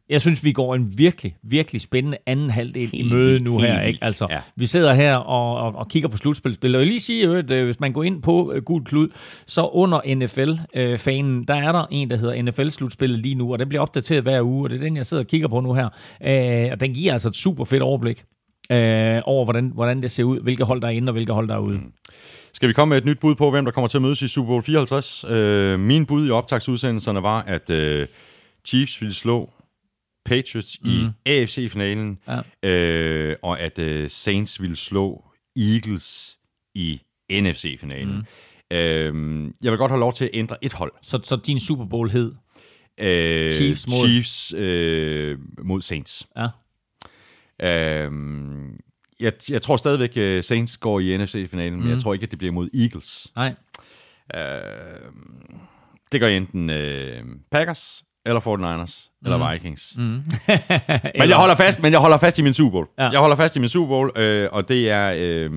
jeg 0.09 0.21
synes, 0.21 0.45
vi 0.45 0.53
går 0.53 0.75
en 0.75 0.99
virkelig, 0.99 1.37
virkelig 1.43 1.81
spændende 1.81 2.19
anden 2.27 2.51
halvdel 2.51 2.91
i 2.93 3.11
møde 3.13 3.41
nu 3.41 3.59
her. 3.59 3.81
Ikke? 3.81 3.99
Altså, 4.03 4.27
ja. 4.31 4.41
vi 4.57 4.67
sidder 4.67 4.95
her 4.95 5.17
og, 5.17 5.57
og, 5.57 5.75
og 5.75 5.89
kigger 5.89 6.09
på 6.09 6.17
slutspilspil. 6.17 6.75
Og 6.75 6.81
jeg 6.81 6.81
vil 6.81 6.89
lige 6.89 7.01
sige, 7.01 7.39
at 7.39 7.51
øh, 7.51 7.65
hvis 7.65 7.81
man 7.81 7.93
går 7.93 8.03
ind 8.03 8.23
på 8.23 8.53
øh, 8.53 8.63
Gul 8.63 8.85
Klud, 8.85 9.09
så 9.47 9.67
under 9.67 10.15
NFL-fanen, 10.15 11.45
der 11.45 11.55
er 11.55 11.73
der 11.73 11.87
en, 11.91 12.11
der 12.11 12.17
hedder 12.17 12.43
NFL-slutspillet 12.43 13.19
lige 13.19 13.35
nu, 13.35 13.53
og 13.53 13.59
den 13.59 13.69
bliver 13.69 13.83
opdateret 13.83 14.23
hver 14.23 14.43
uge, 14.43 14.67
og 14.67 14.71
det 14.71 14.77
er 14.77 14.83
den, 14.83 14.97
jeg 14.97 15.07
sidder 15.07 15.23
og 15.23 15.27
kigger 15.27 15.49
på 15.49 15.61
nu 15.61 15.75
her. 15.75 15.89
Øh, 16.27 16.73
og 16.73 16.81
den 16.81 16.95
giver 16.95 17.13
altså 17.13 17.29
et 17.29 17.37
super 17.37 17.65
fedt 17.65 17.83
overblik 17.83 18.25
øh, 18.71 19.21
over, 19.25 19.45
hvordan, 19.45 19.71
hvordan 19.75 20.03
det 20.03 20.11
ser 20.11 20.25
ud, 20.25 20.41
hvilke 20.41 20.65
hold 20.65 20.81
der 20.81 20.87
er 20.87 20.93
inde 20.93 21.11
og 21.11 21.13
hvilke 21.13 21.33
hold 21.33 21.49
der 21.49 21.55
er 21.55 21.59
ude. 21.59 21.81
Skal 22.53 22.69
vi 22.69 22.73
komme 22.73 22.91
med 22.91 22.99
et 22.99 23.05
nyt 23.05 23.19
bud 23.21 23.35
på, 23.35 23.51
hvem 23.51 23.65
der 23.65 23.73
kommer 23.73 23.89
til 23.89 23.99
at 23.99 24.03
mødes 24.03 24.23
i 24.23 24.29
Super 24.29 24.49
Bowl 24.49 24.63
54? 24.63 25.25
Øh, 25.29 25.81
min 25.81 26.07
bud 26.07 26.29
i 26.29 26.31
optagsudsendelserne 26.31 27.23
var, 27.23 27.43
at 27.43 27.71
øh, 27.71 28.07
Chiefs 28.65 29.01
ville 29.01 29.15
slå 29.15 29.51
Patriots 30.25 30.79
mm. 30.83 30.91
i 30.91 31.07
AFC-finalen, 31.27 32.19
Ja. 32.29 32.69
øh, 32.71 33.37
og 33.43 33.61
at 33.61 33.79
øh, 33.79 34.11
Saints 34.11 34.61
ville 34.63 34.77
slå 34.77 35.25
Eagles 35.57 36.39
i 36.75 37.01
NFC-finalen. 37.33 38.17
Mm. 38.17 38.77
Øh, 38.77 39.51
jeg 39.63 39.73
vil 39.73 39.79
godt 39.79 39.91
have 39.91 40.01
lov 40.01 40.13
til 40.13 40.25
at 40.25 40.31
ændre 40.35 40.65
et 40.65 40.73
hold. 40.73 40.93
Så, 41.03 41.21
så 41.25 41.37
din 41.37 41.61
Super 41.61 41.85
Bowl 41.85 42.11
hed, 42.11 42.33
Øh, 43.01 43.53
Chiefs 43.53 43.87
mod- 43.89 44.09
Chiefs 44.09 44.55
øh, 44.57 45.39
mod 45.65 45.81
Saints. 45.81 46.29
ja, 46.37 46.47
Øh, 47.63 48.11
jeg, 49.21 49.33
jeg 49.51 49.63
tror 49.63 49.77
stadigvæk, 49.77 50.13
øh, 50.17 50.45
Saints 50.45 50.79
går 50.79 51.01
i 51.01 51.17
NFC-finalen, 51.17 51.75
mm. 51.75 51.81
men 51.83 51.91
jeg 51.91 51.99
tror 52.01 52.15
ikke, 52.15 52.25
at 52.25 52.31
det 52.31 52.39
bliver 52.39 52.53
mod 52.53 52.69
Eagles. 52.75 53.33
nej, 53.37 53.55
Øh, 54.35 55.11
det 56.13 56.21
gør 56.21 56.29
enten 56.29 56.71
øh, 56.71 57.25
Packers, 57.51 58.05
eller 58.27 58.41
49ers, 58.41 59.09
mm. 59.23 59.33
eller 59.33 59.51
Vikings. 59.53 59.95
Mm. 59.97 60.03
men, 61.19 61.29
jeg 61.29 61.37
holder 61.37 61.55
fast, 61.55 61.83
men 61.83 61.93
jeg 61.93 62.01
holder 62.01 62.19
fast 62.19 62.39
i 62.39 62.43
min 62.43 62.55
Super 62.55 62.71
Bowl. 62.71 62.87
Ja. 62.99 63.09
Jeg 63.11 63.21
holder 63.21 63.37
fast 63.37 63.57
i 63.57 63.59
min 63.59 63.69
Super 63.69 63.89
Bowl, 63.89 64.13
øh, 64.17 64.49
og 64.53 64.69
det 64.69 64.91
er, 64.91 65.15
øh, 65.17 65.51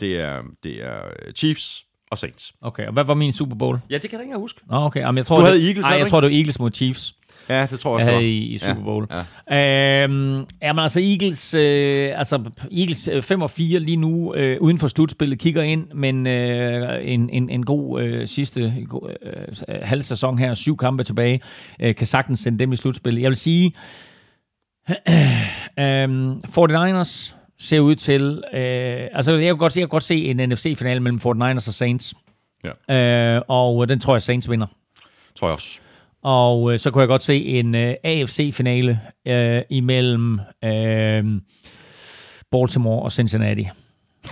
det, 0.00 0.20
er, 0.20 0.42
det 0.62 0.84
er 0.84 1.00
Chiefs 1.36 1.84
og 2.10 2.18
Saints. 2.18 2.52
okay. 2.62 2.86
Og 2.86 2.92
hvad 2.92 3.04
var 3.04 3.14
min 3.14 3.32
Super 3.32 3.56
Bowl? 3.56 3.78
Ja, 3.90 3.98
det 3.98 4.10
kan 4.10 4.18
jeg 4.18 4.26
ikke 4.26 4.38
huske. 4.38 4.60
Nå, 4.70 4.76
okay. 4.76 5.00
Jamen, 5.00 5.16
jeg 5.16 5.26
tror, 5.26 5.36
Du 5.36 5.42
havde 5.42 5.56
det, 5.56 5.66
Eagles, 5.66 5.84
du 5.84 5.90
jeg 5.90 5.98
ikke? 5.98 6.10
tror, 6.10 6.20
det 6.20 6.30
var 6.30 6.36
Eagles 6.36 6.58
mod 6.58 6.70
Chiefs. 6.70 7.14
Ja, 7.48 7.66
det 7.70 7.80
tror 7.80 7.90
jeg 7.90 8.02
også, 8.02 8.12
havde 8.12 8.28
i, 8.28 8.38
i 8.54 8.58
Super 8.58 8.82
Bowl. 8.82 9.06
Ja, 9.10 9.16
Ja. 9.56 10.04
Øhm, 10.04 10.46
jamen 10.62 10.82
altså 10.82 11.00
Eagles, 11.00 11.54
øh, 11.54 12.18
altså 12.18 12.50
Eagles 12.78 13.08
øh, 13.12 13.22
5 13.22 13.42
og 13.42 13.50
4 13.50 13.80
lige 13.80 13.96
nu 13.96 14.34
øh, 14.34 14.56
uden 14.60 14.78
for 14.78 14.88
slutspillet 14.88 15.38
kigger 15.38 15.62
ind, 15.62 15.86
men 15.94 16.26
øh, 16.26 16.98
en, 17.12 17.30
en, 17.30 17.50
en 17.50 17.64
god 17.64 18.02
øh, 18.02 18.28
sidste 18.28 18.74
god, 18.88 19.10
øh, 19.22 19.74
halv 19.82 20.02
sæson 20.02 20.38
her, 20.38 20.54
syv 20.54 20.76
kampe 20.76 21.04
tilbage, 21.04 21.40
øh, 21.80 21.94
kan 21.94 22.06
sagtens 22.06 22.40
sende 22.40 22.58
dem 22.58 22.72
i 22.72 22.76
slutspillet. 22.76 23.22
Jeg 23.22 23.28
vil 23.28 23.36
sige, 23.36 23.72
øh, 25.78 26.30
49ers 26.30 27.34
ser 27.60 27.80
ud 27.80 27.94
til, 27.94 28.42
øh, 28.52 29.08
altså 29.12 29.32
jeg 29.34 29.42
kan, 29.42 29.56
godt, 29.58 29.76
jeg 29.76 29.82
kan 29.82 29.88
godt 29.88 30.02
se 30.02 30.24
en 30.24 30.36
NFC-finale 30.48 31.00
mellem 31.00 31.18
49ers 31.26 31.68
og 31.68 31.74
Saints, 31.74 32.14
Ja. 32.88 33.36
øh, 33.36 33.42
og 33.48 33.88
den 33.88 34.00
tror 34.00 34.14
jeg 34.14 34.22
Saints 34.22 34.50
vinder. 34.50 34.66
tror 35.36 35.48
jeg 35.48 35.54
også. 35.54 35.80
Og 36.22 36.72
øh, 36.72 36.78
så 36.78 36.90
kunne 36.90 37.00
jeg 37.00 37.08
godt 37.08 37.22
se 37.22 37.44
en 37.44 37.74
øh, 37.74 37.94
AFC-finale 38.04 39.00
øh, 39.28 39.62
imellem 39.70 40.40
øh, 40.64 41.24
Baltimore 42.52 43.02
og 43.02 43.12
Cincinnati. 43.12 43.68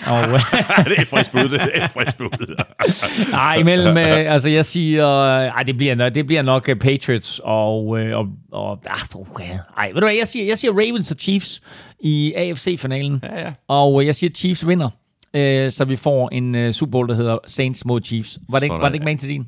Og, 0.06 0.18
øh, 0.22 0.32
det 0.88 0.98
er 0.98 1.02
et 1.02 1.08
frisk 1.08 1.32
bud, 1.32 1.48
det 1.48 1.60
er 1.74 1.84
et 1.84 1.90
frisk 1.90 2.18
bud. 2.18 2.62
nej, 3.30 3.54
imellem, 3.56 3.96
øh, 3.96 4.32
altså 4.32 4.48
jeg 4.48 4.64
siger, 4.64 5.08
øh, 5.08 5.44
ej, 5.46 5.62
det 5.62 5.76
bliver, 5.76 5.94
nok- 5.94 6.14
det 6.14 6.26
bliver 6.26 6.42
nok 6.42 6.68
øh, 6.68 6.76
Patriots 6.76 7.40
og, 7.44 7.98
øh, 8.00 8.18
og, 8.18 8.26
og 8.52 8.78
ah, 8.86 9.20
okay. 9.30 9.58
Ej, 9.78 9.86
ved 9.86 10.00
du 10.00 10.06
hvad, 10.06 10.14
jeg 10.16 10.28
siger, 10.28 10.46
jeg 10.46 10.58
siger 10.58 10.72
Ravens 10.72 11.10
og 11.10 11.16
Chiefs 11.20 11.60
i 12.00 12.32
AFC-finalen. 12.36 13.20
Ja, 13.22 13.40
ja. 13.40 13.52
Og 13.68 14.00
øh, 14.00 14.06
jeg 14.06 14.14
siger 14.14 14.30
Chiefs 14.30 14.66
vinder, 14.66 14.90
øh, 15.34 15.70
så 15.70 15.84
vi 15.84 15.96
får 15.96 16.28
en 16.32 16.54
øh, 16.54 16.72
Super 16.72 16.90
Bowl, 16.90 17.08
der 17.08 17.14
hedder 17.14 17.36
Saints 17.46 17.84
mod 17.84 18.00
Chiefs. 18.04 18.38
Var 18.48 18.58
det, 18.58 18.64
ikke, 18.64 18.72
Sådan. 18.72 18.82
var 18.82 18.88
det 18.88 18.94
ikke 18.94 19.04
med 19.04 19.16
til 19.16 19.28
din? 19.28 19.46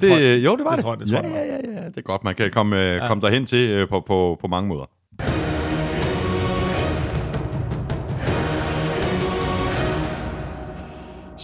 Det, 0.00 0.10
jeg- 0.10 0.44
jo, 0.44 0.56
det 0.56 0.64
var 0.64 0.70
det 0.70 0.76
det. 0.76 0.84
tror 0.84 0.92
jeg- 0.92 1.00
det 1.00 1.08
tror 1.08 1.22
ja, 1.22 1.28
jeg, 1.28 1.58
det 1.62 1.68
ja, 1.68 1.72
ja, 1.76 1.82
ja, 1.82 1.88
det 1.88 1.96
er 1.96 2.02
godt. 2.02 2.24
Man 2.24 2.34
kan 2.34 2.50
komme, 2.50 2.76
ja. 2.76 3.06
komme 3.08 3.20
derhen 3.20 3.46
til 3.46 3.70
øh, 3.70 3.88
på, 3.88 4.00
på, 4.00 4.36
på 4.40 4.46
mange 4.46 4.68
måder. 4.68 4.84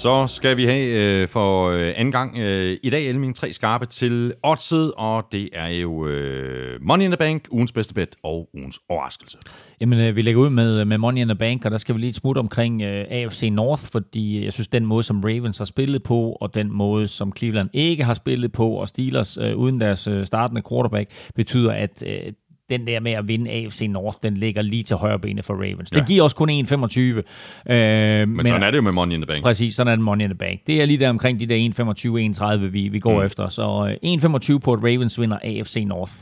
Så 0.05 0.27
skal 0.27 0.57
vi 0.57 0.65
have 0.65 1.23
øh, 1.23 1.29
for 1.29 1.69
øh, 1.71 1.93
anden 1.97 2.13
gang 2.13 2.39
øh, 2.39 2.77
i 2.83 2.91
dag 2.91 3.07
Elming 3.09 3.37
tre 3.37 3.53
skarpe 3.53 3.87
til 3.87 4.35
oddset, 4.43 4.93
og 4.97 5.25
det 5.33 5.49
er 5.53 5.69
jo 5.69 6.07
øh, 6.07 6.83
Money 6.83 7.05
in 7.05 7.11
the 7.11 7.17
Bank, 7.17 7.49
ugens 7.51 7.73
bedste 7.73 7.95
bet 7.95 8.17
og 8.23 8.49
ugens 8.55 8.81
overraskelse. 8.89 9.39
Jamen, 9.81 10.01
øh, 10.01 10.17
vi 10.17 10.23
lægger 10.23 10.41
ud 10.41 10.51
med, 10.51 10.85
med 10.85 10.99
Money 10.99 11.21
in 11.21 11.29
the 11.29 11.39
Bank, 11.39 11.65
og 11.65 11.71
der 11.71 11.77
skal 11.77 11.95
vi 11.95 12.01
lige 12.01 12.09
et 12.09 12.15
smut 12.15 12.39
omkring 12.39 12.83
øh, 12.83 13.05
AFC 13.11 13.49
North, 13.53 13.83
fordi 13.83 14.45
jeg 14.45 14.53
synes, 14.53 14.69
den 14.69 14.87
måde, 14.87 15.03
som 15.03 15.21
Ravens 15.21 15.59
har 15.59 15.65
spillet 15.65 16.03
på, 16.03 16.33
og 16.41 16.55
den 16.55 16.73
måde, 16.73 17.09
som 17.09 17.33
Cleveland 17.37 17.71
ikke 17.73 18.05
har 18.05 18.15
spillet 18.15 18.53
på, 18.53 18.71
og 18.71 18.89
Steelers 18.89 19.39
øh, 19.39 19.57
uden 19.57 19.81
deres 19.81 20.07
øh, 20.07 20.27
startende 20.27 20.63
quarterback, 20.69 21.11
betyder, 21.35 21.73
at 21.73 22.03
øh, 22.07 22.33
den 22.69 22.87
der 22.87 23.01
med 23.01 23.13
at 23.13 23.29
vinde 23.29 23.51
AFC 23.51 23.87
North, 23.91 24.19
den 24.23 24.37
ligger 24.37 24.63
lige 24.63 24.83
til 24.83 24.97
højre 24.97 25.19
benet 25.19 25.45
for 25.45 25.55
Ravens. 25.55 25.93
Ja. 25.93 25.99
Den 25.99 26.07
giver 26.07 26.23
også 26.23 26.37
kun 26.37 26.51
1,25. 26.51 26.55
Øh, 26.55 26.63
men, 26.67 28.29
Men, 28.29 28.37
men 28.37 28.47
sådan 28.47 28.63
er 28.63 28.71
det 28.71 28.77
jo 28.77 28.83
med 28.83 28.93
Money 28.93 29.15
in 29.15 29.21
the 29.21 29.27
Bank. 29.27 29.43
Præcis, 29.43 29.75
sådan 29.75 29.91
er 29.93 29.97
det 29.97 30.05
Money 30.05 30.25
in 30.25 30.31
the 30.31 30.39
Bank. 30.39 30.61
Det 30.67 30.83
er 30.83 30.87
lige 30.87 30.99
der 30.99 31.11
omkring 31.11 31.41
de 31.41 31.47
der 31.47 32.55
1,25-1,30, 32.63 32.67
vi, 32.67 32.89
vi 32.89 32.99
går 32.99 33.19
mm. 33.21 33.27
efter. 33.27 33.49
Så 33.49 33.97
øh, 34.03 34.13
1,25 34.13 34.59
på, 34.59 34.73
at 34.73 34.79
Ravens 34.79 35.21
vinder 35.21 35.39
AFC 35.43 35.85
North. 35.87 36.13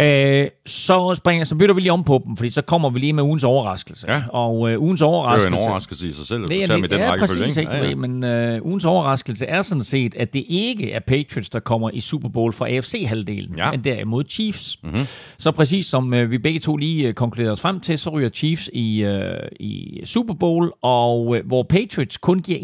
Øh, 0.00 0.48
så, 0.66 1.14
springer, 1.16 1.44
så 1.44 1.56
bytter 1.56 1.74
vi 1.74 1.80
lige 1.80 1.92
om 1.92 2.04
på 2.04 2.22
dem, 2.26 2.36
fordi 2.36 2.50
så 2.50 2.62
kommer 2.62 2.90
vi 2.90 2.98
lige 2.98 3.12
med 3.12 3.22
ugens 3.22 3.44
overraskelse. 3.44 4.10
Ja. 4.12 4.22
Og 4.32 4.70
øh, 4.70 4.80
ugens 4.80 5.00
Det 5.00 5.04
er 5.06 5.08
jo 5.10 5.14
overraskelse... 5.14 5.56
en 5.56 5.62
overraskelse 5.62 6.08
i 6.08 6.12
sig 6.12 6.26
selv, 6.26 6.42
at 6.42 6.48
Det 6.48 6.62
er, 6.62 6.76
med 6.76 6.88
den 6.88 7.00
rækkefølge. 7.00 7.42
præcis, 7.42 7.56
ikke? 7.56 7.76
Ja, 7.76 7.88
ja. 7.88 7.94
Men 7.94 8.24
øh, 8.24 8.62
ugens 8.66 8.84
overraskelse 8.84 9.46
er 9.46 9.62
sådan 9.62 9.82
set, 9.82 10.14
at 10.14 10.34
det 10.34 10.44
ikke 10.48 10.92
er 10.92 11.00
Patriots, 11.00 11.50
der 11.50 11.60
kommer 11.60 11.90
i 11.90 12.00
Super 12.00 12.28
Bowl 12.28 12.52
fra 12.52 12.68
AFC-halvdelen, 12.68 13.54
Ja. 13.56 13.70
men 13.70 13.84
derimod 13.84 14.24
Chiefs. 14.28 14.78
Mm-hmm. 14.82 14.98
Så 15.38 15.50
præcis 15.50 15.86
som 15.86 16.14
øh, 16.14 16.30
vi 16.30 16.38
begge 16.38 16.60
to 16.60 16.76
lige 16.76 17.08
øh, 17.08 17.14
konkluderede 17.14 17.52
os 17.52 17.60
frem 17.60 17.80
til, 17.80 17.98
så 17.98 18.10
ryger 18.10 18.28
Chiefs 18.30 18.70
i, 18.72 19.00
øh, 19.04 19.48
i 19.60 20.00
Super 20.04 20.34
Bowl, 20.34 20.72
og 20.82 21.36
øh, 21.36 21.46
hvor 21.46 21.62
Patriots 21.62 22.16
kun 22.16 22.38
giver 22.42 22.58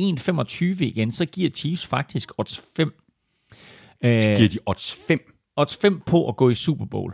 1,25 0.74 0.84
igen, 0.84 1.12
så 1.12 1.24
giver 1.26 1.50
Chiefs 1.50 1.86
faktisk 1.86 2.32
odds 2.38 2.60
5. 2.76 2.92
Øh, 4.04 4.10
Giver 4.36 4.48
de 4.48 4.58
odds 4.66 5.04
5 5.08 5.18
odds 5.56 5.76
5 5.82 6.00
på 6.06 6.28
at 6.28 6.36
gå 6.36 6.50
i 6.50 6.54
Super 6.54 6.84
Bowl. 6.84 7.12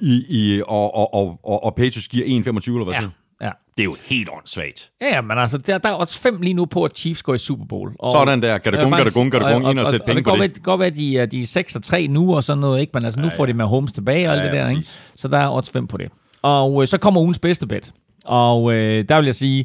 I, 0.00 0.24
i, 0.28 0.62
og, 0.68 0.94
og, 0.94 1.14
og, 1.14 1.40
og, 1.44 1.64
og 1.64 1.74
Patriots 1.74 2.08
giver 2.08 2.26
1,25 2.26 2.70
eller 2.70 2.84
hvad 2.84 2.94
Ja, 2.94 3.00
du? 3.00 3.08
ja. 3.40 3.50
Det 3.76 3.80
er 3.82 3.84
jo 3.84 3.96
helt 4.06 4.28
åndssvagt. 4.32 4.90
Ja, 5.00 5.06
ja, 5.14 5.20
men 5.20 5.38
altså, 5.38 5.58
der, 5.58 5.78
der 5.78 5.88
er 5.88 6.00
odds 6.00 6.18
5 6.18 6.40
lige 6.40 6.54
nu 6.54 6.64
på, 6.64 6.84
at 6.84 6.96
Chiefs 6.98 7.22
går 7.22 7.34
i 7.34 7.38
Super 7.38 7.64
Bowl. 7.64 7.92
Og, 7.98 8.12
Sådan 8.12 8.42
der. 8.42 8.58
Kan 8.58 8.72
det 8.72 8.80
vil 8.80 8.90
kan 8.92 9.04
det 9.06 9.14
gung, 9.14 9.30
kan 9.32 9.40
det 9.40 9.52
gung, 9.52 9.70
ind 9.70 9.78
og 9.78 9.86
sætte 9.86 10.06
penge 10.06 10.16
det 10.16 10.24
på 10.24 10.30
det. 10.30 10.38
være- 10.38 10.48
Det 10.48 10.54
kan 10.54 10.62
godt 10.62 10.78
være, 10.78 10.86
at 10.88 10.96
de, 10.96 11.18
er- 11.18 11.26
de 11.26 11.42
er 11.42 11.46
6 11.46 11.76
og 11.76 11.82
3 11.82 12.06
nu 12.06 12.34
og 12.36 12.44
sådan 12.44 12.60
noget, 12.60 12.80
ikke? 12.80 12.90
men 12.94 13.04
altså, 13.04 13.20
nu 13.20 13.26
ja, 13.26 13.32
ja. 13.32 13.38
får 13.38 13.46
de 13.46 13.52
med 13.54 13.64
Holmes 13.64 13.92
tilbage 13.92 14.28
og 14.28 14.32
alt 14.32 14.42
Ja, 14.44 14.50
det 14.50 14.56
ja, 14.56 14.62
der. 14.64 14.68
Ikke? 14.70 14.88
Så 15.16 15.28
der 15.28 15.38
er 15.38 15.50
odds 15.50 15.70
5 15.70 15.86
på 15.86 15.96
det. 15.96 16.08
Og 16.42 16.82
øh, 16.82 16.88
så 16.88 16.98
kommer 16.98 17.20
ugens 17.20 17.38
bedste 17.38 17.66
bet. 17.66 17.92
Og 18.24 18.72
øh, 18.72 19.04
der 19.08 19.16
vil 19.16 19.24
jeg 19.24 19.34
sige, 19.34 19.64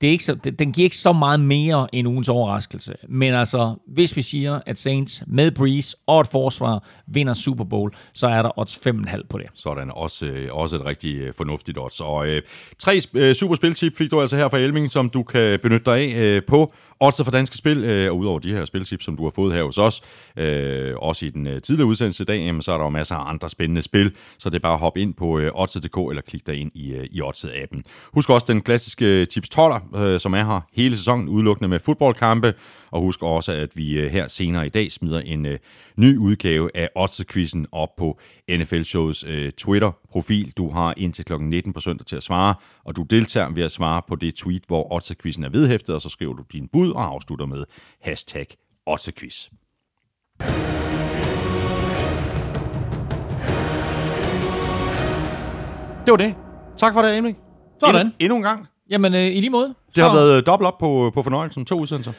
det 0.00 0.06
er 0.06 0.10
ikke 0.10 0.24
så, 0.24 0.34
det, 0.34 0.58
den 0.58 0.72
giver 0.72 0.84
ikke 0.84 0.96
så 0.96 1.12
meget 1.12 1.40
mere 1.40 1.88
end 1.92 2.08
ugens 2.08 2.28
overraskelse. 2.28 2.94
Men 3.08 3.34
altså, 3.34 3.74
hvis 3.86 4.16
vi 4.16 4.22
siger, 4.22 4.60
at 4.66 4.78
Saints 4.78 5.22
med 5.26 5.50
Breeze 5.50 5.96
og 6.06 6.20
et 6.20 6.26
forsvar 6.26 6.84
vinder 7.06 7.32
Super 7.32 7.64
Bowl, 7.64 7.92
så 8.12 8.26
er 8.26 8.42
der 8.42 8.58
odds 8.58 8.76
5,5 8.86 9.26
på 9.30 9.38
det. 9.38 9.46
Sådan, 9.54 9.90
også, 9.94 10.26
øh, 10.26 10.48
også 10.52 10.76
et 10.76 10.84
rigtig 10.84 11.16
øh, 11.16 11.34
fornuftigt 11.36 11.78
odds. 11.78 12.00
Og 12.00 12.28
øh, 12.28 12.42
tre 12.78 13.00
øh, 13.14 13.34
superspiltip 13.34 13.96
fik 13.96 14.10
du 14.10 14.20
altså 14.20 14.36
her 14.36 14.48
fra 14.48 14.58
Elming, 14.58 14.90
som 14.90 15.10
du 15.10 15.22
kan 15.22 15.58
benytte 15.62 15.84
dig 15.90 16.14
af 16.14 16.20
øh, 16.20 16.42
på 16.48 16.72
Odds 17.00 17.20
for 17.24 17.30
danske 17.30 17.56
spil, 17.56 17.84
øh, 17.84 18.10
og 18.10 18.18
udover 18.18 18.38
de 18.38 18.52
her 18.52 18.64
spiltips, 18.64 19.04
som 19.04 19.16
du 19.16 19.22
har 19.22 19.30
fået 19.30 19.54
her 19.54 19.62
hos 19.62 19.78
os, 19.78 20.00
øh, 20.36 20.94
også 20.96 21.26
i 21.26 21.30
den 21.30 21.46
øh, 21.46 21.62
tidligere 21.62 21.88
udsendelse 21.88 22.22
i 22.22 22.24
dag, 22.24 22.38
jamen, 22.38 22.62
så 22.62 22.72
er 22.72 22.76
der 22.78 22.84
jo 22.84 22.90
masser 22.90 23.14
af 23.14 23.30
andre 23.30 23.50
spændende 23.50 23.82
spil, 23.82 24.14
så 24.38 24.50
det 24.50 24.56
er 24.56 24.60
bare 24.60 24.72
at 24.72 24.78
hoppe 24.78 25.00
ind 25.00 25.14
på 25.14 25.38
øh, 25.38 25.50
Odds.dk 25.54 25.96
eller 25.96 26.22
klik 26.22 26.46
dig 26.46 26.60
ind 26.60 26.70
i, 26.74 26.92
øh, 26.92 27.06
i 27.10 27.20
Odds-appen. 27.22 27.82
Husk 28.14 28.30
også 28.30 28.46
den 28.48 28.60
klassiske 28.60 29.20
øh, 29.20 29.26
tips 29.26 29.48
12 29.48 29.74
øh, 29.96 30.20
som 30.20 30.34
er 30.34 30.44
her 30.44 30.60
hele 30.72 30.96
sæsonen, 30.96 31.28
udelukkende 31.28 31.68
med 31.68 31.78
fodboldkampe, 31.78 32.54
og 32.90 33.00
husk 33.00 33.22
også, 33.22 33.52
at 33.52 33.76
vi 33.76 33.98
øh, 33.98 34.10
her 34.10 34.28
senere 34.28 34.66
i 34.66 34.68
dag 34.68 34.92
smider 34.92 35.20
en 35.20 35.46
øh, 35.46 35.58
ny 35.96 36.16
udgave 36.16 36.70
af 36.76 36.88
Odds-quizzen 36.96 37.66
op 37.72 37.96
på 37.96 38.18
NFL 38.50 38.82
Shows 38.82 39.24
øh, 39.28 39.52
Twitter-profil. 39.52 40.52
Du 40.56 40.70
har 40.70 40.94
indtil 40.96 41.24
kl. 41.24 41.32
19 41.40 41.72
på 41.72 41.80
søndag 41.80 42.06
til 42.06 42.16
at 42.16 42.22
svare, 42.22 42.54
og 42.84 42.96
du 42.96 43.02
deltager 43.02 43.50
ved 43.50 43.62
at 43.62 43.72
svare 43.72 44.02
på 44.08 44.16
det 44.16 44.34
tweet, 44.34 44.62
hvor 44.66 44.92
Odds-quizzen 44.92 45.44
er 45.44 45.48
vedhæftet, 45.48 45.94
og 45.94 46.00
så 46.00 46.08
skriver 46.08 46.34
du 46.34 46.42
din 46.52 46.68
bud 46.72 46.90
og 46.90 47.04
afslutter 47.04 47.46
med 47.46 47.64
hashtag 48.00 48.46
Odds-quiz. 48.90 49.48
Det 56.08 56.12
var 56.12 56.16
det. 56.16 56.34
Tak 56.76 56.92
for 56.94 57.02
det, 57.02 57.18
Emil. 57.18 57.34
Sådan. 57.80 58.00
Endnu, 58.00 58.12
endnu 58.18 58.36
en 58.36 58.42
gang. 58.42 58.66
Jamen, 58.90 59.14
øh, 59.14 59.26
i 59.26 59.40
lige 59.40 59.50
måde. 59.50 59.74
Det 59.94 60.02
har 60.02 60.14
været 60.14 60.46
dobbelt 60.46 60.66
op 60.66 60.78
på, 60.78 61.10
på 61.14 61.22
fornøjelsen. 61.22 61.64
To 61.64 61.80
udsendelser. 61.80 62.12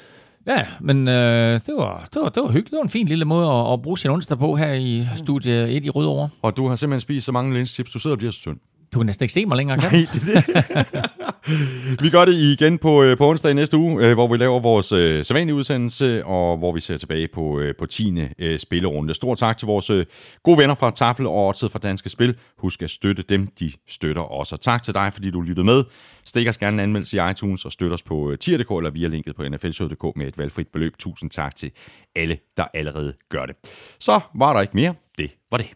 Ja, 0.50 0.66
men 0.80 1.08
øh, 1.08 1.62
det, 1.66 1.76
var, 1.76 2.08
det, 2.14 2.22
var, 2.22 2.30
det 2.30 2.44
var 2.44 2.48
hyggeligt. 2.48 2.72
Det 2.72 2.78
var 2.78 2.84
en 2.84 2.90
fin 2.90 3.08
lille 3.08 3.26
måde 3.26 3.48
at, 3.48 3.74
at 3.74 3.82
bruge 3.82 3.98
sin 3.98 4.12
onsdag 4.12 4.38
på 4.38 4.56
her 4.56 4.74
i 4.74 5.08
studie 5.16 5.70
1 5.70 5.86
i 5.86 5.90
Rødovre. 5.90 6.30
Og 6.42 6.58
du 6.58 6.68
har 6.68 6.76
simpelthen 6.76 7.02
spist 7.02 7.26
så 7.26 7.32
mange 7.32 7.54
linsechips, 7.54 7.92
du 7.92 8.00
sidder 8.00 8.16
og 8.16 8.18
bliver 8.18 8.32
så 8.32 8.42
tynd. 8.42 8.58
Du 8.94 9.00
kan 9.00 9.06
næsten 9.06 9.24
ikke 9.24 9.34
se 9.34 9.46
mig 9.46 9.58
længere, 9.58 9.78
kan 9.78 9.92
Nej, 9.92 10.06
det 10.14 10.22
det. 10.22 12.02
vi 12.04 12.10
gør 12.10 12.26
det 12.26 12.34
igen 12.34 12.78
på, 12.78 13.04
øh, 13.04 13.18
på 13.18 13.30
onsdag 13.30 13.52
i 13.52 13.54
næste 13.54 13.78
uge, 13.78 14.06
øh, 14.06 14.14
hvor 14.14 14.28
vi 14.28 14.38
laver 14.38 14.60
vores 14.60 14.92
øh, 14.92 15.26
sædvanlige 15.26 15.56
udsendelse, 15.56 16.26
og 16.26 16.58
hvor 16.58 16.72
vi 16.72 16.80
ser 16.80 16.98
tilbage 16.98 17.28
på, 17.34 17.60
øh, 17.60 17.76
på 17.80 17.86
10. 17.86 18.22
Øh, 18.40 18.60
spillerunde. 18.60 19.14
Stor 19.14 19.36
tak 19.36 19.58
til 19.58 19.66
vores 19.66 19.90
øh, 19.90 20.06
gode 20.44 20.58
venner 20.58 20.76
fra 20.76 20.92
Tafel 20.92 21.28
og 21.28 21.48
Odset 21.48 21.72
fra 21.72 21.80
Danske 21.80 22.10
Spil. 22.10 22.36
Husk 22.58 22.82
at 22.82 22.90
støtte 22.90 23.24
dem, 23.30 23.48
de 23.60 23.72
støtter 23.88 24.32
os. 24.34 24.52
Og 24.52 24.62
tak 24.62 24.84
til 24.84 24.94
dig, 24.94 25.14
fordi 25.14 25.32
du 25.32 25.42
lyttede 25.42 25.66
med. 25.66 25.84
Stik 26.26 26.48
os 26.48 26.58
gerne 26.58 26.76
en 26.76 26.80
anmeldelse 26.80 27.18
i 27.18 27.32
iTunes 27.32 27.66
og 27.66 27.72
støt 27.72 27.92
os 27.92 28.04
på 28.04 28.32
øh, 28.32 28.38
tier.dk 28.38 28.72
eller 28.72 28.90
via 28.90 29.08
linket 29.08 29.36
på 29.36 29.44
nflshow.dk 29.50 30.18
med 30.18 30.28
et 30.28 30.38
valgfrit 30.38 30.68
beløb. 30.68 30.94
Tusind 31.00 31.30
tak 31.32 31.56
til 31.56 31.72
alle, 32.16 32.38
der 32.58 32.66
allerede 32.74 33.14
gør 33.30 33.46
det. 33.46 33.56
Så 34.00 34.20
var 34.36 34.54
der 34.54 34.62
ikke 34.62 34.74
mere. 34.76 34.94
Det 35.18 35.32
var 35.52 35.58
det. 35.58 35.68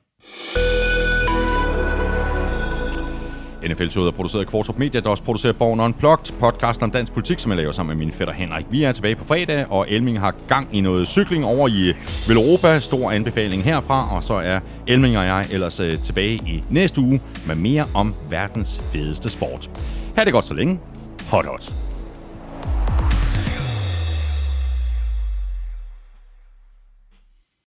NFL-showet 3.68 4.08
er 4.08 4.12
produceret 4.12 4.42
af 4.42 4.48
Kvartrup 4.48 4.78
Media, 4.78 5.00
der 5.02 5.10
også 5.10 5.24
producerer 5.24 5.54
Born 5.54 5.80
Unplugged, 5.80 6.34
podcast 6.40 6.84
om 6.84 6.92
dansk 6.92 7.14
politik, 7.14 7.40
som 7.40 7.52
jeg 7.52 7.58
laver 7.58 7.72
sammen 7.72 7.98
med 7.98 8.06
min 8.06 8.14
fætter 8.14 8.34
Henrik. 8.34 8.66
Vi 8.70 8.84
er 8.84 8.92
tilbage 8.92 9.16
på 9.16 9.26
fredag, 9.26 9.72
og 9.72 9.86
Elming 9.90 10.20
har 10.20 10.36
gang 10.48 10.68
i 10.72 10.82
noget 10.82 11.08
cykling 11.08 11.46
over 11.46 11.68
i 11.68 11.94
Veloropa. 12.28 12.80
Stor 12.80 13.12
anbefaling 13.12 13.64
herfra, 13.64 14.16
og 14.16 14.24
så 14.24 14.34
er 14.34 14.60
Elming 14.88 15.18
og 15.18 15.26
jeg 15.26 15.46
ellers 15.52 15.80
øh, 15.80 16.00
tilbage 16.00 16.34
i 16.34 16.64
næste 16.70 17.02
uge 17.02 17.22
med 17.48 17.56
mere 17.56 17.86
om 17.94 18.16
verdens 18.30 18.82
fedeste 18.92 19.30
sport. 19.30 19.70
Ha' 20.16 20.24
det 20.24 20.34
godt 20.34 20.46
så 20.46 20.54
længe. 20.54 20.80
Hot 21.30 21.46
hot. 21.46 21.93